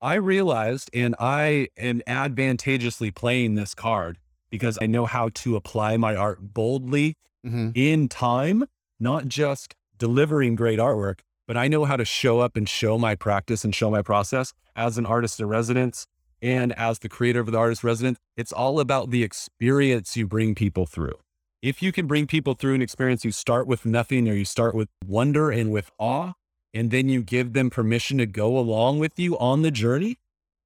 I 0.00 0.14
realized 0.14 0.90
and 0.92 1.14
I 1.20 1.68
am 1.76 2.02
advantageously 2.08 3.10
playing 3.12 3.54
this 3.54 3.74
card 3.74 4.18
because 4.52 4.78
I 4.80 4.86
know 4.86 5.06
how 5.06 5.30
to 5.30 5.56
apply 5.56 5.96
my 5.96 6.14
art 6.14 6.38
boldly 6.54 7.16
Mm-hmm. 7.44 7.70
in 7.74 8.08
time, 8.08 8.66
not 9.00 9.26
just 9.26 9.74
delivering 9.98 10.54
great 10.54 10.78
artwork, 10.78 11.18
but 11.48 11.56
I 11.56 11.66
know 11.66 11.84
how 11.84 11.96
to 11.96 12.04
show 12.04 12.38
up 12.38 12.56
and 12.56 12.68
show 12.68 12.98
my 12.98 13.16
practice 13.16 13.64
and 13.64 13.74
show 13.74 13.90
my 13.90 14.00
process 14.00 14.52
as 14.76 14.96
an 14.96 15.06
artist 15.06 15.40
in 15.40 15.46
residence 15.48 16.06
and 16.40 16.72
as 16.78 17.00
the 17.00 17.08
creator 17.08 17.40
of 17.40 17.50
the 17.50 17.58
artist 17.58 17.82
resident. 17.82 18.18
It's 18.36 18.52
all 18.52 18.78
about 18.78 19.10
the 19.10 19.24
experience 19.24 20.16
you 20.16 20.28
bring 20.28 20.54
people 20.54 20.86
through. 20.86 21.14
If 21.62 21.82
you 21.82 21.90
can 21.90 22.06
bring 22.06 22.28
people 22.28 22.54
through 22.54 22.74
an 22.74 22.82
experience, 22.82 23.24
you 23.24 23.32
start 23.32 23.66
with 23.66 23.84
nothing 23.84 24.28
or 24.28 24.34
you 24.34 24.44
start 24.44 24.72
with 24.76 24.88
wonder 25.04 25.50
and 25.50 25.72
with 25.72 25.90
awe, 25.98 26.34
and 26.72 26.92
then 26.92 27.08
you 27.08 27.24
give 27.24 27.54
them 27.54 27.70
permission 27.70 28.18
to 28.18 28.26
go 28.26 28.56
along 28.56 29.00
with 29.00 29.18
you 29.18 29.36
on 29.38 29.62
the 29.62 29.72
journey 29.72 30.18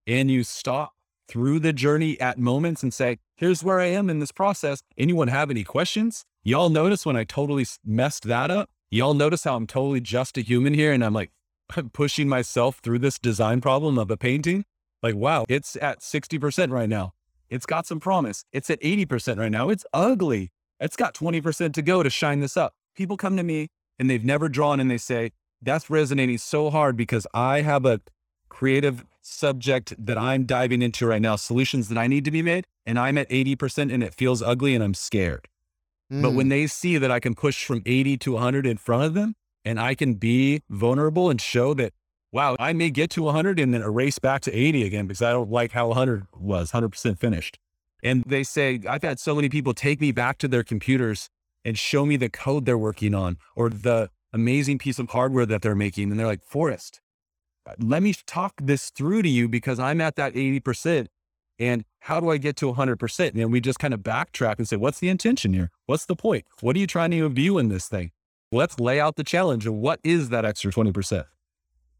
and 0.07 0.31
you 0.31 0.45
stop 0.45 0.93
through 1.27 1.59
the 1.59 1.73
journey 1.73 2.21
at 2.21 2.39
moments 2.39 2.83
and 2.83 2.93
say, 2.93 3.17
here's 3.37 3.63
where 3.63 3.81
I 3.81 3.87
am 3.87 4.11
in 4.11 4.19
this 4.19 4.33
process. 4.33 4.83
Anyone 4.99 5.29
have 5.29 5.51
any 5.51 5.65
questions? 5.65 6.25
Y'all 6.43 6.71
notice 6.71 7.07
when 7.07 7.17
I 7.17 7.25
totally 7.25 7.67
messed 7.85 8.25
that 8.25 8.51
up? 8.51 8.71
Y'all 8.91 9.15
notice 9.15 9.45
how 9.45 9.57
I'm 9.57 9.67
totally 9.67 10.01
just 10.01 10.39
a 10.39 10.41
human 10.41 10.75
here 10.75 10.93
and 10.93 11.05
I'm 11.05 11.13
like 11.13 11.31
I'm 11.77 11.91
pushing 11.93 12.29
myself 12.29 12.79
through 12.79 13.01
this 13.01 13.19
design 13.19 13.61
problem 13.61 13.99
of 13.99 14.11
a 14.11 14.17
painting? 14.17 14.65
Like, 15.03 15.15
wow, 15.15 15.45
it's 15.49 15.77
at 15.77 16.01
60% 16.01 16.71
right 16.71 16.89
now. 16.89 17.13
It's 17.49 17.67
got 17.67 17.87
some 17.87 18.01
promise. 18.01 18.45
It's 18.53 18.71
at 18.71 18.81
80% 18.81 19.39
right 19.39 19.51
now. 19.51 19.69
It's 19.69 19.85
ugly. 19.93 20.51
It's 20.81 20.97
got 20.97 21.15
20% 21.15 21.73
to 21.75 21.83
go 21.83 22.03
to 22.03 22.11
shine 22.11 22.41
this 22.41 22.57
up. 22.57 22.75
People 22.97 23.17
come 23.17 23.37
to 23.37 23.43
me 23.43 23.69
and 23.99 24.11
they've 24.11 24.25
never 24.25 24.49
drawn 24.49 24.81
and 24.81 24.91
they 24.91 24.99
say, 24.99 25.33
that's 25.63 25.89
resonating 25.89 26.39
so 26.39 26.71
hard 26.71 26.97
because 26.97 27.27
I 27.33 27.63
have 27.63 27.85
a 27.85 28.01
creative 28.49 29.05
subject 29.23 29.95
that 29.99 30.19
I'm 30.19 30.45
diving 30.45 30.83
into 30.83 31.07
right 31.07 31.23
now, 31.23 31.37
solutions 31.37 31.89
that 31.89 31.99
I 31.99 32.07
need 32.07 32.25
to 32.25 32.31
be 32.31 32.43
made, 32.43 32.67
and 32.87 32.99
I'm 32.99 33.19
at 33.19 33.29
80% 33.29 33.93
and 33.93 34.03
it 34.03 34.15
feels 34.15 34.43
ugly 34.43 34.75
and 34.75 34.83
I'm 34.83 34.95
scared. 34.95 35.49
But 36.09 36.31
Mm. 36.31 36.35
when 36.37 36.49
they 36.49 36.67
see 36.69 36.99
that 36.99 37.11
I 37.11 37.19
can 37.19 37.35
push 37.35 37.65
from 37.65 37.83
80 37.85 38.17
to 38.19 38.33
100 38.37 38.65
in 38.65 38.77
front 38.77 39.05
of 39.05 39.15
them 39.15 39.35
and 39.65 39.81
I 39.81 39.95
can 39.95 40.15
be 40.15 40.63
vulnerable 40.71 41.29
and 41.29 41.41
show 41.41 41.75
that, 41.75 41.93
wow, 42.33 42.55
I 42.61 42.73
may 42.73 42.91
get 42.91 43.11
to 43.11 43.25
100 43.25 43.59
and 43.59 43.75
then 43.75 43.83
erase 43.83 44.19
back 44.21 44.41
to 44.43 44.53
80 44.53 44.85
again 44.85 45.07
because 45.09 45.23
I 45.23 45.33
don't 45.33 45.51
like 45.51 45.73
how 45.73 45.89
100 45.89 46.27
was 46.33 46.71
100% 46.71 47.19
finished. 47.19 47.59
And 48.03 48.23
they 48.25 48.45
say, 48.45 48.81
I've 48.89 49.03
had 49.03 49.19
so 49.19 49.35
many 49.35 49.49
people 49.49 49.75
take 49.75 50.01
me 50.01 50.13
back 50.13 50.39
to 50.39 50.49
their 50.49 50.63
computers 50.63 51.29
and 51.65 51.77
show 51.77 52.07
me 52.07 52.17
the 52.17 52.29
code 52.29 52.67
they're 52.67 52.79
working 52.79 53.15
on 53.15 53.39
or 53.57 53.69
the 53.69 54.11
amazing 54.33 54.79
piece 54.79 55.01
of 55.01 55.11
hardware 55.11 55.47
that 55.47 55.63
they're 55.63 55.75
making. 55.75 56.11
And 56.11 56.21
they're 56.21 56.27
like, 56.27 56.45
Forrest, 56.45 57.01
let 57.81 58.03
me 58.03 58.15
talk 58.27 58.55
this 58.63 58.91
through 58.91 59.23
to 59.23 59.29
you 59.29 59.49
because 59.49 59.81
I'm 59.81 60.01
at 60.01 60.15
that 60.17 60.35
80%. 60.35 61.09
And 61.59 61.85
how 62.01 62.21
do 62.21 62.31
I 62.31 62.37
get 62.37 62.57
to 62.57 62.73
100%? 62.73 63.41
And 63.41 63.53
we 63.53 63.61
just 63.61 63.79
kind 63.79 63.95
of 63.95 64.01
backtrack 64.01 64.59
and 64.59 64.69
say, 64.69 64.77
what's 64.77 64.99
the 64.99 65.09
intention 65.09 65.53
here? 65.53 65.71
What's 65.87 66.07
the 66.07 66.17
point? 66.17 66.45
What 66.61 66.77
are 66.77 66.79
you 66.79 66.87
trying 66.87 67.13
to 67.13 67.29
view 67.29 67.59
in 67.59 67.69
this 67.69 67.89
thing? 67.89 68.13
Let's 68.53 68.79
lay 68.79 69.01
out 69.01 69.17
the 69.17 69.25
challenge 69.25 69.67
of 69.67 69.75
what 69.75 70.01
is 70.05 70.29
that 70.29 70.45
extra 70.45 70.71
20%. 70.71 71.25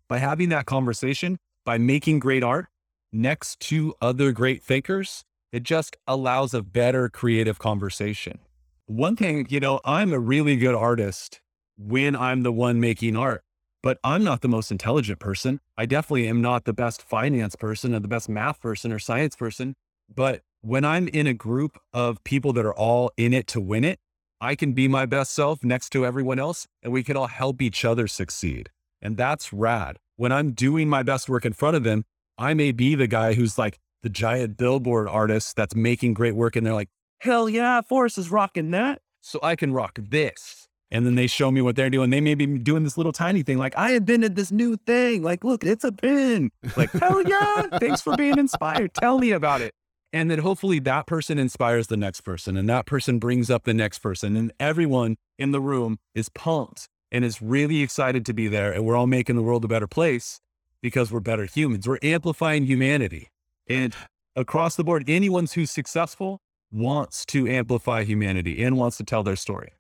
By 0.09 0.19
having 0.19 0.51
that 0.51 0.67
conversation, 0.67 1.39
by 1.65 1.79
making 1.79 2.21
great 2.21 2.45
art 2.45 2.67
next 3.13 3.59
to 3.61 3.95
other 4.01 4.31
great 4.31 4.63
thinkers, 4.63 5.25
it 5.53 5.63
just 5.63 5.97
allows 6.07 6.55
a 6.55 6.63
better 6.63 7.09
creative 7.09 7.59
conversation. 7.59 8.39
One 8.87 9.17
thing, 9.17 9.47
you 9.49 9.59
know, 9.59 9.81
I'm 9.85 10.13
a 10.13 10.19
really 10.21 10.57
good 10.57 10.75
artist 10.75 11.41
when 11.77 12.15
I'm 12.15 12.43
the 12.43 12.53
one 12.53 12.79
making 12.79 13.17
art, 13.17 13.43
but 13.87 14.01
I'm 14.03 14.25
not 14.25 14.41
the 14.41 14.49
most 14.49 14.73
intelligent 14.73 15.21
person. 15.21 15.61
I 15.79 15.87
definitely 15.87 16.27
am 16.27 16.43
not 16.43 16.65
the 16.65 16.73
best 16.73 17.01
finance 17.01 17.55
person 17.55 17.95
or 17.95 18.01
the 18.01 18.09
best 18.09 18.29
math 18.29 18.61
person 18.61 18.91
or 18.91 18.99
science 18.99 19.37
person. 19.37 19.77
But 20.13 20.43
when 20.61 20.85
I'm 20.85 21.07
in 21.07 21.29
a 21.29 21.33
group 21.33 21.79
of 21.93 22.25
people 22.25 22.53
that 22.55 22.67
are 22.67 22.75
all 22.75 23.13
in 23.17 23.33
it 23.33 23.47
to 23.47 23.61
win 23.61 23.85
it, 23.85 24.01
I 24.41 24.57
can 24.57 24.73
be 24.73 24.89
my 24.89 25.07
best 25.07 25.33
self 25.33 25.63
next 25.63 25.91
to 25.91 26.05
everyone 26.05 26.41
else 26.41 26.67
and 26.83 26.93
we 26.93 27.05
can 27.05 27.17
all 27.17 27.29
help 27.29 27.63
each 27.63 27.85
other 27.85 28.09
succeed. 28.09 28.71
And 29.01 29.17
that's 29.17 29.53
rad. 29.53 29.99
When 30.17 30.33
I'm 30.33 30.51
doing 30.51 30.89
my 30.89 31.05
best 31.05 31.29
work 31.29 31.47
in 31.47 31.53
front 31.53 31.77
of 31.77 31.85
them, 31.85 32.07
I 32.37 32.55
may 32.55 32.73
be 32.73 32.97
the 32.97 33.07
guy 33.07 33.35
who's 33.35 33.57
like 33.57 33.79
the 34.03 34.09
giant 34.09 34.57
billboard 34.57 35.07
artist 35.07 35.55
that's 35.55 35.77
making 35.77 36.15
great 36.15 36.35
work. 36.35 36.57
And 36.57 36.67
they're 36.67 36.75
like, 36.75 36.91
hell 37.21 37.49
yeah, 37.49 37.83
Forrest 37.83 38.19
is 38.19 38.33
rocking 38.33 38.73
that. 38.73 39.01
So 39.21 39.39
I 39.45 39.55
can 39.55 39.73
rock 39.73 39.97
this. 39.97 40.66
And 40.91 41.05
then 41.05 41.17
they 41.17 41.27
show 41.27 41.51
me 41.51 41.61
what 41.61 41.75
they're 41.75 41.91
doing. 41.91 42.11
They 42.11 42.21
may 42.21 42.35
be 42.35 42.47
doing 42.47 42.85
this 42.85 42.97
little 42.97 43.13
tiny 43.13 43.43
thing, 43.43 43.59
like 43.59 43.77
I 43.77 43.95
invented 43.95 44.37
this 44.37 44.53
new 44.53 44.77
thing. 44.77 45.23
Like, 45.23 45.43
look, 45.43 45.65
it's 45.65 45.85
a 45.85 45.93
pin. 45.93 46.51
Like, 46.77 46.93
hell 46.93 47.23
yeah, 47.23 47.79
thanks 47.79 48.01
for 48.01 48.17
being 48.17 48.39
inspired. 48.39 48.95
Tell 48.95 49.19
me 49.19 49.33
about 49.33 49.61
it. 49.61 49.75
And 50.13 50.31
then 50.31 50.39
hopefully 50.39 50.79
that 50.81 51.07
person 51.07 51.39
inspires 51.39 51.89
the 51.89 51.97
next 51.97 52.21
person, 52.23 52.57
and 52.57 52.69
that 52.69 52.87
person 52.87 53.19
brings 53.19 53.51
up 53.51 53.65
the 53.65 53.75
next 53.75 53.99
person, 53.99 54.37
and 54.37 54.53
everyone 54.61 55.17
in 55.39 55.51
the 55.51 55.61
room 55.61 55.99
is 56.15 56.29
pumped 56.29 56.89
and 57.11 57.25
is 57.25 57.43
really 57.43 57.83
excited 57.83 58.25
to 58.27 58.33
be 58.33 58.49
there. 58.49 58.73
And 58.73 58.85
we're 58.85 58.97
all 58.97 59.07
making 59.07 59.37
the 59.37 59.43
world 59.43 59.65
a 59.65 59.69
better 59.69 59.87
place 59.87 60.41
because 60.81 61.11
we're 61.11 61.21
better 61.21 61.45
humans. 61.45 61.89
We're 61.89 61.99
amplifying 62.03 62.65
humanity. 62.65 63.29
And 63.69 63.95
across 64.37 64.77
the 64.77 64.85
board, 64.85 65.05
anyone 65.09 65.47
who's 65.53 65.71
successful 65.71 66.41
wants 66.71 67.27
to 67.27 67.49
amplify 67.49 68.05
humanity 68.05 68.63
and 68.63 68.77
wants 68.77 68.97
to 68.99 69.05
tell 69.05 69.23
their 69.23 69.37
story 69.37 69.73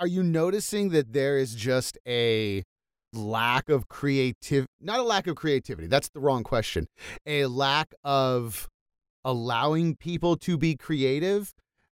are 0.00 0.06
you 0.06 0.22
noticing 0.22 0.88
that 0.88 1.12
there 1.12 1.36
is 1.36 1.54
just 1.54 1.98
a 2.08 2.64
lack 3.12 3.68
of 3.68 3.88
creative 3.88 4.66
not 4.80 4.98
a 4.98 5.02
lack 5.02 5.26
of 5.26 5.36
creativity 5.36 5.86
that's 5.86 6.08
the 6.10 6.20
wrong 6.20 6.42
question 6.42 6.86
a 7.26 7.46
lack 7.46 7.92
of 8.02 8.68
allowing 9.24 9.94
people 9.96 10.36
to 10.36 10.56
be 10.56 10.74
creative 10.76 11.52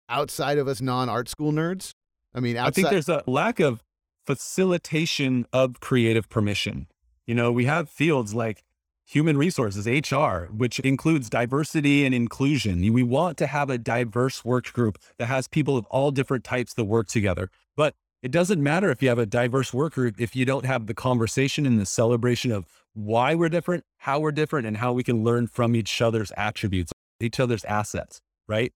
outside 0.09 0.57
of 0.57 0.67
us 0.67 0.81
non-art 0.81 1.29
school 1.29 1.51
nerds? 1.51 1.91
I 2.35 2.39
mean 2.39 2.57
outside- 2.57 2.69
i 2.69 2.71
think 2.71 2.89
there's 2.89 3.09
a 3.09 3.23
lack 3.27 3.59
of 3.59 3.81
facilitation 4.25 5.45
of 5.51 5.79
creative 5.79 6.29
permission. 6.29 6.87
You 7.27 7.35
know 7.35 7.51
we 7.51 7.65
have 7.65 7.89
fields 7.89 8.33
like 8.33 8.63
human 9.05 9.37
resources 9.37 9.85
hr 9.85 10.45
which 10.51 10.79
includes 10.79 11.29
diversity 11.29 12.05
and 12.05 12.15
inclusion. 12.15 12.91
We 12.93 13.03
want 13.03 13.37
to 13.37 13.47
have 13.47 13.69
a 13.69 13.77
diverse 13.77 14.43
work 14.43 14.71
group 14.73 14.97
that 15.17 15.25
has 15.27 15.47
people 15.47 15.77
of 15.77 15.85
all 15.87 16.11
different 16.11 16.43
types 16.43 16.73
that 16.73 16.85
work 16.85 17.07
together 17.07 17.49
but 17.75 17.95
it 18.21 18.31
doesn't 18.31 18.61
matter 18.61 18.89
if 18.89 19.03
you 19.03 19.09
have 19.09 19.19
a 19.19 19.25
diverse 19.25 19.73
work 19.73 19.93
group 19.93 20.15
if 20.19 20.35
you 20.35 20.45
don't 20.45 20.65
have 20.65 20.87
the 20.87 20.93
conversation 20.93 21.65
and 21.65 21.79
the 21.79 21.85
celebration 21.85 22.51
of 22.51 22.65
why 22.93 23.35
we're 23.35 23.49
different, 23.49 23.83
how 23.97 24.19
we're 24.19 24.31
different, 24.31 24.67
and 24.67 24.77
how 24.77 24.93
we 24.93 25.03
can 25.03 25.23
learn 25.23 25.47
from 25.47 25.75
each 25.75 26.01
other's 26.01 26.31
attributes, 26.37 26.91
each 27.19 27.39
other's 27.39 27.65
assets, 27.65 28.21
right? 28.47 28.71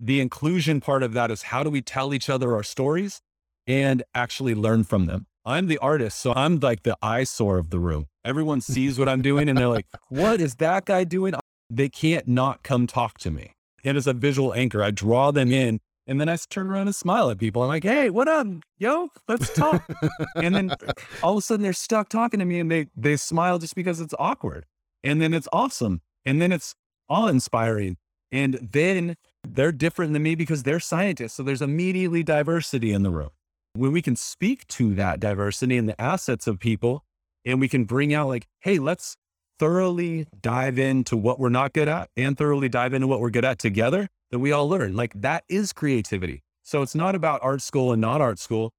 The 0.00 0.20
inclusion 0.20 0.80
part 0.80 1.02
of 1.02 1.12
that 1.12 1.30
is 1.30 1.42
how 1.42 1.62
do 1.62 1.70
we 1.70 1.82
tell 1.82 2.14
each 2.14 2.30
other 2.30 2.54
our 2.54 2.62
stories 2.62 3.20
and 3.66 4.02
actually 4.14 4.54
learn 4.54 4.84
from 4.84 5.06
them? 5.06 5.26
I'm 5.44 5.66
the 5.66 5.78
artist, 5.78 6.18
so 6.18 6.32
I'm 6.34 6.58
like 6.58 6.82
the 6.82 6.96
eyesore 7.00 7.58
of 7.58 7.70
the 7.70 7.78
room. 7.78 8.06
Everyone 8.24 8.60
sees 8.60 8.98
what 8.98 9.08
I'm 9.08 9.22
doing 9.22 9.48
and 9.48 9.58
they're 9.58 9.68
like, 9.68 9.86
what 10.08 10.40
is 10.40 10.56
that 10.56 10.84
guy 10.84 11.04
doing? 11.04 11.34
They 11.70 11.88
can't 11.88 12.28
not 12.28 12.62
come 12.62 12.86
talk 12.86 13.18
to 13.18 13.30
me. 13.30 13.52
And 13.84 13.96
as 13.96 14.06
a 14.06 14.12
visual 14.12 14.52
anchor, 14.54 14.82
I 14.82 14.90
draw 14.90 15.30
them 15.30 15.50
in 15.50 15.80
and 16.08 16.18
then 16.18 16.28
I 16.28 16.36
turn 16.48 16.70
around 16.70 16.88
and 16.88 16.96
smile 16.96 17.30
at 17.30 17.38
people. 17.38 17.62
I'm 17.62 17.68
like, 17.68 17.84
hey, 17.84 18.08
what 18.08 18.28
up, 18.28 18.46
yo? 18.78 19.10
Let's 19.28 19.52
talk. 19.52 19.84
and 20.34 20.54
then 20.54 20.74
all 21.22 21.32
of 21.32 21.38
a 21.38 21.42
sudden 21.42 21.62
they're 21.62 21.74
stuck 21.74 22.08
talking 22.08 22.40
to 22.40 22.46
me 22.46 22.58
and 22.58 22.70
they 22.70 22.88
they 22.96 23.16
smile 23.16 23.58
just 23.58 23.74
because 23.74 24.00
it's 24.00 24.14
awkward. 24.18 24.64
And 25.04 25.20
then 25.20 25.34
it's 25.34 25.46
awesome. 25.52 26.00
And 26.24 26.40
then 26.40 26.50
it's 26.50 26.74
awe 27.08 27.28
inspiring. 27.28 27.98
And 28.32 28.54
then 28.72 29.16
they're 29.46 29.70
different 29.70 30.14
than 30.14 30.22
me 30.22 30.34
because 30.34 30.62
they're 30.62 30.80
scientists. 30.80 31.34
So 31.34 31.42
there's 31.42 31.62
immediately 31.62 32.22
diversity 32.22 32.92
in 32.92 33.02
the 33.02 33.10
room. 33.10 33.30
When 33.74 33.92
we 33.92 34.02
can 34.02 34.16
speak 34.16 34.66
to 34.68 34.94
that 34.94 35.20
diversity 35.20 35.76
and 35.76 35.88
the 35.88 36.00
assets 36.00 36.46
of 36.46 36.58
people, 36.58 37.04
and 37.44 37.60
we 37.60 37.68
can 37.68 37.84
bring 37.84 38.12
out 38.12 38.28
like, 38.28 38.46
hey, 38.60 38.78
let's 38.78 39.16
thoroughly 39.58 40.26
dive 40.40 40.78
into 40.78 41.16
what 41.16 41.38
we're 41.38 41.48
not 41.48 41.72
good 41.72 41.88
at 41.88 42.10
and 42.16 42.36
thoroughly 42.36 42.68
dive 42.68 42.94
into 42.94 43.06
what 43.06 43.20
we're 43.20 43.30
good 43.30 43.44
at 43.44 43.58
together 43.58 44.08
that 44.30 44.38
we 44.38 44.52
all 44.52 44.68
learn. 44.68 44.94
Like 44.94 45.12
that 45.20 45.44
is 45.48 45.72
creativity. 45.72 46.42
So 46.62 46.82
it's 46.82 46.94
not 46.94 47.14
about 47.14 47.40
art 47.42 47.62
school 47.62 47.92
and 47.92 48.00
not 48.00 48.20
art 48.20 48.38
school. 48.38 48.72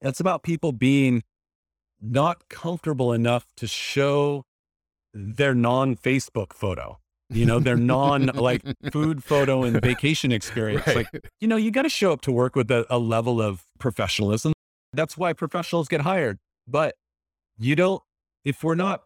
It's 0.00 0.20
about 0.20 0.42
people 0.42 0.72
being 0.72 1.22
not 2.00 2.48
comfortable 2.48 3.12
enough 3.12 3.46
to 3.56 3.66
show 3.66 4.44
their 5.14 5.54
non 5.54 5.96
Facebook 5.96 6.52
photo, 6.52 6.98
you 7.30 7.46
know, 7.46 7.60
their 7.60 7.76
non 7.76 8.26
like 8.26 8.62
food 8.92 9.24
photo 9.24 9.62
and 9.62 9.80
vacation 9.80 10.32
experience. 10.32 10.86
Right. 10.86 10.96
Like, 10.96 11.30
you 11.40 11.48
know, 11.48 11.56
you 11.56 11.70
got 11.70 11.82
to 11.82 11.88
show 11.88 12.12
up 12.12 12.20
to 12.22 12.32
work 12.32 12.56
with 12.56 12.70
a, 12.70 12.84
a 12.90 12.98
level 12.98 13.40
of 13.40 13.64
professionalism. 13.78 14.52
That's 14.92 15.16
why 15.16 15.32
professionals 15.32 15.88
get 15.88 16.02
hired. 16.02 16.38
But 16.68 16.96
you 17.58 17.76
don't, 17.76 18.02
if 18.44 18.62
we're 18.62 18.74
not 18.74 19.02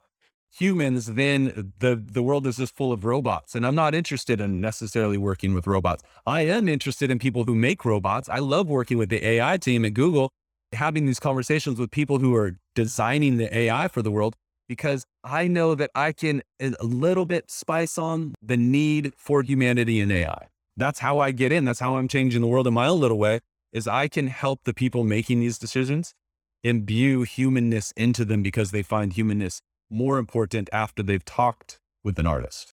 humans, 0.50 1.06
then 1.06 1.72
the, 1.78 1.96
the 1.96 2.22
world 2.22 2.46
is 2.46 2.56
just 2.56 2.74
full 2.74 2.92
of 2.92 3.04
robots. 3.04 3.54
And 3.54 3.66
I'm 3.66 3.74
not 3.74 3.94
interested 3.94 4.40
in 4.40 4.60
necessarily 4.60 5.16
working 5.16 5.54
with 5.54 5.66
robots. 5.66 6.02
I 6.26 6.42
am 6.42 6.68
interested 6.68 7.10
in 7.10 7.18
people 7.18 7.44
who 7.44 7.54
make 7.54 7.84
robots. 7.84 8.28
I 8.28 8.38
love 8.38 8.68
working 8.68 8.98
with 8.98 9.08
the 9.08 9.24
AI 9.24 9.56
team 9.58 9.84
at 9.84 9.94
Google, 9.94 10.30
having 10.72 11.06
these 11.06 11.20
conversations 11.20 11.78
with 11.78 11.90
people 11.90 12.18
who 12.18 12.34
are 12.34 12.56
designing 12.74 13.36
the 13.36 13.56
AI 13.56 13.88
for 13.88 14.02
the 14.02 14.10
world, 14.10 14.34
because 14.68 15.04
I 15.24 15.48
know 15.48 15.74
that 15.74 15.90
I 15.94 16.12
can 16.12 16.42
a 16.60 16.72
little 16.82 17.26
bit 17.26 17.50
spice 17.50 17.98
on 17.98 18.34
the 18.42 18.56
need 18.56 19.12
for 19.16 19.42
humanity 19.42 20.00
in 20.00 20.10
AI. 20.10 20.48
That's 20.76 21.00
how 21.00 21.18
I 21.18 21.32
get 21.32 21.52
in. 21.52 21.64
That's 21.64 21.80
how 21.80 21.96
I'm 21.96 22.08
changing 22.08 22.40
the 22.40 22.46
world 22.46 22.66
in 22.66 22.74
my 22.74 22.86
own 22.86 23.00
little 23.00 23.18
way 23.18 23.40
is 23.72 23.86
I 23.86 24.08
can 24.08 24.28
help 24.28 24.60
the 24.64 24.74
people 24.74 25.04
making 25.04 25.40
these 25.40 25.58
decisions 25.58 26.14
imbue 26.64 27.22
humanness 27.22 27.92
into 27.96 28.24
them 28.24 28.42
because 28.42 28.70
they 28.70 28.82
find 28.82 29.12
humanness 29.12 29.60
more 29.90 30.18
important 30.18 30.68
after 30.72 31.02
they've 31.02 31.24
talked 31.24 31.78
with 32.04 32.18
an 32.18 32.26
artist? 32.26 32.72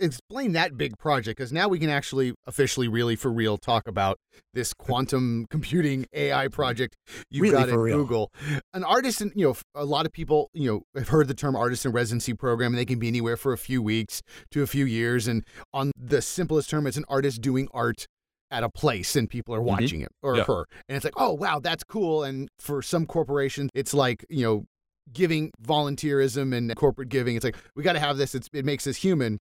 Explain 0.00 0.52
that 0.52 0.76
big 0.76 0.98
project 0.98 1.38
because 1.38 1.52
now 1.52 1.68
we 1.68 1.78
can 1.78 1.88
actually 1.88 2.34
officially, 2.46 2.88
really 2.88 3.14
for 3.14 3.30
real, 3.30 3.56
talk 3.56 3.86
about 3.86 4.18
this 4.52 4.74
quantum 4.74 5.46
computing 5.50 6.06
AI 6.12 6.48
project 6.48 6.96
you've 7.30 7.42
really 7.42 7.54
got 7.54 7.68
at 7.68 7.74
Google. 7.74 8.32
An 8.72 8.82
artist, 8.82 9.20
and 9.20 9.30
you 9.36 9.46
know, 9.46 9.56
a 9.74 9.84
lot 9.84 10.04
of 10.04 10.12
people, 10.12 10.50
you 10.52 10.68
know, 10.68 10.82
have 10.98 11.08
heard 11.08 11.28
the 11.28 11.34
term 11.34 11.54
artist 11.54 11.86
in 11.86 11.92
residency 11.92 12.34
program, 12.34 12.72
and 12.72 12.78
they 12.78 12.84
can 12.84 12.98
be 12.98 13.06
anywhere 13.06 13.36
for 13.36 13.52
a 13.52 13.58
few 13.58 13.80
weeks 13.80 14.20
to 14.50 14.62
a 14.62 14.66
few 14.66 14.84
years. 14.84 15.28
And 15.28 15.44
on 15.72 15.92
the 15.96 16.20
simplest 16.20 16.70
term, 16.70 16.88
it's 16.88 16.96
an 16.96 17.04
artist 17.08 17.40
doing 17.40 17.68
art 17.72 18.08
at 18.54 18.62
a 18.62 18.68
place 18.68 19.16
and 19.16 19.28
people 19.28 19.54
are 19.54 19.58
mm-hmm. 19.58 19.68
watching 19.68 20.00
mm-hmm. 20.00 20.04
it 20.04 20.12
or 20.22 20.36
yeah. 20.36 20.44
her. 20.44 20.64
And 20.88 20.96
it's 20.96 21.04
like, 21.04 21.14
oh, 21.16 21.32
wow, 21.32 21.58
that's 21.58 21.82
cool. 21.82 22.22
And 22.22 22.48
for 22.58 22.82
some 22.82 23.04
corporations, 23.04 23.70
it's 23.74 23.92
like, 23.92 24.24
you 24.28 24.44
know, 24.44 24.64
giving 25.12 25.52
volunteerism 25.62 26.54
and 26.54 26.74
corporate 26.76 27.08
giving. 27.08 27.36
It's 27.36 27.44
like, 27.44 27.56
we 27.76 27.82
got 27.82 27.92
to 27.92 28.00
have 28.00 28.16
this. 28.16 28.34
It's, 28.34 28.48
it 28.52 28.64
makes 28.64 28.86
us 28.86 28.96
human. 28.96 29.38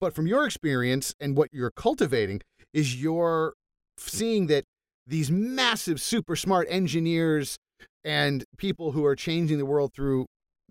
But 0.00 0.14
from 0.14 0.26
your 0.26 0.44
experience 0.44 1.14
and 1.20 1.36
what 1.36 1.48
you're 1.52 1.70
cultivating, 1.70 2.40
is 2.72 3.00
you're 3.00 3.54
seeing 3.96 4.48
that 4.48 4.64
these 5.06 5.30
massive, 5.30 6.00
super 6.00 6.36
smart 6.36 6.66
engineers 6.68 7.56
and 8.04 8.44
people 8.58 8.92
who 8.92 9.04
are 9.04 9.16
changing 9.16 9.58
the 9.58 9.66
world 9.66 9.92
through 9.94 10.26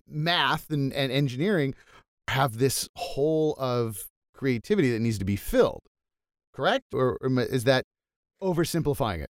math 0.07 0.69
and, 0.69 0.91
and 0.93 1.11
engineering 1.11 1.73
have 2.27 2.57
this 2.57 2.89
hole 2.95 3.55
of 3.57 4.05
creativity 4.33 4.91
that 4.91 4.99
needs 4.99 5.17
to 5.19 5.25
be 5.25 5.35
filled. 5.35 5.81
Correct? 6.53 6.85
Or, 6.93 7.17
or 7.21 7.39
is 7.41 7.63
that 7.63 7.85
oversimplifying 8.41 9.21
it? 9.21 9.29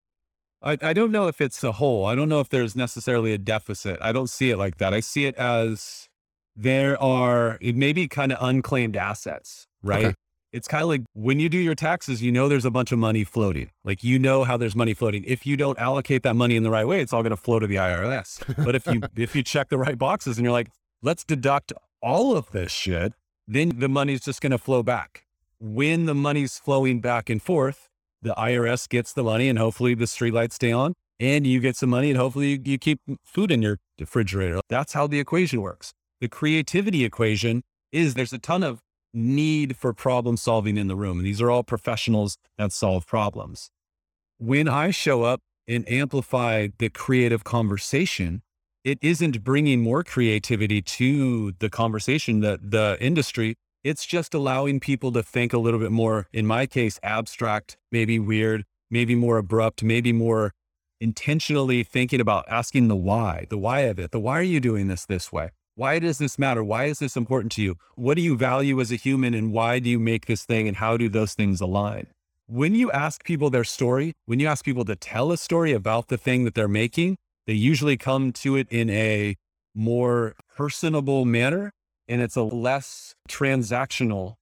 I, 0.63 0.79
I 0.81 0.93
don't 0.93 1.11
know 1.11 1.27
if 1.27 1.41
it's 1.41 1.63
a 1.65 1.73
hole. 1.73 2.07
I 2.07 2.15
don't 2.15 2.29
know 2.29 2.41
if 2.41 2.49
there's 2.49 2.77
necessarily 2.77 3.33
a 3.33 3.39
deficit. 3.39 3.99
I 4.01 4.13
don't 4.13 4.29
see 4.29 4.51
it 4.51 4.57
like 4.57 4.79
that. 4.79 4.95
I 4.95 5.01
see 5.01 5.27
it 5.27 5.35
as 5.37 6.09
there 6.55 7.01
are 7.03 7.59
maybe 7.61 8.09
kind 8.09 8.33
of 8.33 8.39
unclaimed 8.41 8.97
assets, 8.97 9.67
right? 9.83 10.07
Okay. 10.07 10.15
It's 10.53 10.69
kind 10.69 10.83
of 10.83 10.89
like 10.91 11.01
when 11.15 11.41
you 11.41 11.49
do 11.49 11.57
your 11.57 11.75
taxes, 11.75 12.23
you 12.23 12.31
know 12.31 12.47
there's 12.47 12.67
a 12.67 12.71
bunch 12.71 12.93
of 12.93 12.99
money 12.99 13.25
floating. 13.25 13.71
Like 13.85 14.05
you 14.05 14.19
know 14.19 14.45
how 14.45 14.59
there's 14.59 14.77
money 14.77 14.93
floating. 14.93 15.25
If 15.25 15.47
you 15.47 15.57
don't 15.57 15.79
allocate 15.79 16.23
that 16.25 16.37
money 16.37 16.57
in 16.57 16.63
the 16.63 16.71
right 16.71 16.87
way, 16.87 17.01
it's 17.01 17.13
all 17.13 17.23
going 17.23 17.31
to 17.31 17.39
flow 17.39 17.59
to 17.59 17.67
the 17.67 17.77
IRS. 17.77 18.63
But 18.63 18.75
if 18.75 18.87
you 18.87 19.01
if 19.17 19.35
you 19.35 19.43
check 19.43 19.71
the 19.71 19.79
right 19.79 19.97
boxes 19.97 20.37
and 20.37 20.45
you're 20.45 20.53
like, 20.53 20.69
let's 21.01 21.25
deduct 21.25 21.73
all 22.03 22.37
of 22.37 22.51
this 22.51 22.71
shit, 22.71 23.15
then 23.49 23.73
the 23.79 23.89
money's 23.89 24.21
just 24.21 24.43
going 24.43 24.51
to 24.51 24.59
flow 24.59 24.83
back. 24.83 25.25
When 25.59 26.05
the 26.05 26.15
money's 26.15 26.59
flowing 26.59 27.01
back 27.01 27.31
and 27.31 27.41
forth, 27.41 27.89
the 28.23 28.35
IRS 28.35 28.89
gets 28.89 29.12
the 29.12 29.25
money 29.25 29.49
and 29.49 29.59
hopefully 29.59 29.95
the 29.95 30.05
streetlights 30.05 30.55
stay 30.55 30.73
on 30.73 30.95
and 31.20 31.47
you 31.47 31.61
get 31.61 31.77
some 31.77 31.91
money 31.91 32.11
and 32.11 32.18
hopefully 32.18 32.53
you, 32.53 32.61
you 32.64 32.79
keep 32.79 33.01
food 33.25 33.51
in 33.51 33.62
your 33.62 33.79
refrigerator. 33.99 34.61
That's 34.68 34.93
how 34.93 35.07
the 35.07 35.20
equation 35.20 35.61
works. 35.61 35.93
The 36.20 36.29
creativity 36.29 37.05
equation 37.05 37.62
is 37.91 38.14
there's 38.14 38.33
a 38.33 38.39
ton 38.39 38.62
of 38.62 38.81
need 39.12 39.77
for 39.77 39.93
problem 39.93 40.37
solving 40.37 40.77
in 40.77 40.89
the 40.89 40.97
room. 40.97 41.18
And 41.18 41.27
these 41.27 41.43
are 41.43 41.51
all 41.51 41.62
professionals 41.62 42.39
that 42.59 42.73
solve 42.73 43.07
problems. 43.07 43.70
When 44.39 44.68
I 44.68 44.91
show 44.91 45.23
up 45.23 45.41
and 45.68 45.89
amplify 45.89 46.68
the 46.79 46.89
creative 46.89 47.45
conversation, 47.45 48.43
it 48.85 48.99
isn't 49.01 49.45
bringing 49.45 49.81
more 49.81 50.03
creativity 50.03 50.83
to 50.83 51.53
the 51.59 51.70
conversation 51.70 52.41
that 52.41 52.70
the 52.70 52.97
industry 53.01 53.57
It's 53.85 54.07
just 54.07 54.33
allowing 54.33 54.78
people 54.78 55.11
to 55.11 55.24
think 55.24 55.53
a 55.53 55.59
little 55.59 55.80
bit 55.80 55.91
more, 55.91 56.28
in 56.33 56.47
my 56.47 56.66
case, 56.66 57.01
abstract, 57.03 57.76
maybe 57.91 58.16
weird, 58.16 58.64
maybe 58.93 59.16
more 59.16 59.39
abrupt, 59.39 59.83
maybe 59.83 60.12
more 60.12 60.53
intentionally 61.01 61.83
thinking 61.83 62.20
about 62.20 62.45
asking 62.49 62.87
the 62.87 62.95
why, 62.95 63.47
the 63.51 63.59
why 63.59 63.80
of 63.80 63.99
it. 63.99 64.12
The 64.12 64.20
why 64.20 64.39
are 64.39 64.43
you 64.43 64.61
doing 64.61 64.87
this 64.87 65.05
this 65.05 65.33
way? 65.33 65.51
Why 65.74 65.99
does 65.99 66.18
this 66.18 66.39
matter? 66.39 66.62
Why 66.62 66.85
is 66.85 67.01
this 67.01 67.16
important 67.16 67.51
to 67.53 67.62
you? 67.62 67.74
What 67.97 68.14
do 68.14 68.22
you 68.22 68.37
value 68.37 68.80
as 68.80 68.93
a 68.93 68.97
human 68.97 69.35
and 69.35 69.53
why 69.53 69.80
do 69.80 69.91
you 69.91 69.99
make 69.99 70.26
this 70.26 70.45
thing 70.45 70.68
and 70.68 70.76
how 70.76 70.97
do 70.97 71.09
those 71.09 71.35
things 71.35 71.61
align? 71.61 72.07
When 72.47 72.76
you 72.76 72.93
ask 72.93 73.24
people 73.24 73.51
their 73.51 73.64
story, 73.64 74.12
when 74.26 74.39
you 74.39 74.47
ask 74.47 74.64
people 74.64 74.85
to 74.85 74.95
tell 74.95 75.33
a 75.33 75.37
story 75.37 75.72
about 75.72 76.07
the 76.07 76.18
thing 76.18 76.45
that 76.45 76.55
they're 76.55 76.68
making, 76.68 77.16
they 77.49 77.55
usually 77.55 77.97
come 77.97 78.30
to 78.35 78.55
it 78.55 78.68
in 78.70 78.91
a 78.91 79.37
more 79.74 80.37
personable 80.57 81.24
manner 81.24 81.72
and 82.13 82.21
it's 82.21 82.37
a 82.37 82.43
less 82.43 83.15
transactional. 83.27 84.35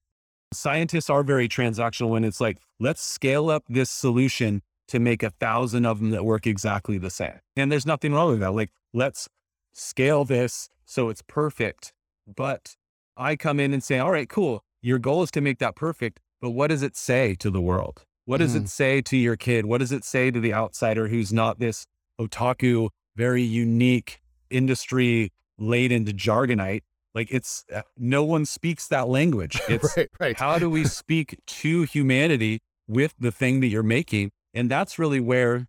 Scientists 0.51 1.09
are 1.09 1.23
very 1.23 1.47
transactional 1.47 2.09
when 2.09 2.25
it's 2.25 2.41
like, 2.41 2.57
let's 2.81 3.01
scale 3.01 3.49
up 3.49 3.63
this 3.69 3.89
solution 3.89 4.61
to 4.89 4.99
make 4.99 5.23
a 5.23 5.29
thousand 5.29 5.85
of 5.85 5.99
them 5.99 6.09
that 6.09 6.25
work 6.25 6.45
exactly 6.45 6.97
the 6.97 7.09
same. 7.09 7.39
And 7.55 7.71
there's 7.71 7.85
nothing 7.85 8.13
wrong 8.13 8.31
with 8.31 8.41
that. 8.41 8.51
Like, 8.51 8.71
let's 8.93 9.29
scale 9.71 10.25
this 10.25 10.67
so 10.83 11.07
it's 11.07 11.21
perfect. 11.21 11.93
But 12.27 12.75
I 13.15 13.37
come 13.37 13.57
in 13.57 13.71
and 13.71 13.81
say, 13.81 13.99
all 13.99 14.11
right, 14.11 14.27
cool. 14.27 14.65
Your 14.81 14.99
goal 14.99 15.23
is 15.23 15.31
to 15.31 15.39
make 15.39 15.59
that 15.59 15.77
perfect. 15.77 16.19
But 16.41 16.49
what 16.49 16.71
does 16.71 16.83
it 16.83 16.97
say 16.97 17.35
to 17.35 17.49
the 17.49 17.61
world? 17.61 18.03
What 18.25 18.39
does 18.39 18.53
mm. 18.53 18.63
it 18.63 18.69
say 18.69 19.01
to 19.03 19.15
your 19.15 19.37
kid? 19.37 19.65
What 19.65 19.77
does 19.77 19.93
it 19.93 20.03
say 20.03 20.29
to 20.29 20.41
the 20.41 20.53
outsider 20.53 21.07
who's 21.07 21.31
not 21.31 21.59
this 21.59 21.85
otaku, 22.19 22.89
very 23.15 23.43
unique 23.43 24.19
industry 24.49 25.31
laden 25.57 26.03
jargonite? 26.03 26.81
Like 27.13 27.29
it's 27.31 27.65
uh, 27.73 27.81
no 27.97 28.23
one 28.23 28.45
speaks 28.45 28.87
that 28.87 29.07
language. 29.07 29.59
It's 29.69 29.95
right, 29.97 30.09
right. 30.19 30.37
how 30.37 30.59
do 30.59 30.69
we 30.69 30.85
speak 30.85 31.37
to 31.45 31.83
humanity 31.83 32.59
with 32.87 33.13
the 33.19 33.31
thing 33.31 33.59
that 33.61 33.67
you're 33.67 33.83
making? 33.83 34.31
And 34.53 34.69
that's 34.69 34.99
really 34.99 35.19
where 35.19 35.67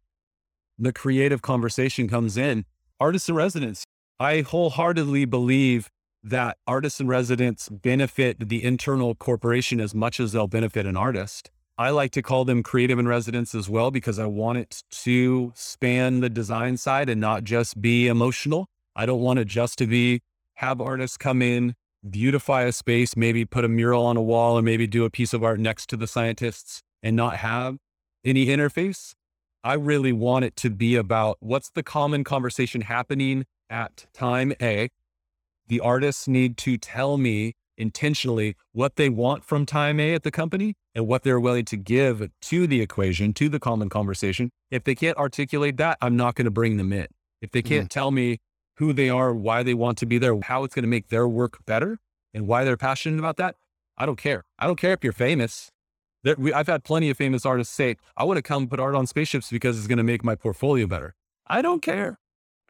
the 0.78 0.92
creative 0.92 1.42
conversation 1.42 2.08
comes 2.08 2.36
in. 2.36 2.64
Artists 2.98 3.28
in 3.28 3.34
residence. 3.34 3.84
I 4.18 4.42
wholeheartedly 4.42 5.24
believe 5.24 5.88
that 6.22 6.56
artists 6.66 7.00
in 7.00 7.08
residence 7.08 7.68
benefit 7.68 8.48
the 8.48 8.62
internal 8.62 9.14
corporation 9.14 9.80
as 9.80 9.94
much 9.94 10.20
as 10.20 10.32
they'll 10.32 10.46
benefit 10.46 10.86
an 10.86 10.96
artist. 10.96 11.50
I 11.78 11.90
like 11.90 12.12
to 12.12 12.22
call 12.22 12.44
them 12.44 12.62
creative 12.62 12.98
in 12.98 13.08
residence 13.08 13.54
as 13.54 13.68
well 13.68 13.90
because 13.90 14.18
I 14.18 14.26
want 14.26 14.58
it 14.58 14.82
to 15.02 15.52
span 15.56 16.20
the 16.20 16.30
design 16.30 16.76
side 16.76 17.08
and 17.08 17.20
not 17.20 17.44
just 17.44 17.80
be 17.80 18.06
emotional. 18.06 18.66
I 18.94 19.06
don't 19.06 19.20
want 19.20 19.38
it 19.38 19.48
just 19.48 19.78
to 19.78 19.86
be 19.86 20.20
have 20.62 20.80
artists 20.80 21.16
come 21.16 21.42
in, 21.42 21.74
beautify 22.08 22.62
a 22.62 22.72
space, 22.72 23.16
maybe 23.16 23.44
put 23.44 23.64
a 23.64 23.68
mural 23.68 24.06
on 24.06 24.16
a 24.16 24.22
wall 24.22 24.56
or 24.56 24.62
maybe 24.62 24.86
do 24.86 25.04
a 25.04 25.10
piece 25.10 25.34
of 25.34 25.42
art 25.42 25.58
next 25.58 25.88
to 25.90 25.96
the 25.96 26.06
scientists 26.06 26.82
and 27.02 27.16
not 27.16 27.36
have 27.36 27.76
any 28.24 28.46
interface. 28.46 29.12
I 29.64 29.74
really 29.74 30.12
want 30.12 30.44
it 30.44 30.56
to 30.56 30.70
be 30.70 30.96
about 30.96 31.36
what's 31.40 31.70
the 31.70 31.82
common 31.82 32.22
conversation 32.24 32.82
happening 32.82 33.44
at 33.68 34.06
time 34.14 34.52
A. 34.62 34.88
The 35.66 35.80
artists 35.80 36.28
need 36.28 36.56
to 36.58 36.78
tell 36.78 37.16
me 37.16 37.54
intentionally 37.76 38.54
what 38.72 38.96
they 38.96 39.08
want 39.08 39.44
from 39.44 39.66
time 39.66 39.98
A 39.98 40.14
at 40.14 40.22
the 40.22 40.30
company 40.30 40.74
and 40.94 41.06
what 41.08 41.24
they're 41.24 41.40
willing 41.40 41.64
to 41.66 41.76
give 41.76 42.28
to 42.42 42.66
the 42.66 42.80
equation, 42.80 43.32
to 43.34 43.48
the 43.48 43.58
common 43.58 43.88
conversation. 43.88 44.50
If 44.70 44.84
they 44.84 44.94
can't 44.94 45.16
articulate 45.16 45.76
that, 45.78 45.98
I'm 46.00 46.16
not 46.16 46.36
going 46.36 46.44
to 46.44 46.50
bring 46.50 46.76
them 46.76 46.92
in. 46.92 47.06
If 47.40 47.50
they 47.50 47.62
can't 47.62 47.86
mm. 47.86 47.90
tell 47.90 48.12
me 48.12 48.38
who 48.76 48.92
they 48.92 49.08
are, 49.08 49.32
why 49.34 49.62
they 49.62 49.74
want 49.74 49.98
to 49.98 50.06
be 50.06 50.18
there, 50.18 50.38
how 50.42 50.64
it's 50.64 50.74
going 50.74 50.82
to 50.82 50.88
make 50.88 51.08
their 51.08 51.28
work 51.28 51.64
better, 51.66 51.98
and 52.32 52.46
why 52.46 52.64
they're 52.64 52.76
passionate 52.76 53.18
about 53.18 53.36
that, 53.36 53.56
I 53.96 54.06
don't 54.06 54.16
care. 54.16 54.44
I 54.58 54.66
don't 54.66 54.76
care 54.78 54.92
if 54.92 55.04
you're 55.04 55.12
famous. 55.12 55.70
There, 56.24 56.36
we, 56.38 56.52
I've 56.52 56.68
had 56.68 56.84
plenty 56.84 57.10
of 57.10 57.16
famous 57.16 57.44
artists 57.44 57.74
say, 57.74 57.96
I 58.16 58.24
want 58.24 58.38
to 58.38 58.42
come 58.42 58.68
put 58.68 58.80
art 58.80 58.94
on 58.94 59.06
spaceships 59.06 59.50
because 59.50 59.78
it's 59.78 59.86
going 59.86 59.98
to 59.98 60.04
make 60.04 60.24
my 60.24 60.34
portfolio 60.34 60.86
better. 60.86 61.14
I 61.46 61.62
don't 61.62 61.82
care. 61.82 62.18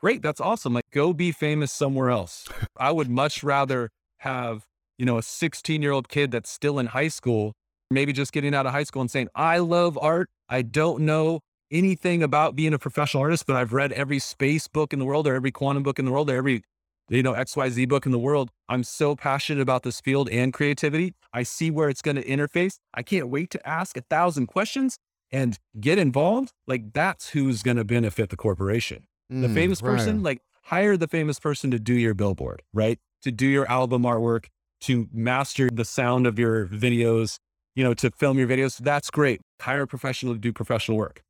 Great. 0.00 0.22
That's 0.22 0.40
awesome. 0.40 0.74
Like, 0.74 0.90
go 0.92 1.12
be 1.12 1.30
famous 1.30 1.70
somewhere 1.70 2.10
else. 2.10 2.48
I 2.76 2.90
would 2.90 3.08
much 3.08 3.44
rather 3.44 3.90
have, 4.18 4.66
you 4.98 5.06
know, 5.06 5.18
a 5.18 5.22
16 5.22 5.80
year 5.80 5.92
old 5.92 6.08
kid 6.08 6.32
that's 6.32 6.50
still 6.50 6.78
in 6.78 6.86
high 6.86 7.08
school, 7.08 7.52
maybe 7.90 8.12
just 8.12 8.32
getting 8.32 8.54
out 8.54 8.66
of 8.66 8.72
high 8.72 8.82
school 8.82 9.02
and 9.02 9.10
saying, 9.10 9.28
I 9.34 9.58
love 9.58 9.96
art. 10.00 10.28
I 10.48 10.62
don't 10.62 11.02
know 11.02 11.40
anything 11.72 12.22
about 12.22 12.54
being 12.54 12.74
a 12.74 12.78
professional 12.78 13.22
artist, 13.22 13.46
but 13.46 13.56
I've 13.56 13.72
read 13.72 13.92
every 13.92 14.18
space 14.18 14.68
book 14.68 14.92
in 14.92 14.98
the 14.98 15.04
world 15.04 15.26
or 15.26 15.34
every 15.34 15.50
quantum 15.50 15.82
book 15.82 15.98
in 15.98 16.04
the 16.04 16.12
world 16.12 16.30
or 16.30 16.36
every 16.36 16.62
you 17.08 17.22
know, 17.22 17.34
XYZ 17.34 17.88
book 17.88 18.06
in 18.06 18.12
the 18.12 18.18
world. 18.18 18.50
I'm 18.68 18.84
so 18.84 19.16
passionate 19.16 19.60
about 19.60 19.82
this 19.82 20.00
field 20.00 20.30
and 20.30 20.52
creativity. 20.52 21.14
I 21.32 21.42
see 21.42 21.70
where 21.70 21.88
it's 21.88 22.02
going 22.02 22.16
to 22.16 22.24
interface. 22.24 22.78
I 22.94 23.02
can't 23.02 23.28
wait 23.28 23.50
to 23.50 23.68
ask 23.68 23.96
a 23.96 24.02
thousand 24.02 24.46
questions 24.46 24.98
and 25.30 25.58
get 25.80 25.98
involved. 25.98 26.52
Like 26.66 26.92
that's 26.92 27.30
who's 27.30 27.62
going 27.62 27.76
to 27.76 27.84
benefit 27.84 28.30
the 28.30 28.36
corporation. 28.36 29.04
Mm, 29.30 29.42
the 29.42 29.48
famous 29.48 29.82
right. 29.82 29.96
person, 29.96 30.22
like 30.22 30.40
hire 30.64 30.96
the 30.96 31.08
famous 31.08 31.38
person 31.38 31.70
to 31.70 31.78
do 31.78 31.94
your 31.94 32.14
billboard, 32.14 32.62
right? 32.72 32.98
To 33.22 33.32
do 33.32 33.46
your 33.46 33.70
album 33.70 34.02
artwork, 34.02 34.46
to 34.82 35.08
master 35.12 35.68
the 35.72 35.84
sound 35.84 36.26
of 36.26 36.38
your 36.38 36.66
videos, 36.66 37.38
you 37.74 37.84
know, 37.84 37.94
to 37.94 38.10
film 38.10 38.38
your 38.38 38.48
videos. 38.48 38.78
That's 38.78 39.10
great. 39.10 39.40
Hire 39.60 39.82
a 39.82 39.86
professional 39.86 40.34
to 40.34 40.38
do 40.38 40.52
professional 40.52 40.96
work. 40.96 41.22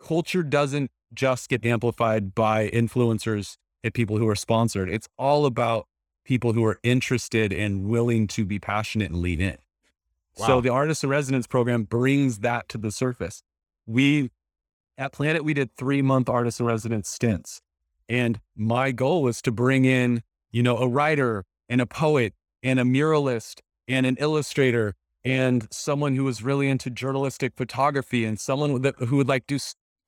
Culture 0.00 0.42
doesn't 0.42 0.90
just 1.12 1.48
get 1.48 1.64
amplified 1.64 2.34
by 2.34 2.68
influencers 2.68 3.56
and 3.82 3.94
people 3.94 4.18
who 4.18 4.28
are 4.28 4.36
sponsored. 4.36 4.90
It's 4.90 5.08
all 5.18 5.46
about 5.46 5.86
people 6.24 6.52
who 6.52 6.64
are 6.64 6.78
interested 6.82 7.52
and 7.52 7.86
willing 7.86 8.26
to 8.28 8.44
be 8.44 8.58
passionate 8.58 9.10
and 9.10 9.20
lean 9.20 9.40
in. 9.40 9.56
Wow. 10.36 10.46
So 10.46 10.60
the 10.60 10.68
artist 10.68 11.02
in 11.02 11.10
residence 11.10 11.46
program 11.46 11.84
brings 11.84 12.40
that 12.40 12.68
to 12.68 12.78
the 12.78 12.92
surface. 12.92 13.42
We 13.86 14.30
at 14.98 15.12
Planet, 15.12 15.44
we 15.44 15.54
did 15.54 15.74
three 15.76 16.02
month 16.02 16.28
artist 16.28 16.60
in 16.60 16.66
residence 16.66 17.08
stints. 17.08 17.62
And 18.08 18.40
my 18.56 18.90
goal 18.90 19.22
was 19.22 19.40
to 19.42 19.52
bring 19.52 19.84
in, 19.84 20.22
you 20.50 20.62
know, 20.62 20.76
a 20.76 20.88
writer 20.88 21.44
and 21.68 21.80
a 21.80 21.86
poet 21.86 22.34
and 22.62 22.80
a 22.80 22.82
muralist 22.82 23.60
and 23.86 24.04
an 24.06 24.16
illustrator 24.18 24.94
and 25.24 25.68
someone 25.70 26.16
who 26.16 26.24
was 26.24 26.42
really 26.42 26.68
into 26.68 26.90
journalistic 26.90 27.52
photography 27.56 28.24
and 28.24 28.38
someone 28.40 28.82
that, 28.82 28.96
who 28.96 29.16
would 29.16 29.28
like 29.28 29.46
do 29.46 29.58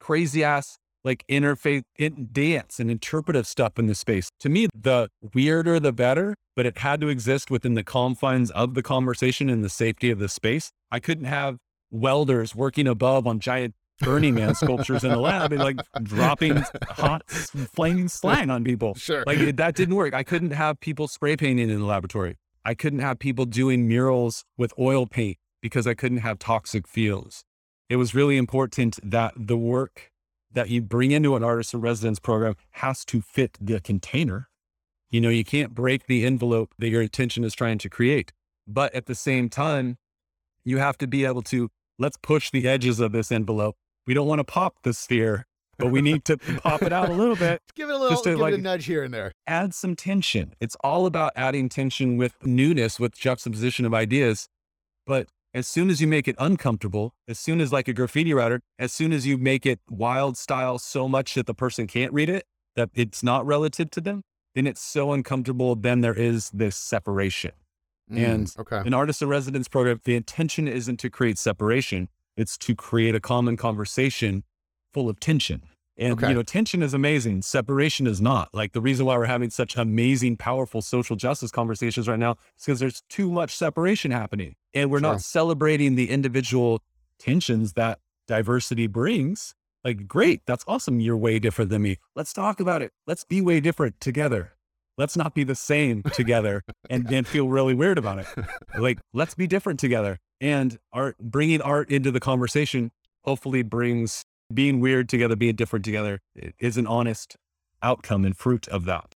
crazy 0.01 0.43
ass 0.43 0.79
like 1.05 1.25
interfaith 1.29 1.83
in 1.99 2.29
dance 2.33 2.79
and 2.79 2.91
interpretive 2.91 3.47
stuff 3.47 3.79
in 3.79 3.87
the 3.87 3.95
space. 3.95 4.29
To 4.41 4.49
me, 4.49 4.69
the 4.75 5.09
weirder 5.35 5.81
the 5.81 5.93
better, 5.93 6.35
but 6.57 6.67
it 6.67 6.79
had 6.79 7.01
to 7.01 7.09
exist 7.09 7.51
within 7.51 7.75
the 7.75 7.85
confines 7.85 8.51
of 8.51 8.75
the 8.75 8.83
conversation 8.83 9.49
and 9.49 9.65
the 9.65 9.69
safety 9.69 10.11
of 10.11 10.19
the 10.19 10.29
space. 10.29 10.71
I 10.91 11.01
couldn't 11.01 11.25
have 11.25 11.57
welders 11.91 12.55
working 12.55 12.87
above 12.87 13.27
on 13.27 13.41
giant 13.41 13.75
Burning 14.01 14.35
Man 14.35 14.55
sculptures 14.55 15.05
in 15.05 15.11
the 15.11 15.19
lab 15.19 15.53
and 15.53 15.63
like 15.63 15.79
dropping 16.03 16.57
hot 16.89 17.29
flaming 17.31 18.09
slag 18.09 18.49
on 18.49 18.65
people. 18.65 18.95
Sure. 18.95 19.25
Like 19.27 19.57
that 19.57 19.75
didn't 19.75 19.95
work. 19.95 20.15
I 20.15 20.23
couldn't 20.23 20.53
have 20.53 20.81
people 20.81 21.07
spray 21.07 21.37
painting 21.37 21.69
in 21.69 21.79
the 21.79 21.85
laboratory. 21.85 22.37
I 22.65 22.75
couldn't 22.75 23.01
have 23.01 23.19
people 23.19 23.45
doing 23.45 23.87
murals 23.87 24.45
with 24.57 24.73
oil 24.79 25.07
paint 25.07 25.37
because 25.61 25.87
I 25.87 25.95
couldn't 25.95 26.19
have 26.19 26.39
toxic 26.39 26.89
fuels. 26.89 27.45
It 27.91 27.97
was 27.97 28.15
really 28.15 28.37
important 28.37 29.01
that 29.03 29.35
the 29.37 29.57
work 29.57 30.13
that 30.53 30.71
you 30.71 30.81
bring 30.81 31.11
into 31.11 31.35
an 31.35 31.43
artist 31.43 31.75
in 31.75 31.81
residence 31.81 32.21
program 32.21 32.55
has 32.71 33.05
to 33.07 33.21
fit 33.21 33.59
the 33.61 33.81
container. 33.81 34.49
You 35.11 35.21
know, 35.21 35.29
you 35.29 35.43
can't 35.43 35.75
break 35.75 36.07
the 36.07 36.25
envelope 36.25 36.73
that 36.79 36.89
your 36.89 37.03
intention 37.03 37.43
is 37.43 37.53
trying 37.53 37.79
to 37.79 37.89
create. 37.89 38.33
But 38.65 38.95
at 38.95 39.07
the 39.07 39.17
same 39.17 39.49
time, 39.49 39.99
you 40.65 40.79
have 40.79 40.99
to 40.99 41.09
be 41.09 41.25
able 41.25 41.43
to 41.43 41.69
let's 41.99 42.17
push 42.17 42.53
the 42.53 42.69
edges 42.69 43.01
of 43.01 43.11
this 43.11 43.33
envelope. 43.33 43.75
We 44.07 44.15
don't 44.15 44.29
want 44.29 44.39
to 44.39 44.45
pop 44.45 44.77
the 44.85 44.95
sphere, 44.95 45.47
but 45.77 45.91
we 45.91 46.01
need 46.01 46.25
to 46.27 46.37
pop 46.63 46.83
it 46.83 46.93
out 46.93 47.09
a 47.09 47.13
little 47.13 47.35
bit. 47.35 47.61
give 47.75 47.89
it 47.89 47.95
a 47.95 47.99
little, 47.99 48.23
to, 48.23 48.31
give 48.31 48.39
like, 48.39 48.55
it 48.55 48.61
a 48.61 48.63
nudge 48.63 48.85
here 48.85 49.03
and 49.03 49.13
there. 49.13 49.33
Add 49.49 49.75
some 49.75 49.97
tension. 49.97 50.55
It's 50.61 50.77
all 50.85 51.07
about 51.07 51.33
adding 51.35 51.69
tension 51.69 52.17
with 52.17 52.35
newness, 52.47 53.01
with 53.01 53.19
juxtaposition 53.19 53.85
of 53.85 53.93
ideas. 53.93 54.49
But 55.07 55.27
as 55.53 55.67
soon 55.67 55.91
as 55.91 56.01
you 56.01 56.07
make 56.07 56.29
it 56.29 56.37
uncomfortable, 56.39 57.15
as 57.27 57.39
soon 57.39 57.61
as 57.61 57.73
like 57.73 57.89
a 57.89 57.93
graffiti 57.93 58.33
writer, 58.33 58.61
as 58.79 58.93
soon 58.93 59.13
as 59.13 59.27
you 59.27 59.37
make 59.37 59.67
it 59.67 59.81
wild 59.89 60.37
style 60.37 60.79
so 60.79 61.09
much 61.09 61.35
that 61.35 61.47
the 61.47 61.55
person 61.55 61.87
can't 61.87 62.13
read 62.13 62.29
it, 62.29 62.47
that 62.77 62.91
it's 62.95 63.23
not 63.23 63.45
relative 63.45 63.91
to 63.91 64.01
them, 64.01 64.23
then 64.55 64.67
it's 64.67 64.81
so 64.81 65.13
uncomfortable. 65.13 65.75
Then 65.75 66.01
there 66.01 66.15
is 66.15 66.51
this 66.51 66.77
separation. 66.77 67.53
Mm, 68.11 68.33
and 68.33 68.55
okay. 68.59 68.79
an 68.79 68.95
artist 68.95 69.23
in 69.23 69.29
residence 69.29 69.69
program, 69.69 70.01
the 70.05 70.17
intention 70.17 70.67
isn't 70.69 70.99
to 70.99 71.11
create 71.11 71.39
separation, 71.39 72.09
it's 72.37 72.57
to 72.59 72.75
create 72.75 73.15
a 73.15 73.21
common 73.21 73.57
conversation 73.57 74.45
full 74.93 75.09
of 75.09 75.21
tension. 75.21 75.63
And 76.01 76.15
okay. 76.15 76.29
you 76.29 76.35
know, 76.35 76.43
tension 76.43 76.83
is 76.83 76.95
amazing. 76.95 77.43
Separation 77.43 78.07
is 78.07 78.23
not. 78.23 78.49
Like 78.55 78.73
the 78.73 78.81
reason 78.81 79.05
why 79.05 79.19
we're 79.19 79.27
having 79.27 79.51
such 79.51 79.77
amazing, 79.77 80.39
powerful 80.39 80.81
social 80.81 81.15
justice 81.15 81.51
conversations 81.51 82.09
right 82.09 82.19
now 82.19 82.33
is 82.59 82.65
because 82.65 82.81
there's 82.81 83.03
too 83.11 83.31
much 83.31 83.55
separation 83.55 84.11
happening. 84.11 84.57
And 84.73 84.91
we're 84.91 85.01
sure. 85.01 85.13
not 85.13 85.21
celebrating 85.21 85.97
the 85.97 86.09
individual 86.09 86.81
tensions 87.19 87.75
that 87.75 87.99
diversity 88.27 88.87
brings. 88.87 89.55
Like, 89.85 90.09
great, 90.09 90.41
that's 90.47 90.65
awesome. 90.67 91.01
You're 91.01 91.19
way 91.19 91.39
different 91.39 91.71
than 91.71 91.83
me. 91.83 91.99
Let's 92.17 92.33
talk 92.33 92.61
about 92.61 92.81
it. 92.81 92.93
Let's 93.07 93.25
be 93.25 93.43
way 93.43 93.61
different 93.61 94.01
together. 94.01 94.55
let's 94.97 95.17
not 95.17 95.35
be 95.35 95.45
the 95.45 95.55
same 95.55 96.03
together 96.15 96.63
and 96.91 97.09
then 97.09 97.25
feel 97.25 97.49
really 97.49 97.75
weird 97.75 97.99
about 97.99 98.19
it. 98.19 98.27
Like, 98.79 99.01
let's 99.13 99.35
be 99.35 99.47
different 99.47 99.81
together. 99.81 100.19
And 100.41 100.79
art, 100.93 101.19
bringing 101.19 101.61
art 101.61 101.91
into 101.91 102.11
the 102.11 102.21
conversation 102.21 102.91
hopefully 103.25 103.63
brings 103.63 104.25
being 104.53 104.81
weird 104.81 105.09
together, 105.09 105.37
being 105.37 105.55
different 105.57 105.85
together 105.85 106.21
is 106.59 106.77
an 106.77 106.87
honest 106.87 107.37
outcome 107.83 108.25
and 108.25 108.37
fruit 108.37 108.69
of 108.69 108.85
that. 108.85 109.15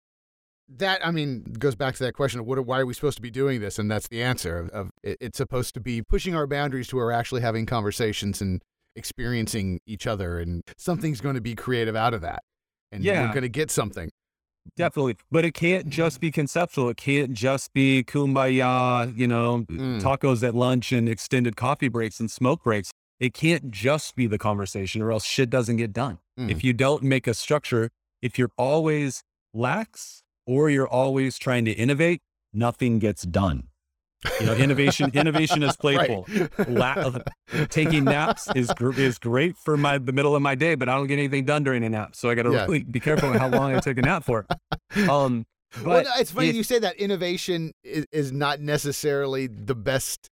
That 0.69 1.05
I 1.05 1.11
mean 1.11 1.43
goes 1.59 1.75
back 1.75 1.95
to 1.95 2.03
that 2.05 2.13
question 2.13 2.39
of 2.39 2.45
what, 2.45 2.65
why 2.65 2.79
are 2.79 2.85
we 2.85 2.93
supposed 2.93 3.17
to 3.17 3.21
be 3.21 3.29
doing 3.29 3.59
this, 3.61 3.77
and 3.77 3.91
that's 3.91 4.07
the 4.07 4.23
answer. 4.23 4.57
Of, 4.57 4.69
of 4.69 4.89
it, 5.03 5.17
it's 5.19 5.37
supposed 5.37 5.73
to 5.75 5.79
be 5.81 6.01
pushing 6.01 6.35
our 6.35 6.47
boundaries 6.47 6.87
to 6.87 6.95
where 6.95 7.05
we're 7.05 7.11
actually 7.11 7.41
having 7.41 7.65
conversations 7.65 8.41
and 8.41 8.61
experiencing 8.95 9.79
each 9.85 10.07
other, 10.07 10.39
and 10.39 10.63
something's 10.77 11.19
going 11.21 11.35
to 11.35 11.41
be 11.41 11.55
creative 11.55 11.95
out 11.95 12.13
of 12.13 12.21
that, 12.21 12.43
and 12.91 13.03
Yeah. 13.03 13.21
we're 13.27 13.33
going 13.33 13.41
to 13.43 13.49
get 13.49 13.69
something. 13.71 14.09
Definitely. 14.77 15.17
But 15.29 15.43
it 15.43 15.53
can't 15.53 15.89
just 15.89 16.21
be 16.21 16.31
conceptual. 16.31 16.87
It 16.89 16.95
can't 16.95 17.33
just 17.33 17.73
be 17.73 18.01
kumbaya, 18.05 19.15
you 19.17 19.27
know, 19.27 19.65
Mm. 19.69 20.01
tacos 20.01 20.41
at 20.47 20.55
lunch 20.55 20.93
and 20.93 21.09
extended 21.09 21.57
coffee 21.57 21.89
breaks 21.89 22.21
and 22.21 22.31
smoke 22.31 22.63
breaks. 22.63 22.91
It 23.23 23.33
can't 23.33 23.71
just 23.71 24.15
be 24.15 24.27
the 24.27 24.37
conversation 24.37 25.01
or 25.01 25.11
else 25.11 25.23
shit 25.25 25.49
doesn't 25.49 25.77
get 25.77 25.93
done. 25.93 26.17
Mm. 26.39 26.51
If 26.51 26.63
you 26.63 26.73
don't 26.73 27.03
make 27.03 27.25
a 27.25 27.33
structure, 27.33 27.89
if 28.21 28.37
you're 28.37 28.51
always 28.57 29.23
lax 29.53 30.23
or 30.45 30.69
you're 30.69 30.87
always 30.87 31.37
trying 31.37 31.63
to 31.65 31.71
innovate, 31.71 32.21
nothing 32.53 32.99
gets 32.99 33.23
done. 33.23 33.69
You 34.39 34.45
know, 34.47 34.55
innovation 34.55 35.11
innovation 35.13 35.63
is 35.63 35.75
playful. 35.85 36.25
Right. 36.57 36.69
La- 36.69 37.11
taking 37.69 38.03
naps 38.05 38.49
is 38.55 38.71
gr- 38.75 38.97
is 38.99 39.19
great 39.19 39.57
for 39.57 39.75
my 39.77 39.97
the 39.97 40.13
middle 40.13 40.35
of 40.35 40.41
my 40.41 40.55
day, 40.55 40.75
but 40.75 40.87
I 40.89 40.95
don't 40.95 41.07
get 41.07 41.17
anything 41.19 41.45
done 41.45 41.63
during 41.63 41.83
a 41.83 41.89
nap. 41.89 42.15
So 42.15 42.29
I 42.29 42.35
got 42.35 42.43
to 42.43 42.51
Yeah. 42.51 42.63
really 42.65 42.83
be 42.83 42.99
careful 43.01 43.31
how 43.33 43.47
long 43.49 43.73
I 43.75 43.79
take 43.79 43.97
a 43.97 44.01
nap 44.01 44.23
for. 44.25 44.45
Um, 45.09 45.45
but 45.83 45.85
well, 46.05 46.05
it's 46.19 46.31
funny 46.31 46.49
if- 46.49 46.55
you 46.55 46.63
say 46.63 46.77
that 46.79 46.97
innovation 46.97 47.71
is, 47.83 48.05
is 48.11 48.31
not 48.31 48.59
necessarily 48.61 49.47
the 49.47 49.75
best. 49.75 50.29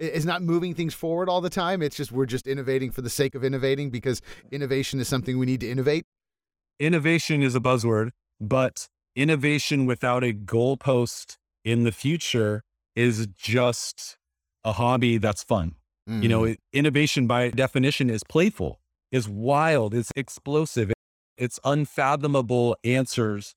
Is 0.00 0.24
not 0.24 0.42
moving 0.42 0.74
things 0.74 0.94
forward 0.94 1.28
all 1.28 1.42
the 1.42 1.50
time. 1.50 1.82
It's 1.82 1.94
just 1.96 2.10
we're 2.10 2.24
just 2.26 2.46
innovating 2.46 2.90
for 2.90 3.02
the 3.02 3.10
sake 3.10 3.34
of 3.34 3.44
innovating 3.44 3.90
because 3.90 4.22
innovation 4.50 4.98
is 4.98 5.06
something 5.08 5.38
we 5.38 5.44
need 5.46 5.60
to 5.60 5.70
innovate. 5.70 6.04
innovation 6.78 7.42
is 7.42 7.54
a 7.54 7.60
buzzword, 7.60 8.10
but 8.40 8.88
innovation 9.14 9.84
without 9.84 10.24
a 10.24 10.32
goalpost 10.32 11.36
in 11.64 11.84
the 11.84 11.92
future 11.92 12.62
is 12.96 13.26
just 13.36 14.16
a 14.64 14.72
hobby 14.72 15.18
that's 15.18 15.44
fun. 15.44 15.74
You 16.06 16.28
know, 16.28 16.40
Mm. 16.42 16.56
innovation 16.72 17.26
by 17.28 17.50
definition 17.50 18.08
is 18.10 18.22
playful, 18.24 18.80
is 19.12 19.28
wild, 19.28 19.92
is 19.94 20.10
explosive, 20.16 20.92
it's 21.36 21.60
unfathomable 21.62 22.76
answers 22.82 23.54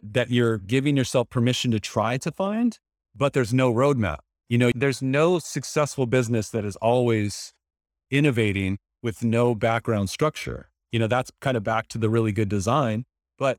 that 0.00 0.30
you're 0.30 0.58
giving 0.58 0.96
yourself 0.96 1.28
permission 1.30 1.70
to 1.72 1.80
try 1.80 2.18
to 2.18 2.30
find, 2.30 2.78
but 3.16 3.32
there's 3.32 3.52
no 3.52 3.72
roadmap. 3.72 4.18
You 4.48 4.58
know, 4.58 4.70
there's 4.74 5.02
no 5.02 5.38
successful 5.38 6.06
business 6.06 6.48
that 6.50 6.64
is 6.64 6.76
always 6.76 7.52
innovating 8.10 8.78
with 9.02 9.22
no 9.22 9.54
background 9.54 10.10
structure. 10.10 10.70
You 10.90 10.98
know, 10.98 11.06
that's 11.06 11.30
kind 11.40 11.56
of 11.56 11.62
back 11.62 11.88
to 11.88 11.98
the 11.98 12.08
really 12.08 12.32
good 12.32 12.48
design. 12.48 13.04
But 13.38 13.58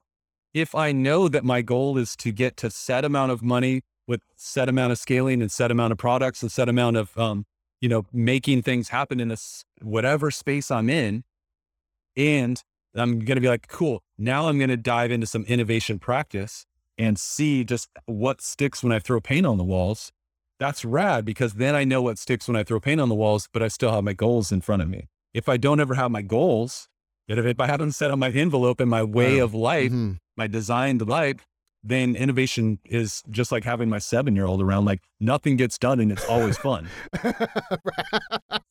if 0.54 0.74
I 0.74 0.92
know 0.92 1.28
that 1.28 1.44
my 1.44 1.62
goal 1.62 1.98
is 1.98 2.16
to 2.18 2.32
get 2.32 2.58
to 2.58 2.72
set 2.72 3.06
amount 3.06 3.32
of 3.32 3.44
money 3.44 3.82
with 4.08 4.22
set 4.36 4.68
amount 4.68 4.92
of 4.92 4.98
scaling 4.98 5.42
and 5.42 5.52
set 5.52 5.70
amount 5.70 5.92
of 5.92 6.00
products 6.00 6.42
and 6.42 6.52
set 6.52 6.68
amount 6.68 6.98
of, 6.98 7.16
um, 7.18 7.46
you 7.80 7.88
know, 7.88 8.06
making 8.12 8.64
things 8.64 8.90
happen 8.90 9.20
in 9.20 9.28
this 9.28 9.64
whatever 9.82 10.32
space 10.32 10.72
I'm 10.72 10.90
in, 10.90 11.24
and 12.18 12.62
I'm 12.96 13.20
going 13.20 13.36
to 13.38 13.42
be 13.42 13.48
like, 13.48 13.68
cool. 13.68 14.02
Now 14.18 14.48
I'm 14.48 14.58
going 14.58 14.72
to 14.72 14.78
dive 14.78 15.12
into 15.12 15.28
some 15.28 15.44
innovation 15.44 16.00
practice 16.00 16.66
and 16.98 17.20
see 17.20 17.64
just 17.64 17.88
what 18.08 18.42
sticks 18.42 18.84
when 18.84 18.92
I 18.92 19.00
throw 19.00 19.22
paint 19.22 19.46
on 19.46 19.58
the 19.58 19.64
walls. 19.64 20.12
That's 20.60 20.84
rad 20.84 21.24
because 21.24 21.54
then 21.54 21.74
I 21.74 21.86
know 21.86 22.02
what 22.02 22.18
sticks 22.20 22.48
when 22.48 22.58
I 22.58 22.64
throw 22.64 22.80
paint 22.82 23.00
on 23.00 23.08
the 23.10 23.16
walls, 23.16 23.48
but 23.54 23.64
I 23.64 23.70
still 23.70 23.92
have 23.92 24.04
my 24.04 24.14
goals 24.14 24.52
in 24.52 24.60
front 24.62 24.82
of 24.82 24.90
me. 24.90 25.08
If 25.34 25.48
I 25.48 25.56
don't 25.58 25.80
ever 25.80 25.96
have 25.96 26.12
my 26.12 26.22
goals, 26.22 26.90
if 27.28 27.60
I 27.60 27.68
haven't 27.68 27.94
set 27.94 28.12
on 28.12 28.20
my 28.20 28.30
envelope 28.30 28.82
and 28.82 28.90
my 28.90 29.04
way 29.04 29.38
Wow. 29.38 29.46
of 29.46 29.54
life, 29.54 29.92
Mhm. 29.92 30.18
my 30.36 30.48
designed 30.48 31.08
life, 31.08 31.48
then 31.84 32.16
innovation 32.16 32.80
is 32.86 33.24
just 33.30 33.52
like 33.52 33.64
having 33.64 33.90
my 33.90 34.00
seven 34.00 34.36
year 34.36 34.46
old 34.46 34.62
around. 34.62 34.86
Like 34.86 35.02
nothing 35.20 35.56
gets 35.58 35.78
done 35.78 36.00
and 36.00 36.12
it's 36.12 36.26
always 36.26 36.58
fun. 36.58 36.88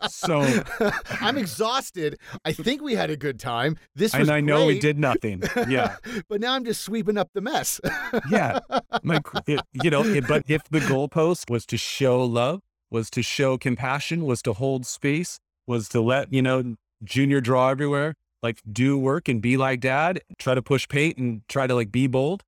So, 0.09 0.63
I'm 1.21 1.39
exhausted. 1.39 2.19
I 2.45 2.53
think 2.53 2.83
we 2.83 2.95
had 2.95 3.11
a 3.11 3.17
good 3.17 3.39
time. 3.39 3.77
This 3.95 4.13
was 4.13 4.29
and 4.29 4.31
I 4.31 4.41
know 4.41 4.67
we 4.67 4.79
did 4.79 4.99
nothing. 4.99 5.43
Yeah. 5.69 5.97
but 6.29 6.41
now 6.41 6.55
I'm 6.55 6.65
just 6.65 6.83
sweeping 6.83 7.19
up 7.19 7.31
the 7.35 7.41
mess. 7.41 7.81
Yeah. 8.31 8.61
My, 9.03 9.21
it, 9.47 9.61
you 9.73 9.91
know, 9.91 10.03
it, 10.03 10.27
but 10.27 10.43
if 10.49 10.65
the 10.71 10.81
goalpost 10.81 11.51
was 11.51 11.65
to 11.67 11.77
show 11.77 12.25
love, 12.25 12.61
was 12.91 13.11
to 13.11 13.23
show 13.23 13.57
compassion, 13.57 14.25
was 14.25 14.43
to 14.43 14.53
hold 14.55 14.87
space, 14.87 15.39
was 15.67 15.89
to 15.91 16.01
let, 16.01 16.33
you 16.33 16.43
know, 16.43 16.77
junior 17.05 17.41
draw 17.41 17.69
everywhere, 17.69 18.15
like 18.43 18.61
do 18.71 18.99
work 18.99 19.29
and 19.29 19.41
be 19.41 19.57
like 19.57 19.81
dad, 19.81 20.21
try 20.39 20.55
to 20.55 20.63
push 20.63 20.89
paint 20.89 21.17
and 21.17 21.43
try 21.49 21.67
to 21.67 21.75
like 21.75 21.93
be 21.93 22.07
bold, 22.07 22.45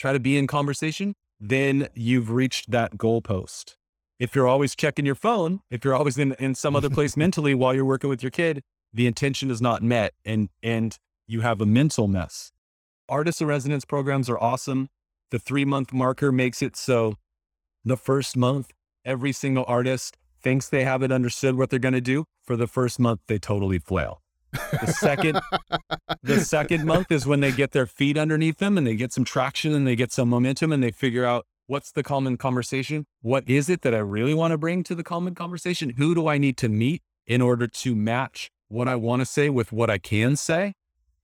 try 0.00 0.12
to 0.12 0.18
be 0.18 0.38
in 0.38 0.46
conversation, 0.46 1.14
then 1.38 1.88
you've 1.94 2.30
reached 2.30 2.70
that 2.70 2.96
goalpost. 2.96 3.76
If 4.18 4.34
you're 4.34 4.48
always 4.48 4.74
checking 4.74 5.06
your 5.06 5.14
phone, 5.14 5.60
if 5.70 5.84
you're 5.84 5.94
always 5.94 6.18
in, 6.18 6.32
in 6.38 6.54
some 6.54 6.74
other 6.74 6.90
place 6.90 7.16
mentally 7.24 7.54
while 7.54 7.74
you're 7.74 7.84
working 7.84 8.10
with 8.10 8.22
your 8.22 8.30
kid, 8.30 8.62
the 8.92 9.06
intention 9.06 9.50
is 9.50 9.62
not 9.62 9.82
met 9.82 10.14
and 10.24 10.48
and 10.62 10.98
you 11.28 11.42
have 11.42 11.60
a 11.60 11.66
mental 11.66 12.08
mess. 12.08 12.50
Artist 13.08 13.40
in 13.40 13.46
residence 13.46 13.84
programs 13.84 14.28
are 14.28 14.38
awesome. 14.38 14.88
The 15.30 15.38
three 15.38 15.64
month 15.64 15.92
marker 15.92 16.32
makes 16.32 16.60
it 16.60 16.76
so 16.76 17.14
the 17.84 17.96
first 17.96 18.36
month, 18.36 18.72
every 19.04 19.32
single 19.32 19.64
artist 19.68 20.16
thinks 20.42 20.68
they 20.68 20.84
have 20.84 21.02
it 21.02 21.12
understood 21.12 21.56
what 21.56 21.70
they're 21.70 21.78
going 21.78 21.94
to 21.94 22.00
do. 22.00 22.24
For 22.44 22.56
the 22.56 22.66
first 22.66 22.98
month, 22.98 23.20
they 23.26 23.38
totally 23.38 23.78
flail. 23.78 24.22
The 24.52 24.92
second, 24.98 25.40
the 26.22 26.40
second 26.40 26.84
month 26.84 27.10
is 27.12 27.26
when 27.26 27.40
they 27.40 27.52
get 27.52 27.72
their 27.72 27.86
feet 27.86 28.16
underneath 28.16 28.58
them 28.58 28.76
and 28.76 28.86
they 28.86 28.96
get 28.96 29.12
some 29.12 29.24
traction 29.24 29.74
and 29.74 29.86
they 29.86 29.96
get 29.96 30.12
some 30.12 30.28
momentum 30.28 30.72
and 30.72 30.82
they 30.82 30.90
figure 30.90 31.24
out 31.24 31.46
what's 31.66 31.92
the 31.92 32.02
common 32.02 32.36
conversation? 32.36 33.06
What 33.22 33.48
is 33.48 33.68
it 33.68 33.82
that 33.82 33.94
I 33.94 33.98
really 33.98 34.34
want 34.34 34.52
to 34.52 34.58
bring 34.58 34.82
to 34.84 34.94
the 34.94 35.04
common 35.04 35.34
conversation? 35.34 35.90
Who 35.96 36.14
do 36.14 36.26
I 36.26 36.38
need 36.38 36.56
to 36.58 36.68
meet 36.68 37.02
in 37.26 37.40
order 37.40 37.68
to 37.68 37.94
match 37.94 38.50
what 38.68 38.88
I 38.88 38.96
want 38.96 39.20
to 39.20 39.26
say 39.26 39.48
with 39.50 39.72
what 39.72 39.88
I 39.88 39.98
can 39.98 40.36
say? 40.36 40.74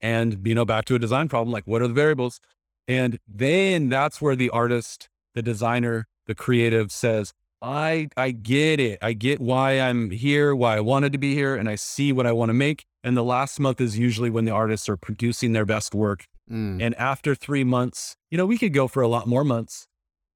And, 0.00 0.46
you 0.46 0.54
know, 0.54 0.64
back 0.64 0.84
to 0.86 0.94
a 0.94 0.98
design 0.98 1.28
problem, 1.28 1.52
like 1.52 1.66
what 1.66 1.82
are 1.82 1.88
the 1.88 1.94
variables? 1.94 2.40
And 2.86 3.18
then 3.26 3.88
that's 3.88 4.20
where 4.20 4.36
the 4.36 4.50
artist, 4.50 5.08
the 5.34 5.42
designer, 5.42 6.06
the 6.26 6.34
creative 6.34 6.92
says, 6.92 7.32
I 7.62 8.08
I 8.16 8.32
get 8.32 8.80
it. 8.80 8.98
I 9.02 9.14
get 9.14 9.40
why 9.40 9.80
I'm 9.80 10.10
here, 10.10 10.54
why 10.54 10.76
I 10.76 10.80
wanted 10.80 11.12
to 11.12 11.18
be 11.18 11.34
here, 11.34 11.56
and 11.56 11.68
I 11.68 11.74
see 11.74 12.12
what 12.12 12.26
I 12.26 12.32
want 12.32 12.50
to 12.50 12.54
make. 12.54 12.84
And 13.06 13.16
the 13.16 13.22
last 13.22 13.60
month 13.60 13.80
is 13.80 13.96
usually 13.96 14.30
when 14.30 14.46
the 14.46 14.50
artists 14.50 14.88
are 14.88 14.96
producing 14.96 15.52
their 15.52 15.64
best 15.64 15.94
work. 15.94 16.26
Mm. 16.50 16.82
And 16.82 16.94
after 16.96 17.36
three 17.36 17.62
months, 17.62 18.16
you 18.32 18.36
know, 18.36 18.46
we 18.46 18.58
could 18.58 18.72
go 18.72 18.88
for 18.88 19.00
a 19.00 19.06
lot 19.06 19.28
more 19.28 19.44
months, 19.44 19.86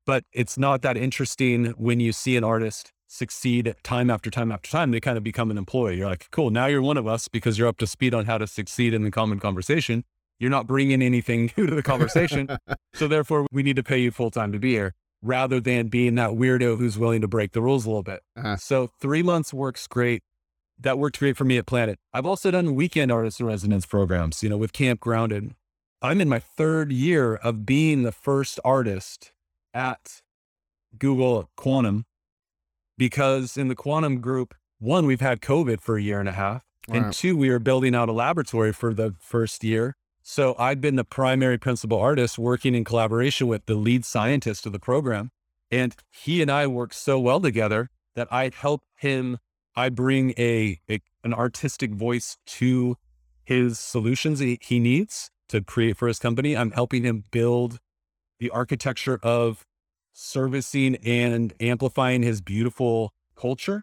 but 0.07 0.23
it's 0.33 0.57
not 0.57 0.83
that 0.83 0.97
interesting 0.97 1.75
when 1.77 1.99
you 1.99 2.13
see 2.13 2.37
an 2.37 2.45
artist 2.45 2.93
succeed 3.09 3.75
time 3.83 4.09
after 4.09 4.31
time 4.31 4.53
after 4.53 4.71
time. 4.71 4.93
They 4.93 5.01
kind 5.01 5.19
of 5.19 5.25
become 5.25 5.51
an 5.51 5.59
employee. 5.59 5.97
You're 5.97 6.09
like, 6.09 6.29
cool, 6.31 6.51
now 6.51 6.67
you're 6.67 6.81
one 6.81 6.97
of 6.97 7.09
us 7.09 7.27
because 7.27 7.59
you're 7.59 7.67
up 7.67 7.79
to 7.79 7.89
speed 7.89 8.15
on 8.15 8.27
how 8.27 8.39
to 8.39 8.47
succeed 8.47 8.95
in 8.95 9.03
the 9.03 9.11
common 9.11 9.41
conversation. 9.41 10.05
You're 10.39 10.51
not 10.51 10.69
bringing 10.69 11.03
anything 11.03 11.53
new 11.57 11.67
to 11.67 11.75
the 11.75 11.83
conversation. 11.83 12.57
so 12.95 13.09
therefore, 13.09 13.49
we 13.51 13.65
need 13.65 13.77
to 13.77 13.83
pay 13.83 13.99
you 13.99 14.13
full 14.13 14.31
time 14.31 14.53
to 14.53 14.61
be 14.61 14.71
here 14.71 14.95
rather 15.23 15.61
than 15.61 15.89
being 15.89 16.15
that 16.15 16.31
weirdo 16.31 16.79
who's 16.79 16.97
willing 16.97 17.21
to 17.21 17.29
break 17.29 17.51
the 17.51 17.61
rules 17.61 17.85
a 17.85 17.89
little 17.89 18.05
bit. 18.05 18.21
Uh-huh. 18.37 18.57
So 18.57 18.91
three 19.01 19.25
months 19.25 19.53
works 19.53 19.89
great. 19.89 20.23
That 20.81 20.99
worked 20.99 21.19
great 21.19 21.37
for 21.37 21.45
me 21.45 21.59
at 21.59 21.67
Planet. 21.67 21.99
I've 22.13 22.27
also 22.27 22.51
done 22.51 22.75
weekend 22.75 23.13
artist 23.13 23.39
in 23.39 23.47
residence 23.47 23.85
programs, 23.85 24.43
you 24.43 24.49
know, 24.49 24.57
with 24.57 24.73
Camp 24.73 25.01
Grounded. 25.01 25.55
I'm 26.01 26.21
in 26.21 26.29
my 26.29 26.39
third 26.39 26.91
year 26.91 27.35
of 27.35 27.67
being 27.67 28.03
the 28.03 28.13
first 28.13 28.59
artist 28.65 29.33
at 29.75 30.23
Google 30.99 31.51
Quantum 31.57 32.07
because 32.97 33.57
in 33.57 33.69
the 33.69 33.75
Quantum 33.75 34.21
group, 34.21 34.55
one, 34.79 35.05
we've 35.07 35.21
had 35.21 35.41
COVID 35.41 35.81
for 35.81 35.97
a 35.97 36.03
year 36.03 36.21
and 36.21 36.29
a 36.29 36.33
half. 36.33 36.63
And 36.89 37.13
two, 37.13 37.37
we 37.37 37.51
were 37.51 37.59
building 37.59 37.95
out 37.95 38.09
a 38.09 38.13
laboratory 38.13 38.73
for 38.73 38.93
the 38.95 39.15
first 39.21 39.63
year. 39.63 39.95
So 40.23 40.55
I've 40.59 40.81
been 40.81 40.97
the 40.97 41.05
primary 41.05 41.59
principal 41.59 41.99
artist 41.99 42.39
working 42.39 42.75
in 42.75 42.85
collaboration 42.85 43.47
with 43.47 43.67
the 43.67 43.75
lead 43.75 44.05
scientist 44.05 44.67
of 44.67 44.73
the 44.73 44.79
program. 44.79 45.31
And 45.71 45.95
he 46.11 46.43
and 46.43 46.51
I 46.51 46.67
work 46.67 46.93
so 46.93 47.21
well 47.21 47.41
together 47.41 47.91
that 48.17 48.29
I 48.33 48.51
help 48.55 48.83
him. 48.97 49.39
I 49.77 49.89
bring 49.89 50.35
a, 50.39 50.81
a 50.91 51.01
an 51.23 51.35
artistic 51.35 51.93
voice 51.93 52.39
to 52.47 52.97
his 53.45 53.79
solutions 53.79 54.39
he, 54.39 54.59
he 54.63 54.79
needs 54.79 55.31
to 55.49 55.61
create 55.61 55.97
for 55.97 56.09
his 56.09 56.19
company. 56.19 56.57
I'm 56.57 56.71
helping 56.71 57.03
him 57.05 57.25
build 57.31 57.79
the 58.39 58.51
architecture 58.51 59.19
of 59.23 59.67
servicing 60.13 60.97
and 60.97 61.53
amplifying 61.61 62.23
his 62.23 62.41
beautiful 62.41 63.13
culture. 63.37 63.83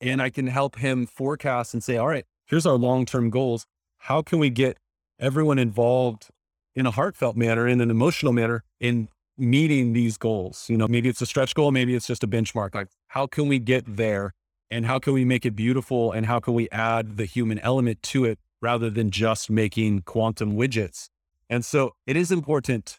And 0.00 0.20
I 0.20 0.30
can 0.30 0.46
help 0.46 0.76
him 0.76 1.06
forecast 1.06 1.72
and 1.74 1.82
say, 1.82 1.96
all 1.96 2.08
right, 2.08 2.24
here's 2.46 2.66
our 2.66 2.76
long 2.76 3.06
term 3.06 3.30
goals. 3.30 3.66
How 3.98 4.22
can 4.22 4.38
we 4.38 4.50
get 4.50 4.78
everyone 5.18 5.58
involved 5.58 6.28
in 6.74 6.86
a 6.86 6.90
heartfelt 6.90 7.36
manner, 7.36 7.66
in 7.66 7.80
an 7.80 7.90
emotional 7.90 8.32
manner, 8.32 8.62
in 8.78 9.08
meeting 9.38 9.92
these 9.92 10.16
goals. 10.16 10.66
You 10.68 10.76
know, 10.76 10.86
maybe 10.86 11.08
it's 11.08 11.22
a 11.22 11.26
stretch 11.26 11.54
goal, 11.54 11.72
maybe 11.72 11.94
it's 11.94 12.06
just 12.06 12.22
a 12.22 12.28
benchmark. 12.28 12.74
Like, 12.74 12.88
how 13.08 13.26
can 13.26 13.48
we 13.48 13.58
get 13.58 13.84
there? 13.96 14.34
And 14.70 14.86
how 14.86 14.98
can 14.98 15.12
we 15.12 15.24
make 15.24 15.46
it 15.46 15.52
beautiful? 15.52 16.12
And 16.12 16.26
how 16.26 16.40
can 16.40 16.54
we 16.54 16.68
add 16.70 17.16
the 17.16 17.24
human 17.24 17.58
element 17.60 18.02
to 18.04 18.24
it 18.24 18.38
rather 18.60 18.90
than 18.90 19.10
just 19.10 19.48
making 19.50 20.02
quantum 20.02 20.56
widgets? 20.56 21.08
And 21.48 21.64
so 21.64 21.94
it 22.06 22.16
is 22.16 22.32
important. 22.32 22.98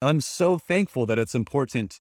I'm 0.00 0.20
so 0.20 0.58
thankful 0.58 1.06
that 1.06 1.18
it's 1.18 1.34
important 1.34 2.00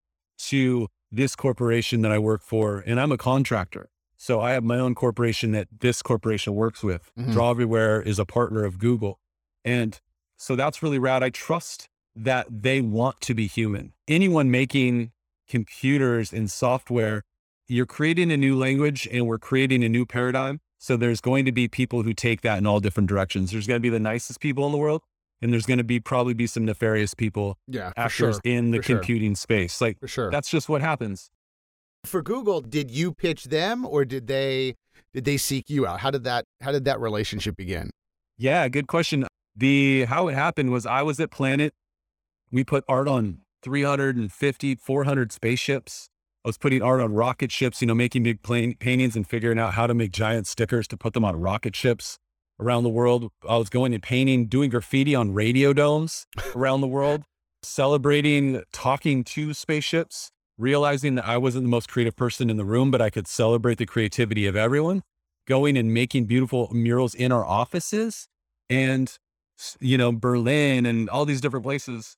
to 0.50 0.88
this 1.12 1.36
corporation 1.36 2.02
that 2.04 2.12
I 2.12 2.20
work 2.20 2.44
for, 2.44 2.84
and 2.86 3.00
I'm 3.00 3.12
a 3.12 3.18
contractor. 3.18 3.90
So 4.16 4.42
I 4.42 4.52
have 4.52 4.64
my 4.64 4.78
own 4.78 4.96
corporation 4.96 5.54
that 5.54 5.68
this 5.80 6.02
corporation 6.02 6.54
works 6.54 6.84
with. 6.84 7.12
Mhm. 7.18 7.32
Draw 7.32 7.50
Everywhere 7.50 8.02
is 8.02 8.20
a 8.20 8.26
partner 8.26 8.64
of 8.64 8.78
Google. 8.78 9.20
And 9.66 10.00
so 10.38 10.56
that's 10.56 10.84
really 10.84 11.00
rad. 11.00 11.24
I 11.24 11.30
trust 11.30 11.90
that 12.16 12.48
they 12.62 12.80
want 12.82 13.22
to 13.22 13.34
be 13.34 13.48
human. 13.48 13.94
Anyone 14.08 14.52
making 14.52 15.12
computers 15.48 16.32
and 16.32 16.52
software, 16.52 17.24
you're 17.70 17.86
creating 17.86 18.32
a 18.32 18.38
new 18.38 18.58
language 18.58 19.08
and 19.12 19.26
we're 19.28 19.38
creating 19.40 19.84
a 19.84 19.90
new 19.90 20.06
paradigm. 20.06 20.60
So 20.80 20.98
there's 20.98 21.22
going 21.22 21.46
to 21.46 21.52
be 21.52 21.68
people 21.68 22.04
who 22.04 22.14
take 22.14 22.42
that 22.42 22.58
in 22.58 22.66
all 22.66 22.80
different 22.80 23.08
directions. 23.10 23.52
There's 23.52 23.68
going 23.68 23.78
to 23.80 23.82
be 23.82 23.90
the 23.90 24.00
nicest 24.00 24.40
people 24.40 24.66
in 24.66 24.72
the 24.72 24.78
world, 24.78 25.02
and 25.42 25.52
there's 25.54 25.66
going 25.66 25.78
to 25.78 25.84
be 25.84 26.00
probably 26.00 26.34
be 26.34 26.48
some 26.48 26.66
nefarious 26.66 27.14
people, 27.14 27.58
Yeah, 27.68 27.92
actors 27.98 28.36
sure. 28.36 28.42
in 28.44 28.72
the 28.72 28.78
for 28.78 28.84
sure. 28.84 28.98
computing 28.98 29.36
space. 29.36 29.80
Like 29.82 30.00
For 30.00 30.08
sure. 30.08 30.32
that's 30.32 30.50
just 30.50 30.68
what 30.70 30.82
happens. 30.82 31.30
for 32.06 32.22
Google, 32.22 32.62
did 32.62 32.90
you 32.92 33.14
pitch 33.14 33.46
them 33.46 33.86
or 33.86 34.06
did 34.06 34.28
they 34.28 34.76
did 35.14 35.26
they 35.26 35.38
seek 35.38 35.70
you 35.70 35.86
out? 35.86 36.00
How 36.00 36.12
did 36.12 36.24
that 36.24 36.46
how 36.62 36.72
did 36.72 36.86
that 36.86 37.00
relationship 37.00 37.56
begin? 37.58 37.90
Yeah, 38.38 38.68
good 38.70 38.88
question. 38.88 39.28
The 39.56 40.06
how 40.06 40.30
it 40.30 40.34
happened 40.36 40.72
was 40.72 40.86
I 40.86 41.02
was 41.02 41.20
at 41.20 41.30
Planet. 41.30 41.74
We 42.52 42.64
put 42.64 42.84
art 42.88 43.08
on 43.10 43.40
350, 43.64 44.76
400 44.76 45.32
spaceships. 45.34 46.08
I 46.46 46.48
was 46.48 46.58
putting 46.58 46.82
art 46.82 47.02
on 47.02 47.14
rocket 47.14 47.52
ships, 47.52 47.82
you 47.82 47.88
know, 47.88 47.94
making 47.94 48.24
big 48.24 48.42
plane, 48.42 48.76
paintings 48.80 49.16
and 49.18 49.28
figuring 49.28 49.60
out 49.60 49.74
how 49.74 49.88
to 49.88 49.94
make 49.94 50.12
giant 50.12 50.48
stickers 50.48 50.88
to 50.88 50.98
put 50.98 51.14
them 51.14 51.26
on 51.26 51.40
rocket 51.40 51.76
ships 51.76 52.18
around 52.62 52.84
the 52.84 52.90
world. 52.90 53.30
I 53.48 53.58
was 53.58 53.70
going 53.70 53.94
and 53.94 54.02
painting, 54.02 54.46
doing 54.48 54.70
graffiti 54.70 55.14
on 55.16 55.34
radio 55.34 55.74
domes 55.74 56.28
around 56.56 56.80
the 56.80 56.88
world, 56.88 57.24
celebrating 57.62 58.64
talking 58.72 59.26
to 59.26 59.54
spaceships, 59.54 60.32
realizing 60.58 61.16
that 61.16 61.28
I 61.28 61.38
wasn't 61.38 61.66
the 61.66 61.70
most 61.70 61.90
creative 61.90 62.16
person 62.16 62.50
in 62.50 62.56
the 62.56 62.66
room, 62.66 62.90
but 62.90 63.02
I 63.02 63.10
could 63.10 63.28
celebrate 63.28 63.78
the 63.78 63.86
creativity 63.86 64.48
of 64.48 64.56
everyone, 64.56 65.04
going 65.46 65.78
and 65.78 65.94
making 65.94 66.26
beautiful 66.26 66.70
murals 66.72 67.14
in 67.14 67.34
our 67.34 67.46
offices 67.46 68.30
and, 68.70 69.18
you 69.82 69.98
know, 69.98 70.14
Berlin 70.14 70.86
and 70.86 71.10
all 71.10 71.26
these 71.26 71.42
different 71.42 71.66
places. 71.66 72.16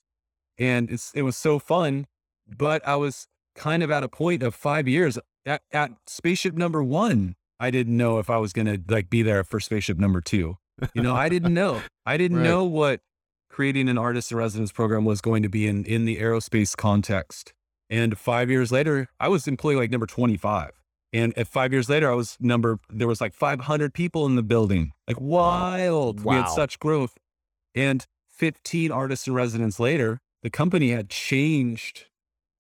And 0.60 0.92
it's, 0.92 1.12
it 1.16 1.24
was 1.24 1.38
so 1.38 1.58
fun, 1.58 2.06
but 2.48 2.88
I 2.88 2.98
was 2.98 3.28
kind 3.56 3.84
of 3.84 3.92
at 3.92 4.04
a 4.04 4.10
point 4.10 4.44
of 4.44 4.56
five 4.56 4.88
years 4.88 5.18
at, 5.46 5.62
at 5.72 5.92
spaceship 6.08 6.56
number 6.56 6.84
one. 6.84 7.36
I 7.60 7.70
didn't 7.72 7.96
know 7.96 8.18
if 8.20 8.30
I 8.30 8.38
was 8.38 8.54
going 8.54 8.66
to 8.68 8.82
like 8.92 9.10
be 9.10 9.22
there 9.22 9.44
for 9.44 9.60
spaceship 9.60 9.98
number 9.98 10.20
two. 10.22 10.58
You 10.96 11.02
know, 11.04 11.16
I 11.16 11.30
didn't 11.30 11.54
know. 11.54 11.82
I 12.06 12.18
didn't 12.18 12.38
Right. 12.38 12.44
know 12.46 12.64
what 12.64 13.02
creating 13.50 13.88
an 13.90 13.98
artist 13.98 14.32
in 14.32 14.38
residence 14.38 14.72
program 14.72 15.06
was 15.06 15.22
going 15.22 15.44
to 15.44 15.50
be 15.50 15.68
in 15.68 15.86
in 15.86 16.06
the 16.06 16.18
aerospace 16.18 16.76
context. 16.76 17.54
And 17.90 18.18
five 18.18 18.50
years 18.50 18.72
later, 18.72 19.10
I 19.20 19.28
was 19.28 19.48
employee 19.48 19.76
like 19.76 19.92
number 19.92 20.06
25. 20.08 20.72
And 21.14 21.38
at 21.38 21.48
five 21.48 21.74
years 21.74 21.90
later, 21.90 22.10
I 22.10 22.16
was 22.16 22.38
number, 22.40 22.80
there 22.90 23.08
was 23.08 23.20
like 23.20 23.34
500 23.34 23.94
people 23.94 24.26
in 24.26 24.38
the 24.38 24.42
building. 24.44 24.94
Like 25.10 25.20
wild. 25.20 26.24
We 26.24 26.34
had 26.36 26.46
such 26.48 26.80
growth. 26.80 27.16
And 27.76 28.06
15 28.30 28.92
artists 28.94 29.28
in 29.28 29.34
residence 29.34 29.78
later, 29.78 30.20
the 30.42 30.50
company 30.50 30.92
had 30.92 31.10
changed 31.10 32.06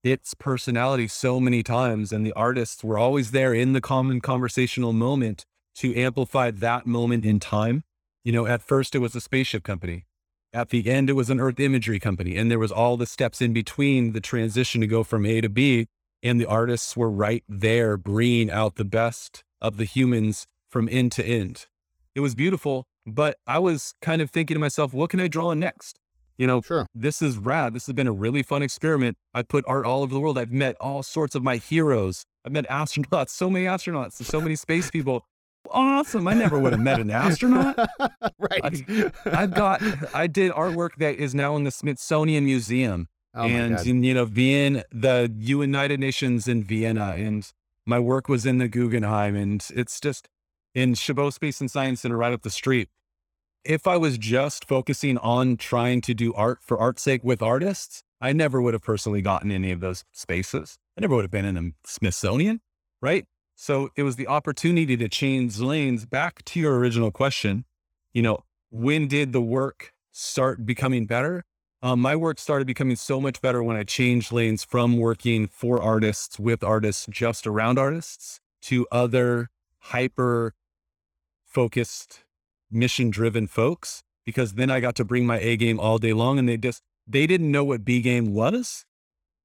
its 0.03 0.33
personality 0.33 1.07
so 1.07 1.39
many 1.39 1.63
times. 1.63 2.11
And 2.11 2.25
the 2.25 2.33
artists 2.33 2.83
were 2.83 2.97
always 2.97 3.31
there 3.31 3.53
in 3.53 3.73
the 3.73 3.81
common 3.81 4.21
conversational 4.21 4.93
moment 4.93 5.45
to 5.75 5.95
amplify 5.95 6.51
that 6.51 6.85
moment 6.85 7.25
in 7.25 7.39
time. 7.39 7.83
You 8.23 8.31
know, 8.31 8.45
at 8.45 8.61
first 8.61 8.95
it 8.95 8.99
was 8.99 9.15
a 9.15 9.21
spaceship 9.21 9.63
company. 9.63 10.05
At 10.53 10.69
the 10.69 10.89
end, 10.89 11.09
it 11.09 11.13
was 11.13 11.29
an 11.29 11.39
earth 11.39 11.59
imagery 11.59 11.99
company. 11.99 12.35
And 12.35 12.51
there 12.51 12.59
was 12.59 12.71
all 12.71 12.97
the 12.97 13.05
steps 13.05 13.41
in 13.41 13.53
between 13.53 14.11
the 14.11 14.19
transition 14.19 14.81
to 14.81 14.87
go 14.87 15.03
from 15.03 15.25
A 15.25 15.41
to 15.41 15.49
B. 15.49 15.87
And 16.21 16.39
the 16.39 16.45
artists 16.45 16.95
were 16.95 17.09
right 17.09 17.43
there 17.47 17.97
bringing 17.97 18.51
out 18.51 18.75
the 18.75 18.85
best 18.85 19.43
of 19.61 19.77
the 19.77 19.85
humans 19.85 20.45
from 20.69 20.89
end 20.91 21.11
to 21.13 21.25
end. 21.25 21.67
It 22.13 22.19
was 22.19 22.35
beautiful, 22.35 22.85
but 23.05 23.37
I 23.47 23.59
was 23.59 23.93
kind 24.01 24.21
of 24.21 24.29
thinking 24.29 24.55
to 24.55 24.59
myself, 24.59 24.93
what 24.93 25.09
can 25.09 25.19
I 25.19 25.27
draw 25.27 25.53
next? 25.53 26.00
You 26.41 26.47
know, 26.47 26.61
Sure. 26.61 26.87
this 26.95 27.21
is 27.21 27.37
rad. 27.37 27.75
This 27.75 27.85
has 27.85 27.93
been 27.93 28.07
a 28.07 28.11
really 28.11 28.41
fun 28.41 28.63
experiment. 28.63 29.15
I 29.31 29.43
put 29.43 29.63
art 29.67 29.85
all 29.85 30.01
over 30.01 30.11
the 30.11 30.19
world. 30.19 30.39
I've 30.39 30.51
met 30.51 30.75
all 30.81 31.03
sorts 31.03 31.35
of 31.35 31.43
my 31.43 31.57
heroes. 31.57 32.25
I've 32.43 32.51
met 32.51 32.67
astronauts, 32.67 33.29
so 33.29 33.47
many 33.47 33.65
astronauts, 33.65 34.17
and 34.17 34.25
so 34.25 34.41
many 34.41 34.55
space 34.55 34.89
people. 34.89 35.23
Awesome. 35.69 36.27
I 36.27 36.33
never 36.33 36.57
would 36.57 36.71
have 36.71 36.81
met 36.81 36.99
an 36.99 37.11
astronaut. 37.11 37.77
right. 38.39 38.83
I've 39.25 39.53
got, 39.53 39.83
I 40.15 40.25
did 40.25 40.51
artwork 40.53 40.95
that 40.97 41.17
is 41.17 41.35
now 41.35 41.55
in 41.57 41.63
the 41.63 41.69
Smithsonian 41.69 42.45
Museum 42.45 43.07
oh 43.35 43.43
and 43.43 43.79
in, 43.85 44.03
you 44.03 44.15
know, 44.15 44.25
Vienna, 44.25 44.83
the 44.91 45.31
United 45.37 45.99
Nations 45.99 46.47
in 46.47 46.63
Vienna. 46.63 47.13
And 47.17 47.47
my 47.85 47.99
work 47.99 48.27
was 48.27 48.47
in 48.47 48.57
the 48.57 48.67
Guggenheim. 48.67 49.35
And 49.35 49.63
it's 49.75 49.99
just 49.99 50.27
in 50.73 50.95
Chabot 50.95 51.35
Space 51.35 51.61
and 51.61 51.69
Science 51.69 52.01
Center 52.01 52.17
right 52.17 52.33
up 52.33 52.41
the 52.41 52.49
street. 52.49 52.89
If 53.63 53.85
I 53.85 53.95
was 53.97 54.17
just 54.17 54.65
focusing 54.65 55.17
on 55.19 55.55
trying 55.55 56.01
to 56.01 56.13
do 56.15 56.33
art 56.33 56.59
for 56.61 56.79
art's 56.79 57.03
sake 57.03 57.23
with 57.23 57.43
artists, 57.43 58.03
I 58.19 58.33
never 58.33 58.59
would 58.61 58.73
have 58.73 58.81
personally 58.81 59.21
gotten 59.21 59.51
any 59.51 59.71
of 59.71 59.81
those 59.81 60.03
spaces. 60.11 60.79
I 60.97 61.01
never 61.01 61.15
would 61.15 61.23
have 61.23 61.31
been 61.31 61.45
in 61.45 61.57
a 61.57 61.87
Smithsonian, 61.87 62.61
right? 63.01 63.25
So 63.55 63.89
it 63.95 64.01
was 64.01 64.15
the 64.15 64.27
opportunity 64.27 64.97
to 64.97 65.07
change 65.07 65.59
lanes 65.59 66.07
back 66.07 66.43
to 66.45 66.59
your 66.59 66.79
original 66.79 67.11
question. 67.11 67.65
You 68.13 68.23
know, 68.23 68.43
when 68.71 69.07
did 69.07 69.31
the 69.31 69.41
work 69.41 69.93
start 70.11 70.65
becoming 70.65 71.05
better? 71.05 71.43
Um, 71.83 71.99
my 71.99 72.15
work 72.15 72.39
started 72.39 72.65
becoming 72.65 72.95
so 72.95 73.21
much 73.21 73.41
better 73.41 73.61
when 73.61 73.77
I 73.77 73.83
changed 73.83 74.31
lanes 74.31 74.63
from 74.63 74.97
working 74.97 75.47
for 75.47 75.81
artists, 75.81 76.39
with 76.39 76.63
artists, 76.63 77.07
just 77.09 77.45
around 77.45 77.77
artists, 77.77 78.39
to 78.63 78.87
other 78.91 79.49
hyper 79.77 80.53
focused, 81.43 82.23
mission 82.71 83.09
driven 83.09 83.47
folks. 83.47 84.03
Because 84.25 84.53
then 84.53 84.69
I 84.69 84.79
got 84.79 84.95
to 84.95 85.05
bring 85.05 85.25
my 85.25 85.39
A 85.39 85.57
game 85.57 85.79
all 85.79 85.97
day 85.97 86.13
long 86.13 86.37
and 86.37 86.47
they 86.47 86.57
just, 86.57 86.81
they 87.07 87.25
didn't 87.25 87.51
know 87.51 87.63
what 87.63 87.83
B 87.83 88.01
game 88.01 88.33
was. 88.33 88.85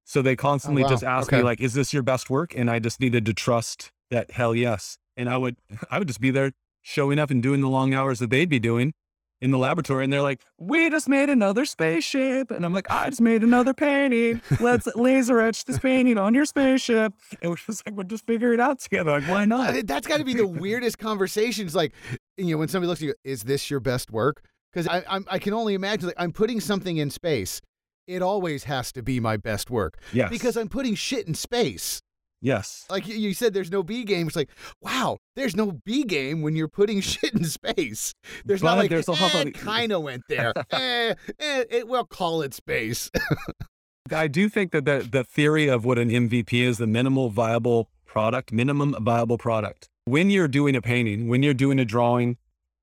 So 0.05 0.21
they 0.21 0.33
oh, 0.33 0.35
constantly 0.37 0.83
wow. 0.83 0.89
just 0.89 1.03
asked 1.03 1.29
Okay. 1.29 1.37
me, 1.37 1.43
like, 1.43 1.59
is 1.59 1.73
this 1.73 1.93
your 1.93 2.03
best 2.03 2.29
work? 2.29 2.53
And 2.55 2.69
I 2.69 2.79
just 2.79 2.99
needed 2.99 3.25
to 3.25 3.33
trust 3.33 3.91
that 4.11 4.31
hell 4.31 4.55
yes. 4.55 4.97
And 5.17 5.29
I 5.29 5.37
would, 5.37 5.57
I 5.91 5.99
would 5.99 6.07
just 6.07 6.21
be 6.21 6.31
there 6.31 6.51
showing 6.81 7.19
up 7.19 7.29
and 7.29 7.43
doing 7.43 7.61
the 7.61 7.67
long 7.69 7.93
hours 7.93 8.19
that 8.19 8.29
they'd 8.29 8.49
be 8.49 8.59
doing 8.59 8.93
in 9.41 9.51
the 9.51 9.57
laboratory 9.57 10.03
and 10.03 10.11
they're 10.11 10.21
like, 10.21 10.41
we 10.57 10.89
just 10.89 11.07
made 11.07 11.29
another 11.29 11.63
spaceship. 11.65 12.49
And 12.51 12.65
I'm 12.65 12.73
like, 12.73 12.89
I 12.89 13.09
just 13.09 13.21
made 13.21 13.43
another 13.43 13.73
painting. 13.73 14.41
Let's 14.59 14.87
laser 14.95 15.39
etch 15.39 15.65
this 15.65 15.77
painting 15.79 16.17
on 16.17 16.33
your 16.33 16.45
spaceship. 16.45 17.13
And 17.41 17.51
we're 17.51 17.57
just 17.57 17.85
like, 17.85 17.95
we'll 17.95 18.07
just 18.07 18.25
figure 18.25 18.53
it 18.53 18.59
out 18.59 18.79
together. 18.79 19.11
Like, 19.11 19.29
why 19.29 19.45
not? 19.45 19.69
I- 19.75 19.81
that's 19.83 20.07
got 20.07 20.17
to 20.17 20.25
be 20.25 20.33
the 20.33 20.47
weirdest 20.47 20.97
conversations. 20.97 21.75
Like, 21.75 21.93
you 22.37 22.45
know, 22.45 22.57
when 22.57 22.67
somebody 22.67 22.87
looks 22.87 23.01
at 23.01 23.05
you, 23.05 23.13
is 23.23 23.43
this 23.43 23.69
your 23.69 23.79
best 23.79 24.11
work? 24.11 24.43
Because 24.73 24.87
I, 24.87 25.03
I'm, 25.09 25.25
I 25.29 25.39
can 25.39 25.53
only 25.53 25.75
imagine, 25.75 26.07
like, 26.07 26.15
I'm 26.19 26.31
putting 26.33 26.59
something 26.59 26.97
in 26.97 27.09
space. 27.09 27.61
It 28.07 28.21
always 28.21 28.63
has 28.63 28.91
to 28.93 29.03
be 29.03 29.19
my 29.19 29.35
best 29.37 29.69
work 29.69 29.99
Yes. 30.13 30.29
because 30.29 30.55
I'm 30.57 30.69
putting 30.69 30.95
shit 30.95 31.27
in 31.27 31.33
space. 31.33 32.01
Yes. 32.41 32.85
Like 32.89 33.07
you- 33.07 33.33
said, 33.33 33.53
there's 33.53 33.71
no 33.71 33.83
B 33.83 34.03
game. 34.03 34.27
It's 34.27 34.35
like, 34.35 34.49
wow, 34.81 35.17
there's 35.35 35.55
no 35.55 35.79
B 35.85 36.03
game 36.03 36.41
when 36.41 36.55
you're 36.55 36.67
putting 36.67 37.01
shit 37.11 37.33
in 37.33 37.43
space. 37.43 38.13
There's 38.45 38.61
But 38.61 38.69
not 38.69 38.77
like, 38.77 38.89
there's 38.89 39.07
a 39.09 39.13
eh, 39.13 39.51
kind 39.51 39.91
of 39.91 40.03
went 40.03 40.23
there. 40.29 40.53
eh, 40.71 41.13
eh, 41.39 41.63
it, 41.69 41.87
we'll 41.87 42.05
call 42.05 42.41
it 42.41 42.53
space. 42.53 43.11
I 44.11 44.27
do 44.27 44.47
think 44.49 44.71
that 44.71 44.85
the, 44.85 45.07
the 45.09 45.23
theory 45.23 45.67
of 45.67 45.83
what 45.85 45.99
an 45.99 46.09
MVP 46.09 46.53
is 46.53 46.77
the 46.77 46.87
minimal 46.87 47.29
viable 47.29 47.89
product, 48.05 48.51
minimum 48.51 48.95
viable 49.01 49.37
product. 49.37 49.89
When 50.05 50.29
you're 50.29 50.47
doing 50.47 50.75
a 50.75 50.81
painting, 50.81 51.27
when 51.27 51.43
you're 51.43 51.53
doing 51.53 51.77
a 51.79 51.85
drawing, 51.85 52.37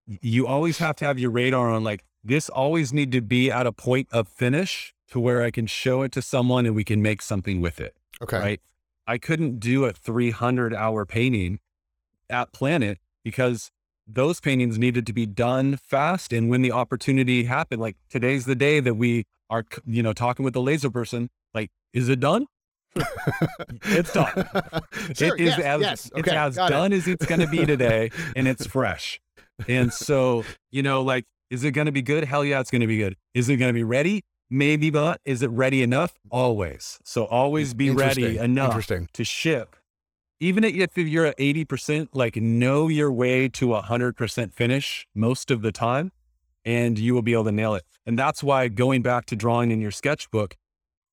you 0.06 0.46
always 0.46 0.78
have 0.78 0.96
to 0.96 1.04
have 1.06 1.18
your 1.18 1.30
radar 1.30 1.70
on 1.70 1.82
like, 1.82 2.04
this 2.22 2.48
always 2.48 2.92
need 2.92 3.10
to 3.12 3.20
be 3.20 3.50
at 3.50 3.66
a 3.66 3.72
point 3.72 4.08
of 4.12 4.28
finish 4.28 4.94
to 5.08 5.20
where 5.20 5.42
I 5.42 5.50
can 5.50 5.66
show 5.66 6.02
it 6.02 6.12
to 6.12 6.22
someone 6.22 6.66
and 6.66 6.74
we 6.74 6.84
can 6.84 7.00
make 7.02 7.22
something 7.22 7.60
with 7.60 7.80
it. 7.80 7.96
Okay. 8.22 8.38
Right. 8.38 8.60
I 9.06 9.18
couldn't 9.18 9.58
do 9.60 9.84
a 9.84 9.92
300 9.92 10.74
hour 10.74 11.04
painting 11.04 11.60
at 12.30 12.52
Planet 12.52 12.98
because 13.22 13.70
those 14.06 14.40
paintings 14.40 14.78
needed 14.78 15.06
to 15.06 15.12
be 15.12 15.26
done 15.26 15.76
fast. 15.76 16.32
And 16.32 16.48
when 16.50 16.62
the 16.62 16.72
opportunity 16.72 17.44
happened, 17.44 17.80
like 17.80 17.96
today's 18.10 18.44
the 18.44 18.54
day 18.54 18.80
that 18.80 18.94
we 18.94 19.24
are, 19.50 19.64
you 19.86 20.02
know, 20.02 20.12
talking 20.12 20.44
with 20.44 20.54
the 20.54 20.60
laser 20.62 20.90
person, 20.90 21.30
like, 21.54 21.70
is 21.92 22.08
it 22.08 22.20
done? 22.20 22.46
it's 23.84 24.12
done. 24.12 24.32
sure, 25.14 25.34
it 25.36 25.40
is 25.40 25.58
yes, 25.58 25.58
as, 25.58 25.80
yes. 25.80 26.10
it's 26.14 26.28
Okay, 26.28 26.36
as 26.36 26.56
got 26.56 26.70
it. 26.70 26.72
done 26.74 26.92
as 26.92 27.08
it's 27.08 27.26
going 27.26 27.40
to 27.40 27.46
be 27.48 27.64
today 27.66 28.10
and 28.36 28.46
it's 28.46 28.66
fresh. 28.66 29.20
And 29.68 29.92
so, 29.92 30.44
you 30.70 30.82
know, 30.82 31.02
like 31.02 31.24
Is 31.50 31.64
it 31.64 31.72
going 31.72 31.86
to 31.86 31.92
be 31.92 32.02
good? 32.02 32.24
Hell 32.24 32.44
yeah, 32.44 32.60
it's 32.60 32.70
going 32.70 32.80
to 32.80 32.86
be 32.86 32.98
good. 32.98 33.16
Is 33.34 33.48
it 33.48 33.56
going 33.56 33.68
to 33.68 33.74
be 33.74 33.84
ready? 33.84 34.22
Maybe 34.54 34.88
not. 34.92 35.20
Is 35.24 35.42
it 35.42 35.50
ready 35.50 35.82
enough? 35.82 36.14
Always. 36.30 37.00
So 37.02 37.24
always 37.24 37.74
be 37.74 37.90
ready 37.90 38.38
enough 38.38 38.68
Interesting. 38.68 39.08
to 39.12 39.24
ship. 39.24 39.74
Even 40.38 40.62
if 40.62 40.96
you're 40.96 41.26
at 41.26 41.36
80%, 41.38 42.10
like 42.12 42.36
know 42.36 42.86
your 42.86 43.10
way 43.10 43.48
to 43.48 43.74
a 43.74 43.82
100% 43.82 44.52
finish 44.54 45.08
most 45.12 45.50
of 45.50 45.62
the 45.62 45.72
time, 45.72 46.12
and 46.64 47.00
you 47.00 47.14
will 47.14 47.22
be 47.22 47.32
able 47.32 47.44
to 47.46 47.52
nail 47.52 47.74
it. 47.74 47.82
And 48.06 48.16
that's 48.16 48.44
why 48.44 48.68
going 48.68 49.02
back 49.02 49.26
to 49.26 49.34
drawing 49.34 49.72
in 49.72 49.80
your 49.80 49.90
sketchbook, 49.90 50.54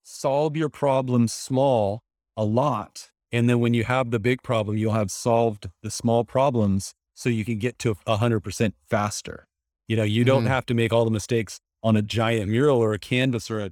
solve 0.04 0.56
your 0.56 0.70
problems 0.70 1.34
small 1.34 2.04
a 2.38 2.44
lot. 2.46 3.10
And 3.32 3.50
then 3.50 3.60
when 3.60 3.74
you 3.74 3.86
have 3.86 4.12
the 4.12 4.20
big 4.20 4.44
problem, 4.44 4.78
you'll 4.78 4.94
have 4.94 5.10
solved 5.10 5.72
the 5.82 5.90
small 5.90 6.24
problems 6.24 6.94
so 7.16 7.28
you 7.28 7.44
can 7.44 7.58
get 7.58 7.80
to 7.80 7.96
100% 8.06 8.74
faster. 8.88 9.48
You 9.88 9.96
know, 9.96 10.04
you 10.04 10.24
don't 10.24 10.44
Mhm. 10.46 10.50
have 10.50 10.68
to 10.68 10.76
make 10.76 10.94
all 10.94 11.06
the 11.06 11.12
mistakes 11.12 11.60
on 11.84 11.96
a 11.96 12.02
giant 12.02 12.50
mural 12.50 12.78
or 12.78 12.94
a 12.94 13.00
canvas 13.00 13.50
or 13.50 13.60
a, 13.60 13.72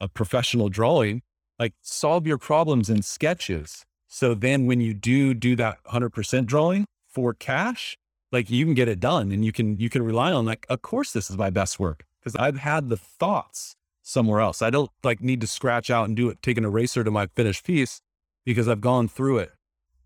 a 0.00 0.08
professional 0.08 0.68
drawing. 0.68 1.22
Like 1.58 1.74
solve 1.82 2.26
your 2.26 2.38
problems 2.38 2.88
in 2.88 3.02
sketches. 3.02 3.84
So 4.08 4.34
then 4.34 4.66
when 4.66 4.80
you 4.80 4.94
do 4.94 5.34
do 5.34 5.54
that 5.56 5.78
100% 5.84 6.46
drawing 6.46 6.86
for 7.06 7.34
cash, 7.34 7.96
like 8.32 8.50
you 8.50 8.64
can 8.64 8.74
get 8.74 8.88
it 8.88 9.00
done 9.00 9.30
and 9.32 9.44
you 9.44 9.52
can 9.52 9.78
you 9.78 9.90
can 9.90 10.02
rely 10.02 10.32
on 10.32 10.46
like 10.46 10.66
of 10.68 10.82
course 10.82 11.12
this 11.12 11.30
is 11.30 11.36
my 11.36 11.50
best 11.50 11.78
work 11.78 12.04
because 12.20 12.36
I've 12.36 12.58
had 12.58 12.88
the 12.88 12.96
thoughts 12.96 13.76
somewhere 14.02 14.40
else. 14.40 14.62
I 14.62 14.70
don't 14.70 14.90
like 15.04 15.20
need 15.20 15.40
to 15.42 15.46
scratch 15.46 15.90
out 15.90 16.08
and 16.08 16.16
do 16.16 16.28
it 16.28 16.42
take 16.42 16.58
an 16.58 16.64
eraser 16.64 17.04
to 17.04 17.10
my 17.10 17.26
finished 17.36 17.64
piece 17.64 18.00
because 18.44 18.68
I've 18.68 18.80
gone 18.80 19.08
through 19.08 19.38
it 19.38 19.52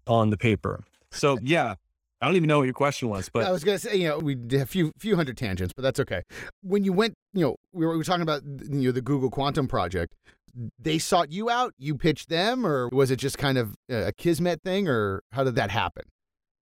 on 0.06 0.30
the 0.30 0.36
paper. 0.36 0.84
So 1.10 1.38
yeah, 1.42 1.74
I 2.20 2.26
don't 2.26 2.36
even 2.36 2.48
know 2.48 2.58
what 2.58 2.64
your 2.64 2.74
question 2.74 3.08
was, 3.08 3.28
but 3.28 3.44
I 3.44 3.52
was 3.52 3.64
gonna 3.64 3.78
say, 3.78 3.96
you 3.96 4.08
know, 4.08 4.18
we 4.18 4.34
did 4.34 4.60
a 4.60 4.66
few 4.66 4.92
few 4.98 5.16
hundred 5.16 5.36
tangents, 5.36 5.72
but 5.74 5.82
that's 5.82 6.00
okay. 6.00 6.22
When 6.62 6.84
you 6.84 6.92
went, 6.92 7.14
you 7.34 7.44
know, 7.44 7.56
we 7.72 7.84
were, 7.84 7.92
we 7.92 7.98
were 7.98 8.04
talking 8.04 8.22
about 8.22 8.42
you 8.44 8.88
know 8.88 8.92
the 8.92 9.02
Google 9.02 9.30
Quantum 9.30 9.68
project. 9.68 10.14
They 10.78 10.98
sought 10.98 11.32
you 11.32 11.50
out, 11.50 11.74
you 11.78 11.96
pitched 11.96 12.28
them, 12.28 12.64
or 12.64 12.88
was 12.90 13.10
it 13.10 13.16
just 13.16 13.38
kind 13.38 13.58
of 13.58 13.74
a 13.88 14.12
kismet 14.12 14.62
thing, 14.62 14.88
or 14.88 15.22
how 15.32 15.42
did 15.42 15.56
that 15.56 15.70
happen? 15.70 16.04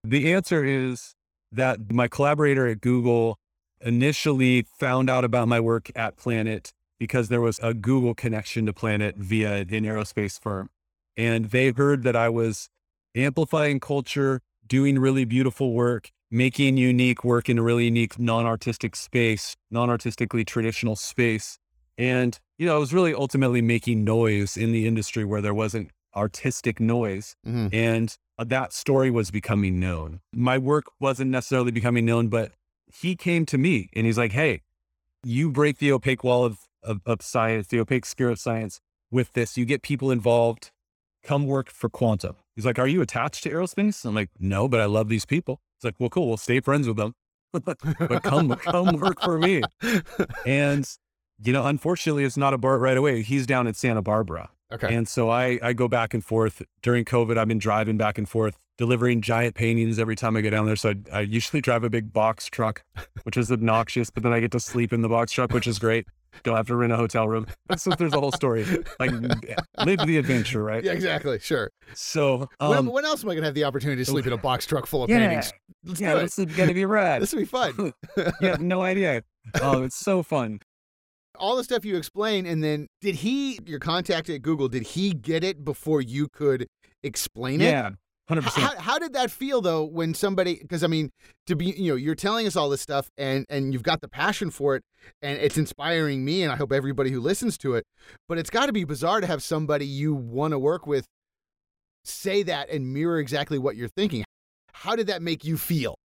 The 0.03 0.33
answer 0.33 0.65
is 0.65 1.15
that 1.53 1.93
my 1.93 2.09
collaborator 2.09 2.67
at 2.67 2.81
Google 2.81 3.39
initially 3.83 4.63
found 4.63 5.11
out 5.11 5.25
about 5.25 5.47
my 5.49 5.61
work 5.61 5.91
at 5.95 6.17
Planet 6.17 6.73
because 6.99 7.29
there 7.29 7.41
was 7.41 7.61
a 7.63 7.75
Google 7.75 8.15
connection 8.15 8.65
to 8.67 8.73
Planet 8.73 9.17
via 9.17 9.57
an 9.57 9.67
aerospace 9.69 10.41
firm. 10.41 10.71
And 11.17 11.47
they 11.47 11.71
heard 11.71 12.05
that 12.05 12.17
I 12.17 12.29
was 12.29 12.71
amplifying 13.15 13.81
culture, 13.81 14.41
doing 14.67 14.99
really 14.99 15.25
beautiful 15.25 15.75
work, 15.75 16.11
making 16.33 16.79
unique 16.79 17.23
work 17.23 17.49
in 17.49 17.59
a 17.59 17.63
really 17.63 17.85
unique 17.85 18.19
non 18.19 18.47
artistic 18.47 18.97
space, 18.97 19.55
non 19.71 19.89
artistically 19.91 20.45
traditional 20.45 20.97
space. 20.97 21.59
And, 21.99 22.41
you 22.59 22.67
know, 22.67 22.75
I 22.75 22.79
was 22.79 22.93
really 22.93 23.15
ultimately 23.15 23.61
making 23.63 24.03
noise 24.03 24.57
in 24.57 24.73
the 24.73 24.87
industry 24.89 25.25
where 25.25 25.43
there 25.43 25.55
wasn't 25.55 25.91
artistic 26.17 26.81
noise 26.81 27.37
Mm-hmm. 27.47 27.69
and 27.73 28.17
uh, 28.39 28.45
that 28.45 28.73
story 28.73 29.11
was 29.11 29.31
becoming 29.31 29.79
known. 29.79 30.21
My 30.33 30.57
work 30.59 30.85
wasn't 30.99 31.31
necessarily 31.31 31.71
becoming 31.71 32.07
known, 32.07 32.29
but 32.29 32.53
he 32.87 33.15
came 33.15 33.45
to 33.47 33.59
me 33.59 33.91
and 33.95 34.07
he's 34.07 34.19
like, 34.19 34.33
Hey, 34.33 34.63
you 35.23 35.51
break 35.51 35.79
the 35.79 35.93
opaque 35.93 36.25
wall 36.25 36.45
of, 36.45 36.59
of, 36.83 37.01
of 37.07 37.21
science, 37.23 37.69
the 37.69 37.79
opaque 37.79 38.07
sphere 38.07 38.31
of 38.31 38.39
science 38.39 38.81
with 39.11 39.35
this. 39.35 39.57
You 39.59 39.65
get 39.67 39.83
people 39.83 40.11
involved. 40.11 40.71
Come 41.23 41.47
work 41.47 41.71
for 41.71 41.89
Quantum. 41.89 42.37
He's 42.57 42.67
like, 42.67 42.79
Are 42.79 42.89
you 42.89 43.01
attached 43.03 43.45
to 43.45 43.51
aerospace? 43.51 44.05
I'm 44.05 44.15
like, 44.15 44.31
No, 44.39 44.67
but 44.67 44.81
I 44.81 44.87
love 44.87 45.09
these 45.09 45.25
people. 45.27 45.61
He's 45.83 45.89
like, 45.89 45.97
Well, 45.99 46.11
cool. 46.11 46.29
We'll 46.29 46.37
stay 46.37 46.61
friends 46.61 46.87
with 46.87 46.97
them. 46.97 47.15
but 47.53 47.79
come, 48.23 48.49
come 48.57 48.97
work 48.99 49.21
for 49.21 49.39
me. 49.39 49.63
And, 50.47 50.89
you 51.43 51.53
know, 51.53 51.67
unfortunately, 51.67 52.25
it's 52.25 52.37
not 52.37 52.55
a 52.55 52.59
BART 52.59 52.81
right 52.81 52.97
away. 52.97 53.23
He's 53.23 53.47
down 53.47 53.67
in 53.67 53.75
Santa 53.75 54.01
Barbara. 54.01 54.49
okay. 54.73 54.95
And 54.95 55.07
so 55.07 55.29
I, 55.29 55.59
I 55.63 55.73
go 55.75 55.87
back 55.89 56.15
and 56.15 56.25
forth 56.25 56.63
during 56.83 57.05
COVID. 57.05 57.37
I've 57.37 57.49
been 57.49 57.59
driving 57.59 57.99
back 57.99 58.17
and 58.17 58.27
forth, 58.29 58.59
delivering 58.79 59.21
giant 59.21 59.55
paintings 59.55 59.99
every 59.99 60.17
time 60.17 60.35
I 60.37 60.41
go 60.41 60.49
down 60.49 60.65
there. 60.65 60.77
So 60.77 60.95
I, 61.13 61.19
I 61.19 61.21
usually 61.21 61.61
drive 61.61 61.85
a 61.85 61.91
big 61.91 62.13
box 62.13 62.47
truck, 62.47 62.85
which 63.25 63.37
is 63.37 63.53
obnoxious, 63.53 64.09
but 64.09 64.23
then 64.23 64.33
I 64.33 64.41
get 64.41 64.53
to 64.53 64.61
sleep 64.61 64.93
in 64.93 65.03
the 65.03 65.09
box 65.11 65.33
truck, 65.33 65.53
which 65.53 65.67
is 65.67 65.79
great. 65.79 66.07
Don't 66.45 66.57
have 66.57 66.67
to 66.69 66.77
rent 66.77 66.93
a 66.93 66.97
hotel 66.97 67.29
room. 67.29 67.47
So 67.77 67.91
there's 67.91 68.13
a 68.15 68.21
whole 68.21 68.33
story. 68.33 68.65
Like 68.99 69.11
live 69.11 70.07
the 70.07 70.19
adventure, 70.19 70.63
right? 70.63 70.83
yeah, 70.83 70.93
exactly. 70.93 71.39
Sure. 71.39 71.71
So 71.95 72.49
when, 72.59 72.79
um, 72.79 72.87
when 72.87 73.05
else 73.05 73.23
am 73.25 73.31
I 73.31 73.35
gonna 73.35 73.47
have 73.47 73.55
the 73.55 73.65
opportunity 73.65 74.03
to 74.05 74.11
sleep 74.11 74.27
in 74.27 74.33
a 74.33 74.37
box 74.39 74.67
truck 74.67 74.87
full 74.87 75.05
of 75.05 75.11
Yeah. 75.11 75.19
paintings? 75.19 75.53
Let's 75.85 76.01
yeah, 76.01 76.15
this 76.15 76.39
is 76.39 76.47
gonna 76.57 76.75
be 76.75 76.85
rad. 76.85 77.23
This 77.23 77.33
will 77.33 77.41
be 77.41 77.45
fun. 77.47 77.93
yeah, 78.41 78.57
no 78.61 78.83
idea. 78.83 79.23
Oh, 79.61 79.83
it's 79.83 79.97
so 79.97 80.23
fun. 80.23 80.61
All 81.37 81.57
the 81.57 81.65
stuff 81.65 81.85
you 81.85 81.97
explain, 81.97 82.47
and 82.47 82.63
then 82.63 82.87
did 83.01 83.17
he, 83.17 83.59
your 83.67 83.79
contact 83.81 84.29
at 84.31 84.43
Google, 84.43 84.69
did 84.69 84.83
he 84.83 85.13
get 85.13 85.43
it 85.43 85.65
before 85.65 86.01
you 86.03 86.29
could 86.29 86.69
explain 87.03 87.61
it? 87.61 87.65
Yeah, 87.65 87.91
hundred 88.29 88.43
H- 88.43 88.55
percent. 88.55 88.75
How, 88.75 88.81
how 88.81 88.99
did 88.99 89.13
that 89.15 89.31
feel 89.31 89.61
though 89.61 89.85
when 89.85 90.15
somebody 90.15 90.59
because 90.61 90.85
I 90.85 90.87
mean 90.87 91.11
to 91.47 91.57
be 91.57 91.67
you 91.67 91.93
know 91.93 91.97
you're 91.97 92.15
telling 92.15 92.47
us 92.47 92.57
all 92.57 92.69
this 92.69 92.81
stuff 92.81 93.11
and 93.17 93.47
and 93.49 93.73
you've 93.73 93.83
got 93.83 94.01
the 94.01 94.09
passion 94.09 94.51
for 94.51 94.77
it 94.77 94.85
and 95.21 95.39
it's 95.39 95.59
inspiring 95.59 96.25
me 96.25 96.43
and 96.43 96.53
I 96.53 96.57
hope 96.57 96.73
everybody 96.73 97.11
who 97.11 97.21
listens 97.21 97.59
to 97.59 97.75
it 97.75 97.85
but 98.29 98.39
it's 98.39 98.51
got 98.51 98.67
to 98.67 98.73
be 98.73 98.85
bizarre 98.85 99.21
to 99.21 99.27
have 99.27 99.43
somebody 99.43 99.87
you 99.87 100.15
want 100.15 100.53
to 100.53 100.59
work 100.59 100.87
with 100.87 101.07
say 102.05 102.43
that 102.45 102.71
and 102.71 102.93
mirror 102.93 103.19
exactly 103.19 103.59
what 103.59 103.77
you're 103.77 103.89
thinking. 103.89 104.25
How 104.73 104.97
did 104.97 105.07
that 105.09 105.23
make 105.23 105.45
you 105.45 105.57
feel? 105.57 105.97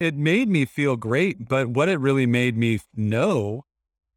it 0.00 0.16
made 0.16 0.48
me 0.48 0.64
feel 0.64 0.96
great, 0.96 1.46
but 1.46 1.68
what 1.68 1.88
it 1.88 2.00
really 2.00 2.26
made 2.26 2.56
me 2.56 2.80
know 2.96 3.64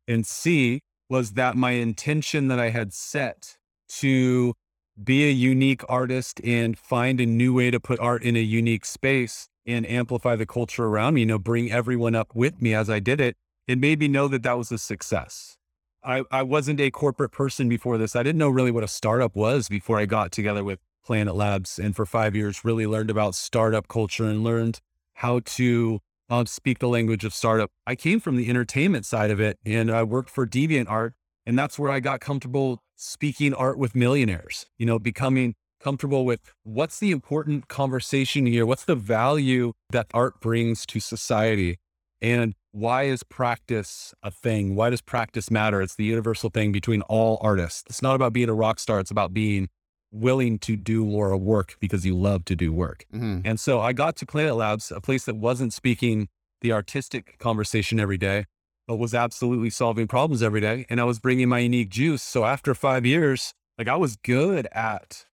and 0.07 0.25
see 0.25 0.79
was 1.09 1.33
that 1.33 1.57
my 1.57 1.71
intention 1.71 2.47
that 2.47 2.57
I 2.57 2.69
had 2.69 2.93
set 2.93 3.57
to 3.99 4.53
be 5.01 5.27
a 5.27 5.31
unique 5.31 5.81
artist 5.89 6.39
and 6.43 6.77
find 6.77 7.19
a 7.19 7.25
new 7.25 7.53
way 7.53 7.71
to 7.71 7.79
put 7.79 7.99
art 7.99 8.23
in 8.23 8.35
a 8.35 8.41
unique 8.41 8.85
space 8.85 9.49
and 9.65 9.89
amplify 9.89 10.35
the 10.35 10.45
culture 10.45 10.85
around 10.85 11.15
me, 11.15 11.21
you 11.21 11.25
know, 11.25 11.39
bring 11.39 11.71
everyone 11.71 12.15
up 12.15 12.35
with 12.35 12.61
me 12.61 12.73
as 12.73 12.89
I 12.89 12.99
did 12.99 13.21
it, 13.21 13.35
it 13.67 13.77
made 13.77 13.99
me 13.99 14.07
know 14.07 14.27
that 14.27 14.43
that 14.43 14.57
was 14.57 14.71
a 14.71 14.77
success. 14.77 15.57
I, 16.03 16.23
I 16.31 16.43
wasn't 16.43 16.81
a 16.81 16.91
corporate 16.91 17.31
person 17.31 17.69
before 17.69 17.97
this. 17.97 18.15
I 18.15 18.23
didn't 18.23 18.39
know 18.39 18.49
really 18.49 18.71
what 18.71 18.83
a 18.83 18.89
startup 18.89 19.35
was 19.35 19.69
before 19.69 19.97
I 19.97 20.05
got 20.05 20.31
together 20.31 20.63
with 20.63 20.79
Planet 21.05 21.35
Labs 21.35 21.79
and 21.79 21.95
for 21.95 22.05
five 22.05 22.35
years 22.35 22.65
really 22.65 22.85
learned 22.85 23.09
about 23.09 23.35
startup 23.35 23.87
culture 23.87 24.25
and 24.25 24.43
learned 24.43 24.79
how 25.15 25.39
to 25.45 25.99
uh, 26.29 26.45
speak 26.45 26.79
the 26.79 26.87
language 26.87 27.23
of 27.23 27.33
startup. 27.33 27.71
I 27.87 27.95
came 27.95 28.19
from 28.19 28.35
the 28.35 28.49
entertainment 28.49 29.05
side 29.05 29.31
of 29.31 29.39
it 29.39 29.59
and 29.65 29.89
I 29.91 30.03
worked 30.03 30.29
for 30.29 30.45
DeviantArt. 30.45 31.11
And 31.45 31.59
that's 31.59 31.77
where 31.77 31.91
I 31.91 31.99
got 31.99 32.21
comfortable 32.21 32.81
speaking 33.03 33.53
art 33.53 33.77
with 33.77 33.95
millionaires, 33.95 34.65
you 34.77 34.85
know, 34.85 34.97
becoming 34.97 35.55
comfortable 35.81 36.25
with 36.25 36.39
what's 36.63 36.99
the 36.99 37.11
important 37.11 37.67
conversation 37.67 38.45
here? 38.45 38.65
What's 38.65 38.85
the 38.85 38.95
value 38.95 39.73
that 39.91 40.07
art 40.13 40.39
brings 40.39 40.85
to 40.87 40.99
society? 40.99 41.77
And 42.21 42.55
why 42.71 43.03
is 43.03 43.21
practice 43.23 44.13
a 44.23 44.31
thing? 44.31 44.75
Why 44.75 44.89
does 44.89 45.01
practice 45.01 45.51
matter? 45.51 45.81
It's 45.81 45.95
the 45.95 46.05
universal 46.05 46.49
thing 46.49 46.71
between 46.71 47.01
all 47.03 47.37
artists. 47.41 47.83
It's 47.87 48.01
not 48.01 48.15
about 48.15 48.31
being 48.31 48.49
a 48.49 48.53
rock 48.53 48.79
star, 48.79 48.99
it's 48.99 49.11
about 49.11 49.33
being 49.33 49.67
willing 50.11 50.59
to 50.59 50.75
do 50.77 51.03
more 51.05 51.35
work 51.35 51.75
because 51.79 52.05
you 52.05 52.15
love 52.15 52.45
to 52.45 52.55
do 52.55 52.71
work. 52.71 53.05
Mm-hmm. 53.13 53.39
And 53.43 53.59
so 53.59 53.81
I 53.81 53.93
got 53.93 54.15
to 54.17 54.25
Planet 54.25 54.55
Labs, 54.55 54.91
a 54.91 55.01
place 55.01 55.25
that 55.25 55.35
wasn't 55.35 55.73
speaking 55.73 56.29
the 56.61 56.71
artistic 56.71 57.37
conversation 57.39 57.99
every 57.99 58.17
day, 58.17 58.45
but 58.87 58.97
was 58.97 59.13
absolutely 59.13 59.69
solving 59.69 60.07
problems 60.07 60.43
every 60.43 60.61
day. 60.61 60.85
And 60.89 60.99
I 60.99 61.03
was 61.05 61.19
bringing 61.19 61.49
my 61.49 61.59
unique 61.59 61.89
juice. 61.89 62.21
So 62.21 62.45
after 62.45 62.73
five 62.75 63.05
years, 63.05 63.53
like 63.77 63.87
I 63.87 63.95
was 63.95 64.15
good 64.17 64.67
at 64.71 65.25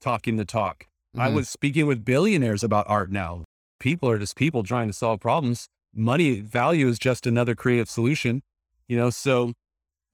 talking 0.00 0.36
the 0.36 0.44
talk. 0.44 0.86
I 1.16 1.28
Mhm. 1.30 1.34
was 1.34 1.48
speaking 1.48 1.86
with 1.86 2.04
billionaires 2.04 2.62
about 2.64 2.86
art 2.88 3.10
now. 3.10 3.44
People 3.80 4.08
are 4.10 4.18
just 4.18 4.36
people 4.36 4.62
trying 4.62 4.88
to 4.88 4.92
solve 4.92 5.20
problems. 5.20 5.68
Money 5.94 6.40
value 6.40 6.88
is 6.88 6.98
just 6.98 7.26
another 7.26 7.54
creative 7.54 7.88
solution, 7.88 8.42
you 8.88 8.96
know? 8.96 9.10
So 9.10 9.52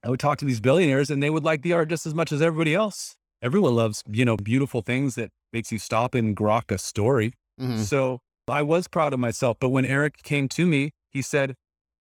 I 0.05 0.11
would 0.11 0.21
talk 0.21 0.39
to 0.39 0.45
these 0.45 0.61
billionaires 0.61 1.11
and 1.11 1.23
they 1.23 1.31
would 1.31 1.45
like 1.45 1.63
the 1.63 1.73
art 1.73 1.89
just 1.89 2.07
as 2.07 2.15
much 2.15 2.33
as 2.33 2.43
everybody 2.43 2.75
else. 2.75 3.17
Everyone 3.43 3.75
loves, 3.75 4.03
you 4.11 4.25
know, 4.25 4.37
beautiful 4.37 4.83
things 4.83 5.15
that 5.15 5.31
makes 5.53 5.73
you 5.73 5.79
stop 5.79 6.15
and 6.15 6.37
grok 6.37 6.71
a 6.71 6.79
story. 6.79 7.33
Mhm. 7.59 7.79
So 7.79 8.21
I 8.49 8.63
was 8.63 8.89
proud 8.89 9.13
of 9.13 9.21
myself. 9.21 9.57
But 9.61 9.71
when 9.71 9.85
Eric 9.85 10.23
came 10.23 10.49
to 10.51 10.67
me, 10.67 10.91
he 11.11 11.23
said, 11.23 11.55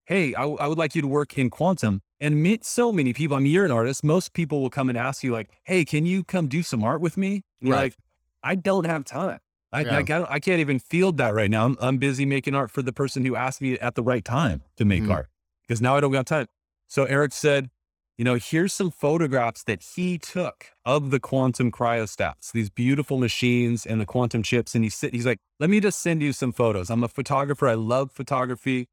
Hey, 0.09 0.35
I, 0.35 0.45
I 0.45 0.67
would 0.67 0.79
like 0.79 0.95
you 0.95 1.03
to 1.03 1.07
work 1.07 1.37
in 1.37 1.51
quantum 1.51 2.01
and 2.19 2.43
meet 2.43 2.65
so 2.65 2.91
many 2.91 3.13
people. 3.13 3.37
I 3.37 3.41
mean, 3.41 3.53
you're 3.53 3.67
an 3.67 3.71
artist. 3.71 4.03
Most 4.03 4.33
people 4.33 4.63
will 4.63 4.71
come 4.71 4.89
and 4.89 4.97
ask 4.97 5.23
you, 5.23 5.33
like, 5.33 5.51
Hey, 5.65 5.85
can 5.85 6.07
you 6.07 6.25
come 6.25 6.49
do 6.49 6.63
some 6.63 6.83
art 6.83 7.03
with 7.03 7.19
me? 7.19 7.43
Right. 7.63 7.77
like, 7.83 7.97
I 8.43 8.55
don't 8.55 8.87
have 8.87 9.05
time. 9.05 9.39
I, 9.71 9.83
Yeah. 9.83 9.99
I, 9.99 10.03
can't, 10.03 10.27
I 10.31 10.41
can't 10.41 10.61
even 10.61 10.79
field 10.79 11.19
that 11.19 11.35
right 11.35 11.51
now. 11.51 11.67
I'm, 11.67 11.77
I'm 11.79 11.99
busy 11.99 12.25
making 12.25 12.55
art 12.55 12.71
for 12.71 12.81
the 12.81 12.93
person 12.93 13.23
who 13.27 13.37
asked 13.37 13.61
me 13.61 13.79
at 13.81 13.97
the 13.97 14.03
right 14.03 14.25
time 14.25 14.63
to 14.79 14.87
make 14.87 15.03
Mhm. 15.03 15.13
art 15.13 15.29
because 15.67 15.83
now 15.83 15.95
I 15.95 16.01
don't 16.01 16.13
got 16.13 16.27
time. 16.27 16.47
So 16.87 17.05
Eric 17.05 17.35
said, 17.35 17.69
you 18.17 18.25
know, 18.25 18.37
here's 18.37 18.73
some 18.73 18.91
photographs 18.91 19.63
that 19.65 19.83
he 19.95 20.17
took 20.17 20.69
of 20.87 21.11
the 21.11 21.21
quantum 21.21 21.71
cryostats, 21.71 22.51
these 22.51 22.71
beautiful 22.71 23.19
machines 23.19 23.85
and 23.85 24.01
the 24.01 24.07
quantum 24.07 24.43
chips. 24.43 24.75
And 24.75 24.83
he 24.85 24.89
sit, 24.89 25.13
he's 25.13 25.27
like, 25.27 25.39
let 25.61 25.69
me 25.69 25.81
just 25.81 26.01
send 26.01 26.23
you 26.23 26.33
some 26.33 26.51
photos. 26.53 26.89
I'm 26.89 27.05
a 27.05 27.09
photographer. 27.09 27.69
I 27.69 27.75
love 27.75 28.11
photography. 28.11 28.89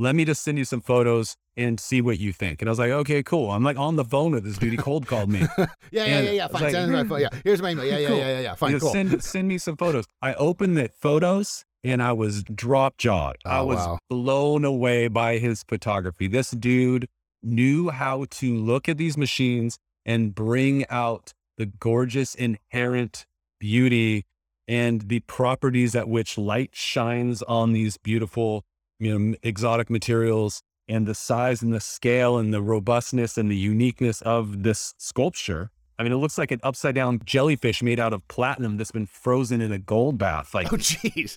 Let 0.00 0.14
me 0.16 0.24
just 0.24 0.42
send 0.42 0.58
you 0.58 0.64
some 0.64 0.80
photos 0.80 1.36
and 1.56 1.78
see 1.78 2.00
what 2.00 2.18
you 2.18 2.32
think. 2.32 2.62
And 2.62 2.68
I 2.68 2.72
was 2.72 2.78
like, 2.78 2.90
okay, 2.90 3.22
cool. 3.22 3.50
I'm 3.50 3.62
like 3.62 3.76
on 3.76 3.96
the 3.96 4.04
phone 4.04 4.32
with 4.32 4.44
this 4.44 4.56
dude. 4.58 4.72
He 4.72 4.76
cold 4.78 5.06
called 5.06 5.28
me. 5.28 5.40
yeah, 5.58 5.66
yeah, 5.92 6.20
yeah, 6.20 6.30
yeah. 6.30 6.48
Fine. 6.48 6.62
like, 6.62 6.72
send 6.72 6.90
me 6.90 6.96
my 7.02 7.04
phone. 7.08 7.20
Yeah, 7.20 7.28
here's 7.44 7.60
my 7.60 7.70
email. 7.70 7.84
Yeah, 7.84 7.98
yeah, 7.98 8.08
Cool. 8.08 8.16
yeah, 8.18 8.28
yeah, 8.28 8.40
yeah. 8.40 8.54
Fine, 8.54 8.70
You 8.70 8.76
know, 8.76 8.80
cool. 8.80 8.92
Send 8.92 9.22
send 9.24 9.48
me 9.48 9.58
some 9.58 9.76
photos. 9.76 10.06
I 10.22 10.34
opened 10.34 10.76
the 10.76 10.88
photos 10.88 11.64
and 11.84 12.02
I 12.02 12.12
was 12.12 12.42
drop 12.44 12.96
jawed. 12.98 13.36
I 13.44 13.58
Oh, 13.58 13.66
was 13.66 13.76
wow. 13.78 13.98
blown 14.08 14.64
away 14.64 15.08
by 15.08 15.38
his 15.38 15.62
photography. 15.64 16.26
This 16.28 16.50
dude 16.52 17.06
knew 17.42 17.90
how 17.90 18.26
to 18.30 18.54
look 18.54 18.88
at 18.88 18.96
these 18.98 19.16
machines 19.16 19.78
and 20.06 20.34
bring 20.34 20.86
out 20.88 21.32
the 21.58 21.66
gorgeous 21.66 22.34
inherent 22.34 23.26
beauty 23.58 24.24
and 24.68 25.02
the 25.08 25.20
properties 25.20 25.94
at 25.96 26.08
which 26.08 26.38
light 26.38 26.70
shines 26.72 27.42
on 27.42 27.72
these 27.72 27.96
beautiful, 27.96 28.64
you 29.00 29.18
know, 29.18 29.36
exotic 29.42 29.90
materials 29.90 30.62
and 30.88 31.06
the 31.06 31.14
size 31.14 31.62
and 31.62 31.72
the 31.72 31.80
scale 31.80 32.36
and 32.38 32.52
the 32.54 32.62
robustness 32.62 33.36
and 33.38 33.50
the 33.50 33.56
uniqueness 33.56 34.20
of 34.22 34.62
this 34.62 34.94
sculpture. 34.98 35.70
I 35.98 36.02
mean, 36.02 36.12
it 36.12 36.16
looks 36.16 36.38
like 36.38 36.50
an 36.50 36.60
upside 36.62 36.94
down 36.94 37.20
jellyfish 37.26 37.82
made 37.82 38.00
out 38.00 38.12
of 38.14 38.26
platinum 38.28 38.76
that's 38.78 38.90
been 38.90 39.04
frozen 39.06 39.60
in 39.60 39.70
a 39.72 39.78
gold 39.78 40.16
bath. 40.16 40.54
Like, 40.54 40.72
Oh, 40.72 40.76
jeez. 40.76 41.36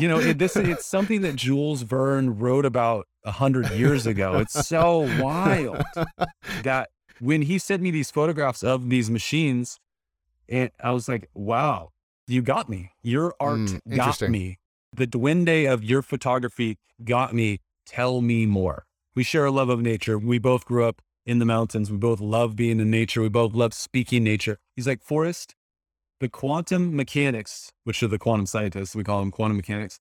you 0.00 0.08
know, 0.08 0.18
it, 0.20 0.38
this 0.38 0.56
it's 0.56 0.86
something 0.86 1.22
that 1.22 1.36
Jules 1.36 1.82
Verne 1.82 2.38
wrote 2.38 2.64
about 2.64 3.06
a 3.24 3.32
hundred 3.32 3.70
years 3.72 4.06
ago. 4.06 4.38
It's 4.38 4.66
so 4.66 5.08
wild 5.20 5.82
that 6.62 6.90
when 7.20 7.42
he 7.42 7.58
sent 7.58 7.82
me 7.82 7.90
these 7.90 8.10
photographs 8.10 8.62
of 8.62 8.88
these 8.88 9.10
machines, 9.10 9.78
and 10.48 10.70
I 10.82 10.92
was 10.92 11.08
like, 11.08 11.28
"Wow, 11.34 11.90
you 12.26 12.40
got 12.42 12.68
me. 12.68 12.92
Your 13.02 13.34
art 13.40 13.58
Mm, 13.58 13.96
got 13.96 14.20
me. 14.30 14.58
The 14.92 15.06
duende 15.06 15.70
of 15.70 15.84
your 15.84 16.02
photography 16.02 16.78
got 17.04 17.34
me. 17.34 17.60
Tell 17.86 18.20
me 18.20 18.46
more." 18.46 18.84
We 19.14 19.24
share 19.24 19.46
a 19.46 19.50
love 19.50 19.68
of 19.68 19.80
nature. 19.80 20.18
We 20.18 20.38
both 20.38 20.64
grew 20.64 20.84
up 20.84 21.02
in 21.26 21.38
the 21.40 21.44
mountains. 21.44 21.90
We 21.90 21.98
both 21.98 22.20
love 22.20 22.56
being 22.56 22.80
in 22.80 22.90
nature. 22.90 23.20
We 23.20 23.28
both 23.28 23.52
love 23.52 23.74
speaking 23.74 24.24
nature. 24.24 24.58
He's 24.76 24.86
like, 24.86 25.02
Forrest, 25.02 25.54
the 26.20 26.28
quantum 26.28 26.96
mechanics, 26.96 27.72
which 27.84 28.02
are 28.02 28.08
the 28.08 28.18
quantum 28.18 28.46
scientists, 28.46 28.94
we 28.96 29.04
call 29.04 29.20
them 29.20 29.30
quantum 29.30 29.56
mechanics, 29.56 30.00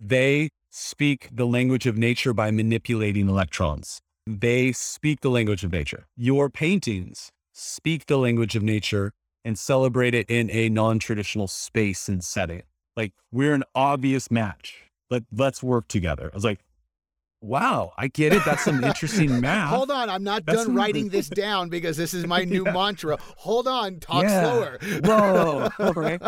they 0.00 0.48
speak 0.70 1.28
the 1.30 1.46
language 1.46 1.86
of 1.86 1.96
nature 1.96 2.32
by 2.32 2.50
manipulating 2.50 3.28
electrons. 3.28 4.00
They 4.26 4.72
speak 4.72 5.20
the 5.20 5.30
language 5.30 5.62
of 5.62 5.72
nature. 5.72 6.06
Your 6.16 6.48
paintings 6.48 7.30
speak 7.52 8.06
the 8.06 8.16
language 8.16 8.56
of 8.56 8.62
nature 8.62 9.12
and 9.44 9.58
celebrate 9.58 10.14
it 10.14 10.30
in 10.30 10.50
a 10.50 10.68
non 10.68 10.98
traditional 10.98 11.48
space 11.48 12.08
and 12.08 12.24
setting. 12.24 12.62
Like, 12.96 13.12
we're 13.30 13.54
an 13.54 13.64
obvious 13.74 14.30
match. 14.30 14.84
Let, 15.10 15.24
let's 15.32 15.62
work 15.62 15.88
together. 15.88 16.30
I 16.32 16.36
was 16.36 16.44
like, 16.44 16.60
wow, 17.40 17.92
I 17.98 18.08
get 18.08 18.32
it. 18.32 18.42
That's 18.44 18.64
some 18.64 18.82
interesting 18.84 19.40
math. 19.40 19.70
Hold 19.70 19.90
on, 19.90 20.08
I'm 20.08 20.22
not 20.22 20.46
That's 20.46 20.58
done 20.58 20.66
some- 20.66 20.76
writing 20.76 21.08
this 21.08 21.28
down 21.44 21.68
because 21.68 21.96
this 21.96 22.14
is 22.14 22.26
my 22.26 22.44
new 22.44 22.64
Yeah. 22.64 22.72
mantra. 22.72 23.18
Hold 23.38 23.66
on, 23.68 23.98
talk 24.00 24.22
Yeah. 24.24 24.42
slower. 24.44 24.78
Whoa. 25.04 25.68
Okay. 25.80 26.18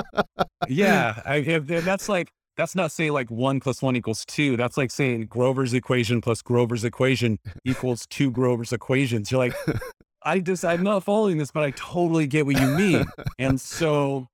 yeah. 0.69 1.21
I, 1.25 1.41
that's 1.61 2.09
like, 2.09 2.31
that's 2.57 2.75
not 2.77 2.93
saying 2.93 3.12
like 3.12 3.31
one 3.31 3.59
plus 3.61 3.83
one 3.83 3.97
equals 3.97 4.25
two. 4.27 4.57
That's 4.57 4.77
like 4.77 4.91
saying 4.91 5.27
Grover's 5.27 5.75
equation 5.75 6.21
plus 6.21 6.41
Grover's 6.43 6.85
equation 6.85 7.39
equals 7.65 8.07
two 8.09 8.31
Grover's 8.31 8.73
equations. 8.73 9.31
You're 9.31 9.39
like, 9.39 9.55
I 10.23 10.39
just, 10.39 10.65
I'm 10.65 10.83
not 10.85 11.03
following 11.05 11.39
this, 11.39 11.51
but 11.51 11.65
I 11.65 11.73
totally 11.73 12.27
get 12.27 12.47
what 12.47 12.61
you 12.61 12.69
mean. 12.69 13.07
and 13.39 13.61
so 13.61 14.29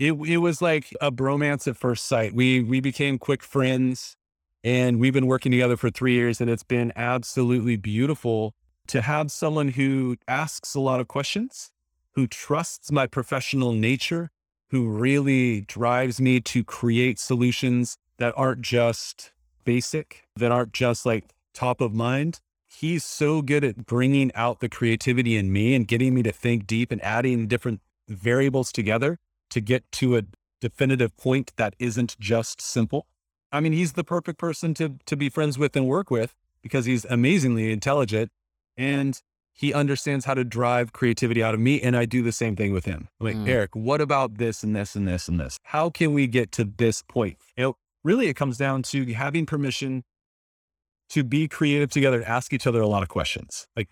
it, 0.00 0.12
it 0.12 0.38
was 0.38 0.62
like 0.62 0.96
a 1.02 1.12
bromance 1.12 1.68
at 1.68 1.76
first 1.76 2.06
sight. 2.06 2.34
We, 2.34 2.62
we 2.62 2.80
became 2.80 3.18
quick 3.18 3.42
friends 3.42 4.16
and 4.64 4.98
we've 4.98 5.12
been 5.12 5.26
working 5.26 5.52
together 5.52 5.76
for 5.76 5.90
three 5.90 6.14
years 6.14 6.40
and 6.40 6.48
it's 6.48 6.62
been 6.62 6.90
absolutely 6.96 7.76
beautiful 7.76 8.54
to 8.86 9.02
have 9.02 9.30
someone 9.30 9.68
who 9.68 10.16
asks 10.26 10.74
a 10.74 10.80
lot 10.80 11.00
of 11.00 11.06
questions 11.06 11.70
who 12.14 12.26
trusts 12.26 12.90
my 12.90 13.06
professional 13.06 13.72
nature, 13.72 14.30
who 14.70 14.88
really 14.88 15.60
drives 15.60 16.18
me 16.18 16.40
to 16.40 16.64
create 16.64 17.18
solutions 17.18 17.98
that 18.16 18.32
aren't 18.38 18.62
just 18.62 19.32
basic, 19.64 20.24
that 20.34 20.50
aren't 20.50 20.72
just 20.72 21.04
like 21.04 21.26
top 21.52 21.82
of 21.82 21.92
mind. 21.92 22.40
He's 22.66 23.04
so 23.04 23.42
good 23.42 23.64
at 23.64 23.84
bringing 23.84 24.32
out 24.34 24.60
the 24.60 24.68
creativity 24.70 25.36
in 25.36 25.52
me 25.52 25.74
and 25.74 25.86
getting 25.86 26.14
me 26.14 26.22
to 26.22 26.32
think 26.32 26.66
deep 26.66 26.90
and 26.90 27.04
adding 27.04 27.46
different 27.48 27.80
variables 28.08 28.72
together 28.72 29.18
to 29.50 29.60
get 29.60 29.90
to 29.92 30.16
a 30.16 30.22
definitive 30.60 31.16
point 31.16 31.52
that 31.56 31.74
isn't 31.78 32.18
just 32.18 32.60
simple. 32.60 33.06
I 33.52 33.60
mean, 33.60 33.72
he's 33.72 33.94
the 33.94 34.04
perfect 34.04 34.38
person 34.38 34.74
to 34.74 34.96
to 35.06 35.16
be 35.16 35.28
friends 35.28 35.58
with 35.58 35.76
and 35.76 35.86
work 35.86 36.10
with 36.10 36.34
because 36.62 36.86
he's 36.86 37.04
amazingly 37.06 37.72
intelligent 37.72 38.30
and 38.76 39.20
he 39.52 39.74
understands 39.74 40.24
how 40.24 40.34
to 40.34 40.44
drive 40.44 40.92
creativity 40.92 41.42
out 41.42 41.54
of 41.54 41.60
me. 41.60 41.80
And 41.80 41.96
I 41.96 42.04
do 42.06 42.22
the 42.22 42.32
same 42.32 42.56
thing 42.56 42.72
with 42.72 42.84
him. 42.84 43.08
I'm 43.20 43.26
like, 43.26 43.36
Mm. 43.36 43.48
Eric, 43.48 43.74
what 43.74 44.00
about 44.00 44.38
this 44.38 44.62
and 44.62 44.74
this 44.74 44.94
and 44.94 45.06
this 45.06 45.28
and 45.28 45.38
this? 45.40 45.58
How 45.64 45.90
can 45.90 46.14
we 46.14 46.26
get 46.26 46.52
to 46.52 46.64
this 46.64 47.02
point? 47.02 47.36
You 47.56 47.64
know, 47.64 47.76
really, 48.04 48.28
it 48.28 48.34
comes 48.34 48.56
down 48.56 48.82
to 48.84 49.12
having 49.12 49.46
permission 49.46 50.04
to 51.10 51.24
be 51.24 51.48
creative 51.48 51.90
together 51.90 52.18
and 52.18 52.26
ask 52.26 52.52
each 52.52 52.66
other 52.66 52.80
a 52.80 52.86
lot 52.86 53.02
of 53.02 53.08
questions. 53.08 53.66
Like, 53.76 53.88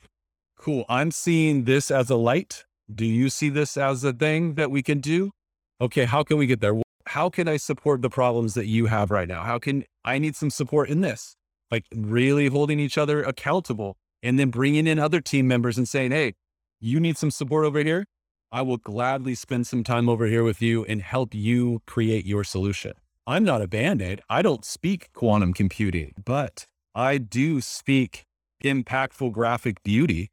cool, 0.56 0.84
I'm 0.88 1.10
seeing 1.10 1.64
this 1.64 1.90
as 1.90 2.08
a 2.10 2.16
light. 2.16 2.64
Do 2.92 3.04
you 3.04 3.28
see 3.28 3.48
this 3.48 3.76
as 3.76 4.04
a 4.04 4.12
thing 4.12 4.54
that 4.54 4.70
we 4.70 4.82
can 4.82 5.00
do? 5.00 5.32
Okay, 5.80 6.06
how 6.06 6.24
can 6.24 6.38
we 6.38 6.46
get 6.46 6.60
there? 6.60 6.74
How 7.06 7.30
can 7.30 7.46
I 7.46 7.56
support 7.56 8.02
the 8.02 8.10
problems 8.10 8.54
that 8.54 8.66
you 8.66 8.86
have 8.86 9.12
right 9.12 9.28
now? 9.28 9.44
How 9.44 9.60
can 9.60 9.84
I 10.04 10.18
need 10.18 10.34
some 10.34 10.50
support 10.50 10.88
in 10.88 11.02
this? 11.02 11.36
Like, 11.70 11.84
really 11.94 12.48
holding 12.48 12.80
each 12.80 12.98
other 12.98 13.22
accountable 13.22 13.96
and 14.20 14.40
then 14.40 14.50
bringing 14.50 14.88
in 14.88 14.98
other 14.98 15.20
team 15.20 15.46
members 15.46 15.78
and 15.78 15.88
saying, 15.88 16.10
hey, 16.10 16.34
you 16.80 16.98
need 16.98 17.16
some 17.16 17.30
support 17.30 17.64
over 17.64 17.84
here. 17.84 18.06
I 18.50 18.62
will 18.62 18.78
gladly 18.78 19.36
spend 19.36 19.68
some 19.68 19.84
time 19.84 20.08
over 20.08 20.26
here 20.26 20.42
with 20.42 20.60
you 20.60 20.84
and 20.86 21.00
help 21.00 21.32
you 21.32 21.80
create 21.86 22.26
your 22.26 22.42
solution. 22.42 22.94
I'm 23.24 23.44
not 23.44 23.62
a 23.62 23.68
band 23.68 24.02
aid. 24.02 24.20
I 24.28 24.42
don't 24.42 24.64
speak 24.64 25.12
quantum 25.12 25.52
computing, 25.52 26.14
but 26.24 26.64
I 26.92 27.18
do 27.18 27.60
speak 27.60 28.24
impactful 28.64 29.32
graphic 29.32 29.82
beauty. 29.84 30.30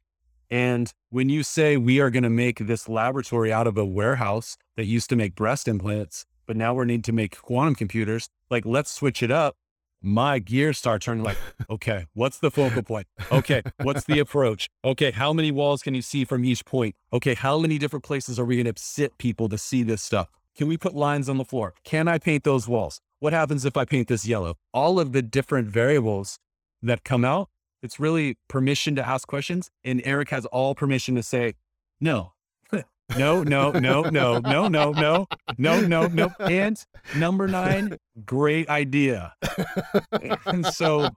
And 0.50 0.92
when 1.10 1.28
you 1.28 1.42
say 1.42 1.76
we 1.76 2.00
are 2.00 2.10
going 2.10 2.22
to 2.22 2.30
make 2.30 2.58
this 2.58 2.88
laboratory 2.88 3.52
out 3.52 3.66
of 3.66 3.76
a 3.76 3.84
warehouse 3.84 4.56
that 4.76 4.86
used 4.86 5.08
to 5.10 5.16
make 5.16 5.34
breast 5.34 5.66
implants, 5.66 6.24
but 6.46 6.56
now 6.56 6.74
we 6.74 6.84
need 6.84 7.04
to 7.04 7.12
make 7.12 7.40
quantum 7.40 7.74
computers, 7.74 8.28
like 8.50 8.64
let's 8.64 8.90
switch 8.90 9.22
it 9.22 9.30
up. 9.30 9.56
My 10.02 10.38
gears 10.38 10.78
start 10.78 11.02
turning 11.02 11.24
like, 11.24 11.38
okay, 11.70 12.06
what's 12.14 12.38
the 12.38 12.50
focal 12.50 12.82
point? 12.82 13.08
Okay, 13.32 13.62
what's 13.82 14.04
the 14.04 14.20
approach? 14.20 14.68
Okay, 14.84 15.10
how 15.10 15.32
many 15.32 15.50
walls 15.50 15.82
can 15.82 15.94
you 15.94 16.02
see 16.02 16.24
from 16.24 16.44
each 16.44 16.64
point? 16.64 16.94
Okay, 17.12 17.34
how 17.34 17.58
many 17.58 17.78
different 17.78 18.04
places 18.04 18.38
are 18.38 18.44
we 18.44 18.62
going 18.62 18.72
to 18.72 18.80
sit 18.80 19.18
people 19.18 19.48
to 19.48 19.58
see 19.58 19.82
this 19.82 20.02
stuff? 20.02 20.28
Can 20.56 20.68
we 20.68 20.76
put 20.76 20.94
lines 20.94 21.28
on 21.28 21.38
the 21.38 21.44
floor? 21.44 21.74
Can 21.82 22.08
I 22.08 22.18
paint 22.18 22.44
those 22.44 22.68
walls? 22.68 23.00
What 23.18 23.32
happens 23.32 23.64
if 23.64 23.76
I 23.76 23.84
paint 23.84 24.08
this 24.08 24.26
yellow? 24.26 24.56
All 24.72 25.00
of 25.00 25.12
the 25.12 25.22
different 25.22 25.68
variables 25.68 26.38
that 26.82 27.02
come 27.02 27.24
out, 27.24 27.48
it's 27.82 28.00
really 28.00 28.36
permission 28.48 28.96
to 28.96 29.06
ask 29.06 29.26
questions. 29.28 29.70
And 29.84 30.00
Eric 30.04 30.30
has 30.30 30.46
all 30.46 30.74
permission 30.74 31.14
to 31.16 31.22
say, 31.22 31.54
no, 32.00 32.32
no, 32.72 33.42
no, 33.42 33.70
no, 33.72 34.02
no, 34.02 34.38
no, 34.38 34.68
no, 34.68 34.92
no, 34.92 35.26
no, 35.58 35.80
no, 35.80 36.06
no. 36.06 36.30
And 36.40 36.82
number 37.16 37.46
nine, 37.48 37.96
great 38.24 38.68
idea. 38.68 39.34
and 40.46 40.66
so 40.66 41.10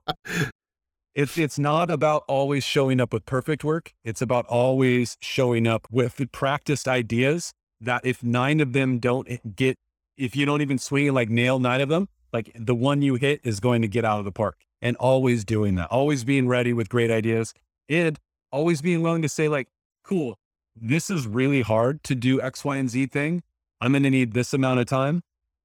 it's 1.15 1.37
it's 1.37 1.59
not 1.59 1.89
about 1.89 2.23
always 2.27 2.63
showing 2.63 3.01
up 3.01 3.13
with 3.13 3.25
perfect 3.25 3.63
work. 3.63 3.93
It's 4.03 4.21
about 4.21 4.45
always 4.45 5.17
showing 5.21 5.67
up 5.67 5.87
with 5.91 6.21
practiced 6.31 6.87
ideas 6.87 7.51
that 7.81 8.05
if 8.05 8.23
nine 8.23 8.59
of 8.59 8.73
them 8.73 8.99
don't 8.99 9.55
get, 9.55 9.77
if 10.17 10.35
you 10.35 10.45
don't 10.45 10.61
even 10.61 10.77
swing 10.77 11.13
like 11.13 11.29
nail 11.29 11.59
nine 11.59 11.81
of 11.81 11.89
them, 11.89 12.07
like 12.33 12.51
the 12.55 12.75
one 12.75 13.01
you 13.01 13.15
hit 13.15 13.41
is 13.43 13.59
going 13.59 13.81
to 13.81 13.87
get 13.87 14.05
out 14.05 14.19
of 14.19 14.25
the 14.25 14.31
park. 14.31 14.57
And 14.81 14.95
always 14.95 15.43
doing 15.43 15.75
that, 15.75 15.91
always 15.91 16.23
being 16.23 16.47
ready 16.47 16.71
with 16.71 16.87
great 16.87 17.11
ideas 17.11 17.53
and 17.89 18.17
always 18.49 18.81
being 18.81 19.01
willing 19.01 19.21
to 19.23 19.27
say 19.27 19.49
like, 19.49 19.67
cool, 20.05 20.39
this 20.73 21.09
is 21.09 21.27
really 21.27 21.61
hard 21.61 22.01
to 22.05 22.15
do 22.15 22.41
X, 22.41 22.63
Y, 22.63 22.77
and 22.77 22.89
Z 22.89 23.07
thing. 23.07 23.43
I'm 23.81 23.91
going 23.91 24.03
to 24.03 24.09
need 24.09 24.31
this 24.31 24.53
amount 24.53 24.79
of 24.79 24.85
time 24.85 25.21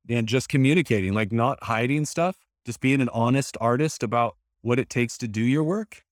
and 0.09 0.27
just 0.27 0.49
communicating, 0.49 1.12
like 1.15 1.31
not 1.31 1.62
hiding 1.62 2.07
stuff, 2.07 2.39
just 2.67 2.81
being 2.81 3.01
an 3.01 3.09
honest 3.11 3.57
artist 3.61 4.03
about 4.03 4.37
what 4.62 4.81
it 4.81 4.91
takes 4.91 5.17
to 5.19 5.29
do 5.29 5.43
your 5.43 5.62
work. 5.62 6.03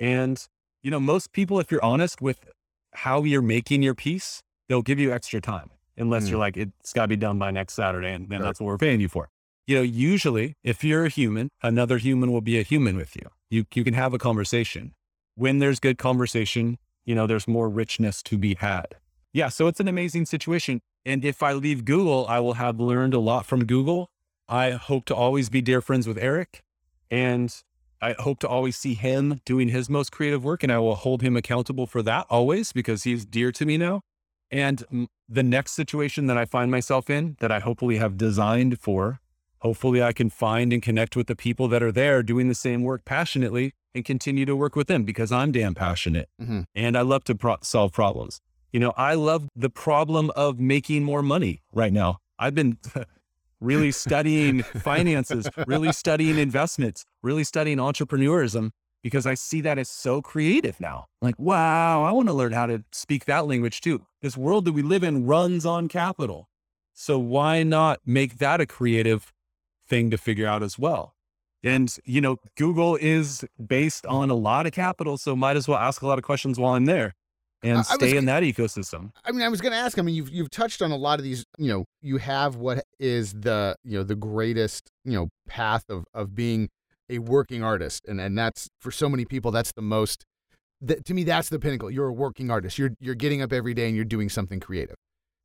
And, 0.00 0.42
you 0.82 0.90
know, 0.90 0.98
most 1.00 1.32
people, 1.32 1.60
if 1.60 1.70
you're 1.70 1.84
honest 1.84 2.22
with 2.22 2.48
how 2.94 3.22
you're 3.24 3.42
making 3.42 3.82
your 3.82 3.94
piece, 3.94 4.42
they'll 4.70 4.80
give 4.80 4.98
you 4.98 5.12
extra 5.12 5.42
time 5.42 5.70
unless 5.98 6.24
Mm. 6.26 6.30
you're 6.30 6.38
like, 6.38 6.56
it's 6.56 6.94
got 6.94 7.02
to 7.02 7.08
be 7.08 7.16
done 7.16 7.38
by 7.38 7.50
next 7.50 7.74
Saturday. 7.74 8.12
And 8.14 8.30
then 8.30 8.40
Right. 8.40 8.46
that's 8.46 8.60
what 8.60 8.66
we're 8.66 8.78
paying 8.78 9.00
you 9.02 9.08
for. 9.08 9.28
You 9.66 9.76
know, 9.76 9.82
usually 9.82 10.54
if 10.62 10.84
you're 10.84 11.06
a 11.06 11.08
human, 11.08 11.48
another 11.62 11.98
human 11.98 12.30
will 12.30 12.40
be 12.40 12.58
a 12.58 12.62
human 12.62 12.96
with 12.96 13.16
you. 13.16 13.28
You, 13.50 13.64
you 13.74 13.84
can 13.84 13.94
have 13.94 14.14
a 14.14 14.18
conversation. 14.18 14.92
When 15.34 15.58
there's 15.58 15.80
good 15.80 15.98
conversation, 15.98 16.78
you 17.04 17.14
know, 17.14 17.26
there's 17.26 17.48
more 17.48 17.68
richness 17.68 18.22
to 18.24 18.38
be 18.38 18.54
had. 18.54 18.96
Yeah. 19.32 19.48
So 19.48 19.66
it's 19.66 19.80
an 19.80 19.88
amazing 19.88 20.26
situation. 20.26 20.80
And 21.04 21.24
if 21.24 21.42
I 21.42 21.52
leave 21.52 21.84
Google, 21.84 22.26
I 22.28 22.38
will 22.40 22.54
have 22.54 22.80
learned 22.80 23.14
a 23.14 23.18
lot 23.18 23.44
from 23.44 23.64
Google. 23.64 24.08
I 24.48 24.72
hope 24.72 25.04
to 25.06 25.14
always 25.14 25.48
be 25.48 25.60
dear 25.60 25.80
friends 25.80 26.06
with 26.06 26.18
Eric. 26.18 26.62
And 27.10 27.54
I 28.00 28.14
hope 28.18 28.38
to 28.40 28.48
always 28.48 28.76
see 28.76 28.94
him 28.94 29.40
doing 29.44 29.68
his 29.68 29.88
most 29.88 30.12
creative 30.12 30.44
work, 30.44 30.62
and 30.62 30.70
I 30.70 30.78
will 30.78 30.96
hold 30.96 31.22
him 31.22 31.36
accountable 31.36 31.86
for 31.86 32.02
that 32.02 32.26
always 32.28 32.72
because 32.72 33.04
he's 33.04 33.24
dear 33.24 33.50
to 33.52 33.64
me 33.64 33.78
now. 33.78 34.02
And 34.50 35.08
the 35.28 35.42
next 35.42 35.72
situation 35.72 36.26
that 36.26 36.36
I 36.36 36.44
find 36.44 36.70
myself 36.70 37.10
in 37.10 37.36
that 37.40 37.50
I 37.50 37.60
hopefully 37.60 37.96
have 37.96 38.16
designed 38.16 38.78
for, 38.80 39.20
hopefully 39.58 40.02
I 40.02 40.12
can 40.12 40.30
find 40.30 40.72
and 40.72 40.82
connect 40.82 41.16
with 41.16 41.26
the 41.26 41.36
people 41.36 41.68
that 41.68 41.82
are 41.82 41.92
there 41.92 42.22
doing 42.22 42.48
the 42.48 42.54
same 42.54 42.82
work 42.82 43.04
passionately 43.04 43.74
and 43.94 44.04
continue 44.04 44.44
to 44.44 44.54
work 44.54 44.76
with 44.76 44.86
them 44.86 45.04
because 45.04 45.32
I'm 45.32 45.52
damn 45.52 45.74
passionate 45.74 46.28
mm-hmm. 46.40 46.62
and 46.74 46.96
I 46.96 47.02
love 47.02 47.24
to 47.24 47.34
pro- 47.34 47.56
solve 47.62 47.92
problems. 47.92 48.40
You 48.72 48.80
know, 48.80 48.92
I 48.96 49.14
love 49.14 49.48
the 49.56 49.70
problem 49.70 50.30
of 50.36 50.60
making 50.60 51.04
more 51.04 51.22
money 51.22 51.62
right 51.72 51.92
now. 51.92 52.18
I've 52.38 52.54
been 52.54 52.78
really 53.60 53.92
studying 53.92 54.62
finances, 54.82 55.48
really 55.66 55.92
studying 55.92 56.38
investments, 56.38 57.04
really 57.22 57.44
studying 57.44 57.78
entrepreneurism 57.78 58.70
because 59.02 59.24
I 59.24 59.34
see 59.34 59.60
that 59.60 59.78
as 59.78 59.88
so 59.88 60.20
creative 60.20 60.80
now. 60.80 61.06
Like, 61.22 61.38
wow, 61.38 62.02
I 62.02 62.10
want 62.12 62.28
to 62.28 62.34
learn 62.34 62.52
how 62.52 62.66
to 62.66 62.84
speak 62.92 63.24
that 63.26 63.46
language 63.46 63.80
too. 63.80 64.04
This 64.20 64.36
world 64.36 64.64
that 64.64 64.72
we 64.72 64.82
live 64.82 65.04
in 65.04 65.26
runs 65.26 65.64
on 65.64 65.88
capital. 65.88 66.48
So 66.92 67.18
why 67.18 67.62
not 67.62 68.00
make 68.04 68.38
that 68.38 68.60
a 68.60 68.66
creative 68.66 69.32
thing 69.88 70.10
to 70.10 70.18
figure 70.18 70.46
out 70.46 70.62
as 70.62 70.78
well? 70.78 71.14
And, 71.62 71.94
you 72.04 72.20
know, 72.20 72.36
Google 72.56 72.96
is 72.96 73.44
based 73.64 74.06
on 74.06 74.30
a 74.30 74.34
lot 74.34 74.66
of 74.66 74.72
capital. 74.72 75.18
So 75.18 75.34
might 75.34 75.56
as 75.56 75.66
well 75.66 75.78
ask 75.78 76.02
a 76.02 76.06
lot 76.06 76.18
of 76.18 76.24
questions 76.24 76.58
while 76.58 76.74
I'm 76.74 76.84
there 76.84 77.14
and 77.62 77.84
stay 77.84 78.06
was, 78.06 78.12
in 78.12 78.26
that 78.26 78.42
ecosystem. 78.42 79.10
I 79.24 79.32
mean, 79.32 79.42
I 79.42 79.48
was 79.48 79.60
going 79.60 79.72
to 79.72 79.78
ask. 79.78 79.98
I 79.98 80.02
mean, 80.02 80.14
you've 80.14 80.30
you've 80.30 80.50
touched 80.50 80.82
on 80.82 80.90
a 80.90 80.96
lot 80.96 81.18
of 81.18 81.24
these. 81.24 81.44
You 81.58 81.68
know, 81.68 81.84
you 82.02 82.18
have 82.18 82.56
what 82.56 82.84
is 82.98 83.32
the 83.32 83.76
you 83.84 83.98
know 83.98 84.04
the 84.04 84.14
greatest 84.14 84.90
you 85.04 85.12
know 85.12 85.28
path 85.48 85.84
of 85.88 86.04
of 86.14 86.34
being 86.34 86.68
a 87.08 87.18
working 87.18 87.62
artist, 87.62 88.06
and 88.06 88.20
and 88.20 88.36
that's 88.36 88.68
for 88.80 88.90
so 88.90 89.08
many 89.08 89.24
people 89.24 89.50
that's 89.50 89.72
the 89.72 89.82
most. 89.82 90.24
That, 90.82 91.06
to 91.06 91.14
me, 91.14 91.24
that's 91.24 91.48
the 91.48 91.58
pinnacle. 91.58 91.90
You're 91.90 92.08
a 92.08 92.12
working 92.12 92.50
artist. 92.50 92.78
You're 92.78 92.90
you're 93.00 93.14
getting 93.14 93.42
up 93.42 93.52
every 93.52 93.74
day 93.74 93.86
and 93.86 93.96
you're 93.96 94.04
doing 94.04 94.28
something 94.28 94.60
creative. 94.60 94.96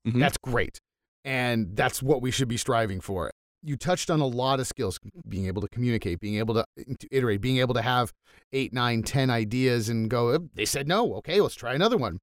Mm-hmm. 0.06 0.20
That's 0.20 0.38
great, 0.38 0.80
and 1.24 1.76
that's 1.76 2.04
what 2.04 2.22
we 2.22 2.32
should 2.32 2.50
be 2.50 2.58
striving 2.58 3.00
for 3.00 3.32
you 3.64 3.78
touched 3.78 4.10
on 4.10 4.20
a 4.20 4.26
lot 4.26 4.60
of 4.60 4.68
skills 4.68 5.00
being 5.28 5.48
able 5.48 5.62
to 5.62 5.68
communicate 5.70 6.20
being 6.20 6.38
able 6.38 6.54
to 6.54 6.66
iterate 7.12 7.42
being 7.42 7.58
able 7.58 7.74
to 7.74 7.82
have 7.82 8.12
eight 8.54 8.74
nine 8.74 9.04
ten 9.04 9.30
ideas 9.30 9.90
and 9.90 10.10
go 10.10 10.38
they 10.56 10.66
said 10.66 10.88
no. 10.88 11.16
Okay 11.16 11.42
let's 11.42 11.56
try 11.56 11.74
another 11.74 11.98
one. 11.98 12.20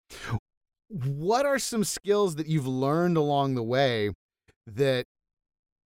What 0.89 1.47
are 1.47 1.59
some 1.59 1.85
skills 1.85 2.37
that 2.37 2.47
you've 2.47 2.67
learned 2.67 3.17
along 3.17 3.55
the 3.55 3.63
way 3.63 4.11
that 4.67 5.05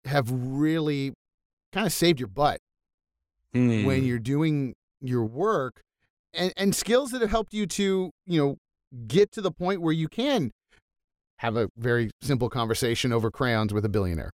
have 0.04 0.30
really 0.30 1.12
kind 1.72 1.86
of 1.86 1.92
saved 1.92 2.20
your 2.20 2.28
butt 2.28 2.58
mm. 3.54 3.84
when 3.84 4.04
you're 4.04 4.18
doing 4.18 4.74
your 5.00 5.24
work 5.24 5.80
and, 6.34 6.52
and 6.56 6.74
skills 6.74 7.10
that 7.10 7.20
have 7.20 7.30
helped 7.30 7.52
you 7.52 7.66
to 7.66 8.10
you 8.26 8.40
know 8.40 8.56
get 9.06 9.32
to 9.32 9.40
the 9.40 9.50
point 9.50 9.80
where 9.80 9.92
you 9.92 10.08
can 10.08 10.50
have 11.38 11.56
a 11.56 11.68
very 11.76 12.10
simple 12.20 12.48
conversation 12.48 13.12
over 13.12 13.30
crayons 13.30 13.72
with 13.72 13.84
a 13.84 13.88
billionaire 13.88 14.30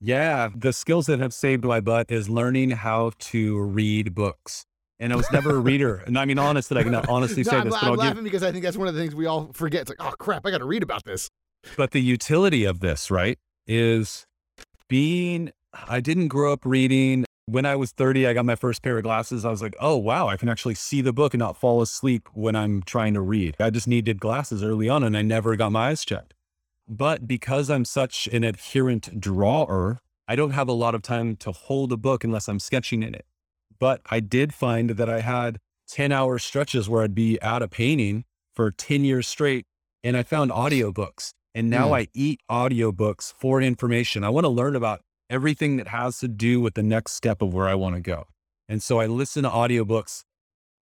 yeah, 0.00 0.50
the 0.54 0.72
skills 0.72 1.06
that 1.06 1.20
have 1.20 1.32
saved 1.32 1.64
my 1.64 1.80
butt 1.80 2.10
is 2.10 2.28
learning 2.28 2.70
how 2.70 3.12
to 3.18 3.60
read 3.60 4.14
books. 4.14 4.64
And 4.98 5.12
I 5.12 5.16
was 5.16 5.30
never 5.30 5.56
a 5.56 5.58
reader. 5.58 5.96
And 6.06 6.18
I 6.18 6.24
mean, 6.24 6.38
honest 6.38 6.70
that 6.70 6.78
I 6.78 6.82
can 6.82 6.94
honestly 7.08 7.42
no, 7.42 7.50
say 7.50 7.56
I'm, 7.58 7.64
this. 7.64 7.74
but 7.74 7.84
I'm 7.84 7.96
laughing 7.96 8.16
give... 8.16 8.24
because 8.24 8.42
I 8.42 8.52
think 8.52 8.64
that's 8.64 8.76
one 8.76 8.88
of 8.88 8.94
the 8.94 9.00
things 9.00 9.14
we 9.14 9.26
all 9.26 9.52
forget. 9.52 9.82
It's 9.82 9.90
like, 9.90 10.00
oh 10.00 10.14
crap, 10.18 10.46
I 10.46 10.50
got 10.50 10.58
to 10.58 10.64
read 10.64 10.82
about 10.82 11.04
this. 11.04 11.28
But 11.76 11.90
the 11.90 12.00
utility 12.00 12.64
of 12.64 12.80
this, 12.80 13.10
right, 13.10 13.38
is 13.66 14.26
being. 14.88 15.50
I 15.88 16.00
didn't 16.00 16.28
grow 16.28 16.52
up 16.52 16.64
reading. 16.64 17.24
When 17.48 17.66
I 17.66 17.76
was 17.76 17.92
30, 17.92 18.26
I 18.26 18.32
got 18.32 18.44
my 18.44 18.56
first 18.56 18.82
pair 18.82 18.96
of 18.96 19.04
glasses. 19.04 19.44
I 19.44 19.50
was 19.50 19.62
like, 19.62 19.76
oh 19.80 19.96
wow, 19.96 20.28
I 20.28 20.36
can 20.36 20.48
actually 20.48 20.74
see 20.74 21.00
the 21.00 21.12
book 21.12 21.34
and 21.34 21.38
not 21.38 21.56
fall 21.56 21.82
asleep 21.82 22.28
when 22.32 22.56
I'm 22.56 22.82
trying 22.82 23.14
to 23.14 23.20
read. 23.20 23.56
I 23.60 23.70
just 23.70 23.86
needed 23.86 24.20
glasses 24.20 24.62
early 24.62 24.88
on, 24.88 25.04
and 25.04 25.16
I 25.16 25.22
never 25.22 25.54
got 25.56 25.72
my 25.72 25.90
eyes 25.90 26.04
checked. 26.04 26.34
But 26.88 27.26
because 27.26 27.68
I'm 27.68 27.84
such 27.84 28.26
an 28.28 28.44
adherent 28.44 29.20
drawer, 29.20 30.00
I 30.28 30.36
don't 30.36 30.52
have 30.52 30.68
a 30.68 30.72
lot 30.72 30.94
of 30.94 31.02
time 31.02 31.36
to 31.36 31.52
hold 31.52 31.92
a 31.92 31.96
book 31.96 32.24
unless 32.24 32.48
I'm 32.48 32.60
sketching 32.60 33.02
in 33.02 33.14
it. 33.14 33.26
But 33.78 34.00
I 34.06 34.20
did 34.20 34.54
find 34.54 34.90
that 34.90 35.08
I 35.08 35.20
had 35.20 35.58
10 35.88 36.12
hour 36.12 36.38
stretches 36.38 36.88
where 36.88 37.02
I'd 37.02 37.14
be 37.14 37.40
out 37.42 37.62
of 37.62 37.70
painting 37.70 38.24
for 38.54 38.70
10 38.70 39.04
years 39.04 39.28
straight. 39.28 39.66
And 40.02 40.16
I 40.16 40.22
found 40.22 40.50
audiobooks. 40.50 41.32
And 41.54 41.70
now 41.70 41.88
mm. 41.88 42.00
I 42.00 42.08
eat 42.14 42.40
audiobooks 42.50 43.32
for 43.32 43.60
information. 43.60 44.22
I 44.24 44.28
want 44.28 44.44
to 44.44 44.48
learn 44.48 44.76
about 44.76 45.00
everything 45.28 45.76
that 45.78 45.88
has 45.88 46.18
to 46.20 46.28
do 46.28 46.60
with 46.60 46.74
the 46.74 46.82
next 46.82 47.12
step 47.12 47.42
of 47.42 47.52
where 47.52 47.66
I 47.66 47.74
want 47.74 47.96
to 47.96 48.00
go. 48.00 48.26
And 48.68 48.82
so 48.82 49.00
I 49.00 49.06
listen 49.06 49.42
to 49.44 49.48
audiobooks 49.48 50.24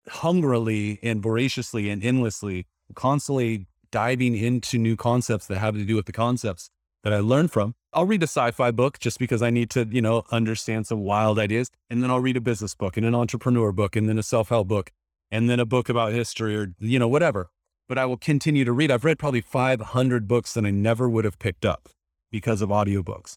hungrily 0.09 0.99
and 1.03 1.22
voraciously 1.22 1.91
and 1.91 2.05
endlessly, 2.05 2.66
constantly 2.95 3.66
diving 3.91 4.36
into 4.36 4.78
new 4.78 4.97
concepts 4.97 5.47
that 5.47 5.59
have 5.59 5.74
to 5.74 5.84
do 5.84 5.97
with 5.97 6.07
the 6.07 6.12
concepts 6.12 6.70
that 7.03 7.12
I 7.12 7.18
learned 7.18 7.51
from. 7.51 7.74
I'll 7.93 8.07
read 8.07 8.22
a 8.22 8.28
sci-fi 8.28 8.70
book 8.70 8.99
just 8.99 9.18
because 9.18 9.43
I 9.43 9.51
need 9.51 9.70
to, 9.70 9.86
you 9.91 10.03
know, 10.03 10.24
understand 10.30 10.86
some 10.86 11.01
wild 11.01 11.38
ideas. 11.38 11.70
And 11.88 12.03
then 12.03 12.11
I'll 12.11 12.20
read 12.20 12.36
a 12.36 12.41
business 12.41 12.74
book 12.74 12.97
and 12.97 13.07
an 13.07 13.14
entrepreneur 13.14 13.72
book 13.72 13.97
and 13.97 14.09
then 14.09 14.18
a 14.18 14.22
self-help 14.22 14.68
book 14.68 14.91
and 15.30 15.49
then 15.49 15.61
a 15.61 15.66
book 15.66 15.88
about 15.88 16.12
history 16.12 16.57
or, 16.57 16.74
you 16.78 16.99
know, 16.99 17.09
whatever. 17.09 17.51
But 17.88 17.99
I 17.99 18.07
will 18.07 18.16
continue 18.16 18.64
to 18.64 18.72
read. 18.72 18.91
I've 18.91 19.05
read 19.05 19.18
probably 19.18 19.41
500 19.41 20.28
books 20.28 20.55
that 20.55 20.64
I 20.64 20.70
never 20.70 21.09
would 21.09 21.24
have 21.24 21.38
picked 21.38 21.64
up 21.64 21.88
because 22.30 22.62
of 22.62 22.68
audiobooks. 22.68 23.34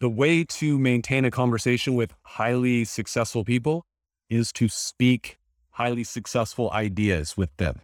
The 0.00 0.08
way 0.08 0.42
to 0.42 0.78
maintain 0.78 1.24
a 1.24 1.30
conversation 1.30 1.94
with 1.94 2.14
highly 2.22 2.84
successful 2.84 3.44
people 3.44 3.84
is 4.28 4.50
to 4.54 4.68
speak 4.68 5.38
highly 5.70 6.02
successful 6.02 6.70
ideas 6.72 7.36
with 7.36 7.56
them. 7.58 7.80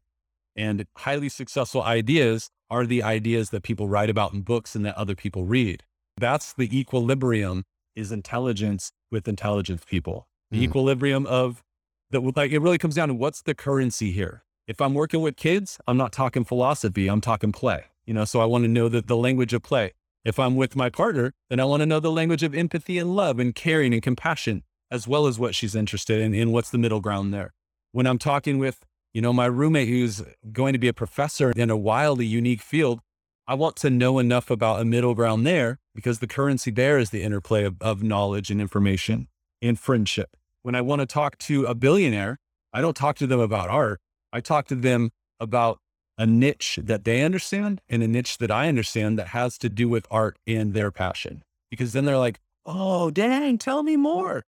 And 0.59 0.87
highly 0.97 1.29
successful 1.29 1.83
ideas 1.83 2.51
are 2.69 2.85
the 2.85 3.03
ideas 3.03 3.51
that 3.51 3.63
people 3.63 3.89
write 3.89 4.11
about 4.11 4.35
in 4.35 4.43
books 4.43 4.75
and 4.75 4.85
that 4.85 4.97
other 4.97 5.15
people 5.15 5.45
read. 5.45 5.85
That's 6.17 6.53
the 6.53 6.77
equilibrium 6.77 7.65
is 7.95 8.11
intelligence 8.11 8.91
with 9.11 9.29
intelligent 9.29 9.87
people. 9.87 10.27
The 10.51 10.59
mm. 10.59 10.65
equilibrium 10.65 11.27
of 11.27 11.63
that 12.11 12.21
like 12.37 12.51
it 12.51 12.59
really 12.59 12.77
comes 12.77 12.97
down 12.97 13.09
to 13.09 13.15
what's 13.15 13.41
the 13.43 13.55
currency 13.55 14.11
here. 14.11 14.43
If 14.67 14.81
I'm 14.81 14.95
working 14.95 15.23
with 15.23 15.37
kids, 15.37 15.79
I'm 15.87 15.97
not 15.97 16.13
talking 16.13 16.45
philosophy, 16.45 17.07
I'm 17.07 17.21
talking 17.21 17.53
play. 17.53 17.85
You 18.05 18.15
know, 18.15 18.25
so 18.25 18.41
I 18.41 18.45
want 18.45 18.65
to 18.65 18.69
know 18.69 18.89
that 18.89 19.07
the 19.07 19.17
language 19.17 19.55
of 19.55 19.63
play. 19.63 19.93
If 20.25 20.41
I'm 20.41 20.57
with 20.57 20.75
my 20.75 20.91
partner, 20.91 21.35
then 21.49 21.61
I 21.61 21.65
want 21.65 21.83
to 21.83 21.87
know 21.87 22.01
the 22.01 22.11
language 22.11 22.43
of 22.43 22.55
empathy 22.55 22.99
and 22.99 23.15
love 23.15 23.39
and 23.39 23.55
caring 23.55 23.93
and 23.93 24.03
compassion, 24.03 24.65
as 24.91 25.07
well 25.07 25.29
as 25.29 25.39
what 25.39 25.55
she's 25.55 25.77
interested 25.77 26.21
in 26.21 26.35
and 26.35 26.53
what's 26.53 26.71
the 26.71 26.79
middle 26.79 27.01
ground 27.01 27.33
there. 27.33 27.55
When 27.93 28.07
I'm 28.07 28.19
talking 28.19 28.59
with 28.59 28.85
you 29.19 29.23
know, 29.23 29.33
my 29.33 29.47
roommate 29.47 29.89
who's 29.89 30.23
going 30.53 30.75
to 30.75 30.79
be 30.79 30.87
a 30.87 30.93
professor 30.93 31.51
in 31.57 31.71
a 31.71 31.77
wildly 31.77 32.25
unique 32.25 32.63
field, 32.63 33.01
I 33.49 33.55
want 33.55 33.75
to 33.79 33.91
know 33.91 34.21
enough 34.21 34.49
about 34.49 34.81
a 34.81 34.85
middle 34.85 35.13
ground 35.13 35.45
there 35.45 35.81
because 35.93 36.21
the 36.21 36.29
currency 36.29 36.71
there 36.71 36.99
is 36.99 37.11
the 37.11 37.25
interplay 37.25 37.65
of, 37.65 37.75
of 37.81 38.01
knowledge 38.01 38.49
and 38.49 38.61
information 38.61 39.27
and 39.61 39.77
friendship. 39.77 40.37
When 40.63 40.77
I 40.77 40.83
want 40.83 41.01
to 41.01 41.07
talk 41.07 41.37
to 41.39 41.65
a 41.65 41.75
billionaire, 41.75 42.39
I 42.73 42.81
don't 42.81 42.95
talk 42.95 43.17
to 43.17 43.27
them 43.27 43.41
about 43.41 43.71
art. 43.71 43.99
I 44.33 44.41
talk 44.41 44.69
to 44.69 44.77
them 44.77 45.11
about 45.41 45.81
a 46.17 46.25
niche 46.25 46.79
that 46.81 47.03
they 47.03 47.23
understand 47.23 47.81
and 47.89 48.05
a 48.05 48.07
niche 48.07 48.39
that 48.39 48.53
I 48.53 48.69
understand 48.69 49.19
that 49.19 49.29
has 49.31 49.59
to 49.59 49.69
do 49.69 49.89
with 49.89 50.07
art 50.13 50.39
and 50.47 50.75
their 50.75 50.93
passion. 50.93 51.43
Because 51.73 51.93
then 51.93 52.05
they're 52.05 52.19
like, 52.19 52.39
oh, 52.65 53.11
dang, 53.11 53.59
tell 53.59 53.83
me 53.83 53.97
more. 53.97 54.45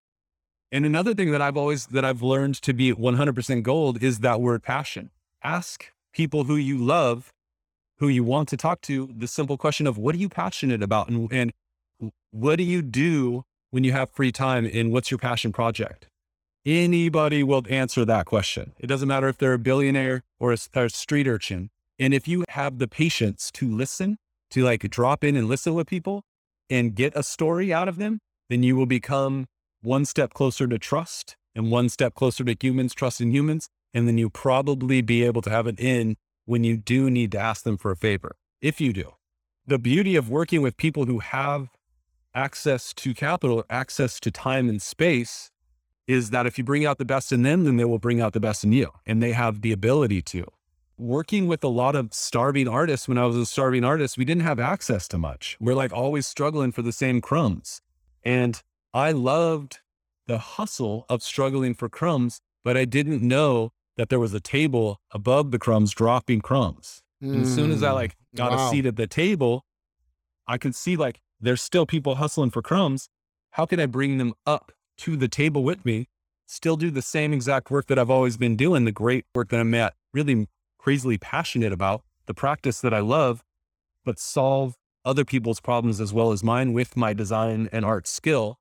And 0.73 0.87
another 0.87 1.15
thing 1.15 1.33
that 1.33 1.43
I've 1.43 1.57
always 1.57 1.87
that 1.87 2.05
I've 2.05 2.23
learned 2.23 2.55
to 2.63 2.73
be 2.73 2.93
100% 2.93 3.63
gold 3.63 4.03
is 4.03 4.21
that 4.21 4.41
word 4.41 4.63
passion. 4.63 5.11
Ask 5.43 5.93
people 6.13 6.45
who 6.45 6.57
you 6.57 6.79
love, 6.79 7.33
who 7.99 8.09
you 8.09 8.23
want 8.23 8.49
to 8.51 8.57
talk 8.57 8.81
to, 8.83 9.11
the 9.17 9.27
simple 9.27 9.57
question 9.57 9.87
of 9.87 9.99
what 9.99 10.15
are 10.15 10.19
you 10.19 10.29
passionate 10.29 10.83
about 10.83 11.09
and, 11.09 11.33
and 11.33 11.53
what 12.31 12.57
do 12.57 12.63
you 12.63 12.83
do 12.83 13.45
when 13.71 13.85
you 13.85 13.93
have 13.93 14.11
free 14.11 14.33
time 14.33 14.69
and 14.73 14.93
what's 14.93 15.11
your 15.11 15.19
passion 15.19 15.53
project? 15.53 16.07
Anybody 16.65 17.43
will 17.43 17.65
answer 17.69 18.05
that 18.05 18.27
question. 18.27 18.73
It 18.79 18.87
doesn't 18.87 19.09
matter 19.09 19.29
if 19.29 19.39
they're 19.39 19.55
a 19.55 19.59
billionaire 19.59 20.23
or 20.39 20.53
a, 20.53 20.59
a 20.75 20.91
street 20.91 21.27
urchin. 21.27 21.71
And 21.99 22.15
if 22.15 22.29
you 22.29 22.45
have 22.51 22.79
the 22.79 22.89
patience 22.89 23.51
to 23.53 23.69
listen, 23.69 24.19
to 24.51 24.63
like 24.63 24.89
drop 24.91 25.25
in 25.25 25.37
and 25.37 25.49
listen 25.49 25.75
with 25.75 25.87
people 25.87 26.23
and 26.69 26.95
get 26.95 27.13
a 27.17 27.23
story 27.23 27.73
out 27.73 27.89
of 27.89 27.97
them, 27.97 28.21
then 28.49 28.63
you 28.63 28.77
will 28.77 28.87
become 28.87 29.47
one 29.83 30.05
step 30.05 30.33
closer 30.35 30.67
to 30.67 30.79
trust 30.79 31.37
and 31.55 31.71
one 31.71 31.89
step 31.89 32.15
closer 32.15 32.45
to 32.45 32.57
humans 32.61 32.95
trusting 32.95 33.31
humans. 33.31 33.69
And 33.93 34.07
then 34.07 34.19
you 34.19 34.31
probably 34.31 35.03
be 35.03 35.25
able 35.25 35.43
to 35.43 35.51
have 35.51 35.67
it 35.67 35.81
in 35.81 36.17
when 36.45 36.65
you 36.65 36.77
do 36.77 37.11
need 37.11 37.33
to 37.33 37.39
ask 37.39 37.65
them 37.65 37.77
for 37.77 37.91
a 37.91 37.97
favor, 37.97 38.37
if 38.61 38.81
you 38.81 38.93
do. 38.93 39.15
The 39.67 39.79
beauty 39.79 40.17
of 40.17 40.29
working 40.29 40.63
with 40.63 40.77
people 40.77 41.07
who 41.07 41.19
have 41.19 41.69
access 42.35 42.93
to 42.95 43.15
capital, 43.15 43.65
access 43.69 44.21
to 44.21 44.31
time 44.31 44.69
and 44.69 44.81
space 44.81 45.51
is 46.07 46.31
that 46.31 46.47
if 46.47 46.59
you 46.59 46.65
bring 46.65 46.87
out 46.87 46.99
the 46.99 47.05
best 47.05 47.33
in 47.33 47.43
them, 47.43 47.65
then 47.65 47.77
they 47.77 47.85
will 47.85 47.99
bring 47.99 48.21
out 48.21 48.33
the 48.33 48.41
best 48.41 48.65
in 48.65 48.73
you. 48.73 48.91
And 49.07 49.23
they 49.23 49.33
have 49.33 49.63
the 49.63 49.73
ability 49.73 50.23
to. 50.23 50.47
Working 50.99 51.47
with 51.47 51.65
a 51.65 51.69
lot 51.69 51.97
of 51.97 52.13
starving 52.13 52.69
artists, 52.69 53.09
when 53.09 53.17
I 53.17 53.27
was 53.27 53.37
a 53.37 53.47
starving 53.47 53.85
artist, 53.85 54.19
we 54.19 54.25
didn't 54.25 54.43
have 54.43 54.61
access 54.61 55.09
to 55.09 55.19
much. 55.19 55.57
We're 55.61 55.75
like 55.75 55.93
always 55.93 56.27
struggling 56.27 56.73
for 56.73 56.83
the 56.83 56.93
same 56.93 57.21
crumbs. 57.21 57.81
And 58.23 58.63
I 58.93 59.13
loved 59.13 59.81
the 60.27 60.39
hustle 60.39 61.07
of 61.09 61.23
struggling 61.23 61.75
for 61.75 61.89
crumbs, 61.89 62.41
but 62.65 62.77
I 62.77 62.85
didn't 62.85 63.23
know 63.23 63.73
that 63.97 64.09
there 64.09 64.21
was 64.21 64.35
a 64.35 64.41
table 64.41 65.01
above 65.13 65.51
the 65.51 65.59
crumbs 65.59 65.93
dropping 65.93 66.41
crumbs. 66.41 67.03
Mm. 67.23 67.35
And 67.35 67.43
as 67.43 67.55
soon 67.55 67.71
as 67.71 67.83
I 67.83 67.93
like 67.93 68.17
got 68.35 68.53
wow. 68.53 68.69
a 68.69 68.71
seat 68.71 68.87
at 68.87 68.97
the 68.97 69.07
table, 69.07 69.65
I 70.47 70.59
could 70.59 70.75
see 70.75 70.97
like 70.97 71.21
there's 71.41 71.63
still 71.63 71.87
people 71.87 72.17
hustling 72.17 72.51
for 72.51 72.63
crumbs. 72.63 73.09
How 73.53 73.67
can 73.67 73.81
I 73.81 73.87
bring 73.87 74.19
them 74.19 74.35
up 74.47 74.73
to 74.99 75.17
the 75.17 75.29
table 75.29 75.63
with 75.63 75.85
me? 75.85 76.09
Still 76.47 76.77
do 76.77 76.91
the 76.91 77.03
same 77.03 77.33
exact 77.33 77.71
work 77.71 77.87
that 77.87 77.99
I've 77.99 78.11
always 78.11 78.37
been 78.37 78.57
doing, 78.57 78.85
the 78.85 78.93
great 78.93 79.25
work 79.35 79.49
that 79.51 79.61
I'm 79.61 79.75
at, 79.75 79.95
really 80.13 80.49
crazily 80.79 81.19
passionate 81.19 81.73
about, 81.73 82.03
the 82.27 82.35
practice 82.35 82.81
that 82.81 82.95
I 82.95 83.01
love, 83.01 83.43
but 84.05 84.19
solve 84.19 84.77
other 85.05 85.25
people's 85.25 85.61
problems 85.61 86.01
as 86.01 86.13
well 86.13 86.33
as 86.33 86.45
mine 86.45 86.73
with 86.73 86.97
my 86.97 87.13
design 87.13 87.69
and 87.73 87.85
art 87.85 88.07
skill. 88.07 88.60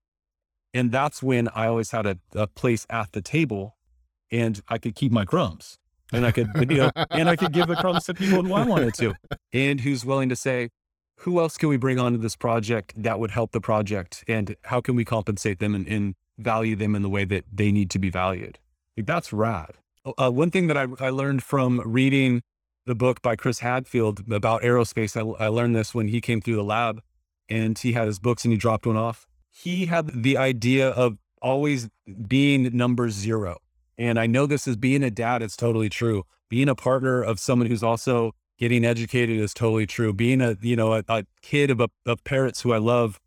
And 0.74 0.91
that's 0.91 1.24
when 1.24 1.48
I 1.50 1.68
always 1.68 1.91
had 1.91 2.06
a, 2.06 2.18
a 2.34 2.48
place 2.48 2.86
at 2.90 3.12
the 3.12 3.22
table 3.22 3.78
and 4.32 4.62
I 4.68 4.78
could 4.78 4.96
keep 4.96 5.12
my 5.12 5.26
crumbs 5.26 5.80
and 6.12 6.26
I 6.26 6.32
could, 6.32 6.50
you 6.70 6.78
know, 6.78 6.91
and 7.12 7.30
I 7.30 7.36
could 7.36 7.54
give 7.54 7.68
the 7.68 7.76
crumbs 7.76 8.06
to 8.06 8.14
people 8.14 8.44
who 8.44 8.54
I 8.54 8.66
wanted 8.66 8.94
to, 8.96 9.14
and 9.54 9.82
who's 9.82 10.06
willing 10.06 10.30
to 10.30 10.36
say, 10.36 10.70
who 11.18 11.40
else 11.40 11.58
can 11.58 11.70
we 11.70 11.78
bring 11.78 12.00
onto 12.00 12.18
this 12.18 12.36
project 12.36 12.94
that 12.98 13.20
would 13.20 13.32
help 13.32 13.52
the 13.52 13.62
project, 13.62 14.24
and 14.28 14.56
how 14.66 14.82
can 14.82 14.96
we 14.96 15.06
compensate 15.06 15.60
them 15.60 15.76
and, 15.76 15.88
and 15.88 16.16
value 16.38 16.76
them 16.76 16.96
in 16.96 17.02
the 17.02 17.10
way 17.10 17.26
that 17.26 17.44
they 17.52 17.72
need 17.72 17.90
to 17.91 18.00
be 18.00 18.10
valued? 18.10 18.58
Like, 18.96 19.06
that's 19.06 19.34
rad. 19.34 19.78
Uh, 20.18 20.32
one 20.32 20.50
thing 20.50 20.68
that 20.68 20.78
I, 20.78 20.88
I 21.00 21.10
learned 21.10 21.44
from 21.44 21.82
reading 21.86 22.41
the 22.86 22.96
book 22.96 23.22
by 23.22 23.36
Chris 23.36 23.60
Hadfield 23.60 24.32
about 24.32 24.62
aerospace, 24.62 25.16
I, 25.16 25.46
I 25.46 25.48
learned 25.50 25.76
this 25.76 25.94
when 25.94 26.08
he 26.08 26.22
came 26.22 26.41
through 26.41 26.56
the 26.56 26.64
lab, 26.64 27.02
and 27.50 27.78
he 27.78 27.94
had 27.94 28.08
his 28.08 28.20
books 28.20 28.46
and 28.46 28.52
he 28.52 28.58
dropped 28.58 28.86
one 28.86 28.98
off. 28.98 29.28
He 29.52 29.88
had 29.88 30.24
the 30.24 30.38
idea 30.38 30.90
of 30.90 31.18
always 31.42 31.90
being 32.28 32.76
number 32.76 33.10
zero 33.10 33.60
and 34.00 34.18
I 34.18 34.28
know 34.28 34.46
this 34.46 34.66
is 34.66 34.78
being 34.78 35.04
a 35.04 35.12
dad, 35.12 35.42
it's 35.44 35.58
totally 35.58 35.90
true. 35.90 36.24
Being 36.50 36.70
a 36.70 36.74
partner 36.74 37.22
of 37.22 37.38
someone 37.38 37.68
who's 37.68 37.84
also 37.84 38.32
getting 38.58 38.86
educated 38.86 39.38
is 39.38 39.54
totally 39.54 39.86
true. 39.86 40.14
Being 40.14 40.42
a, 40.42 40.58
you 40.62 40.78
know, 40.78 40.94
a, 40.94 41.04
a 41.10 41.26
kid 41.42 41.70
of, 41.70 41.82
a, 41.82 41.90
of 42.06 42.24
parents 42.24 42.62
who 42.62 42.72
I 42.72 42.78
love 42.78 43.20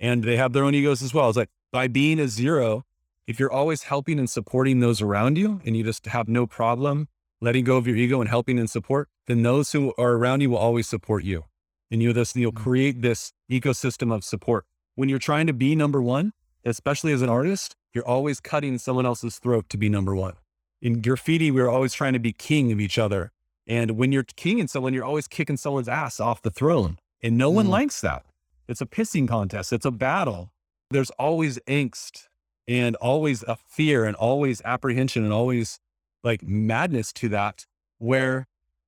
and 0.00 0.24
they 0.24 0.38
have 0.38 0.54
their 0.54 0.64
own 0.64 0.74
egos 0.74 1.02
as 1.02 1.12
well. 1.12 1.28
It's 1.28 1.36
like 1.36 1.50
by 1.70 1.88
being 1.88 2.18
a 2.18 2.26
zero, 2.26 2.84
if 3.26 3.38
you're 3.38 3.52
always 3.52 3.82
helping 3.82 4.18
and 4.18 4.28
supporting 4.28 4.80
those 4.80 5.02
around 5.02 5.36
you 5.36 5.60
and 5.66 5.76
you 5.76 5.84
just 5.84 6.06
have 6.06 6.26
no 6.26 6.46
problem 6.46 7.08
letting 7.42 7.64
go 7.64 7.76
of 7.76 7.86
your 7.86 7.96
ego 7.96 8.22
and 8.22 8.30
helping 8.30 8.58
and 8.58 8.70
support, 8.70 9.10
then 9.26 9.42
those 9.42 9.72
who 9.72 9.92
are 9.98 10.12
around 10.12 10.40
you 10.40 10.48
will 10.48 10.56
always 10.56 10.88
support 10.88 11.22
you. 11.22 11.44
And 11.90 12.02
you 12.02 12.14
this, 12.14 12.34
you'll 12.34 12.52
mm. 12.52 12.56
create 12.56 13.02
this 13.02 13.34
ecosystem 13.50 14.14
of 14.14 14.24
support. 14.24 14.64
When 14.94 15.08
you're 15.08 15.18
trying 15.18 15.46
to 15.46 15.52
be 15.52 15.74
number 15.74 16.00
one, 16.00 16.32
especially 16.64 17.12
as 17.12 17.22
an 17.22 17.28
artist, 17.28 17.74
you're 17.92 18.06
always 18.06 18.40
cutting 18.40 18.78
someone 18.78 19.06
else's 19.06 19.38
throat 19.38 19.68
to 19.70 19.76
be 19.76 19.88
number 19.88 20.14
one. 20.14 20.34
In 20.80 21.00
graffiti, 21.00 21.50
we're 21.50 21.68
always 21.68 21.94
trying 21.94 22.12
to 22.12 22.18
be 22.18 22.32
king 22.32 22.70
of 22.72 22.80
each 22.80 22.98
other. 22.98 23.32
And 23.66 23.92
when 23.92 24.12
you're 24.12 24.24
king 24.24 24.58
in 24.58 24.68
someone, 24.68 24.92
you're 24.92 25.04
always 25.04 25.26
kicking 25.26 25.56
someone's 25.56 25.88
ass 25.88 26.20
off 26.20 26.42
the 26.42 26.50
throne. 26.50 26.98
And 27.22 27.38
no 27.38 27.50
mm. 27.50 27.54
one 27.56 27.68
likes 27.68 28.00
that. 28.02 28.24
It's 28.68 28.80
a 28.80 28.86
pissing 28.86 29.28
contest, 29.28 29.72
it's 29.72 29.84
a 29.84 29.90
battle. 29.90 30.50
There's 30.90 31.10
always 31.10 31.58
angst 31.60 32.28
and 32.68 32.94
always 32.96 33.42
a 33.42 33.56
fear 33.56 34.04
and 34.04 34.14
always 34.16 34.62
apprehension 34.64 35.24
and 35.24 35.32
always 35.32 35.80
like 36.22 36.42
madness 36.42 37.12
to 37.14 37.28
that. 37.30 37.66
Where 37.98 38.46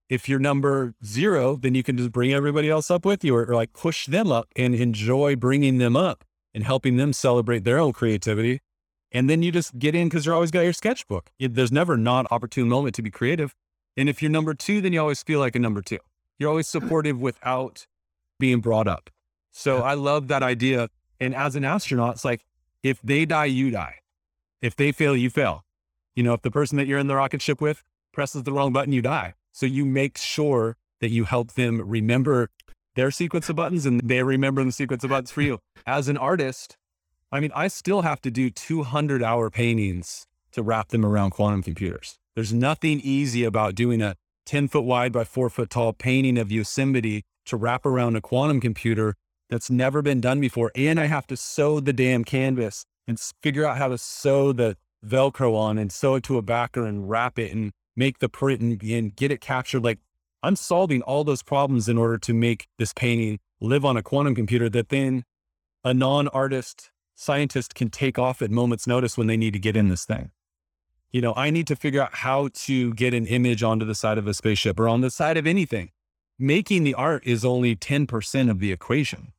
if 0.09 0.29
you're 0.29 0.39
number 0.39 0.95
zero, 1.05 1.57
then 1.57 1.75
you 1.75 1.83
can 1.83 1.97
just 1.97 2.13
bring 2.13 2.33
everybody 2.33 2.71
else 2.71 2.91
up 2.91 3.05
with 3.05 3.25
you 3.25 3.35
or, 3.35 3.45
or 3.45 3.55
like 3.55 3.73
push 3.73 4.07
them 4.07 4.31
up 4.31 4.49
and 4.55 4.75
enjoy 4.75 5.37
bringing 5.37 5.79
them 5.79 5.97
up 5.97 6.25
and 6.55 6.65
helping 6.65 6.97
them 6.97 7.13
celebrate 7.13 7.65
their 7.65 7.79
own 7.79 7.93
creativity. 7.93 8.61
And 9.13 9.29
then 9.29 9.43
you 9.43 9.53
just 9.53 9.79
get 9.79 9.95
in 9.95 10.09
because 10.09 10.27
you're 10.27 10.35
always 10.35 10.51
got 10.51 10.61
your 10.61 10.73
sketchbook. 10.73 11.31
There's 11.39 11.73
never 11.73 11.97
not 11.97 12.27
opportune 12.31 12.69
moment 12.69 12.95
to 12.97 13.03
be 13.03 13.11
creative. 13.11 13.55
And 13.97 14.09
if 14.09 14.21
you're 14.21 14.31
number 14.31 14.55
two, 14.55 14.81
then 14.81 14.93
you 14.93 15.01
always 15.01 15.23
feel 15.23 15.41
like 15.41 15.57
a 15.57 15.59
number 15.59 15.83
two. 15.83 15.99
You're 16.39 16.51
always 16.51 16.69
supportive 16.77 17.21
without 17.21 17.87
being 18.39 18.61
brought 18.61 18.87
up. 18.87 19.11
So 19.53 19.79
I 19.79 19.95
love 19.95 20.29
that 20.29 20.43
idea. 20.43 20.91
And 21.19 21.35
as 21.35 21.57
an 21.57 21.65
astronaut, 21.65 22.17
it's 22.17 22.25
like 22.25 22.45
if 22.83 23.01
they 23.03 23.25
die, 23.25 23.47
you 23.47 23.71
die. 23.71 23.97
If 24.61 24.77
they 24.77 24.93
fail, 24.93 25.17
you 25.17 25.31
fail. 25.31 25.65
You 26.15 26.23
know, 26.23 26.35
if 26.35 26.43
the 26.43 26.51
person 26.51 26.77
that 26.79 26.87
you're 26.87 26.99
in 26.99 27.07
the 27.07 27.17
rocket 27.17 27.43
ship 27.43 27.61
with 27.61 27.83
presses 28.13 28.43
the 28.43 28.53
wrong 28.53 28.73
button, 28.73 28.93
you 28.93 29.03
die. 29.03 29.35
So 29.57 29.65
you 29.65 29.87
make 29.87 30.19
sure 30.19 30.77
that 31.01 31.09
you 31.09 31.25
help 31.25 31.55
them 31.55 31.81
remember 31.81 32.51
their 32.95 33.11
sequence 33.11 33.49
of 33.49 33.57
buttons 33.57 33.87
and 33.87 34.03
they 34.03 34.23
remember 34.23 34.63
the 34.63 34.71
sequence 34.71 35.03
of 35.03 35.09
buttons 35.09 35.31
for 35.31 35.41
you. 35.41 35.61
As 35.87 36.09
an 36.09 36.19
artist, 36.19 36.77
I 37.33 37.41
mean, 37.41 37.53
I 37.55 37.69
still 37.69 38.03
have 38.03 38.21
to 38.21 38.31
do 38.31 38.51
200 38.51 39.23
hour 39.23 39.49
paintings 39.49 40.27
to 40.53 40.63
wrap 40.63 40.89
them 40.89 41.07
around 41.07 41.31
quantum 41.31 41.63
computers. 41.63 42.19
There's 42.35 42.53
nothing 42.53 43.01
easy 43.01 43.45
about 43.45 43.75
doing 43.75 44.03
a 44.03 44.17
10 44.45 44.69
foot 44.69 44.85
wide 44.85 45.11
by 45.11 45.25
four 45.25 45.49
foot 45.49 45.71
tall 45.71 45.95
painting 45.95 46.37
of 46.37 46.53
Yosemite 46.53 47.23
to 47.47 47.57
wrap 47.57 47.87
around 47.87 48.15
a 48.15 48.21
quantum 48.21 48.61
computer 48.61 49.15
that's 49.49 49.71
never 49.71 50.03
been 50.03 50.21
done 50.21 50.39
before. 50.39 50.71
And 50.75 51.01
I 51.01 51.07
have 51.07 51.27
to 51.29 51.37
sew 51.37 51.81
the 51.81 51.95
damn 51.95 52.25
canvas 52.25 52.85
and 53.09 53.19
figure 53.43 53.65
out 53.65 53.79
how 53.79 53.89
to 53.89 53.97
sew 53.97 54.53
the 54.53 54.77
Velcro 55.03 55.57
on 55.57 55.79
and 55.79 55.91
sew 55.91 56.17
it 56.17 56.25
to 56.25 56.37
a 56.37 56.43
backer 56.43 56.85
and 56.85 57.09
wrap 57.09 57.39
it 57.39 57.53
and 57.53 57.73
make 57.97 58.19
the 58.19 58.29
print 58.29 58.61
and, 58.61 58.83
and 58.83 59.17
get 59.17 59.31
it 59.31 59.41
captured. 59.41 59.83
Like 59.83 59.99
I'm 60.43 60.57
solving 60.57 61.03
all 61.03 61.25
those 61.25 61.43
problems 61.43 61.89
in 61.89 61.99
order 61.99 62.19
to 62.19 62.35
make 62.35 62.69
this 62.79 62.93
painting 62.93 63.39
live 63.61 63.85
on 63.85 63.97
a 63.97 64.03
quantum 64.03 64.35
computer 64.35 64.69
that 64.69 64.91
then 64.91 65.25
a 65.83 65.95
non 65.95 66.29
artist 66.29 66.91
scientist 67.15 67.75
can 67.75 67.89
take 67.89 68.19
off 68.19 68.43
at 68.43 68.51
moment's 68.51 68.87
notice 68.87 69.17
when 69.17 69.27
they 69.27 69.37
need 69.37 69.55
to 69.55 69.59
get 69.59 69.77
in 69.77 69.89
this 69.89 70.05
thing. 70.05 70.31
You 71.11 71.23
know, 71.23 71.33
I 71.35 71.51
need 71.51 71.67
to 71.69 71.77
figure 71.77 72.03
out 72.03 72.15
how 72.15 72.49
to 72.53 72.93
get 72.95 73.15
an 73.15 73.27
image 73.27 73.63
onto 73.63 73.87
the 73.87 73.95
side 73.95 74.19
of 74.19 74.27
a 74.27 74.35
spaceship 74.35 74.79
or 74.79 74.89
on 74.89 75.01
the 75.01 75.11
side 75.11 75.37
of 75.37 75.47
anything. 75.47 75.91
Making 76.39 76.85
the 76.85 76.93
art 76.95 77.27
is 77.27 77.45
only 77.45 77.75
10% 77.75 78.51
of 78.51 78.59
the 78.59 78.71
equation. 78.71 79.33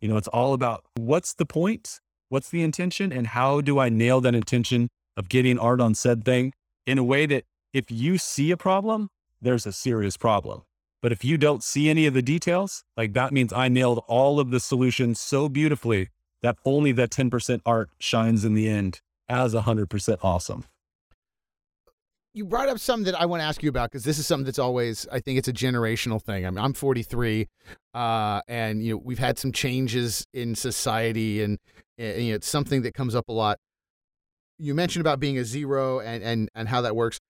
You 0.00 0.08
know, 0.08 0.16
it's 0.16 0.28
all 0.28 0.54
about 0.54 0.84
what's 0.96 1.34
the 1.34 1.46
point? 1.46 1.98
What's 2.28 2.50
the 2.50 2.62
intention? 2.62 3.12
And 3.12 3.28
how 3.28 3.60
do 3.60 3.78
I 3.78 3.88
nail 3.88 4.20
that 4.20 4.34
intention 4.34 4.88
of 5.16 5.28
getting 5.28 5.58
art 5.58 5.80
on 5.80 5.94
said 5.94 6.24
thing 6.24 6.52
in 6.86 6.98
a 6.98 7.04
way 7.04 7.26
that 7.26 7.44
if 7.74 7.90
you 7.90 8.16
see 8.16 8.52
a 8.52 8.56
problem, 8.56 9.10
there's 9.42 9.66
a 9.66 9.72
serious 9.72 10.16
problem. 10.16 10.62
But 11.02 11.12
if 11.12 11.22
you 11.22 11.36
don't 11.36 11.62
see 11.62 11.90
any 11.90 12.06
of 12.06 12.14
the 12.14 12.22
details, 12.22 12.84
like 12.96 13.12
that 13.12 13.32
means 13.32 13.52
I 13.52 13.68
nailed 13.68 14.02
all 14.06 14.40
of 14.40 14.50
the 14.50 14.60
solutions 14.60 15.20
so 15.20 15.50
beautifully 15.50 16.08
that 16.40 16.56
only 16.64 16.92
that 16.92 17.10
10% 17.10 17.60
art 17.66 17.90
shines 17.98 18.44
in 18.44 18.54
the 18.54 18.68
end 18.68 19.02
as 19.28 19.54
100% 19.54 20.18
awesome. 20.22 20.64
You 22.32 22.44
brought 22.44 22.68
up 22.68 22.78
something 22.78 23.10
that 23.12 23.20
I 23.20 23.26
want 23.26 23.40
to 23.40 23.44
ask 23.44 23.62
you 23.62 23.68
about 23.68 23.90
because 23.90 24.04
this 24.04 24.18
is 24.18 24.26
something 24.26 24.44
that's 24.44 24.58
always, 24.58 25.06
I 25.10 25.20
think 25.20 25.38
it's 25.38 25.48
a 25.48 25.52
generational 25.52 26.22
thing. 26.22 26.46
I 26.46 26.50
mean, 26.50 26.64
I'm 26.64 26.72
43, 26.72 27.48
uh, 27.92 28.40
and 28.48 28.82
you 28.82 28.94
know 28.94 29.02
we've 29.04 29.20
had 29.20 29.38
some 29.38 29.52
changes 29.52 30.26
in 30.32 30.56
society, 30.56 31.42
and, 31.42 31.58
and 31.96 32.24
you 32.24 32.32
know, 32.32 32.36
it's 32.36 32.48
something 32.48 32.82
that 32.82 32.92
comes 32.92 33.14
up 33.14 33.28
a 33.28 33.32
lot. 33.32 33.58
You 34.58 34.74
mentioned 34.74 35.00
about 35.00 35.20
being 35.20 35.38
a 35.38 35.44
zero 35.44 36.00
and 36.00 36.24
and 36.24 36.48
and 36.56 36.68
how 36.68 36.80
that 36.80 36.96
works. 36.96 37.20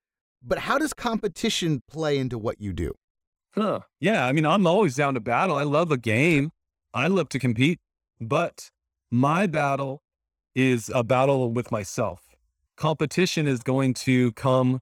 But 0.46 0.58
how 0.58 0.78
does 0.78 0.92
competition 0.92 1.82
play 1.90 2.18
into 2.18 2.38
what 2.38 2.60
you 2.60 2.72
do? 2.72 2.92
Huh. 3.54 3.80
Yeah. 4.00 4.26
I 4.26 4.32
mean, 4.32 4.44
I'm 4.44 4.66
always 4.66 4.96
down 4.96 5.14
to 5.14 5.20
battle. 5.20 5.56
I 5.56 5.62
love 5.62 5.90
a 5.90 5.96
game. 5.96 6.50
I 6.92 7.08
love 7.08 7.28
to 7.30 7.38
compete, 7.38 7.80
but 8.20 8.70
my 9.10 9.46
battle 9.46 10.02
is 10.54 10.90
a 10.94 11.02
battle 11.02 11.50
with 11.50 11.72
myself. 11.72 12.20
Competition 12.76 13.48
is 13.48 13.62
going 13.62 13.94
to 13.94 14.32
come 14.32 14.80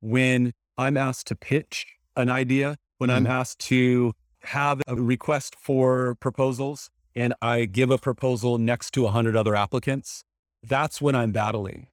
when 0.00 0.52
I'm 0.76 0.96
asked 0.96 1.28
to 1.28 1.36
pitch 1.36 1.86
an 2.16 2.28
idea, 2.28 2.76
when 2.98 3.10
mm-hmm. 3.10 3.18
I'm 3.18 3.26
asked 3.26 3.60
to 3.60 4.12
have 4.40 4.82
a 4.88 4.96
request 4.96 5.54
for 5.56 6.16
proposals 6.16 6.90
and 7.14 7.34
I 7.40 7.66
give 7.66 7.90
a 7.90 7.98
proposal 7.98 8.58
next 8.58 8.92
to 8.94 9.06
a 9.06 9.10
hundred 9.10 9.36
other 9.36 9.54
applicants. 9.54 10.24
That's 10.62 11.00
when 11.00 11.14
I'm 11.14 11.30
battling 11.30 11.88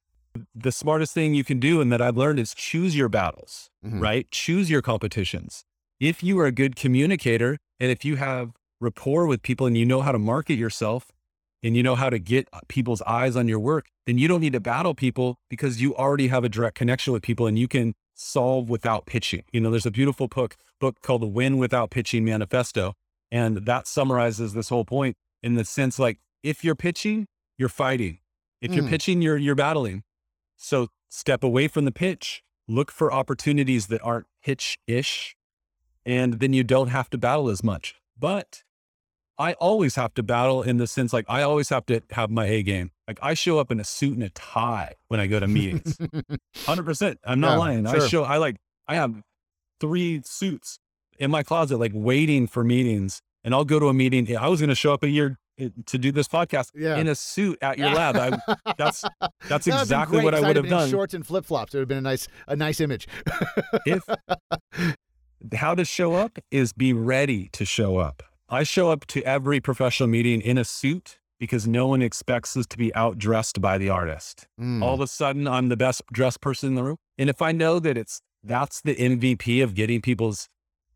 the 0.56 0.72
smartest 0.72 1.14
thing 1.14 1.34
you 1.34 1.44
can 1.44 1.60
do 1.60 1.82
and 1.82 1.92
that 1.92 2.02
I've 2.02 2.18
learned 2.18 2.40
is 2.40 2.54
choose 2.54 2.96
your 2.96 3.10
battles, 3.10 3.70
mm-hmm. 3.86 4.00
right? 4.00 4.30
Choose 4.32 4.70
your 4.70 4.82
competitions. 4.82 5.64
If 6.00 6.24
you 6.24 6.40
are 6.40 6.46
a 6.46 6.52
good 6.52 6.76
communicator 6.76 7.58
and 7.80 7.92
if 7.92 8.06
you 8.06 8.16
have 8.16 8.52
rapport 8.80 9.28
with 9.28 9.42
people 9.42 9.68
and 9.68 9.78
you 9.78 9.86
know 9.86 10.02
how 10.02 10.12
to 10.12 10.20
market 10.20 10.56
yourself 10.56 11.12
and 11.62 11.76
you 11.76 11.84
know 11.84 11.96
how 11.96 12.10
to 12.10 12.20
get 12.20 12.48
people's 12.68 13.02
eyes 13.02 13.36
on 13.36 13.48
your 13.48 13.60
work, 13.60 13.88
then 14.06 14.18
you 14.18 14.28
don't 14.28 14.42
need 14.42 14.54
to 14.54 14.60
battle 14.60 14.94
people 14.94 15.38
because 15.50 15.82
you 15.82 15.96
already 15.96 16.28
have 16.28 16.44
a 16.44 16.50
direct 16.50 16.76
connection 16.76 17.12
with 17.14 17.22
people 17.22 17.48
and 17.48 17.60
you 17.60 17.68
can 17.68 17.94
solve 18.16 18.70
without 18.70 19.06
pitching. 19.06 19.44
You 19.52 19.62
know, 19.62 19.72
there's 19.72 19.86
a 19.86 19.92
beautiful 19.92 20.28
book 20.28 20.56
book 20.80 21.02
called 21.02 21.22
The 21.22 21.28
Win 21.28 21.58
Without 21.58 21.92
Pitching 21.92 22.24
Manifesto. 22.26 22.94
And 23.32 23.66
that 23.66 23.88
summarizes 23.88 24.54
this 24.54 24.70
whole 24.70 24.86
point 24.86 25.16
in 25.44 25.56
the 25.56 25.66
sense 25.66 26.00
like 26.00 26.20
if 26.44 26.64
you're 26.64 26.76
pitching, 26.76 27.28
you're 27.58 27.70
fighting. 27.70 28.20
If 28.62 28.72
mm. 28.72 28.76
you're 28.78 28.88
pitching, 28.88 29.22
you're 29.22 29.38
you're 29.38 29.56
battling. 29.56 30.04
So 30.62 30.90
step 31.08 31.42
away 31.44 31.68
from 31.70 31.86
the 31.86 31.92
pitch, 31.92 32.44
look 32.68 32.92
for 32.92 33.12
opportunities 33.12 33.88
that 33.88 34.02
aren't 34.04 34.28
pitch 34.44 34.78
ish, 34.88 35.36
and 36.06 36.36
then 36.42 36.52
you 36.54 36.64
don't 36.64 36.90
have 36.90 37.10
to 37.12 37.18
battle 37.18 37.50
as 37.50 37.64
much. 37.64 37.96
But 38.20 38.64
I 39.38 39.54
always 39.54 39.96
have 39.96 40.14
to 40.16 40.24
battle 40.24 40.62
in 40.62 40.76
the 40.76 40.86
sense 40.86 41.14
like 41.14 41.26
I 41.30 41.44
always 41.44 41.70
have 41.70 41.86
to 41.86 42.02
have 42.12 42.30
my 42.30 42.46
A 42.46 42.62
game. 42.62 42.92
Like 43.08 43.20
I 43.22 43.36
show 43.36 43.58
up 43.58 43.72
in 43.72 43.80
a 43.80 43.86
suit 43.86 44.14
and 44.16 44.24
a 44.24 44.30
tie 44.32 44.96
when 45.08 45.22
I 45.22 45.28
go 45.28 45.40
to 45.40 45.48
meetings. 45.48 45.98
100%. 45.98 47.16
I'm 47.24 47.40
not 47.40 47.54
Yeah, 47.54 47.58
lying. 47.58 47.88
I 47.88 48.06
show, 48.06 48.24
I 48.26 48.36
like, 48.38 48.58
I 48.86 48.96
have 48.96 49.16
three 49.80 50.22
suits 50.26 50.80
in 51.18 51.32
my 51.32 51.42
closet, 51.42 51.78
like 51.78 51.94
waiting 51.96 52.48
for 52.48 52.66
meetings. 52.66 53.22
And 53.46 53.54
I'll 53.54 53.64
go 53.66 53.80
to 53.80 53.88
a 53.88 53.94
meeting. 53.94 54.36
I 54.36 54.50
was 54.50 54.60
going 54.60 54.70
to 54.70 54.76
show 54.76 54.94
up 54.94 55.04
a 55.04 55.10
year 55.10 55.40
to 55.86 55.98
do 55.98 56.12
this 56.12 56.28
podcast 56.28 56.72
Yeah. 56.76 56.98
in 56.98 57.08
a 57.08 57.16
suit 57.16 57.58
at 57.62 57.78
your 57.78 57.90
lab. 57.92 58.16
I, 58.16 58.56
that's, 58.78 59.04
that's 59.48 59.66
That 59.66 59.66
would've 59.66 59.66
been 59.66 59.74
exactly 59.80 60.24
what 60.24 60.34
I'd 60.36 60.56
have 60.56 60.68
done. 60.70 60.90
Shorts 60.90 61.14
and 61.14 61.26
flip 61.26 61.46
flops. 61.46 61.74
It 61.74 61.78
would 61.78 61.82
have 61.82 61.88
been 61.90 61.98
a 62.00 62.02
nice, 62.02 62.28
a 62.48 62.56
nice 62.56 62.80
image. 62.80 63.08
if 63.86 64.04
how 65.54 65.76
to 65.76 65.86
show 65.86 66.16
up 66.16 66.40
is 66.52 66.74
be 66.74 66.94
ready 66.94 67.50
to 67.54 67.66
show 67.66 67.98
up. 67.98 68.24
I 68.50 68.64
show 68.64 68.92
up 68.92 69.06
to 69.08 69.24
every 69.24 69.60
professional 69.60 70.10
meeting 70.10 70.42
in 70.42 70.58
a 70.58 70.66
suit 70.66 71.20
because 71.40 71.68
no 71.68 71.88
one 71.88 72.02
expects 72.02 72.58
us 72.58 72.66
to 72.68 72.78
be 72.78 72.92
outdressed 72.96 73.62
by 73.62 73.78
the 73.78 73.90
artist. 73.90 74.48
Mm. 74.60 74.84
All 74.84 74.96
of 74.96 75.02
a 75.02 75.08
sudden, 75.08 75.48
I'm 75.48 75.70
the 75.70 75.78
best 75.78 76.02
dressed 76.12 76.42
person 76.42 76.70
in 76.70 76.76
the 76.76 76.84
room. 76.84 76.98
And 77.18 77.30
if 77.30 77.42
I 77.42 77.52
know 77.52 77.80
that 77.80 77.98
it's 77.98 78.22
that's 78.44 78.82
the 78.82 78.96
MVP 78.96 79.64
of 79.64 79.76
getting 79.76 80.02
people's 80.02 80.48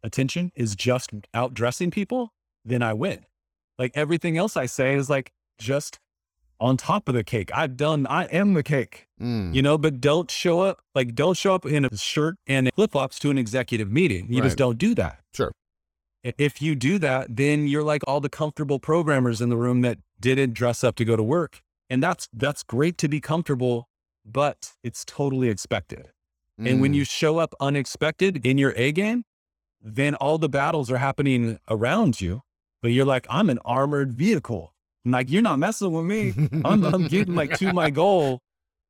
attention 0.03 0.52
is 0.56 0.76
just 0.76 1.11
outdressing 1.34 1.91
people, 1.91 2.34
then 2.65 2.81
I 2.81 2.94
win. 2.94 3.26
Like 3.80 3.91
everything 3.95 4.38
else 4.38 4.56
I 4.58 4.66
say 4.68 4.95
is 4.95 5.10
like 5.10 5.32
just 5.58 6.00
on 6.60 6.78
top 6.78 7.10
of 7.10 7.16
the 7.16 7.24
cake. 7.24 7.52
I've 7.54 7.76
done, 7.76 8.06
I 8.08 8.26
am 8.26 8.54
the 8.54 8.64
cake 8.64 9.08
Mm. 9.22 9.54
you 9.56 9.62
know, 9.62 9.78
but 9.78 10.02
don't 10.02 10.30
show 10.30 10.62
up 10.62 10.82
like 10.95 11.16
don't 11.16 11.38
show 11.38 11.56
up 11.56 11.66
in 11.66 11.86
a 11.86 11.95
shirt 11.98 12.36
and 12.48 12.70
flip 12.76 12.91
flops 12.91 13.20
to 13.20 13.30
an 13.32 13.38
executive 13.38 13.90
meeting. 13.91 14.28
You 14.30 14.41
Right. 14.41 14.48
just 14.48 14.58
don't 14.58 14.78
do 14.78 14.94
that. 14.95 15.22
Sure. 15.34 15.52
If 16.24 16.62
you 16.62 16.76
do 16.76 17.00
that, 17.00 17.36
then 17.36 17.68
you're 17.68 17.84
like 17.84 18.02
all 18.08 18.20
the 18.22 18.30
comfortable 18.30 18.80
programmers 18.80 19.41
in 19.41 19.50
the 19.50 19.58
room 19.58 19.82
that 19.82 19.98
didn't 20.20 20.54
dress 20.54 20.84
up 20.84 20.95
to 20.95 21.06
go 21.06 21.16
to 21.16 21.24
work. 21.24 21.62
And 21.90 22.02
that's 22.02 22.28
that's 22.34 22.64
great 22.64 22.98
to 23.00 23.08
be 23.08 23.20
comfortable, 23.22 23.88
but 24.26 24.74
it's 24.84 25.04
totally 25.06 25.50
expected. 25.50 26.12
And 26.58 26.80
when 26.82 26.91
Mm. 26.94 26.98
you 26.98 27.04
show 27.06 27.40
up 27.40 27.54
unexpected 27.60 28.45
in 28.45 28.58
your 28.58 28.74
A 28.78 28.91
game, 28.91 29.24
then 29.82 30.16
all 30.16 30.38
the 30.38 30.50
battles 30.50 30.90
are 30.91 30.98
happening 30.98 31.60
around 31.70 32.22
you. 32.22 32.41
But 32.84 32.91
you're 32.91 33.05
like, 33.05 33.26
I'm 33.30 33.49
an 33.49 33.60
armored 33.64 34.14
vehicle. 34.14 34.73
I'm 35.05 35.11
like, 35.11 35.31
you're 35.31 35.41
not 35.41 35.57
messing 35.57 35.93
with 35.93 36.03
me. 36.03 36.34
I'm, 36.65 36.84
I'm 36.84 37.07
getting 37.07 37.34
like 37.34 37.57
to 37.60 37.72
my 37.72 37.89
goal. 37.89 38.41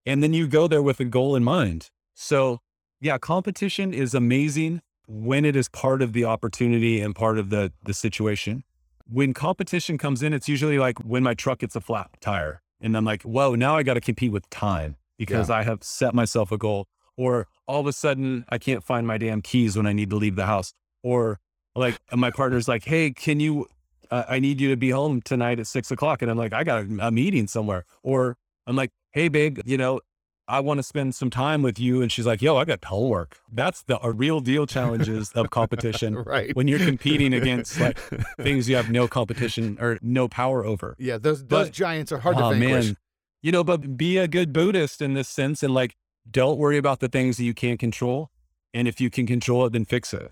And 0.04 0.24
then 0.24 0.34
you 0.34 0.48
go 0.48 0.68
there 0.68 0.82
with 0.82 1.00
a 1.00 1.06
goal 1.06 1.36
in 1.36 1.44
mind. 1.44 1.92
So, 2.16 2.60
yeah, 3.00 3.20
competition 3.20 3.94
is 3.94 4.16
amazing 4.16 4.82
when 5.08 5.46
it 5.46 5.56
is 5.56 5.70
part 5.70 6.02
of 6.02 6.14
the 6.14 6.26
opportunity 6.26 7.02
and 7.02 7.14
part 7.14 7.38
of 7.38 7.52
the, 7.52 7.72
the 7.84 7.94
situation. 7.94 8.64
When 9.08 9.32
competition 9.32 10.00
comes 10.00 10.24
in, 10.24 10.34
it's 10.34 10.50
usually 10.50 10.80
like 10.80 10.98
when 11.00 11.22
my 11.22 11.36
truck 11.36 11.60
gets 11.60 11.76
a 11.76 11.82
flat 11.82 12.10
tire. 12.20 12.64
And 12.82 12.98
I'm 12.98 13.06
like, 13.06 13.22
whoa, 13.22 13.54
now 13.54 13.78
I 13.78 13.84
got 13.84 13.94
to 13.94 14.02
compete 14.02 14.32
with 14.32 14.50
time 14.50 14.96
because 15.20 15.52
I 15.52 15.62
have 15.62 15.84
set 15.84 16.16
myself 16.16 16.52
a 16.52 16.58
goal. 16.58 16.88
Or 17.16 17.48
all 17.68 17.82
of 17.82 17.86
a 17.86 17.94
sudden, 17.94 18.46
I 18.50 18.58
can't 18.58 18.84
find 18.84 19.06
my 19.06 19.20
damn 19.20 19.44
keys 19.44 19.78
when 19.78 19.86
I 19.86 19.94
need 19.94 20.10
to 20.10 20.16
leave 20.16 20.36
the 20.36 20.48
house. 20.48 20.74
Or 21.04 21.40
like 21.76 22.00
my 22.12 22.32
partner's 22.32 22.68
like, 22.68 22.86
hey, 22.86 23.12
can 23.12 23.40
you 23.40 23.68
uh, 24.12 24.24
I 24.28 24.40
need 24.40 24.60
you 24.62 24.70
to 24.70 24.78
be 24.78 24.90
home 24.90 25.22
tonight 25.22 25.60
at 25.60 25.68
six 25.68 25.92
o'clock. 25.92 26.22
And 26.22 26.30
I'm 26.32 26.38
like, 26.38 26.54
I 26.54 26.64
got 26.64 26.84
a, 26.86 27.08
a 27.08 27.12
meeting 27.12 27.48
somewhere. 27.48 27.86
Or 28.04 28.38
I'm 28.68 28.76
like, 28.76 28.92
hey, 29.12 29.28
babe, 29.28 29.60
you 29.66 29.78
know, 29.78 30.02
I 30.48 30.60
want 30.60 30.78
to 30.80 30.84
spend 30.84 31.16
some 31.16 31.30
time 31.30 31.62
with 31.62 31.80
you. 31.80 32.02
And 32.02 32.12
she's 32.12 32.26
like, 32.26 32.42
yo, 32.42 32.58
I 32.58 32.66
got 32.66 32.84
homework. 32.84 33.38
That's 33.52 33.84
the 33.84 33.98
a 34.06 34.12
real 34.12 34.40
deal 34.42 34.66
challenges 34.66 35.32
of 35.34 35.50
competition 35.52 36.16
right. 36.26 36.54
when 36.56 36.68
you're 36.68 36.80
competing 36.80 37.34
against 37.42 37.80
like 37.80 37.98
things 38.42 38.68
you 38.68 38.76
have 38.76 38.90
no 38.92 39.08
competition 39.08 39.78
or 39.80 40.00
no 40.02 40.28
power 40.28 40.66
over. 40.66 40.96
yeah, 41.00 41.18
those 41.18 41.46
those 41.46 41.68
but- 41.68 41.74
giants 41.74 42.12
are 42.12 42.18
hard 42.20 42.38
to 42.38 42.44
Oh, 42.46 42.50
vanquish. 42.52 42.86
man. 42.88 42.98
You 43.42 43.52
know, 43.52 43.64
but 43.64 43.98
be 43.98 44.18
a 44.18 44.28
good 44.28 44.54
Buddhist 44.54 45.02
in 45.02 45.14
this 45.16 45.28
sense 45.30 45.64
and 45.64 45.74
like, 45.74 45.96
don't 46.30 46.58
worry 46.58 46.78
about 46.78 47.00
the 47.02 47.10
things 47.10 47.36
that 47.38 47.44
you 47.44 47.54
can't 47.54 47.80
control. 47.80 48.30
And 48.74 48.88
if 48.88 49.00
you 49.02 49.10
can 49.10 49.28
control 49.28 49.66
it, 49.66 49.74
then 49.74 49.84
fix 49.86 50.14
it. 50.14 50.32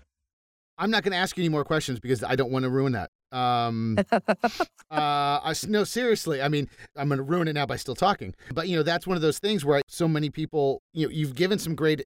I'm 0.78 0.90
not 0.90 1.02
going 1.04 1.12
to 1.12 1.18
ask 1.18 1.36
you 1.36 1.42
any 1.42 1.50
more 1.50 1.64
questions 1.64 2.00
because 2.00 2.24
I 2.24 2.34
don't 2.36 2.50
want 2.50 2.62
to 2.64 2.70
ruin 2.70 2.92
that. 2.92 3.10
Um, 3.32 3.98
uh, 4.12 4.60
I 4.90 5.54
no, 5.66 5.84
seriously. 5.84 6.42
I 6.42 6.48
mean, 6.48 6.68
I'm 6.96 7.08
going 7.08 7.18
to 7.18 7.24
ruin 7.24 7.48
it 7.48 7.54
now 7.54 7.66
by 7.66 7.76
still 7.76 7.94
talking. 7.94 8.34
But 8.52 8.68
you 8.68 8.76
know, 8.76 8.82
that's 8.82 9.06
one 9.06 9.16
of 9.16 9.22
those 9.22 9.38
things 9.38 9.64
where 9.64 9.78
I, 9.78 9.82
so 9.88 10.06
many 10.06 10.30
people, 10.30 10.82
you 10.92 11.06
know, 11.06 11.10
you've 11.12 11.34
given 11.34 11.58
some 11.58 11.74
great 11.74 12.04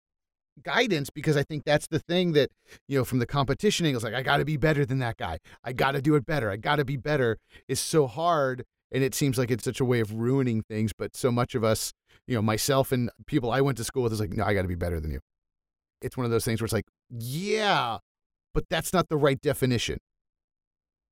guidance 0.63 1.11
because 1.11 1.37
I 1.37 1.43
think 1.43 1.65
that's 1.65 1.87
the 1.89 1.99
thing 1.99 2.33
that 2.33 2.51
you 2.89 2.99
know 2.99 3.05
from 3.05 3.19
the 3.19 3.27
competition 3.27 3.87
angle. 3.87 3.99
It's 3.99 4.05
like 4.05 4.15
I 4.15 4.23
got 4.23 4.39
to 4.39 4.45
be 4.45 4.57
better 4.57 4.87
than 4.87 4.99
that 5.01 5.17
guy. 5.17 5.39
I 5.65 5.73
got 5.73 5.93
to 5.93 6.03
do 6.03 6.15
it 6.15 6.25
better. 6.25 6.51
I 6.51 6.57
got 6.57 6.77
to 6.77 6.85
be 6.85 6.97
better. 6.97 7.39
Is 7.69 7.81
so 7.81 8.07
hard, 8.07 8.65
and 8.93 9.03
it 9.03 9.15
seems 9.15 9.39
like 9.39 9.51
it's 9.51 9.65
such 9.65 9.81
a 9.81 9.85
way 9.85 10.01
of 10.01 10.15
ruining 10.15 10.63
things. 10.63 10.93
But 10.97 11.17
so 11.17 11.31
much 11.31 11.55
of 11.55 11.65
us, 11.65 11.93
you 12.27 12.35
know, 12.35 12.43
myself 12.43 12.93
and 12.93 13.11
people 13.27 13.51
I 13.51 13.61
went 13.61 13.79
to 13.79 13.85
school 13.85 14.05
with, 14.05 14.13
is 14.13 14.21
like, 14.21 14.33
no, 14.33 14.45
I 14.45 14.55
got 14.55 14.63
to 14.63 14.69
be 14.69 14.75
better 14.75 15.01
than 15.01 15.11
you. 15.11 15.21
It's 16.03 16.17
one 16.17 16.25
of 16.25 16.31
those 16.31 16.45
things 16.45 16.61
where 16.61 16.67
it's 16.67 16.75
like, 16.75 16.87
yeah, 17.11 17.99
but 18.55 18.65
that's 18.69 18.93
not 18.93 19.09
the 19.09 19.17
right 19.17 19.41
definition. 19.41 19.99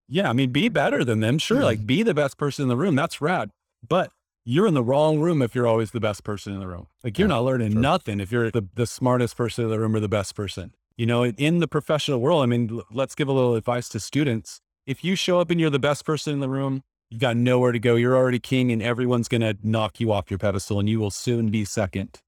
Yeah, 0.08 0.28
I 0.28 0.32
mean, 0.32 0.50
be 0.50 0.68
better 0.68 1.04
than 1.04 1.20
them. 1.20 1.38
Sure, 1.38 1.58
Mm. 1.60 1.64
like 1.64 1.86
be 1.86 2.02
the 2.02 2.14
best 2.14 2.36
person 2.36 2.62
in 2.64 2.68
the 2.68 2.76
room. 2.76 2.94
That's 2.94 3.20
rad. 3.20 3.50
But 3.86 4.12
you're 4.44 4.66
in 4.66 4.74
the 4.74 4.82
wrong 4.82 5.20
room 5.20 5.40
if 5.40 5.54
you're 5.54 5.66
always 5.66 5.92
the 5.92 6.00
best 6.00 6.24
person 6.24 6.52
in 6.52 6.60
the 6.60 6.66
room. 6.68 6.86
Like 7.02 7.18
you're 7.18 7.26
Yeah, 7.28 7.34
not 7.36 7.44
learning 7.44 7.72
sure. 7.72 7.80
nothing 7.80 8.20
if 8.20 8.30
you're 8.30 8.50
the, 8.50 8.68
the 8.74 8.86
smartest 8.86 9.36
person 9.36 9.64
in 9.64 9.70
the 9.70 9.80
room 9.80 9.96
or 9.96 10.00
the 10.00 10.08
best 10.08 10.34
person. 10.34 10.74
You 10.96 11.06
know, 11.06 11.24
in 11.24 11.58
the 11.60 11.66
professional 11.68 12.20
world, 12.20 12.42
I 12.42 12.46
mean, 12.46 12.68
l- 12.70 12.84
let's 12.92 13.14
give 13.14 13.26
a 13.28 13.32
little 13.32 13.54
advice 13.54 13.88
to 13.90 14.00
students. 14.00 14.60
If 14.86 15.02
you 15.02 15.16
show 15.16 15.40
up 15.40 15.50
and 15.50 15.58
you're 15.58 15.70
the 15.70 15.78
best 15.78 16.04
person 16.04 16.34
in 16.34 16.40
the 16.40 16.48
room, 16.48 16.82
you've 17.10 17.20
got 17.22 17.36
nowhere 17.36 17.72
to 17.72 17.78
go. 17.78 17.94
You're 17.96 18.16
already 18.16 18.38
king 18.38 18.70
and 18.70 18.82
everyone's 18.82 19.28
going 19.28 19.40
to 19.40 19.56
knock 19.62 19.98
you 19.98 20.12
off 20.12 20.30
your 20.30 20.38
pedestal 20.38 20.78
and 20.78 20.88
you 20.88 21.00
will 21.00 21.10
soon 21.10 21.48
be 21.48 21.64
second. 21.64 22.20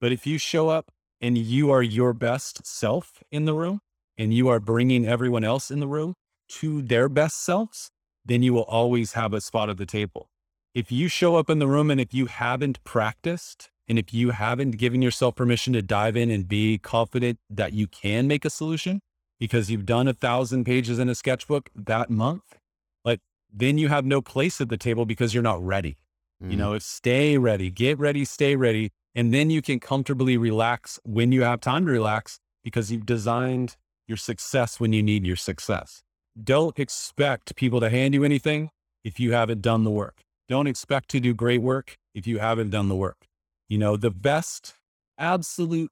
But 0.00 0.12
if 0.12 0.26
you 0.26 0.36
show 0.36 0.68
up 0.68 0.90
and 1.20 1.38
you 1.38 1.70
are 1.70 1.82
your 1.82 2.12
best 2.12 2.66
self 2.66 3.22
in 3.32 3.46
the 3.46 3.54
room 3.54 3.80
and 4.18 4.34
you 4.34 4.48
are 4.48 4.60
bringing 4.60 5.06
everyone 5.06 5.42
else 5.44 5.70
in 5.70 5.80
the 5.80 5.86
room 5.88 6.14
to 6.60 6.82
their 6.82 7.08
best 7.08 7.42
selves, 7.44 7.90
then 8.24 8.42
you 8.42 8.52
will 8.52 8.64
always 8.64 9.12
have 9.12 9.32
a 9.32 9.40
spot 9.40 9.70
at 9.70 9.78
the 9.78 9.86
table. 9.86 10.28
If 10.74 10.90
you 10.90 11.08
show 11.08 11.36
up 11.36 11.50
in 11.50 11.58
the 11.58 11.66
room 11.66 11.90
and 11.90 12.00
if 12.00 12.14
you 12.14 12.26
haven't 12.26 12.82
practiced 12.84 13.70
and 13.88 13.98
if 13.98 14.14
you 14.14 14.30
haven't 14.30 14.72
given 14.78 15.02
yourself 15.02 15.34
permission 15.34 15.72
to 15.74 15.82
dive 15.82 16.16
in 16.16 16.30
and 16.30 16.48
be 16.48 16.78
confident 16.78 17.38
that 17.50 17.72
you 17.72 17.86
can 17.86 18.26
make 18.26 18.44
a 18.44 18.50
solution 18.50 19.00
because 19.38 19.70
you've 19.70 19.86
done 19.86 20.08
a 20.08 20.14
thousand 20.14 20.64
pages 20.64 20.98
in 20.98 21.08
a 21.08 21.14
sketchbook 21.14 21.68
that 21.74 22.08
month, 22.10 22.56
like 23.04 23.20
then 23.52 23.76
you 23.76 23.88
have 23.88 24.04
no 24.04 24.22
place 24.22 24.60
at 24.60 24.68
the 24.68 24.76
table 24.78 25.04
because 25.04 25.34
you're 25.34 25.42
not 25.42 25.62
ready. 25.62 25.98
You 26.40 26.56
Mm. 26.56 26.58
know, 26.58 26.78
stay 26.78 27.38
ready, 27.38 27.70
get 27.70 27.98
ready, 27.98 28.24
stay 28.24 28.56
ready. 28.56 28.90
And 29.14 29.32
then 29.32 29.50
you 29.50 29.62
can 29.62 29.78
comfortably 29.78 30.36
relax 30.36 30.98
when 31.04 31.32
you 31.32 31.42
have 31.42 31.60
time 31.60 31.84
to 31.86 31.92
relax 31.92 32.40
because 32.64 32.90
you've 32.90 33.06
designed 33.06 33.76
your 34.08 34.16
success 34.16 34.80
when 34.80 34.92
you 34.92 35.02
need 35.02 35.26
your 35.26 35.36
success. 35.36 36.02
Don't 36.40 36.78
expect 36.78 37.54
people 37.56 37.80
to 37.80 37.90
hand 37.90 38.14
you 38.14 38.24
anything 38.24 38.70
if 39.04 39.20
you 39.20 39.32
haven't 39.32 39.60
done 39.60 39.84
the 39.84 39.90
work. 39.90 40.22
Don't 40.48 40.66
expect 40.66 41.08
to 41.10 41.20
do 41.20 41.34
great 41.34 41.60
work 41.62 41.96
if 42.14 42.26
you 42.26 42.38
haven't 42.38 42.70
done 42.70 42.88
the 42.88 42.96
work. 42.96 43.26
You 43.68 43.78
know, 43.78 43.96
the 43.96 44.10
best, 44.10 44.74
absolute 45.18 45.90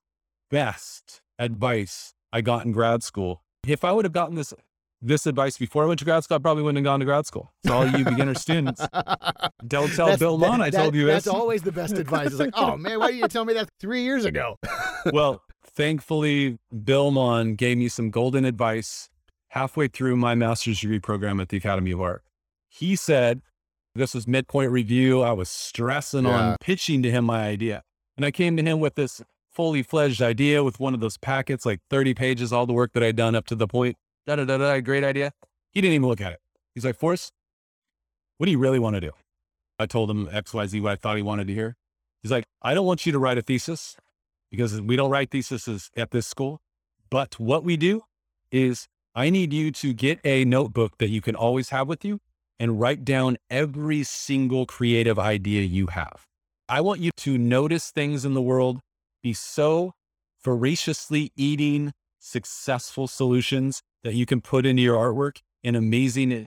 best 0.50 1.20
advice 1.38 2.14
I 2.32 2.40
got 2.40 2.64
in 2.64 2.72
grad 2.72 3.02
school. 3.02 3.42
If 3.66 3.84
I 3.84 3.92
would 3.92 4.04
have 4.04 4.12
gotten 4.12 4.34
this 4.36 4.54
this 5.02 5.26
advice 5.26 5.56
before 5.56 5.84
I 5.84 5.86
went 5.86 5.98
to 6.00 6.04
grad 6.04 6.24
school, 6.24 6.36
I 6.36 6.38
probably 6.40 6.62
wouldn't 6.62 6.78
have 6.78 6.84
gone 6.90 7.00
to 7.00 7.06
grad 7.06 7.24
school. 7.24 7.50
So 7.66 7.72
all 7.72 7.86
you 7.86 8.04
beginner 8.04 8.34
students, 8.34 8.80
don't 9.66 9.88
tell 9.94 10.06
That's- 10.06 10.18
Bill 10.18 10.36
that- 10.38 10.46
Maughan 10.46 10.60
I 10.60 10.70
that- 10.70 10.78
told 10.82 10.94
you 10.94 11.06
this. 11.06 11.14
That's 11.14 11.24
this. 11.26 11.34
always 11.34 11.62
the 11.62 11.72
best 11.72 11.94
advice. 11.98 12.28
It's 12.28 12.38
like, 12.38 12.50
oh 12.54 12.76
man, 12.76 12.98
why 12.98 13.06
didn't 13.08 13.20
you 13.20 13.28
tell 13.28 13.44
me 13.46 13.54
that 13.54 13.68
three 13.78 14.02
years 14.02 14.24
ago? 14.26 14.58
well, 15.12 15.42
thankfully, 15.64 16.58
Bill 16.84 17.10
Maughan 17.12 17.56
gave 17.56 17.76
me 17.78 17.88
some 17.88 18.10
golden 18.10 18.44
advice 18.44 19.08
halfway 19.50 19.88
through 19.88 20.16
my 20.16 20.34
master's 20.34 20.80
degree 20.80 20.98
program 20.98 21.40
at 21.40 21.48
the 21.48 21.56
Academy 21.56 21.90
of 21.92 22.00
Art. 22.00 22.22
He 22.68 22.96
said, 22.96 23.42
this 23.94 24.14
was 24.14 24.26
midpoint 24.26 24.70
review. 24.70 25.22
I 25.22 25.32
was 25.32 25.48
stressing 25.48 26.24
Yeah. 26.24 26.50
on 26.52 26.56
pitching 26.60 27.02
to 27.02 27.10
him 27.10 27.24
my 27.26 27.44
idea. 27.46 27.82
And 28.16 28.24
I 28.24 28.30
came 28.30 28.56
to 28.56 28.62
him 28.62 28.80
with 28.80 28.94
this 28.94 29.22
fully 29.52 29.82
fledged 29.82 30.22
idea 30.22 30.62
with 30.62 30.78
one 30.78 30.94
of 30.94 31.00
those 31.00 31.16
packets, 31.18 31.66
like 31.66 31.80
30 31.90 32.14
pages, 32.14 32.52
all 32.52 32.66
the 32.66 32.72
work 32.72 32.92
that 32.92 33.02
I'd 33.02 33.16
done 33.16 33.34
up 33.34 33.46
to 33.46 33.56
the 33.56 33.66
point. 33.66 33.96
Da 34.26 34.36
da 34.36 34.44
da 34.44 34.58
da, 34.58 34.80
great 34.80 35.02
idea. 35.02 35.32
He 35.72 35.80
didn't 35.80 35.94
even 35.94 36.08
look 36.08 36.20
at 36.20 36.32
it. 36.32 36.40
He's 36.74 36.84
like, 36.84 36.96
Forrest, 36.96 37.32
what 38.38 38.46
do 38.46 38.52
you 38.52 38.58
really 38.58 38.78
want 38.78 38.94
to 38.94 39.00
do? 39.00 39.10
I 39.78 39.86
told 39.86 40.10
him 40.10 40.26
XYZ 40.28 40.80
what 40.82 40.92
I 40.92 40.96
thought 40.96 41.16
he 41.16 41.22
wanted 41.22 41.48
to 41.48 41.54
hear. 41.54 41.76
He's 42.22 42.30
like, 42.30 42.44
I 42.62 42.74
don't 42.74 42.86
want 42.86 43.06
you 43.06 43.12
to 43.12 43.18
write 43.18 43.38
a 43.38 43.42
thesis 43.42 43.96
because 44.50 44.80
we 44.80 44.94
don't 44.94 45.10
write 45.10 45.30
theses 45.30 45.90
at 45.96 46.10
this 46.10 46.26
school. 46.26 46.60
But 47.08 47.40
what 47.40 47.64
we 47.64 47.76
do 47.76 48.02
is 48.52 48.86
I 49.14 49.28
need 49.28 49.52
you 49.52 49.72
to 49.72 49.92
get 49.92 50.20
a 50.22 50.44
notebook 50.44 50.98
that 50.98 51.08
you 51.08 51.20
can 51.20 51.34
always 51.34 51.70
have 51.70 51.88
with 51.88 52.04
you 52.04 52.20
and 52.60 52.78
write 52.80 53.04
down 53.04 53.38
every 53.50 54.04
single 54.04 54.66
creative 54.66 55.18
idea 55.18 55.62
you 55.62 55.88
have. 55.88 56.26
I 56.68 56.80
want 56.80 57.00
you 57.00 57.10
to 57.16 57.36
notice 57.36 57.90
things 57.90 58.24
in 58.24 58.34
the 58.34 58.42
world, 58.42 58.78
be 59.20 59.32
so 59.32 59.94
voraciously 60.44 61.32
eating 61.34 61.92
successful 62.20 63.08
solutions 63.08 63.82
that 64.04 64.14
you 64.14 64.26
can 64.26 64.40
put 64.40 64.64
into 64.64 64.82
your 64.82 64.96
artwork 64.96 65.38
and 65.64 65.74
amazing 65.74 66.46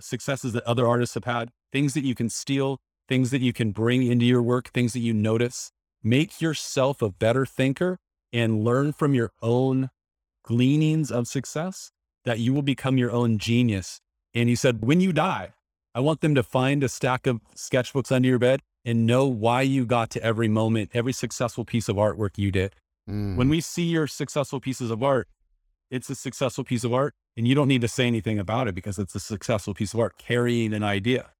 successes 0.00 0.52
that 0.52 0.64
other 0.64 0.88
artists 0.88 1.14
have 1.14 1.24
had, 1.24 1.50
things 1.72 1.94
that 1.94 2.04
you 2.04 2.16
can 2.16 2.28
steal, 2.28 2.78
things 3.08 3.30
that 3.30 3.40
you 3.40 3.52
can 3.52 3.70
bring 3.70 4.02
into 4.04 4.24
your 4.24 4.42
work, 4.42 4.70
things 4.70 4.94
that 4.94 5.00
you 5.00 5.14
notice. 5.14 5.70
Make 6.02 6.40
yourself 6.40 7.02
a 7.02 7.10
better 7.10 7.46
thinker 7.46 7.98
and 8.32 8.64
learn 8.64 8.92
from 8.92 9.14
your 9.14 9.30
own 9.40 9.90
gleanings 10.42 11.12
of 11.12 11.28
success 11.28 11.92
that 12.24 12.38
you 12.38 12.52
will 12.52 12.62
become 12.62 12.98
your 12.98 13.10
own 13.10 13.38
genius. 13.38 14.00
And 14.34 14.48
he 14.48 14.54
said, 14.54 14.84
when 14.84 15.00
you 15.00 15.12
die, 15.12 15.52
I 15.94 16.00
want 16.00 16.20
them 16.20 16.34
to 16.34 16.42
find 16.42 16.84
a 16.84 16.88
stack 16.88 17.26
of 17.26 17.40
sketchbooks 17.56 18.12
under 18.12 18.28
your 18.28 18.38
bed 18.38 18.60
and 18.84 19.06
know 19.06 19.26
why 19.26 19.62
you 19.62 19.84
got 19.84 20.10
to 20.10 20.22
every 20.22 20.48
moment, 20.48 20.90
every 20.94 21.12
successful 21.12 21.64
piece 21.64 21.88
of 21.88 21.96
artwork 21.96 22.38
you 22.38 22.50
did. 22.52 22.74
Mm. 23.08 23.36
When 23.36 23.48
we 23.48 23.60
see 23.60 23.84
your 23.84 24.06
successful 24.06 24.60
pieces 24.60 24.90
of 24.90 25.02
art, 25.02 25.28
it's 25.90 26.08
a 26.08 26.14
successful 26.14 26.64
piece 26.64 26.84
of 26.84 26.94
art 26.94 27.14
and 27.36 27.46
you 27.46 27.54
don't 27.54 27.68
need 27.68 27.80
to 27.80 27.88
say 27.88 28.06
anything 28.06 28.38
about 28.38 28.68
it 28.68 28.74
because 28.74 28.98
it's 28.98 29.14
a 29.14 29.20
successful 29.20 29.74
piece 29.74 29.94
of 29.94 30.00
art 30.00 30.16
carrying 30.18 30.72
an 30.72 30.82
idea. 30.82 31.30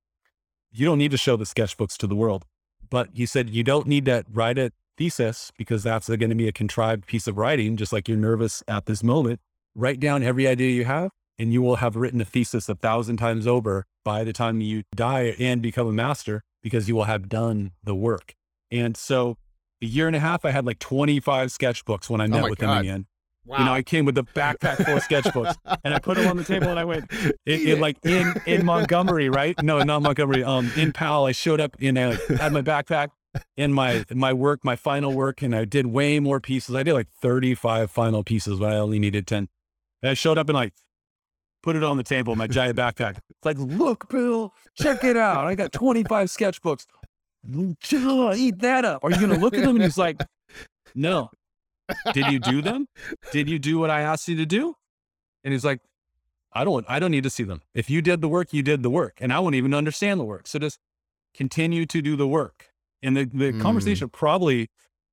You 0.73 0.87
don't 0.87 0.99
need 0.99 1.11
to 1.11 1.17
show 1.17 1.37
the 1.37 1.45
sketchbooks 1.45 1.97
to 1.99 2.07
the 2.07 2.15
world. 2.15 2.47
But 2.89 3.11
he 3.15 3.27
said 3.27 3.51
you 3.51 3.63
don't 3.63 3.87
need 3.87 4.07
to 4.07 4.25
write 4.33 4.59
a 4.59 4.73
thesis 4.97 5.53
because 5.57 5.85
that's 5.85 6.09
going 6.09 6.29
to 6.29 6.35
be 6.35 6.49
a 6.49 6.53
contrived 6.53 7.07
piece 7.07 7.27
of 7.27 7.39
writing, 7.39 7.77
just 7.77 7.93
like 7.93 8.09
you're 8.09 8.19
nervous 8.19 8.63
at 8.67 8.87
this 8.87 9.03
moment. 9.03 9.41
Write 9.75 10.01
down 10.01 10.23
every 10.23 10.47
idea 10.47 10.71
you 10.71 10.85
have 10.85 11.11
and 11.39 11.53
you 11.53 11.63
will 11.63 11.77
have 11.77 11.97
written 11.97 12.21
a 12.21 12.25
thesis 12.25 12.69
a 12.69 12.75
thousand 12.75 13.17
times 13.19 13.47
over 13.47 13.87
by 14.05 14.25
the 14.25 14.33
time 14.33 14.61
you 14.61 14.83
die 14.95 15.35
and 15.39 15.63
become 15.63 15.87
a 15.87 15.93
master 15.93 16.43
because 16.63 16.89
you 16.89 16.95
will 16.97 17.05
have 17.05 17.29
done 17.29 17.73
the 17.83 17.95
work. 17.95 18.35
And 18.71 18.97
so 18.97 19.37
a 19.83 19.87
year 19.87 20.07
and 20.07 20.17
a 20.17 20.21
half, 20.21 20.45
I 20.45 20.51
had 20.51 20.67
like 20.67 20.79
25 20.79 21.49
sketchbooks 21.49 22.11
when 22.11 22.21
I 22.21 22.25
Oh 22.25 22.29
met 22.29 22.43
my 22.43 22.51
with 22.51 22.59
God. 22.59 22.73
him 22.73 22.79
again. 22.81 23.07
wow. 23.47 23.59
You 23.59 23.65
know, 23.65 23.73
I 23.73 23.83
came 23.83 24.05
with 24.05 24.19
a 24.19 24.23
backpack 24.23 24.85
full 24.85 24.97
of 24.97 25.03
sketchbooks 25.05 25.55
and 25.85 25.95
I 25.95 25.99
put 25.99 26.17
them 26.19 26.29
on 26.29 26.37
the 26.37 26.45
table 26.45 26.69
and 26.69 26.79
I 26.79 26.85
went, 26.85 27.11
in, 27.47 27.69
in 27.69 27.81
like 27.87 27.97
in, 28.05 28.35
in 28.47 28.67
Montgomery, 28.67 29.29
right? 29.31 29.61
No, 29.63 29.83
not 29.83 30.03
Montgomery. 30.03 30.45
Um, 30.45 30.71
in 30.77 30.93
Powell, 30.93 31.25
I 31.27 31.33
showed 31.33 31.61
up 31.61 31.77
and 31.81 31.99
I 31.99 32.15
had 32.39 32.53
my 32.53 32.61
backpack 32.63 33.09
and 33.57 33.75
my, 33.75 34.05
my 34.13 34.33
work, 34.35 34.61
my 34.65 34.77
final 34.77 35.13
work. 35.15 35.41
And 35.41 35.55
I 35.57 35.65
did 35.65 35.87
way 35.87 36.21
more 36.21 36.41
pieces. 36.41 36.75
I 36.75 36.83
did 36.83 36.93
like 36.95 37.09
35 37.23 37.91
final 37.91 38.23
pieces, 38.25 38.59
but 38.59 38.73
I 38.73 38.77
only 38.77 38.99
needed 38.99 39.27
10. 39.27 39.49
And 40.03 40.11
I 40.11 40.15
showed 40.15 40.39
up 40.39 40.49
and 40.49 40.57
like 40.57 40.73
put 41.63 41.77
it 41.77 41.83
on 41.83 41.97
the 41.97 42.03
table, 42.03 42.37
my 42.37 42.47
giant 42.47 42.77
backpack. 42.79 43.19
It's 43.19 43.45
like, 43.45 43.59
look, 43.59 44.09
Bill, 44.09 44.55
check 44.75 45.05
it 45.05 45.17
out. 45.17 45.47
I 45.47 45.55
got 45.55 45.73
25 45.73 46.29
sketchbooks. 46.29 46.87
Eat 48.37 48.59
that 48.61 48.85
up. 48.85 49.05
Are 49.05 49.11
you 49.11 49.17
going 49.19 49.31
to 49.31 49.39
look 49.39 49.55
at 49.55 49.63
them? 49.65 49.77
And 49.77 49.85
he's 49.85 49.99
like, 49.99 50.21
no. 50.95 51.31
Did 52.13 52.27
you 52.27 52.39
do 52.39 52.63
them? 52.63 52.87
Did 53.33 53.49
you 53.49 53.59
do 53.59 53.79
what 53.79 53.91
I 53.91 54.03
asked 54.03 54.29
you 54.29 54.37
to 54.37 54.47
do? 54.47 54.75
And 55.43 55.53
he's 55.53 55.65
like, 55.65 55.81
I 56.53 56.65
don't, 56.65 56.85
I 56.89 56.99
don't 56.99 57.11
need 57.11 57.25
to 57.25 57.31
see 57.31 57.43
them. 57.45 57.63
If 57.75 57.89
you 57.91 58.03
did 58.03 58.21
the 58.21 58.29
work, 58.29 58.53
you 58.53 58.63
did 58.63 58.83
the 58.83 58.91
work. 58.91 59.19
And 59.21 59.33
I 59.33 59.39
won't 59.41 59.55
even 59.55 59.75
understand 59.75 60.21
the 60.21 60.25
work. 60.25 60.47
So 60.47 60.59
just 60.59 60.79
continue 61.35 61.87
to 61.87 62.03
do 62.03 62.17
the 62.17 62.29
work. 62.29 62.69
And 63.03 63.17
the, 63.17 63.25
the 63.25 63.53
Mm. 63.53 63.61
conversation 63.61 64.09
probably 64.09 64.69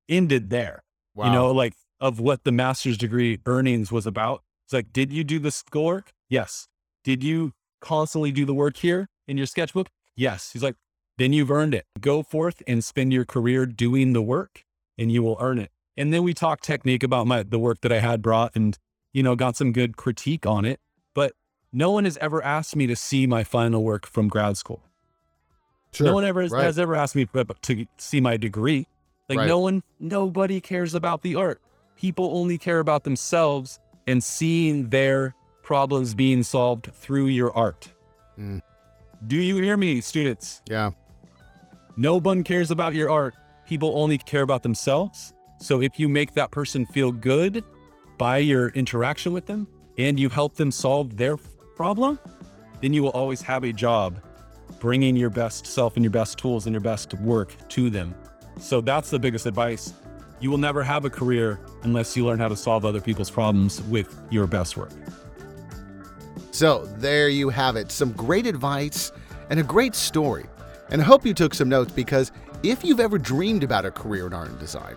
ended 0.08 0.50
there 0.50 0.82
wow. 1.14 1.26
you 1.26 1.32
know, 1.32 1.50
like 1.50 1.74
of 2.00 2.20
what 2.20 2.44
the 2.44 2.52
master's 2.52 2.96
degree 2.98 3.40
earnings 3.46 3.90
was 3.90 4.06
about. 4.06 4.42
It's 4.68 4.74
like, 4.74 4.92
did 4.92 5.10
you 5.14 5.24
do 5.24 5.38
the 5.38 5.50
schoolwork? 5.50 6.12
Yes. 6.28 6.68
Did 7.02 7.24
you 7.24 7.52
constantly 7.80 8.30
do 8.30 8.44
the 8.44 8.52
work 8.52 8.76
here 8.76 9.08
in 9.26 9.38
your 9.38 9.46
sketchbook? 9.46 9.88
Yes. 10.14 10.52
He's 10.52 10.62
like, 10.62 10.74
then 11.16 11.32
you've 11.32 11.50
earned 11.50 11.72
it. 11.72 11.86
Go 11.98 12.22
forth 12.22 12.62
and 12.66 12.84
spend 12.84 13.10
your 13.10 13.24
career 13.24 13.64
doing 13.64 14.12
the 14.12 14.20
work 14.20 14.64
and 14.98 15.10
you 15.10 15.22
will 15.22 15.38
earn 15.40 15.58
it. 15.58 15.70
And 15.96 16.12
then 16.12 16.22
we 16.22 16.34
talked 16.34 16.64
technique 16.64 17.02
about 17.02 17.26
my 17.26 17.44
the 17.44 17.58
work 17.58 17.80
that 17.80 17.90
I 17.90 18.00
had 18.00 18.20
brought 18.20 18.54
and, 18.54 18.76
you 19.14 19.22
know, 19.22 19.34
got 19.36 19.56
some 19.56 19.72
good 19.72 19.96
critique 19.96 20.44
on 20.44 20.66
it. 20.66 20.80
But 21.14 21.32
no 21.72 21.90
one 21.90 22.04
has 22.04 22.18
ever 22.18 22.44
asked 22.44 22.76
me 22.76 22.86
to 22.88 22.94
see 22.94 23.26
my 23.26 23.44
final 23.44 23.82
work 23.82 24.06
from 24.06 24.28
grad 24.28 24.58
school. 24.58 24.82
Sure. 25.94 26.08
No 26.08 26.12
one 26.12 26.24
ever 26.26 26.42
has, 26.42 26.50
Right. 26.50 26.64
has 26.64 26.78
ever 26.78 26.94
asked 26.94 27.16
me 27.16 27.24
to 27.24 27.44
to 27.62 27.86
see 27.96 28.20
my 28.20 28.36
degree. 28.36 28.86
Like 29.30 29.38
Right. 29.38 29.48
no 29.48 29.60
one, 29.60 29.82
nobody 29.98 30.60
cares 30.60 30.94
about 30.94 31.22
the 31.22 31.36
art. 31.36 31.62
People 31.96 32.36
only 32.36 32.58
care 32.58 32.80
about 32.80 33.04
themselves 33.04 33.80
and 34.08 34.24
seeing 34.24 34.88
their 34.88 35.34
problems 35.62 36.14
being 36.14 36.42
solved 36.42 36.90
through 36.94 37.26
your 37.26 37.54
art. 37.56 37.88
Mm. 38.38 38.62
Do 39.26 39.36
you 39.36 39.56
hear 39.56 39.76
me, 39.76 40.00
students? 40.00 40.62
Yeah. 40.68 40.92
No 41.96 42.18
one 42.18 42.42
cares 42.42 42.70
about 42.70 42.94
your 42.94 43.10
art. 43.10 43.34
People 43.66 43.92
only 43.96 44.16
care 44.16 44.42
about 44.42 44.62
themselves. 44.62 45.34
So 45.60 45.82
if 45.82 45.98
you 45.98 46.08
make 46.08 46.32
that 46.34 46.50
person 46.50 46.86
feel 46.86 47.12
good 47.12 47.64
by 48.16 48.38
your 48.38 48.68
interaction 48.70 49.32
with 49.32 49.46
them 49.46 49.66
and 49.98 50.18
you 50.18 50.28
help 50.28 50.54
them 50.54 50.70
solve 50.70 51.16
their 51.16 51.36
problem, 51.76 52.18
then 52.80 52.92
you 52.92 53.02
will 53.02 53.10
always 53.10 53.42
have 53.42 53.64
a 53.64 53.72
job 53.72 54.22
bringing 54.80 55.16
your 55.16 55.30
best 55.30 55.66
self 55.66 55.96
and 55.96 56.04
your 56.04 56.12
best 56.12 56.38
tools 56.38 56.66
and 56.66 56.72
your 56.72 56.80
best 56.80 57.12
work 57.14 57.54
to 57.68 57.90
them. 57.90 58.14
So 58.58 58.80
that's 58.80 59.10
the 59.10 59.18
biggest 59.18 59.44
advice. 59.46 59.92
You 60.40 60.50
will 60.50 60.58
never 60.58 60.82
have 60.82 61.04
a 61.04 61.10
career 61.10 61.58
unless 61.82 62.16
you 62.16 62.24
learn 62.24 62.38
how 62.38 62.48
to 62.48 62.56
solve 62.56 62.84
other 62.84 63.00
people's 63.00 63.30
problems 63.30 63.82
with 63.82 64.16
your 64.30 64.46
best 64.46 64.76
work. 64.76 64.90
So 66.50 66.86
there 66.98 67.28
you 67.28 67.48
have 67.48 67.76
it. 67.76 67.90
Some 67.90 68.12
great 68.12 68.46
advice 68.46 69.12
and 69.50 69.60
a 69.60 69.62
great 69.62 69.94
story. 69.94 70.46
And 70.90 71.00
I 71.00 71.04
hope 71.04 71.26
you 71.26 71.34
took 71.34 71.54
some 71.54 71.68
notes 71.68 71.92
because 71.92 72.32
if 72.62 72.84
you've 72.84 73.00
ever 73.00 73.18
dreamed 73.18 73.62
about 73.62 73.84
a 73.84 73.90
career 73.90 74.26
in 74.26 74.32
art 74.32 74.48
and 74.48 74.58
design, 74.58 74.96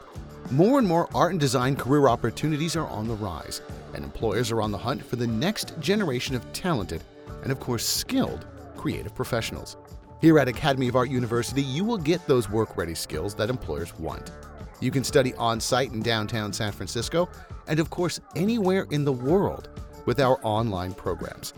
more 0.50 0.80
and 0.80 0.88
more 0.88 1.08
art 1.16 1.32
and 1.32 1.40
design 1.40 1.76
career 1.76 2.08
opportunities 2.08 2.76
are 2.76 2.88
on 2.88 3.08
the 3.08 3.16
rise, 3.16 3.62
and 3.94 4.04
employers 4.04 4.52
are 4.52 4.62
on 4.62 4.72
the 4.72 4.78
hunt 4.78 5.06
for 5.06 5.16
the 5.16 5.28
next 5.28 5.80
generation 5.80 6.36
of 6.36 6.52
talented 6.54 7.04
and, 7.44 7.52
of 7.52 7.60
course, 7.60 7.86
skilled 7.86 8.46
creative 8.76 9.14
professionals. 9.14 9.78
Here 10.22 10.40
at 10.40 10.48
Academy 10.48 10.88
of 10.88 10.96
Art 10.96 11.10
University, 11.10 11.62
you 11.62 11.84
will 11.84 11.98
get 11.98 12.26
those 12.28 12.50
work 12.50 12.78
ready 12.78 12.96
skills 12.96 13.34
that 13.36 13.50
employers 13.50 13.98
want. 13.98 14.32
You 14.82 14.92
can 14.92 15.04
study 15.04 15.34
on 15.36 15.62
site 15.62 15.94
in 15.94 16.02
downtown 16.02 16.52
San 16.52 16.74
Francisco 16.74 17.30
and, 17.68 17.80
of 17.80 17.90
course, 17.90 18.20
anywhere 18.36 18.88
in 18.92 19.06
the 19.06 19.14
world 19.14 19.70
with 20.06 20.20
our 20.20 20.40
online 20.44 20.94
programs. 20.94 21.54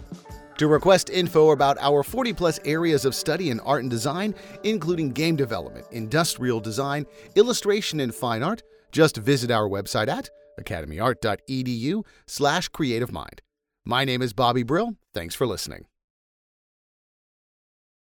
To 0.57 0.67
request 0.67 1.09
info 1.09 1.51
about 1.51 1.77
our 1.79 2.03
40 2.03 2.33
plus 2.33 2.59
areas 2.63 3.05
of 3.05 3.15
study 3.15 3.49
in 3.49 3.59
art 3.61 3.81
and 3.81 3.89
design, 3.89 4.35
including 4.63 5.11
game 5.11 5.35
development, 5.35 5.87
industrial 5.91 6.59
design, 6.59 7.07
illustration, 7.35 7.99
and 8.01 8.13
fine 8.13 8.43
art, 8.43 8.61
just 8.91 9.17
visit 9.17 9.49
our 9.49 9.67
website 9.67 10.07
at 10.07 10.29
academyart.edu 10.59 12.05
slash 12.27 12.67
creative 12.67 13.11
mind. 13.11 13.41
My 13.83 14.05
name 14.05 14.21
is 14.21 14.33
Bobby 14.33 14.63
Brill. 14.63 14.95
Thanks 15.13 15.33
for 15.33 15.47
listening. 15.47 15.85